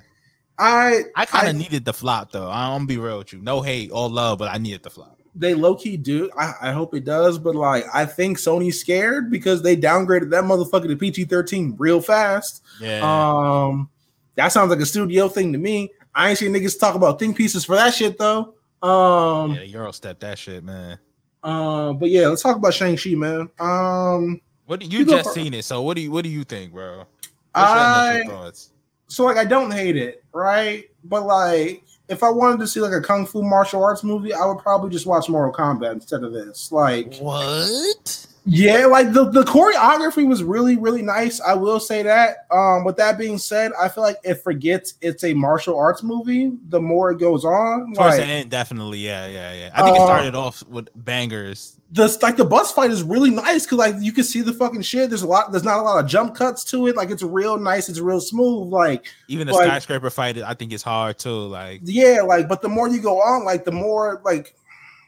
I 0.59 1.03
I 1.17 1.25
kind 1.27 1.49
of 1.49 1.57
needed 1.57 1.85
the 1.85 1.93
flop 1.93 2.31
though. 2.33 2.49
I'm 2.51 2.75
gonna 2.75 2.87
be 2.87 2.99
real 2.99 3.19
with 3.19 3.33
you. 3.33 3.41
No 3.41 3.63
hate, 3.63 3.91
all 3.91 4.11
love, 4.11 4.39
but 4.39 4.49
I 4.53 4.59
needed 4.59 4.83
the 4.83 4.91
flop. 4.91 5.19
they 5.35 5.55
low 5.55 5.75
key 5.75 5.97
do. 5.97 6.31
I, 6.39 6.53
I 6.61 6.73
hope 6.73 6.95
it 6.95 7.05
does, 7.05 7.39
but 7.39 7.55
like 7.55 7.85
I 7.93 8.05
think 8.05 8.39
Sony's 8.39 8.79
scared 8.79 9.31
because 9.31 9.63
they 9.63 9.77
downgraded 9.77 10.31
that 10.31 10.45
motherfucker 10.45 10.89
to 10.89 10.97
PG 10.97 11.25
thirteen 11.25 11.75
real 11.79 12.01
fast. 12.03 12.63
Yeah. 12.81 13.01
Um, 13.03 13.89
that 14.35 14.49
sounds 14.49 14.71
like 14.71 14.81
a 14.81 14.87
studio 14.87 15.29
thing 15.29 15.53
to 15.53 15.59
me. 15.59 15.91
I 16.15 16.31
ain't 16.31 16.39
seen 16.39 16.53
niggas 16.53 16.79
talk 16.79 16.95
about 16.95 17.19
think 17.19 17.37
pieces 17.37 17.65
for 17.65 17.77
that 17.77 17.95
shit 17.95 18.19
though. 18.19 18.55
Um, 18.83 19.55
yeah, 19.55 19.63
Euro 19.63 19.93
step 19.93 20.19
that 20.21 20.39
shit, 20.39 20.65
man. 20.65 20.99
uh, 21.43 21.93
but 21.93 22.11
yeah, 22.11 22.29
let's 22.29 22.43
talk 22.43 22.57
about 22.57 22.75
Shang 22.75 22.97
Chi, 22.97 23.15
man. 23.15 23.49
Um, 23.61 24.41
What 24.67 24.81
do 24.81 24.87
you, 24.87 25.01
You 25.01 25.05
just 25.07 25.33
seen 25.33 25.55
it? 25.55 25.65
So 25.65 25.83
what 25.83 25.95
do 25.97 26.03
you 26.03 26.11
what 26.11 26.25
do 26.25 26.31
you 26.31 26.45
think, 26.45 26.73
bro? 26.73 26.99
What's 26.99 27.09
I 27.55 28.25
thoughts? 28.27 28.71
so 29.09 29.25
like 29.25 29.37
I 29.37 29.45
don't 29.45 29.71
hate 29.71 29.97
it, 29.97 30.25
right? 30.33 30.85
But 31.05 31.27
like 31.27 31.85
if 32.09 32.23
I 32.23 32.31
wanted 32.31 32.61
to 32.61 32.67
see 32.67 32.81
like 32.81 32.93
a 32.93 33.01
kung 33.01 33.27
fu 33.27 33.43
martial 33.43 33.83
arts 33.85 34.03
movie, 34.03 34.33
I 34.35 34.45
would 34.47 34.59
probably 34.59 34.91
just 34.91 35.07
watch 35.07 35.29
Mortal 35.29 35.53
Kombat 35.53 35.93
instead 35.93 36.25
of 36.25 36.33
this. 36.33 36.73
Like 36.73 37.17
What? 37.19 38.27
Yeah, 38.45 38.87
like 38.87 39.13
the, 39.13 39.31
the 39.31 39.45
choreography 39.45 40.27
was 40.27 40.43
really, 40.43 40.77
really 40.77 41.03
nice. 41.03 41.41
I 41.41 41.55
will 41.55 41.79
say 41.79 42.03
that. 42.03 42.47
Um, 42.51 42.83
with 42.85 42.97
that 42.97 43.17
being 43.17 43.39
said, 43.39 43.71
I 43.81 43.89
feel 43.89 44.03
like 44.03 44.17
it 44.25 44.43
forgets 44.43 44.95
it's 45.01 45.23
a 45.23 45.33
martial 45.33 45.79
arts 45.79 46.03
movie 46.03 46.51
the 46.69 46.81
more 46.81 47.13
it 47.13 47.21
goes 47.21 47.45
on. 47.45 47.95
Towards 47.95 47.99
Like 47.99 48.17
the 48.19 48.25
end, 48.25 48.51
definitely. 48.51 48.99
Yeah, 48.99 49.29
yeah, 49.29 49.53
yeah. 49.53 49.71
I 49.75 49.83
think 49.85 49.97
Uh, 49.97 50.03
it 50.03 50.07
started 50.07 50.35
off 50.35 50.65
with 50.69 50.89
bangers. 50.97 51.77
the 51.93 52.19
like 52.21 52.37
the 52.37 52.45
bus 52.45 52.73
fight 52.73 52.91
is 52.91 53.05
really 53.05 53.31
nice 53.31 53.65
because 53.65 53.79
like 53.79 53.95
you 54.01 54.11
can 54.13 54.25
see 54.25 54.41
the 54.41 54.53
fucking 54.53 54.83
shit. 54.83 55.09
There's 55.11 55.23
a 55.23 55.27
lot, 55.29 55.53
there's 55.53 55.63
not 55.63 55.79
a 55.79 55.83
lot 55.83 56.03
of 56.03 56.11
jump 56.11 56.35
cuts 56.35 56.65
to 56.73 56.89
it. 56.89 56.97
Like 56.97 57.11
it's 57.11 57.23
real 57.23 57.59
nice, 57.59 57.89
it's 57.89 58.01
real 58.01 58.19
smooth. 58.21 58.69
Like, 58.73 59.07
Even 59.29 59.47
the 59.47 59.53
like- 59.53 59.67
skyscraper 59.69 60.11
fight, 60.11 60.37
I 60.39 60.55
think 60.55 60.73
it's 60.73 60.83
hard 60.83 61.17
too. 61.19 61.31
Like 61.47 61.83
yeah, 61.85 62.23
like, 62.23 62.49
but 62.49 62.61
the 62.61 62.69
more 62.69 62.89
you 62.89 63.01
go 63.01 63.21
on, 63.21 63.45
like 63.45 63.65
the 63.65 63.73
more 63.73 64.21
like 64.25 64.57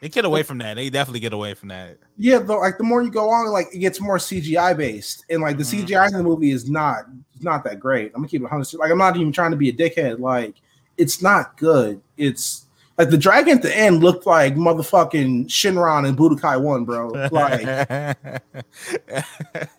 they 0.05 0.11
get 0.11 0.27
away 0.27 0.43
from 0.43 0.59
that. 0.59 0.75
They 0.77 0.91
definitely 0.91 1.21
get 1.21 1.33
away 1.33 1.55
from 1.55 1.71
that. 1.71 1.97
yeah, 2.19 2.39
the, 2.39 2.55
like 2.55 2.77
the 2.77 2.85
more 2.85 3.03
you 3.03 3.11
go 3.11 3.31
on, 3.31 3.51
like 3.51 3.69
it 3.75 3.79
gets 3.79 4.01
more 4.03 4.19
CGI 4.19 4.77
based, 4.77 5.25
and 5.31 5.41
like 5.41 5.57
the 5.57 5.65
Mhm. 5.65 5.87
CGI 5.87 6.09
in 6.09 6.13
the 6.13 6.23
movie 6.23 6.51
is 6.51 6.69
not 6.69 7.07
not 7.41 7.65
that 7.65 7.81
great. 7.81 8.13
I'm 8.15 8.21
gonna 8.21 8.29
keep 8.29 8.43
it 8.43 8.49
honest. 8.53 8.75
Like 8.75 8.91
I'm 8.91 8.99
not 8.99 9.17
even 9.17 9.33
trying 9.33 9.51
to 9.53 9.57
be 9.57 9.71
a 9.71 9.73
dickhead. 9.73 10.19
Like 10.21 10.57
it's 10.99 11.23
not 11.23 11.57
good. 11.57 12.03
It's 12.19 12.67
like 12.99 13.09
the 13.11 13.17
dragon 13.19 13.57
at 13.57 13.63
the 13.63 13.77
end 13.77 14.03
looked 14.05 14.27
like 14.27 14.55
motherfucking 14.55 15.47
Shenron 15.47 16.07
and 16.07 16.17
Budokai 16.19 16.61
One, 16.61 16.85
bro. 16.85 17.09
Like 17.33 18.17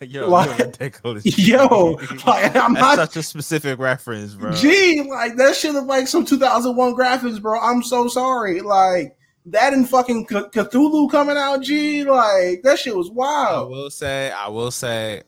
yo, 0.00 0.28
Like- 0.28 0.76
yo, 1.24 1.98
like 2.26 2.56
I'm 2.56 2.72
not. 2.72 2.96
such 2.96 3.16
a 3.16 3.22
specific 3.22 3.78
reference, 3.78 4.34
bro. 4.34 4.52
Gee, 4.52 5.02
like 5.08 5.36
that 5.36 5.54
should 5.56 5.74
have 5.76 5.86
like 5.86 6.08
some 6.08 6.24
2001 6.24 6.94
graphics, 6.94 7.40
bro. 7.40 7.58
I'm 7.60 7.82
so 7.82 8.08
sorry. 8.08 8.60
Like 8.60 9.16
that 9.46 9.72
and 9.72 9.88
fucking 9.88 10.26
C- 10.28 10.34
Cthulhu 10.36 11.10
coming 11.10 11.36
out. 11.36 11.62
G, 11.62 12.04
like 12.04 12.62
that 12.62 12.78
shit 12.78 12.96
was 12.96 13.10
wild. 13.10 13.68
I 13.68 13.70
will 13.70 13.90
say, 13.90 14.30
I 14.30 14.48
will 14.48 14.70
say, 14.70 15.22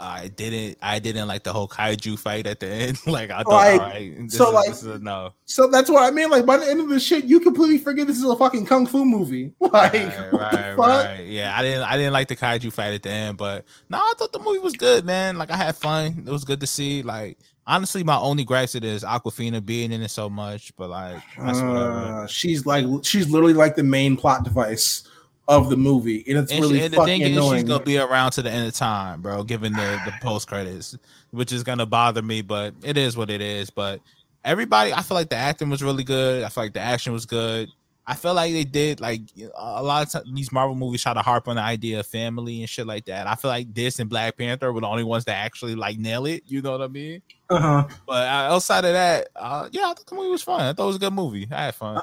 I 0.00 0.28
didn't, 0.28 0.78
I 0.80 1.00
didn't 1.00 1.26
like 1.26 1.42
the 1.42 1.52
whole 1.52 1.66
kaiju 1.66 2.20
fight 2.20 2.46
at 2.46 2.60
the 2.60 2.68
end. 2.68 2.98
like 3.06 3.30
I 3.32 3.42
thought, 3.42 3.48
Like, 3.48 3.80
all 3.80 3.86
right, 3.88 4.30
so, 4.30 4.48
is, 4.48 4.54
like- 4.54 4.66
this 4.68 4.82
is 4.84 5.00
no. 5.00 5.32
So 5.44 5.66
that's 5.68 5.90
what 5.90 6.04
I 6.04 6.12
mean. 6.12 6.30
Like 6.30 6.46
by 6.46 6.58
the 6.58 6.70
end 6.70 6.80
of 6.80 6.88
the 6.88 7.00
shit, 7.00 7.24
you 7.24 7.40
completely 7.40 7.78
forget 7.78 8.06
this 8.06 8.16
is 8.18 8.24
a 8.24 8.36
fucking 8.36 8.66
kung 8.66 8.86
fu 8.86 9.04
movie. 9.04 9.52
Like 9.60 9.72
Right, 9.92 10.32
right, 10.32 10.76
right. 10.76 11.24
Yeah, 11.26 11.52
I 11.56 11.62
didn't, 11.62 11.82
I 11.82 11.96
didn't 11.96 12.12
like 12.12 12.28
the 12.28 12.36
kaiju 12.36 12.72
fight 12.72 12.94
at 12.94 13.02
the 13.02 13.10
end, 13.10 13.38
but 13.38 13.64
no, 13.88 13.98
I 13.98 14.12
thought 14.16 14.32
the 14.32 14.38
movie 14.38 14.60
was 14.60 14.74
good, 14.74 15.04
man. 15.04 15.36
Like 15.36 15.50
I 15.50 15.56
had 15.56 15.74
fun. 15.76 16.22
It 16.26 16.30
was 16.30 16.44
good 16.44 16.60
to 16.60 16.66
see. 16.68 17.02
Like 17.02 17.38
honestly, 17.68 18.02
my 18.02 18.18
only 18.18 18.44
gripe 18.44 18.62
gripes 18.62 18.74
it 18.74 18.82
is 18.82 19.04
Awkwafina 19.04 19.64
being 19.64 19.92
in 19.92 20.02
it 20.02 20.10
so 20.10 20.28
much, 20.28 20.74
but 20.76 20.90
like 20.90 21.22
that's. 21.38 21.60
Uh, 21.60 22.26
she's 22.26 22.66
like 22.66 22.84
she's 23.04 23.28
literally 23.30 23.54
like 23.54 23.76
the 23.76 23.84
main 23.84 24.16
plot 24.16 24.42
device 24.42 25.06
of 25.46 25.70
the 25.70 25.76
movie, 25.76 26.24
and 26.26 26.38
it's 26.38 26.50
And, 26.50 26.60
really 26.60 26.78
she, 26.78 26.84
and 26.86 26.92
the 26.92 26.96
fucking 26.96 27.20
thing 27.20 27.30
is, 27.30 27.36
annoying. 27.36 27.60
she's 27.60 27.68
gonna 27.68 27.84
be 27.84 27.98
around 27.98 28.32
to 28.32 28.42
the 28.42 28.50
end 28.50 28.66
of 28.66 28.74
time, 28.74 29.20
bro. 29.22 29.44
Given 29.44 29.72
the 29.74 30.00
the 30.04 30.12
post 30.22 30.48
credits, 30.48 30.96
which 31.30 31.52
is 31.52 31.62
gonna 31.62 31.86
bother 31.86 32.22
me, 32.22 32.42
but 32.42 32.74
it 32.82 32.96
is 32.96 33.16
what 33.16 33.30
it 33.30 33.40
is. 33.40 33.70
But 33.70 34.00
everybody, 34.44 34.92
I 34.92 35.02
feel 35.02 35.14
like 35.16 35.28
the 35.28 35.36
acting 35.36 35.70
was 35.70 35.82
really 35.82 36.04
good. 36.04 36.42
I 36.42 36.48
feel 36.48 36.64
like 36.64 36.72
the 36.74 36.80
action 36.80 37.12
was 37.12 37.26
good. 37.26 37.68
I 38.08 38.14
feel 38.14 38.32
like 38.32 38.54
they 38.54 38.64
did 38.64 39.02
like 39.02 39.20
a 39.54 39.82
lot 39.82 40.06
of 40.06 40.10
times 40.10 40.34
these 40.34 40.50
Marvel 40.50 40.74
movies 40.74 41.02
try 41.02 41.12
to 41.12 41.20
harp 41.20 41.46
on 41.46 41.56
the 41.56 41.62
idea 41.62 42.00
of 42.00 42.06
family 42.06 42.60
and 42.60 42.68
shit 42.68 42.86
like 42.86 43.04
that. 43.04 43.26
I 43.26 43.34
feel 43.34 43.50
like 43.50 43.74
this 43.74 43.98
and 43.98 44.08
Black 44.08 44.38
Panther 44.38 44.72
were 44.72 44.80
the 44.80 44.86
only 44.86 45.04
ones 45.04 45.26
that 45.26 45.36
actually 45.36 45.74
like 45.74 45.98
nail 45.98 46.24
it. 46.24 46.42
You 46.46 46.62
know 46.62 46.72
what 46.72 46.80
I 46.80 46.86
mean? 46.86 47.20
uh-huh. 47.50 47.86
But 48.06 48.26
uh, 48.26 48.54
outside 48.54 48.86
of 48.86 48.94
that, 48.94 49.28
uh, 49.36 49.68
yeah, 49.72 49.82
I 49.82 49.94
thought 49.94 50.06
the 50.06 50.14
movie 50.14 50.30
was 50.30 50.42
fun. 50.42 50.62
I 50.62 50.72
thought 50.72 50.84
it 50.84 50.86
was 50.86 50.96
a 50.96 51.00
good 51.00 51.12
movie. 51.12 51.46
I 51.52 51.66
had 51.66 51.74
fun. 51.74 52.00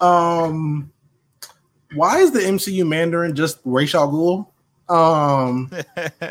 Um, 0.00 0.92
why 1.92 2.18
is 2.18 2.30
the 2.30 2.38
MCU 2.38 2.86
Mandarin 2.86 3.34
just 3.34 3.58
Ra's 3.64 3.96
al 3.96 4.12
Ghul? 4.12 4.46
Um, 4.88 5.70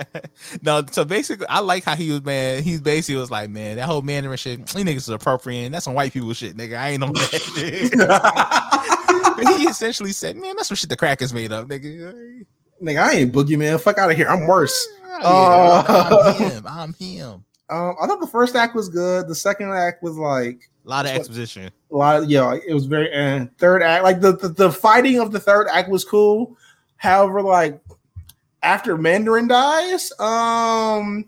no, 0.62 0.86
so 0.90 1.04
basically, 1.04 1.48
I 1.48 1.60
like 1.60 1.84
how 1.84 1.96
he 1.96 2.12
was, 2.12 2.24
man. 2.24 2.64
He 2.64 2.80
basically 2.80 3.20
was 3.20 3.30
like, 3.30 3.50
man, 3.50 3.76
that 3.76 3.88
whole 3.88 4.02
Mandarin 4.02 4.38
shit, 4.38 4.66
these 4.68 4.86
niggas 4.86 4.96
is 4.96 5.10
appropriate. 5.10 5.70
That's 5.74 5.84
some 5.84 5.96
white 5.96 6.14
people 6.14 6.34
shit, 6.34 6.56
nigga. 6.56 6.78
I 6.78 6.92
ain't 6.92 7.04
on 7.04 7.12
that 7.12 7.42
shit. 7.42 7.92
he 9.58 9.64
essentially 9.66 10.12
said, 10.12 10.36
man, 10.38 10.56
that's 10.56 10.68
some 10.70 10.76
shit 10.76 10.90
the 10.90 10.96
crackers 10.98 11.34
made 11.34 11.52
up, 11.52 11.68
nigga. 11.68 12.46
nigga, 12.82 13.02
I 13.04 13.12
ain't 13.14 13.34
boogeyman. 13.34 13.80
Fuck 13.82 13.98
out 13.98 14.10
of 14.12 14.18
here. 14.18 14.28
I'm 14.28 14.48
worse. 14.48 14.88
Yeah, 15.04 15.20
Uh, 15.24 15.84
I'm 16.34 16.36
him. 16.52 16.66
I'm 16.68 16.94
him. 16.94 17.44
Um, 17.70 17.96
I 18.02 18.08
thought 18.08 18.20
the 18.22 18.28
first 18.28 18.56
act 18.56 18.76
was 18.76 18.88
good. 18.88 19.28
The 19.28 19.36
second 19.36 19.72
act 19.74 20.02
was 20.04 20.16
like 20.18 20.70
A 20.86 20.90
lot 20.90 21.06
of 21.06 21.12
exposition. 21.12 21.70
a 21.92 21.96
lot. 21.96 22.24
Of, 22.24 22.30
yeah, 22.30 22.56
it 22.66 22.74
was 22.74 22.86
very. 22.86 23.12
And 23.12 23.56
third 23.58 23.84
act, 23.84 24.04
like 24.06 24.22
the, 24.22 24.38
the 24.38 24.50
the 24.50 24.72
fighting 24.72 25.20
of 25.20 25.32
the 25.32 25.40
third 25.40 25.68
act 25.72 25.90
was 25.90 26.06
cool. 26.06 26.56
However, 26.96 27.42
like 27.42 27.82
after 28.64 28.98
Mandarin 28.98 29.48
dies, 29.50 30.12
um, 30.20 31.26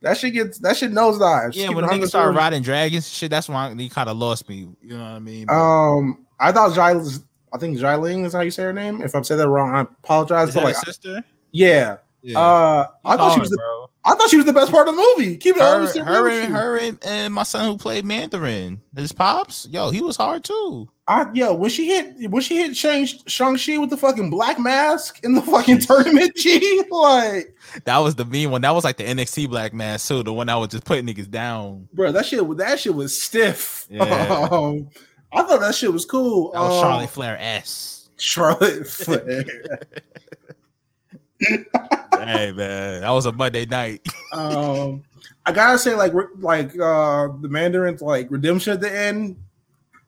that 0.00 0.16
shit 0.16 0.32
gets 0.32 0.58
that 0.60 0.76
shit 0.78 0.92
nosedives. 0.92 1.54
Yeah, 1.56 1.66
Keep 1.68 1.76
when 1.76 1.84
it 1.84 1.88
niggas 1.88 2.08
started 2.08 2.36
riding 2.36 2.62
dragons, 2.62 3.08
shit, 3.08 3.30
that's 3.30 3.48
why 3.48 3.74
he 3.74 3.88
kind 3.90 4.08
of 4.08 4.16
lost 4.16 4.48
me. 4.48 4.68
You 4.80 4.96
know 4.96 5.02
what 5.02 5.10
I 5.10 5.18
mean? 5.18 5.46
But- 5.46 5.52
Um, 5.54 6.26
I 6.40 6.52
thought 6.52 6.74
Jai, 6.74 6.94
I 7.56 7.58
think 7.58 7.78
Jailing 7.78 8.24
is 8.24 8.32
how 8.34 8.40
you 8.42 8.50
say 8.50 8.62
her 8.64 8.72
name. 8.72 9.00
If 9.02 9.14
I'm 9.14 9.24
saying 9.24 9.38
that 9.38 9.48
wrong, 9.48 9.74
I 9.74 9.80
apologize. 9.80 10.50
is 10.50 10.54
But 10.54 10.60
that 10.60 10.66
like, 10.66 10.74
his 10.76 10.82
sister? 10.84 11.24
yeah, 11.52 11.96
Yeah. 12.22 12.38
uh, 12.38 12.86
I 13.04 13.16
thought 13.16 13.34
she 13.34 13.40
was 13.40 13.50
the, 13.50 13.56
bro. 13.56 13.90
I 14.04 14.14
thought 14.14 14.30
she 14.30 14.36
was 14.36 14.46
the 14.46 14.52
best 14.52 14.70
part 14.70 14.86
of 14.88 14.94
the 14.94 15.02
movie. 15.16 15.36
Keep 15.36 15.56
it 15.56 15.62
her, 15.62 15.76
honest. 15.78 15.98
her, 15.98 16.28
and, 16.30 16.52
her 16.54 16.76
and, 16.78 16.98
and 17.04 17.34
my 17.34 17.42
son 17.42 17.64
who 17.66 17.76
played 17.76 18.04
Mandarin, 18.04 18.80
his 18.94 19.10
pops, 19.10 19.66
yo, 19.70 19.90
he 19.90 20.00
was 20.00 20.16
hard 20.16 20.44
too. 20.44 20.88
I, 21.08 21.26
yo, 21.34 21.54
when 21.54 21.70
she 21.70 21.86
hit 21.86 22.30
when 22.30 22.42
she 22.42 22.56
hit 22.56 22.76
Shang 22.76 23.06
Shang 23.06 23.56
Chi 23.56 23.78
with 23.78 23.90
the 23.90 23.96
fucking 23.96 24.28
black 24.30 24.58
mask 24.58 25.20
in 25.24 25.34
the 25.34 25.42
fucking 25.42 25.78
tournament, 25.80 26.34
G, 26.36 26.82
like, 26.90 27.56
That 27.84 27.98
was 27.98 28.16
the 28.16 28.24
mean 28.24 28.50
one. 28.50 28.60
That 28.62 28.72
was 28.74 28.82
like 28.84 28.96
the 28.96 29.04
NXT 29.04 29.48
Black 29.48 29.72
mask 29.72 30.08
too, 30.08 30.24
the 30.24 30.32
one 30.32 30.48
that 30.48 30.54
was 30.56 30.68
just 30.68 30.84
putting 30.84 31.06
niggas 31.06 31.30
down. 31.30 31.88
bro, 31.92 32.10
that 32.12 32.26
shit 32.26 32.56
that 32.58 32.80
shit 32.80 32.94
was 32.94 33.20
stiff. 33.20 33.86
Yeah. 33.90 34.48
Um, 34.50 34.88
I 35.32 35.42
thought 35.42 35.60
that 35.60 35.74
shit 35.74 35.92
was 35.92 36.04
cool. 36.04 36.52
That 36.52 36.60
was 36.60 36.74
Um, 36.74 36.80
Charlotte 36.82 37.10
Flair 37.10 37.36
S. 37.40 38.08
Charlotte 38.18 38.86
Flair. 38.88 39.44
hey 41.40 42.52
man, 42.52 43.00
that 43.02 43.10
was 43.10 43.26
a 43.26 43.32
Monday 43.32 43.66
night. 43.66 44.06
um, 44.32 45.02
I 45.44 45.52
gotta 45.52 45.78
say, 45.78 45.94
like, 45.94 46.12
like 46.38 46.70
uh, 46.78 47.28
the 47.40 47.48
Mandarin's 47.48 48.00
like 48.02 48.30
redemption 48.30 48.72
at 48.72 48.80
the 48.80 48.90
end. 48.96 49.36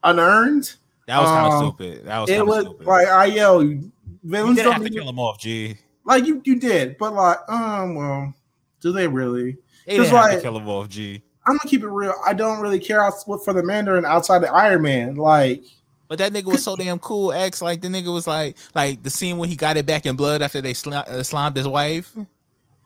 unearned. 0.03 0.73
That 1.07 1.19
was 1.21 1.29
kind 1.29 1.47
of 1.47 1.53
Um, 1.53 1.59
stupid. 1.77 2.05
That 2.05 2.19
was 2.19 2.29
It 2.29 2.45
was 2.45 2.65
stupid. 2.65 2.85
like 2.87 3.07
I 3.07 3.25
yo, 3.25 3.59
you 3.59 3.91
villains 4.23 4.55
didn't 4.57 4.65
don't 4.71 4.81
have 4.81 4.91
to 4.91 4.97
kill 4.97 5.09
him 5.09 5.19
off, 5.19 5.39
G. 5.39 5.77
like 6.05 6.25
you 6.25 6.41
you 6.45 6.59
did, 6.59 6.97
but 6.97 7.13
like 7.13 7.37
um 7.47 7.95
well, 7.95 8.33
do 8.81 8.91
they 8.91 9.07
really? 9.07 9.57
They 9.85 9.95
have 9.97 10.07
to 10.09 10.13
like- 10.15 10.41
kill 10.41 10.57
him 10.57 10.67
off, 10.67 10.89
G. 10.89 11.21
I'm 11.45 11.57
gonna 11.57 11.69
keep 11.69 11.81
it 11.83 11.87
real. 11.89 12.13
I 12.25 12.33
don't 12.33 12.59
really 12.61 12.79
care 12.79 13.03
out- 13.03 13.23
for 13.23 13.53
the 13.53 13.63
Mandarin 13.63 14.05
outside 14.05 14.39
the 14.39 14.51
Iron 14.51 14.81
Man. 14.83 15.15
Like 15.15 15.63
But 16.07 16.19
that 16.19 16.31
nigga 16.33 16.45
was 16.45 16.63
so 16.63 16.75
damn 16.75 16.99
cool. 16.99 17.31
X 17.31 17.61
like 17.61 17.81
the 17.81 17.87
nigga 17.87 18.13
was 18.13 18.27
like 18.27 18.57
like 18.75 19.01
the 19.03 19.09
scene 19.09 19.37
when 19.37 19.49
he 19.49 19.55
got 19.55 19.77
it 19.77 19.85
back 19.85 20.05
in 20.05 20.15
blood 20.15 20.41
after 20.41 20.61
they 20.61 20.73
sli- 20.73 20.93
uh, 21.07 21.23
slimed 21.23 21.55
his 21.55 21.67
wife. 21.67 22.13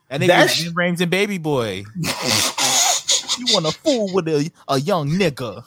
That 0.08 0.20
nigga 0.20 0.26
That's- 0.28 0.64
was 0.64 0.72
Rhames 0.74 1.00
and 1.00 1.10
Baby 1.10 1.38
Boy. 1.38 1.84
you 1.96 3.46
want 3.52 3.66
to 3.66 3.72
fool 3.82 4.12
with 4.14 4.28
a, 4.28 4.50
a 4.68 4.78
young 4.80 5.08
nigga? 5.10 5.64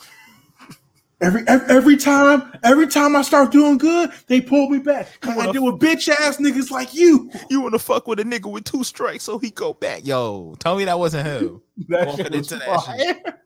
Every, 1.21 1.43
every 1.47 1.75
every 1.75 1.97
time, 1.97 2.51
every 2.63 2.87
time 2.87 3.15
I 3.15 3.21
start 3.21 3.51
doing 3.51 3.77
good, 3.77 4.11
they 4.27 4.41
pull 4.41 4.69
me 4.69 4.79
back. 4.79 5.19
Cause 5.21 5.33
I 5.33 5.37
wanna- 5.37 5.53
deal 5.53 5.65
with 5.65 5.75
bitch 5.81 6.09
ass 6.09 6.37
niggas 6.37 6.71
like 6.71 6.93
you. 6.93 7.29
You 7.49 7.61
want 7.61 7.73
to 7.73 7.79
fuck 7.79 8.07
with 8.07 8.19
a 8.19 8.23
nigga 8.23 8.51
with 8.51 8.63
two 8.63 8.83
strikes 8.83 9.23
so 9.23 9.37
he 9.37 9.51
go 9.51 9.73
back? 9.73 10.05
Yo, 10.05 10.55
tell 10.59 10.77
me 10.77 10.85
that 10.85 10.99
wasn't 10.99 11.27
him. 11.27 11.61
That 11.89 12.07
Walking 12.07 12.25
shit 12.25 12.49
that 12.49 12.83
fire. 12.83 13.39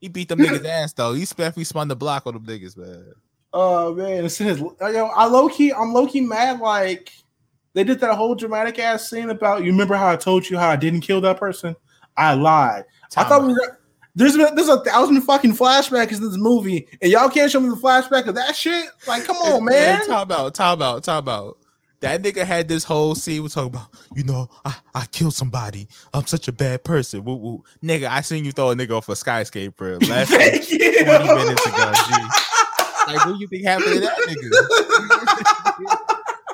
He 0.00 0.08
beat 0.08 0.28
them 0.28 0.40
niggas 0.40 0.64
ass 0.66 0.92
though. 0.92 1.14
He 1.14 1.24
definitely 1.24 1.64
spun 1.64 1.88
the 1.88 1.96
block 1.96 2.26
on 2.26 2.34
them 2.34 2.44
niggas, 2.44 2.76
man. 2.76 3.12
Oh 3.52 3.94
man, 3.94 4.24
it's 4.24 4.38
his, 4.38 4.60
uh, 4.60 4.88
yo, 4.88 5.06
I 5.06 5.26
low 5.26 5.48
key, 5.48 5.72
I'm 5.72 5.92
low 5.94 6.06
key 6.06 6.20
mad. 6.20 6.60
Like 6.60 7.12
they 7.74 7.84
did 7.84 8.00
that 8.00 8.14
whole 8.16 8.34
dramatic 8.34 8.78
ass 8.78 9.08
scene 9.08 9.30
about. 9.30 9.60
You 9.64 9.70
remember 9.70 9.94
how 9.94 10.08
I 10.08 10.16
told 10.16 10.48
you 10.48 10.58
how 10.58 10.68
I 10.68 10.76
didn't 10.76 11.02
kill 11.02 11.20
that 11.22 11.38
person? 11.38 11.76
I 12.16 12.34
lied. 12.34 12.84
I 13.16 13.24
thought 13.24 13.46
we 13.46 13.52
were. 13.52 13.78
There's 14.16 14.34
been, 14.34 14.54
there's 14.54 14.68
a 14.68 14.80
thousand 14.80 15.20
fucking 15.22 15.54
flashbacks 15.54 16.16
in 16.16 16.22
this 16.22 16.38
movie, 16.38 16.88
and 17.02 17.12
y'all 17.12 17.28
can't 17.28 17.50
show 17.50 17.60
me 17.60 17.68
the 17.68 17.76
flashback 17.76 18.26
of 18.26 18.34
that 18.34 18.56
shit. 18.56 18.88
Like, 19.06 19.24
come 19.24 19.36
on, 19.36 19.64
man. 19.66 20.06
Talk 20.06 20.22
about, 20.22 20.54
talk 20.54 20.74
about, 20.74 21.04
talk 21.04 21.18
about. 21.18 21.58
That 22.00 22.22
nigga 22.22 22.44
had 22.44 22.66
this 22.66 22.82
whole 22.84 23.14
scene. 23.14 23.42
We 23.42 23.50
talking 23.50 23.74
about, 23.74 23.88
you 24.14 24.24
know, 24.24 24.48
I, 24.64 24.74
I 24.94 25.04
killed 25.06 25.34
somebody. 25.34 25.86
I'm 26.14 26.26
such 26.26 26.48
a 26.48 26.52
bad 26.52 26.82
person. 26.82 27.24
Woo, 27.24 27.34
woo. 27.36 27.64
Nigga, 27.82 28.08
I 28.08 28.22
seen 28.22 28.46
you 28.46 28.52
throw 28.52 28.70
a 28.70 28.74
nigga 28.74 28.92
off 28.92 29.08
a 29.10 29.16
skyscraper 29.16 29.98
last 29.98 30.30
Thank 30.30 30.70
you. 30.70 31.04
20 31.04 31.24
minutes 31.34 31.66
ago. 31.66 31.92
Like, 33.06 33.26
what 33.26 33.34
do 33.34 33.38
you 33.38 33.46
think 33.48 33.64
happened 33.64 33.94
to 33.94 34.00
that 34.00 34.16
nigga? 35.78 35.98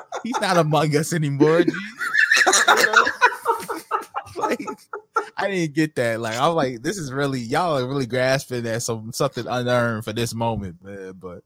He's 0.23 0.39
not 0.39 0.57
among 0.57 0.95
us 0.95 1.13
anymore. 1.13 1.63
G. 1.63 1.71
You 1.71 2.75
know? 2.85 3.05
like, 4.37 4.59
I 5.37 5.49
didn't 5.49 5.75
get 5.75 5.95
that. 5.95 6.19
Like, 6.19 6.37
I'm 6.37 6.53
like, 6.53 6.81
this 6.81 6.97
is 6.97 7.11
really 7.11 7.39
y'all 7.39 7.77
are 7.77 7.87
really 7.87 8.05
grasping 8.05 8.65
at 8.67 8.83
some 8.83 9.11
something 9.13 9.45
unearned 9.47 10.05
for 10.05 10.13
this 10.13 10.33
moment, 10.33 10.83
man. 10.83 11.13
But 11.19 11.43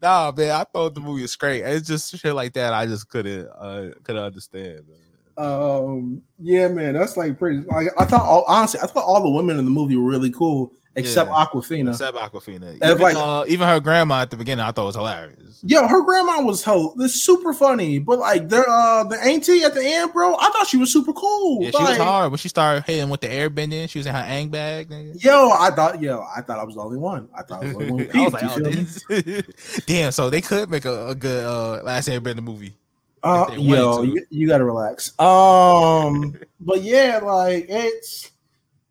nah, 0.00 0.32
man, 0.36 0.50
I 0.50 0.64
thought 0.64 0.94
the 0.94 1.00
movie 1.00 1.22
was 1.22 1.36
great. 1.36 1.62
It's 1.62 1.86
just 1.86 2.16
shit 2.16 2.34
like 2.34 2.52
that. 2.54 2.72
I 2.72 2.86
just 2.86 3.08
couldn't 3.08 3.48
uh 3.48 3.90
couldn't 4.02 4.22
understand. 4.22 4.82
Man. 4.88 4.98
Um, 5.36 6.22
yeah, 6.38 6.68
man, 6.68 6.94
that's 6.94 7.16
like 7.16 7.38
pretty. 7.38 7.58
Like, 7.66 7.88
I 7.98 8.04
thought, 8.04 8.22
all, 8.22 8.44
honestly, 8.46 8.80
I 8.80 8.86
thought 8.86 9.04
all 9.04 9.22
the 9.22 9.30
women 9.30 9.58
in 9.58 9.64
the 9.64 9.70
movie 9.70 9.96
were 9.96 10.08
really 10.08 10.30
cool, 10.30 10.72
except 10.96 11.28
Yeah. 11.30 11.44
Awkwafina. 11.46 11.90
Except 11.90 12.16
Awkwafina. 12.16 12.76
Even, 12.76 12.98
like- 12.98 13.16
uh, 13.16 13.44
even 13.48 13.66
her 13.68 13.80
grandma 13.80 14.20
at 14.22 14.30
the 14.30 14.36
beginning, 14.36 14.64
I 14.64 14.72
thought 14.72 14.86
was 14.86 14.94
hilarious. 14.96 15.60
Yo, 15.66 15.86
her 15.88 16.02
grandma 16.02 16.42
was 16.42 16.62
ho- 16.62 16.92
this 16.96 17.24
super 17.24 17.54
funny, 17.54 17.98
but 17.98 18.18
like 18.18 18.50
the 18.50 18.58
uh 18.68 19.04
the 19.04 19.18
auntie 19.22 19.62
at 19.62 19.72
the 19.72 19.82
end, 19.82 20.12
bro, 20.12 20.34
I 20.36 20.50
thought 20.50 20.66
she 20.66 20.76
was 20.76 20.92
super 20.92 21.14
cool. 21.14 21.62
Yeah, 21.62 21.70
she 21.70 21.82
was 21.82 21.96
hard 21.96 22.30
when 22.32 22.36
she 22.38 22.48
started 22.50 22.84
hitting 22.84 23.08
with 23.08 23.22
the 23.22 23.30
air 23.32 23.48
bending. 23.48 23.88
She 23.88 23.98
was 23.98 24.06
in 24.06 24.14
her 24.14 24.20
Aang 24.22 24.50
bag. 24.50 24.90
nigga. 24.90 25.24
Yo, 25.24 25.50
I 25.50 25.70
thought, 25.70 26.02
yo, 26.02 26.22
I 26.36 26.42
thought 26.42 26.58
I 26.58 26.64
was 26.64 26.74
the 26.74 26.82
only 26.82 26.98
one. 26.98 27.28
I 27.34 27.42
thought 27.44 27.62
I 27.64 27.66
was 27.68 27.76
the 27.78 27.90
only 27.90 28.04
one. 28.08 28.14
who 28.14 28.20
I 28.20 28.24
was 28.24 28.32
like, 28.34 28.44
oh, 28.44 28.60
this- 28.60 29.82
damn. 29.86 30.12
So 30.12 30.28
they 30.28 30.42
could 30.42 30.68
make 30.68 30.84
a, 30.84 31.08
a 31.08 31.14
good 31.14 31.44
uh, 31.44 31.82
last 31.82 32.08
airbender 32.08 32.42
movie. 32.42 32.74
Uh, 33.22 33.46
yo, 33.56 34.02
you, 34.02 34.22
you 34.28 34.46
gotta 34.46 34.66
relax. 34.66 35.18
Um, 35.18 36.34
but 36.60 36.82
yeah, 36.82 37.20
like 37.22 37.66
it's 37.70 38.30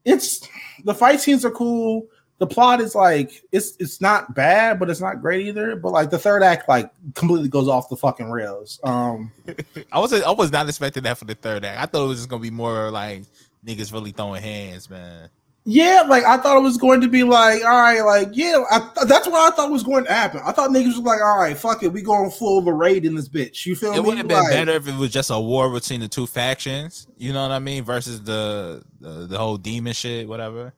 it's 0.05 0.47
the 0.83 0.93
fight 0.93 1.21
scenes 1.21 1.45
are 1.45 1.51
cool. 1.51 2.07
The 2.39 2.47
plot 2.47 2.81
is 2.81 2.95
like 2.95 3.43
it's 3.51 3.75
it's 3.79 4.01
not 4.01 4.35
bad, 4.35 4.79
but 4.79 4.89
it's 4.89 4.99
not 4.99 5.21
great 5.21 5.47
either. 5.47 5.75
But 5.75 5.91
like 5.91 6.09
the 6.09 6.19
third 6.19 6.43
act, 6.43 6.67
like 6.67 6.91
completely 7.13 7.47
goes 7.47 7.67
off 7.67 7.89
the 7.89 7.95
fucking 7.95 8.29
rails. 8.29 8.79
Um, 8.83 9.31
I 9.91 9.99
was 9.99 10.13
I 10.13 10.31
was 10.31 10.51
not 10.51 10.67
expecting 10.67 11.03
that 11.03 11.17
for 11.17 11.25
the 11.25 11.35
third 11.35 11.63
act. 11.63 11.79
I 11.79 11.85
thought 11.85 12.05
it 12.05 12.07
was 12.07 12.19
just 12.19 12.29
gonna 12.29 12.41
be 12.41 12.51
more 12.51 12.91
like 12.91 13.23
niggas 13.65 13.93
really 13.93 14.11
throwing 14.11 14.41
hands, 14.41 14.89
man. 14.89 15.29
Yeah, 15.65 16.03
like 16.07 16.25
I 16.25 16.37
thought 16.37 16.57
it 16.57 16.61
was 16.61 16.77
going 16.77 17.01
to 17.01 17.07
be 17.07 17.23
like, 17.23 17.63
all 17.63 17.69
right, 17.69 18.01
like 18.01 18.29
yeah, 18.33 18.63
I, 18.69 18.79
that's 19.05 19.27
what 19.27 19.53
I 19.53 19.55
thought 19.55 19.71
was 19.71 19.83
going 19.83 20.05
to 20.05 20.13
happen. 20.13 20.41
I 20.43 20.51
thought 20.51 20.71
niggas 20.71 20.87
was 20.87 20.99
like, 20.99 21.21
all 21.21 21.37
right, 21.37 21.57
fuck 21.57 21.83
it, 21.83 21.93
we 21.93 22.01
going 22.01 22.31
full 22.31 22.61
the 22.61 22.73
raid 22.73 23.05
in 23.05 23.15
this 23.15 23.29
bitch. 23.29 23.65
You 23.65 23.75
feel 23.75 23.91
It 23.91 23.93
me? 23.93 23.97
It 23.99 24.05
would 24.05 24.17
have 24.17 24.27
been 24.27 24.39
Like, 24.39 24.51
better 24.51 24.71
if 24.73 24.87
it 24.87 24.95
was 24.95 25.11
just 25.11 25.29
a 25.29 25.39
war 25.39 25.69
between 25.69 26.01
the 26.01 26.09
two 26.09 26.27
factions. 26.27 27.07
You 27.17 27.31
know 27.31 27.41
what 27.43 27.51
I 27.51 27.59
mean? 27.59 27.83
Versus 27.83 28.21
the 28.23 28.83
the, 28.99 29.27
the 29.27 29.37
whole 29.37 29.57
demon 29.57 29.93
shit, 29.93 30.27
whatever. 30.27 30.73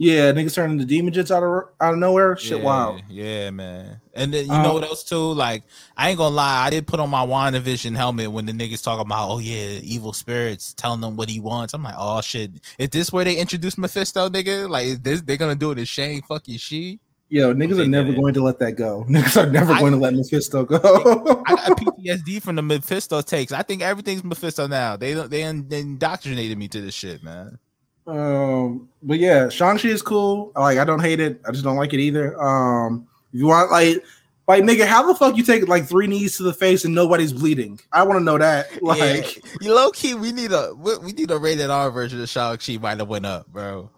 Yeah, 0.00 0.30
niggas 0.30 0.54
turning 0.54 0.74
into 0.78 0.84
demon 0.86 1.12
jits 1.12 1.34
out 1.34 1.42
of 1.42 1.70
out 1.80 1.94
of 1.94 1.98
nowhere. 1.98 2.36
Shit, 2.36 2.58
yeah, 2.58 2.64
wow. 2.64 2.98
Yeah, 3.08 3.50
man. 3.50 4.00
And 4.14 4.32
then 4.32 4.44
you 4.44 4.52
know 4.52 4.68
Um, 4.68 4.74
what 4.74 4.84
else 4.84 5.02
too? 5.02 5.32
Like 5.32 5.64
I 5.96 6.10
ain't 6.10 6.18
gonna 6.18 6.36
lie, 6.36 6.66
I 6.66 6.70
did 6.70 6.86
put 6.86 7.00
on 7.00 7.10
my 7.10 7.26
WandaVision 7.26 7.96
helmet 7.96 8.30
when 8.30 8.46
the 8.46 8.52
niggas 8.52 8.82
talking 8.82 9.04
about, 9.06 9.28
oh 9.28 9.38
yeah, 9.38 9.80
evil 9.82 10.12
spirits 10.12 10.72
telling 10.72 11.00
them 11.00 11.16
what 11.16 11.28
he 11.28 11.40
wants. 11.40 11.74
I'm 11.74 11.82
like, 11.82 11.96
oh 11.98 12.20
shit, 12.20 12.52
is 12.78 12.90
this 12.90 13.12
where 13.12 13.24
they 13.24 13.36
introduce 13.36 13.76
Mephisto, 13.76 14.28
nigga? 14.28 14.68
Like, 14.68 14.86
is 14.86 15.00
this 15.00 15.20
they 15.22 15.36
gonna 15.36 15.56
do 15.56 15.72
it 15.72 15.78
in 15.78 15.84
Shang 15.84 16.22
fucking 16.22 16.58
Chi? 16.58 17.00
Yo, 17.30 17.52
niggas 17.52 17.78
are 17.78 17.86
never 17.86 18.12
going 18.12 18.32
to 18.32 18.42
let 18.42 18.58
that 18.58 18.72
go. 18.72 19.04
Niggas 19.10 19.36
are 19.42 19.50
never 19.50 19.74
I- 19.74 19.80
going 19.80 19.92
to 19.92 19.98
let 19.98 20.14
Mephisto 20.14 20.64
go. 20.64 20.78
I 21.46 21.54
got 21.56 21.76
PTSD 21.76 22.40
from 22.40 22.56
the 22.56 22.62
Mephisto 22.62 23.20
takes. 23.20 23.52
I 23.52 23.60
think 23.60 23.82
everything's 23.82 24.24
Mephisto 24.24 24.66
now. 24.66 24.96
They 24.96 25.12
they, 25.12 25.42
they 25.52 25.80
indoctrinated 25.80 26.56
me 26.56 26.68
to 26.68 26.80
this 26.80 26.94
shit, 26.94 27.22
man. 27.22 27.58
Um, 28.08 28.88
but 29.02 29.18
yeah, 29.18 29.48
Shang-Chi 29.48 29.88
is 29.88 30.02
cool. 30.02 30.52
Like, 30.56 30.78
I 30.78 30.84
don't 30.84 31.00
hate 31.00 31.20
it. 31.20 31.40
I 31.46 31.52
just 31.52 31.64
don't 31.64 31.76
like 31.76 31.92
it 31.92 32.00
either. 32.00 32.40
Um, 32.42 33.06
if 33.32 33.40
you 33.40 33.46
want 33.46 33.70
like 33.70 34.02
like 34.48 34.62
nigga, 34.62 34.86
how 34.86 35.06
the 35.06 35.14
fuck 35.14 35.36
you 35.36 35.44
take 35.44 35.68
like 35.68 35.86
three 35.86 36.06
knees 36.06 36.38
to 36.38 36.42
the 36.42 36.54
face 36.54 36.86
and 36.86 36.94
nobody's 36.94 37.34
bleeding? 37.34 37.78
I 37.92 38.02
want 38.04 38.18
to 38.18 38.24
know 38.24 38.38
that. 38.38 38.68
Like, 38.82 39.36
yeah, 39.36 39.52
you 39.60 39.74
low 39.74 39.90
key, 39.90 40.14
we 40.14 40.32
need 40.32 40.52
a 40.52 40.72
we, 40.74 40.96
we 40.98 41.12
need 41.12 41.30
a 41.30 41.38
rated 41.38 41.68
R 41.68 41.90
version 41.90 42.22
of 42.22 42.28
Shang 42.28 42.56
Chi. 42.56 42.78
Might 42.78 42.98
have 42.98 43.08
went 43.08 43.26
up, 43.26 43.46
bro. 43.48 43.90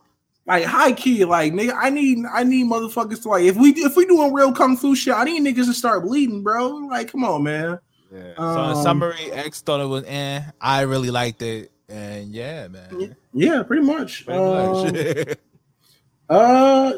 like 0.46 0.64
high 0.64 0.92
key, 0.92 1.24
like 1.24 1.52
nigga, 1.52 1.74
I 1.76 1.90
need 1.90 2.18
I 2.32 2.42
need 2.42 2.66
motherfuckers 2.66 3.22
to 3.22 3.28
like 3.28 3.44
if 3.44 3.54
we 3.54 3.70
if 3.70 3.94
we 3.94 4.06
doing 4.06 4.32
real 4.32 4.52
kung 4.52 4.76
fu 4.76 4.96
shit, 4.96 5.14
I 5.14 5.22
need 5.22 5.42
niggas 5.42 5.66
to 5.66 5.74
start 5.74 6.02
bleeding, 6.02 6.42
bro. 6.42 6.68
Like, 6.68 7.12
come 7.12 7.22
on, 7.22 7.44
man. 7.44 7.78
Yeah. 8.12 8.34
so 8.36 8.42
Um, 8.42 8.76
in 8.76 8.82
summary, 8.82 9.32
X 9.32 9.60
thought 9.60 9.80
it 9.80 9.86
was 9.86 10.02
eh. 10.08 10.42
I 10.60 10.80
really 10.80 11.12
liked 11.12 11.42
it, 11.42 11.69
and 11.90 12.32
yeah, 12.32 12.68
man. 12.68 13.16
Yeah, 13.32 13.62
pretty 13.62 13.82
much. 13.84 14.24
Pretty 14.24 14.38
Um, 14.40 14.84
much. 14.84 15.36
uh, 16.28 16.92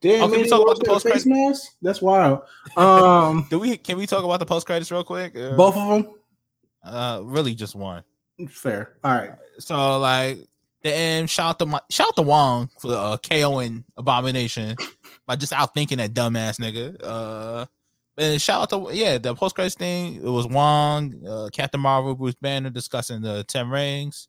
damn, 0.00 0.22
Oh, 0.22 0.28
can 0.28 0.40
we 0.42 0.48
talk 0.48 0.62
about 0.62 0.78
the 0.78 0.84
post-credit- 0.84 1.14
face 1.18 1.26
mask? 1.26 1.72
That's 1.82 2.00
wild. 2.02 2.42
Um, 2.76 3.46
Do 3.50 3.58
we 3.58 3.76
can 3.76 3.98
we 3.98 4.06
talk 4.06 4.24
about 4.24 4.40
the 4.40 4.46
post 4.46 4.66
credits 4.66 4.90
real 4.90 5.04
quick? 5.04 5.36
Uh, 5.36 5.54
both 5.56 5.76
of 5.76 5.88
them. 5.88 6.14
Uh, 6.82 7.20
really 7.24 7.54
just 7.54 7.74
one. 7.74 8.02
Fair. 8.48 8.94
All 9.04 9.12
right. 9.12 9.32
So 9.58 9.98
like 9.98 10.38
the 10.82 10.94
end, 10.94 11.30
shout 11.30 11.50
out 11.50 11.58
to 11.60 11.66
my, 11.66 11.80
shout 11.90 12.08
out 12.08 12.16
to 12.16 12.22
Wong 12.22 12.68
for 12.78 12.92
uh, 12.92 13.16
KOing 13.18 13.84
Abomination 13.96 14.76
by 15.26 15.36
just 15.36 15.52
outthinking 15.52 15.96
that 15.98 16.12
dumbass 16.12 16.58
nigga. 16.60 16.96
Uh, 17.02 17.66
and 18.18 18.40
shout 18.40 18.72
out 18.72 18.88
to 18.88 18.94
yeah 18.94 19.18
the 19.18 19.34
post 19.34 19.54
credits 19.54 19.74
thing. 19.74 20.16
It 20.16 20.22
was 20.22 20.46
Wong, 20.46 21.14
uh, 21.26 21.48
Captain 21.52 21.80
Marvel, 21.80 22.14
Bruce 22.14 22.34
Banner 22.36 22.70
discussing 22.70 23.22
the 23.22 23.44
Ten 23.44 23.68
Rings. 23.70 24.28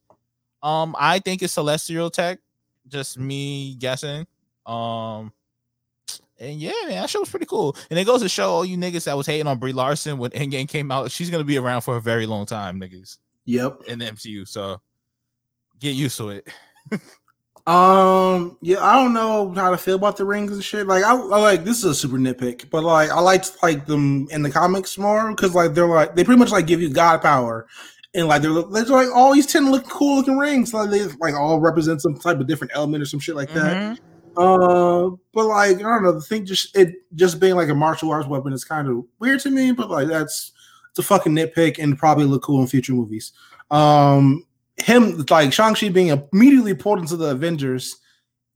Um, 0.63 0.95
I 0.99 1.19
think 1.19 1.41
it's 1.43 1.53
Celestial 1.53 2.09
Tech. 2.09 2.39
Just 2.87 3.19
me 3.19 3.75
guessing. 3.75 4.25
Um. 4.65 5.31
And 6.37 6.59
yeah, 6.59 6.73
man, 6.87 6.95
that 7.01 7.09
show 7.09 7.21
was 7.21 7.29
pretty 7.29 7.45
cool. 7.45 7.77
And 7.89 7.97
it 7.97 8.03
goes 8.05 8.21
to 8.21 8.27
show 8.27 8.49
all 8.49 8.65
you 8.65 8.77
niggas 8.77 9.05
that 9.05 9.15
was 9.15 9.25
hating 9.25 9.47
on 9.47 9.57
Brie 9.57 9.71
Larson 9.71 10.17
when 10.17 10.31
Endgame 10.31 10.67
came 10.67 10.91
out, 10.91 11.09
she's 11.09 11.29
gonna 11.29 11.45
be 11.45 11.57
around 11.57 11.81
for 11.81 11.95
a 11.95 12.01
very 12.01 12.25
long 12.25 12.45
time, 12.45 12.77
niggas 12.77 13.19
Yep. 13.45 13.83
in 13.87 13.99
the 13.99 14.05
MCU. 14.05 14.45
So 14.45 14.81
get 15.79 15.95
used 15.95 16.17
to 16.17 16.29
it. 16.31 16.47
Um. 17.67 18.57
Yeah, 18.61 18.83
I 18.83 19.01
don't 19.01 19.13
know 19.13 19.51
how 19.53 19.71
to 19.71 19.77
feel 19.77 19.95
about 19.95 20.17
the 20.17 20.25
rings 20.25 20.51
and 20.51 20.63
shit. 20.63 20.85
Like, 20.85 21.03
I, 21.03 21.13
I 21.13 21.39
like 21.39 21.63
this 21.63 21.79
is 21.79 21.85
a 21.85 21.95
super 21.95 22.17
nitpick, 22.17 22.69
but 22.69 22.83
like, 22.83 23.09
I 23.09 23.19
liked 23.19 23.51
like 23.63 23.87
them 23.87 24.27
in 24.29 24.43
the 24.43 24.51
comics 24.51 24.97
more 24.99 25.31
because 25.31 25.55
like 25.55 25.73
they're 25.73 25.87
like 25.87 26.15
they 26.15 26.23
pretty 26.23 26.37
much 26.37 26.51
like 26.51 26.67
give 26.67 26.79
you 26.79 26.89
god 26.89 27.23
power, 27.23 27.65
and 28.13 28.27
like 28.27 28.43
they're, 28.43 28.53
they're 28.53 28.85
like 28.85 29.07
all 29.15 29.33
these 29.33 29.47
ten 29.47 29.71
look 29.71 29.89
cool 29.89 30.17
looking 30.17 30.37
rings. 30.37 30.75
Like 30.75 30.91
they 30.91 31.05
like 31.19 31.33
all 31.33 31.59
represent 31.59 32.01
some 32.01 32.15
type 32.15 32.39
of 32.39 32.45
different 32.45 32.71
element 32.75 33.01
or 33.01 33.05
some 33.07 33.19
shit 33.19 33.35
like 33.35 33.51
that. 33.53 33.99
Uh, 34.37 35.11
but 35.33 35.45
like 35.45 35.77
I 35.77 35.81
don't 35.81 36.03
know, 36.03 36.11
the 36.11 36.21
thing 36.21 36.45
just 36.45 36.75
it 36.77 36.93
just 37.15 37.39
being 37.39 37.55
like 37.55 37.69
a 37.69 37.75
martial 37.75 38.11
arts 38.11 38.27
weapon 38.27 38.53
is 38.53 38.63
kind 38.63 38.87
of 38.87 39.05
weird 39.19 39.39
to 39.39 39.49
me. 39.49 39.71
But 39.71 39.89
like 39.89 40.07
that's 40.07 40.51
it's 40.91 40.99
a 40.99 41.03
fucking 41.03 41.33
nitpick 41.33 41.79
and 41.79 41.97
probably 41.97 42.25
look 42.25 42.43
cool 42.43 42.61
in 42.61 42.67
future 42.67 42.93
movies. 42.93 43.31
Um, 43.71 44.45
him 44.77 45.25
like 45.29 45.53
Shang 45.53 45.75
Chi 45.75 45.89
being 45.89 46.07
immediately 46.31 46.73
pulled 46.73 46.99
into 46.99 47.15
the 47.15 47.31
Avengers 47.31 47.95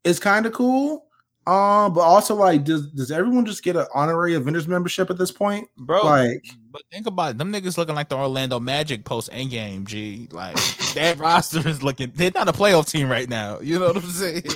is 0.04 0.20
kind 0.20 0.46
of 0.46 0.54
cool. 0.54 1.06
Um, 1.48 1.94
but 1.94 2.02
also 2.02 2.36
like, 2.36 2.64
does 2.64 2.92
does 2.92 3.10
everyone 3.10 3.46
just 3.46 3.64
get 3.64 3.76
an 3.76 3.88
honorary 3.96 4.36
Avengers 4.36 4.68
membership 4.68 5.10
at 5.10 5.18
this 5.18 5.32
point? 5.32 5.68
bro. 5.78 6.06
Like, 6.06 6.46
but 6.70 6.84
think 6.92 7.08
about 7.08 7.32
it. 7.32 7.38
Them 7.40 7.52
niggas 7.52 7.78
looking 7.78 7.96
like 7.96 8.10
the 8.10 8.18
Orlando 8.18 8.60
Magic 8.60 9.04
post 9.04 9.32
Endgame. 9.32 9.86
G, 9.86 10.28
like 10.32 10.56
that 10.94 11.18
roster 11.20 11.68
is 11.68 11.82
looking. 11.82 12.12
They're 12.14 12.32
not 12.36 12.50
a 12.50 12.54
playoff 12.54 12.92
team 12.92 13.10
right 13.10 13.28
now. 13.28 13.60
You 13.62 13.80
know 13.80 13.88
what 13.88 13.98
I'm 13.98 14.04
saying? 14.04 14.42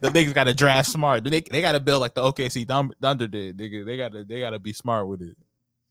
the 0.00 0.10
niggas 0.10 0.34
got 0.34 0.44
to 0.44 0.54
draft 0.54 0.88
smart. 0.88 1.22
They 1.22 1.40
they 1.42 1.60
got 1.60 1.72
to 1.72 1.80
build 1.80 2.00
like 2.00 2.14
the 2.14 2.22
OKC 2.22 2.66
Thunder 2.66 3.28
did. 3.28 3.58
Nigga, 3.58 3.86
they 3.86 3.96
got 3.96 4.12
to 4.12 4.24
they 4.24 4.40
got 4.40 4.50
to 4.50 4.58
be 4.58 4.72
smart 4.72 5.06
with 5.06 5.22
it. 5.22 5.36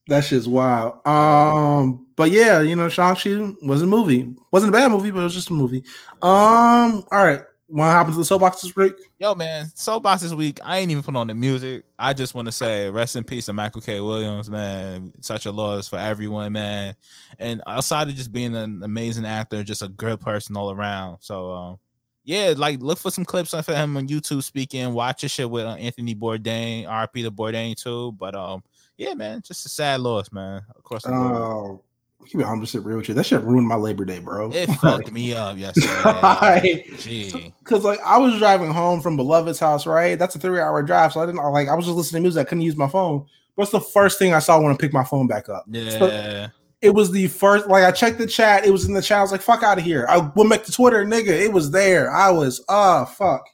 That 0.08 0.24
shit's 0.24 0.48
wild. 0.48 1.06
Um, 1.06 2.06
but 2.16 2.32
yeah, 2.32 2.62
you 2.62 2.76
know, 2.76 2.90
Shang-Chi 2.90 3.54
was 3.64 3.82
a 3.82 3.88
movie. 3.88 4.34
Wasn't 4.52 4.70
a 4.70 4.78
bad 4.78 4.92
movie, 4.92 5.12
but 5.12 5.20
it 5.20 5.24
was 5.24 5.34
just 5.34 5.50
a 5.50 5.54
movie. 5.54 5.84
Um, 6.22 7.04
all 7.12 7.26
right. 7.26 7.42
What 7.68 7.86
happened 7.86 8.14
to 8.14 8.20
the 8.20 8.26
soapbox 8.26 8.62
this 8.62 8.76
week? 8.76 8.94
Yo, 9.18 9.34
man, 9.34 9.72
soapbox 9.74 10.22
this 10.22 10.34
week. 10.34 10.60
I 10.64 10.78
ain't 10.78 10.92
even 10.92 11.02
put 11.02 11.16
on 11.16 11.26
the 11.26 11.34
music. 11.34 11.84
I 11.98 12.14
just 12.14 12.36
want 12.36 12.46
to 12.48 12.52
say 12.52 12.92
rest 12.92 13.16
in 13.16 13.24
peace 13.24 13.48
to 13.48 13.54
Michael 13.54 13.82
K. 13.82 14.00
Williams, 14.02 14.52
man. 14.52 15.12
Such 15.22 15.48
a 15.48 15.52
loss 15.52 15.88
for 15.88 15.98
everyone, 15.98 16.54
man. 16.54 16.96
And 17.40 17.64
outside 17.66 18.08
of 18.08 18.14
just 18.14 18.32
being 18.32 18.56
an 18.56 18.84
amazing 18.84 19.26
actor, 19.26 19.64
just 19.64 19.82
a 19.82 19.88
good 19.88 20.22
person 20.22 20.56
all 20.56 20.70
around. 20.70 21.18
So, 21.22 21.52
um, 21.52 21.80
yeah, 22.24 22.54
like 22.56 22.82
look 22.82 23.00
for 23.00 23.10
some 23.10 23.26
clips 23.26 23.54
of 23.54 23.66
him 23.66 23.98
on 23.98 24.08
YouTube 24.08 24.44
speaking. 24.44 24.94
Watch 24.94 25.22
his 25.22 25.32
shit 25.32 25.50
with 25.50 25.66
uh, 25.66 25.74
Anthony 25.76 26.14
Bourdain, 26.14 26.86
RP 26.86 27.24
to 27.24 27.32
Bourdain 27.32 27.76
too. 27.76 28.12
But 28.12 28.36
um, 28.36 28.64
yeah, 28.98 29.14
man, 29.14 29.42
just 29.42 29.66
a 29.66 29.70
sad 29.70 30.02
loss, 30.02 30.32
man. 30.32 30.64
Of 30.76 30.84
course, 30.84 31.06
Oh, 31.06 31.82
keep 32.26 32.42
it 32.42 32.46
hundred 32.46 32.62
percent 32.62 32.86
real 32.86 32.98
with 32.98 33.08
you. 33.08 33.14
That 33.14 33.26
shit 33.26 33.42
ruined 33.42 33.68
my 33.68 33.76
Labor 33.76 34.06
Day, 34.06 34.20
bro. 34.20 34.52
it 34.52 34.68
fucked 34.82 35.12
me 35.12 35.34
up 35.34 35.58
yesterday. 35.60 36.86
Gee, 36.98 37.54
Cause 37.64 37.84
like 37.84 38.00
I 38.06 38.18
was 38.18 38.38
driving 38.38 38.72
home 38.72 39.02
from 39.02 39.18
Beloved's 39.18 39.60
house, 39.60 39.86
right? 39.86 40.18
That's 40.18 40.36
a 40.36 40.40
three 40.40 40.60
hour 40.60 40.82
drive, 40.84 41.14
so 41.14 41.22
I 41.22 41.26
didn't 41.26 41.44
like 41.52 41.68
I 41.68 41.76
was 41.76 41.86
just 41.86 41.98
listening 41.98 42.22
to 42.22 42.24
music. 42.24 42.42
I 42.42 42.50
couldn't 42.50 42.64
use 42.64 42.76
my 42.78 42.88
phone. 42.88 43.26
What's 43.56 43.72
the 43.72 43.80
first 43.80 44.20
thing 44.20 44.34
I 44.34 44.40
saw 44.40 44.60
when 44.60 44.74
I 44.74 44.78
picked 44.78 44.94
my 44.94 45.04
phone 45.04 45.28
back 45.28 45.48
up? 45.50 45.66
So 45.66 46.08
yeah. 46.08 46.50
it 46.82 46.94
was 46.94 47.12
the 47.12 47.28
first. 47.28 47.68
Like 47.68 47.84
I 47.84 47.92
checked 47.92 48.18
the 48.18 48.28
chat, 48.28 48.66
it 48.66 48.72
was 48.72 48.86
in 48.86 48.94
the 48.94 49.02
chat. 49.02 49.20
I 49.20 49.22
was 49.22 49.32
like, 49.32 49.42
"Fuck 49.42 49.64
out 49.64 49.78
of 49.78 49.84
here!" 49.84 50.06
I 50.10 50.18
went 50.36 50.50
back 50.50 50.64
to 50.66 50.72
Twitter, 50.72 51.06
nigga. 51.06 51.28
It 51.30 51.54
was 51.54 51.72
there. 51.72 52.12
I 52.12 52.32
was, 52.32 52.64
oh 52.70 53.06
fuck. 53.06 53.46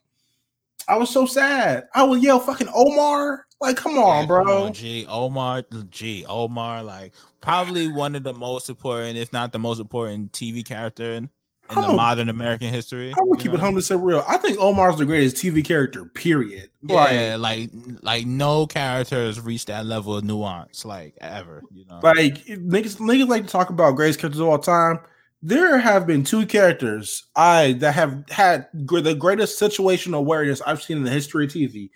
I 0.87 0.97
was 0.97 1.09
so 1.09 1.25
sad. 1.25 1.87
I 1.93 2.03
was 2.03 2.21
yo 2.21 2.39
fucking 2.39 2.69
Omar. 2.73 3.45
Like, 3.61 3.77
come 3.77 3.97
on, 3.99 4.25
bro. 4.25 4.71
G 4.71 5.05
Omar, 5.07 5.63
G 5.91 6.25
Omar, 6.27 6.83
like 6.83 7.13
probably 7.41 7.87
one 7.87 8.15
of 8.15 8.23
the 8.23 8.33
most 8.33 8.69
important, 8.69 9.17
if 9.19 9.31
not 9.31 9.51
the 9.51 9.59
most 9.59 9.79
important, 9.79 10.31
TV 10.31 10.65
character 10.65 11.13
in, 11.13 11.29
in 11.69 11.81
the 11.81 11.93
modern 11.93 12.27
American 12.29 12.69
history. 12.73 13.13
I'm 13.15 13.29
gonna 13.29 13.37
keep 13.37 13.51
know? 13.51 13.57
it 13.57 13.59
hundred 13.59 13.75
percent 13.75 14.01
real. 14.01 14.25
I 14.27 14.37
think 14.37 14.59
Omar's 14.59 14.97
the 14.97 15.05
greatest 15.05 15.35
TV 15.35 15.63
character. 15.63 16.05
Period. 16.05 16.71
Yeah, 16.81 17.37
like 17.39 17.69
like 18.01 18.25
no 18.25 18.65
character 18.65 19.17
has 19.17 19.39
reached 19.39 19.67
that 19.67 19.85
level 19.85 20.17
of 20.17 20.23
nuance, 20.23 20.83
like 20.83 21.15
ever. 21.21 21.61
You 21.71 21.85
know, 21.85 21.99
Like, 22.01 22.43
niggas, 22.45 22.97
niggas 22.97 23.27
like 23.27 23.43
to 23.43 23.49
talk 23.49 23.69
about 23.69 23.95
greatest 23.95 24.19
characters 24.19 24.41
all 24.41 24.57
time. 24.57 24.99
There 25.43 25.77
have 25.77 26.07
been 26.07 26.23
two 26.23 26.47
characters 26.47 27.27
I 27.35 27.73
that 27.73 27.93
have 27.93 28.23
had 28.29 28.67
the 28.73 29.15
greatest 29.17 29.61
situational 29.61 30.17
awareness 30.17 30.61
I've 30.61 30.81
seen 30.81 30.97
in 30.97 31.03
the 31.03 31.11
history 31.11 31.45
of 31.45 31.51
TV. 31.51 31.91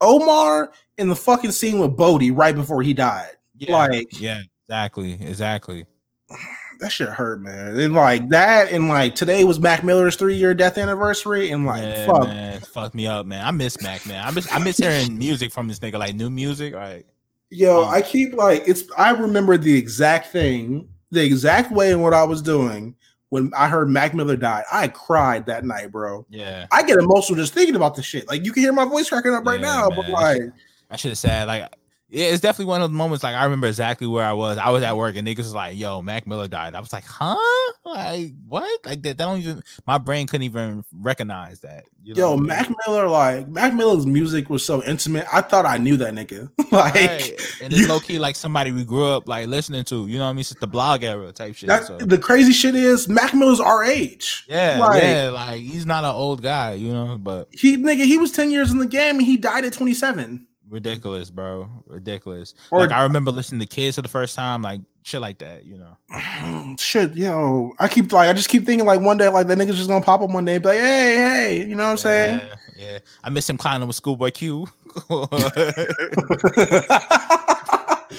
Omar 0.00 0.72
in 0.98 1.08
the 1.08 1.16
fucking 1.16 1.52
scene 1.52 1.78
with 1.78 1.96
Bodie 1.96 2.30
right 2.30 2.54
before 2.54 2.82
he 2.82 2.92
died. 2.94 3.30
yeah, 3.56 3.72
like- 3.76 4.20
yeah, 4.20 4.40
exactly, 4.66 5.12
exactly. 5.14 5.86
That 6.80 6.92
shit 6.92 7.08
hurt, 7.08 7.40
man. 7.40 7.76
And 7.76 7.92
like 7.92 8.28
that, 8.28 8.70
and 8.70 8.86
like 8.88 9.16
today 9.16 9.42
was 9.42 9.58
Mac 9.58 9.82
Miller's 9.82 10.14
three 10.14 10.36
year 10.36 10.54
death 10.54 10.78
anniversary, 10.78 11.50
and 11.50 11.66
like 11.66 11.82
yeah, 11.82 12.06
fuck, 12.06 12.28
man, 12.28 12.60
fuck 12.60 12.94
me 12.94 13.04
up, 13.08 13.26
man. 13.26 13.44
I 13.44 13.50
miss 13.50 13.82
Mac, 13.82 14.06
man. 14.06 14.24
I 14.24 14.30
miss 14.30 14.46
I 14.52 14.60
miss 14.60 14.76
hearing 14.76 15.18
music 15.18 15.50
from 15.50 15.66
this 15.66 15.80
nigga, 15.80 15.98
like 15.98 16.14
new 16.14 16.30
music, 16.30 16.76
right? 16.76 17.04
Yo, 17.50 17.82
Um, 17.82 17.88
I 17.88 18.00
keep 18.00 18.32
like 18.34 18.62
it's. 18.68 18.84
I 18.96 19.10
remember 19.10 19.56
the 19.56 19.76
exact 19.76 20.28
thing, 20.28 20.88
the 21.10 21.24
exact 21.24 21.72
way 21.72 21.90
in 21.90 22.00
what 22.00 22.14
I 22.14 22.22
was 22.22 22.40
doing 22.42 22.94
when 23.30 23.50
I 23.56 23.66
heard 23.66 23.88
Mac 23.90 24.14
Miller 24.14 24.36
died. 24.36 24.62
I 24.70 24.86
cried 24.86 25.46
that 25.46 25.64
night, 25.64 25.90
bro. 25.90 26.26
Yeah. 26.30 26.68
I 26.70 26.84
get 26.84 26.98
emotional 27.00 27.40
just 27.40 27.54
thinking 27.54 27.74
about 27.74 27.96
the 27.96 28.04
shit. 28.04 28.28
Like 28.28 28.44
you 28.44 28.52
can 28.52 28.62
hear 28.62 28.72
my 28.72 28.84
voice 28.84 29.08
cracking 29.08 29.34
up 29.34 29.44
right 29.44 29.58
Yeah, 29.58 29.66
now, 29.66 29.88
but 29.90 30.08
like, 30.10 30.42
I 30.90 30.96
should 30.96 31.10
have 31.10 31.18
said 31.18 31.46
like 31.48 31.68
yeah, 32.10 32.28
it's 32.28 32.40
definitely 32.40 32.70
one 32.70 32.80
of 32.80 32.90
the 32.90 32.96
moments 32.96 33.22
like 33.22 33.34
I 33.34 33.44
remember 33.44 33.66
exactly 33.66 34.06
where 34.06 34.24
I 34.24 34.32
was. 34.32 34.56
I 34.56 34.70
was 34.70 34.82
at 34.82 34.96
work 34.96 35.14
and 35.16 35.28
niggas 35.28 35.38
was 35.40 35.52
like, 35.54 35.76
"Yo, 35.76 36.00
Mac 36.00 36.26
Miller 36.26 36.48
died." 36.48 36.74
I 36.74 36.80
was 36.80 36.90
like, 36.90 37.04
"Huh? 37.04 37.36
Like 37.84 38.32
what? 38.46 38.80
Like 38.86 39.02
that? 39.02 39.18
That 39.18 39.24
don't 39.24 39.40
even 39.40 39.62
my 39.86 39.98
brain 39.98 40.26
couldn't 40.26 40.44
even 40.44 40.84
recognize 40.90 41.60
that." 41.60 41.84
You 42.02 42.14
know 42.14 42.20
yo, 42.20 42.32
I 42.32 42.36
mean? 42.36 42.46
Mac 42.46 42.70
Miller, 42.86 43.08
like 43.08 43.46
Mac 43.48 43.74
Miller's 43.74 44.06
music 44.06 44.48
was 44.48 44.64
so 44.64 44.82
intimate. 44.84 45.26
I 45.30 45.42
thought 45.42 45.66
I 45.66 45.76
knew 45.76 45.98
that 45.98 46.14
nigga. 46.14 46.50
like 46.72 46.94
Right. 46.94 47.30
and 47.60 47.72
it's 47.74 47.82
you- 47.82 47.88
low 47.88 48.00
key 48.00 48.18
like 48.18 48.36
somebody 48.36 48.72
we 48.72 48.84
grew 48.84 49.04
up 49.04 49.28
like 49.28 49.46
listening 49.46 49.84
to. 49.84 50.06
You 50.06 50.16
know 50.16 50.24
what 50.24 50.30
I 50.30 50.32
mean? 50.32 50.44
Since 50.44 50.60
the 50.60 50.66
blog 50.66 51.04
era 51.04 51.30
type 51.32 51.56
shit. 51.56 51.68
that, 51.68 51.84
so. 51.88 51.98
the 51.98 52.16
crazy 52.16 52.52
shit 52.52 52.74
is 52.74 53.06
Mac 53.06 53.34
Miller's 53.34 53.60
our 53.60 53.84
age. 53.84 54.46
Yeah, 54.48 54.78
Like, 54.80 55.02
yeah, 55.02 55.28
like 55.28 55.60
he's 55.60 55.84
not 55.84 56.04
an 56.04 56.14
old 56.14 56.40
guy, 56.40 56.72
you 56.72 56.90
know, 56.90 57.18
but 57.18 57.48
He 57.52 57.76
nigga, 57.76 58.06
he 58.06 58.16
was 58.16 58.32
ten 58.32 58.50
years 58.50 58.70
in 58.70 58.78
the 58.78 58.86
game 58.86 59.16
and 59.16 59.26
he 59.26 59.36
died 59.36 59.66
at 59.66 59.74
twenty 59.74 59.92
seven. 59.92 60.46
Ridiculous, 60.68 61.30
bro, 61.30 61.68
ridiculous. 61.86 62.54
Or- 62.70 62.80
like 62.80 62.90
I 62.92 63.02
remember 63.02 63.30
listening 63.30 63.60
to 63.60 63.66
Kids 63.66 63.96
for 63.96 64.02
the 64.02 64.08
first 64.08 64.34
time, 64.36 64.62
like 64.62 64.80
shit 65.02 65.20
like 65.20 65.38
that, 65.38 65.64
you 65.64 65.78
know. 65.78 66.76
Shit, 66.78 67.14
yo, 67.16 67.72
I 67.78 67.88
keep 67.88 68.12
like 68.12 68.28
I 68.28 68.32
just 68.34 68.48
keep 68.48 68.64
thinking 68.66 68.86
like 68.86 69.00
one 69.00 69.16
day 69.16 69.28
like 69.28 69.46
that 69.46 69.58
nigga's 69.58 69.76
just 69.76 69.88
gonna 69.88 70.04
pop 70.04 70.20
up 70.20 70.30
one 70.30 70.44
day 70.44 70.54
and 70.56 70.62
be 70.62 70.68
like, 70.68 70.78
hey, 70.78 71.16
hey, 71.16 71.66
you 71.66 71.74
know 71.74 71.84
what 71.84 71.90
I'm 71.90 71.96
saying? 71.96 72.40
Yeah, 72.76 72.90
yeah. 72.92 72.98
I 73.24 73.30
miss 73.30 73.48
him 73.48 73.56
clowning 73.56 73.86
with 73.88 73.96
Schoolboy 73.96 74.30
Q. 74.32 74.66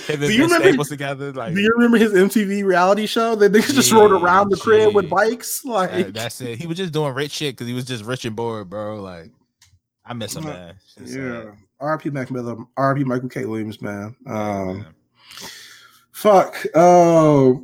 Do 0.07 0.31
you 0.33 0.43
remember- 0.43 0.83
together, 0.83 1.31
like 1.33 1.53
Do 1.53 1.61
you 1.61 1.71
remember 1.75 1.97
his 1.97 2.13
MTV 2.13 2.63
reality 2.63 3.05
show? 3.05 3.35
That 3.35 3.51
niggas 3.51 3.73
just 3.75 3.91
rode 3.91 4.11
around 4.11 4.49
the 4.49 4.57
crib 4.57 4.93
with 4.95 5.09
bikes. 5.09 5.63
Like, 5.65 5.91
that- 5.91 6.13
that's 6.13 6.41
it. 6.41 6.57
He 6.59 6.67
was 6.67 6.77
just 6.77 6.93
doing 6.93 7.13
rich 7.13 7.31
shit 7.31 7.53
because 7.55 7.67
he 7.67 7.73
was 7.73 7.85
just 7.85 8.03
rich 8.03 8.25
and 8.25 8.35
bored, 8.35 8.69
bro. 8.69 9.01
Like 9.01 9.31
I 10.05 10.13
miss 10.13 10.35
him, 10.35 10.45
man. 10.45 10.75
Shit's 10.97 11.13
sad. 11.13 11.53
Yeah. 11.79 11.87
R.P. 11.87 12.09
Mac 12.09 12.31
Miller, 12.31 12.57
R.P. 12.77 13.03
Michael 13.03 13.29
K. 13.29 13.45
Williams, 13.45 13.81
man. 13.81 14.15
Um, 14.27 14.77
Man. 14.79 14.85
fuck. 16.11 16.55
Oh, 16.75 17.63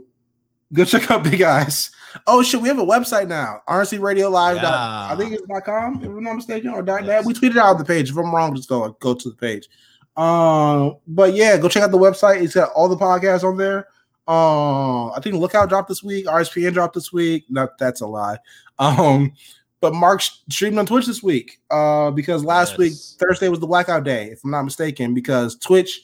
go 0.74 0.86
check 0.86 1.10
out 1.12 1.24
Big 1.24 1.42
Eyes. 1.42 1.92
Oh 2.28 2.42
shit, 2.44 2.62
we 2.62 2.70
have 2.70 2.80
a 2.80 2.86
website 2.86 3.28
now. 3.28 3.62
RNC 3.68 4.00
Radio 4.00 4.30
Live. 4.30 4.58
Yeah. 4.58 5.08
I 5.12 5.16
think 5.18 5.34
it's 5.34 5.44
.com, 5.66 6.00
if 6.02 6.08
I'm 6.08 6.24
not 6.24 6.36
mistaken, 6.36 6.70
or 6.72 6.82
.net. 6.82 7.06
Yes. 7.06 7.26
We 7.26 7.34
tweeted 7.34 7.58
out 7.58 7.78
the 7.78 7.86
page. 7.86 8.10
If 8.10 8.18
I'm 8.18 8.34
wrong, 8.34 8.56
just 8.56 8.70
go 8.70 8.90
go 9.00 9.14
to 9.14 9.30
the 9.30 9.36
page. 9.36 9.68
Um, 10.16 10.98
but 11.08 11.34
yeah, 11.34 11.58
go 11.58 11.68
check 11.68 11.84
out 11.84 11.92
the 11.92 11.98
website. 11.98 12.42
It's 12.42 12.56
got 12.56 12.72
all 12.72 12.88
the 12.88 12.96
podcasts 12.96 13.44
on 13.44 13.58
there. 13.58 13.88
Um, 14.28 15.12
I 15.16 15.20
think 15.22 15.36
Lookout 15.36 15.70
dropped 15.70 15.90
this 15.90 16.04
week. 16.04 16.26
RSPN 16.26 16.74
dropped 16.74 16.96
this 16.96 17.12
week. 17.12 17.46
No, 17.50 17.68
that's 17.78 18.02
a 18.02 18.08
lie. 18.08 18.38
Um, 18.80 19.34
but 19.82 19.94
Mark 19.94 20.22
streamed 20.50 20.78
on 20.78 20.86
Twitch 20.86 21.06
this 21.06 21.22
week. 21.22 21.60
Uh, 21.70 22.12
because 22.12 22.44
last 22.44 22.78
week 22.78 22.94
Thursday 23.20 23.50
was 23.50 23.60
the 23.60 23.68
blackout 23.68 24.04
day, 24.04 24.26
if 24.32 24.44
I'm 24.44 24.52
not 24.52 24.64
mistaken, 24.64 25.14
because 25.14 25.56
Twitch 25.58 26.02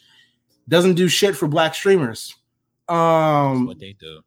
doesn't 0.69 0.93
do 0.95 1.07
shit 1.07 1.35
for 1.35 1.47
black 1.47 1.73
streamers. 1.75 2.35
That's 2.87 2.97
Um, 2.97 3.65
what 3.67 3.79
they 3.79 3.93
do. 3.93 4.21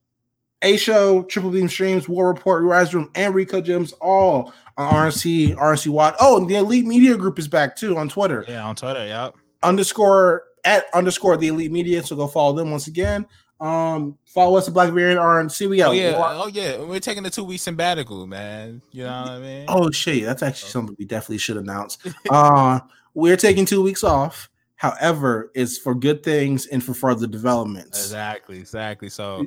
a 0.62 0.76
Show, 0.76 1.22
Triple 1.24 1.50
Beam 1.50 1.68
Streams, 1.68 2.08
War 2.08 2.28
Report, 2.28 2.62
Rise 2.64 2.94
Room, 2.94 3.10
and 3.14 3.34
Rico 3.34 3.60
Gems, 3.60 3.92
all 4.00 4.52
on 4.76 4.92
RNC, 4.92 5.54
RNC 5.56 5.88
Watt. 5.88 6.16
Oh, 6.20 6.38
and 6.38 6.48
the 6.48 6.56
Elite 6.56 6.86
Media 6.86 7.16
Group 7.16 7.38
is 7.38 7.46
back 7.48 7.76
too 7.76 7.96
on 7.98 8.08
Twitter. 8.08 8.44
Yeah, 8.48 8.64
on 8.66 8.74
Twitter, 8.74 9.06
yeah. 9.06 9.30
Underscore 9.62 10.44
at 10.64 10.86
underscore 10.94 11.36
the 11.36 11.48
Elite 11.48 11.70
Media. 11.72 12.02
So 12.02 12.16
go 12.16 12.26
follow 12.26 12.54
them 12.56 12.70
once 12.70 12.86
again. 12.86 13.26
Um, 13.60 14.18
follow 14.26 14.58
us 14.58 14.68
at 14.68 14.74
Black 14.74 14.90
RNC. 14.90 15.68
We 15.70 15.78
got 15.78 15.90
Oh 15.90 15.92
yeah, 15.92 16.14
oh 16.18 16.48
yeah. 16.48 16.78
We're 16.82 17.00
taking 17.00 17.22
the 17.22 17.30
two 17.30 17.44
week 17.44 17.60
sabbatical, 17.60 18.26
man. 18.26 18.82
You 18.90 19.04
know 19.04 19.22
what 19.22 19.30
I 19.30 19.38
mean? 19.38 19.64
Oh 19.68 19.90
shit, 19.90 20.24
that's 20.24 20.42
actually 20.42 20.70
something 20.70 20.96
we 20.98 21.04
definitely 21.04 21.38
should 21.38 21.56
announce. 21.56 21.98
uh, 22.30 22.80
we're 23.14 23.36
taking 23.36 23.64
two 23.64 23.82
weeks 23.82 24.04
off. 24.04 24.50
However, 24.76 25.50
it's 25.54 25.78
for 25.78 25.94
good 25.94 26.22
things 26.22 26.66
and 26.66 26.82
for 26.82 26.94
further 26.94 27.26
developments. 27.26 27.98
Exactly, 27.98 28.58
exactly. 28.58 29.08
So 29.08 29.46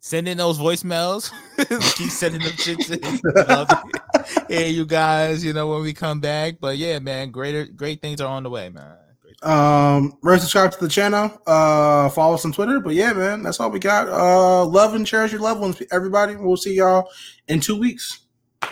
send 0.00 0.28
in 0.28 0.36
those 0.38 0.58
voicemails. 0.58 1.32
Keep 1.96 2.10
sending 2.10 2.42
them 2.42 2.52
shits 2.52 2.90
in. 2.90 3.48
Love 3.48 3.68
it. 3.70 4.44
Hey, 4.48 4.70
you 4.70 4.84
guys, 4.84 5.44
you 5.44 5.54
know 5.54 5.68
when 5.68 5.82
we 5.82 5.92
come 5.92 6.20
back. 6.20 6.56
But 6.60 6.76
yeah, 6.76 6.98
man, 6.98 7.30
greater 7.30 7.64
great 7.64 8.02
things 8.02 8.20
are 8.20 8.28
on 8.28 8.42
the 8.42 8.50
way, 8.50 8.68
man. 8.68 8.96
Um, 9.44 10.18
remember 10.22 10.40
subscribe 10.40 10.72
to 10.72 10.80
the 10.80 10.88
channel. 10.88 11.40
Uh, 11.46 12.08
follow 12.10 12.34
us 12.34 12.44
on 12.44 12.52
Twitter. 12.52 12.80
But 12.80 12.94
yeah, 12.94 13.12
man, 13.12 13.42
that's 13.42 13.60
all 13.60 13.70
we 13.70 13.78
got. 13.78 14.08
Uh, 14.08 14.64
love 14.64 14.94
and 14.94 15.06
cherish 15.06 15.32
your 15.32 15.40
loved 15.40 15.60
ones, 15.60 15.80
everybody. 15.92 16.36
We'll 16.36 16.56
see 16.56 16.74
y'all 16.74 17.10
in 17.48 17.60
two 17.60 17.78
weeks. 17.78 18.20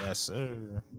Yes, 0.02 0.18
sir. 0.18 0.82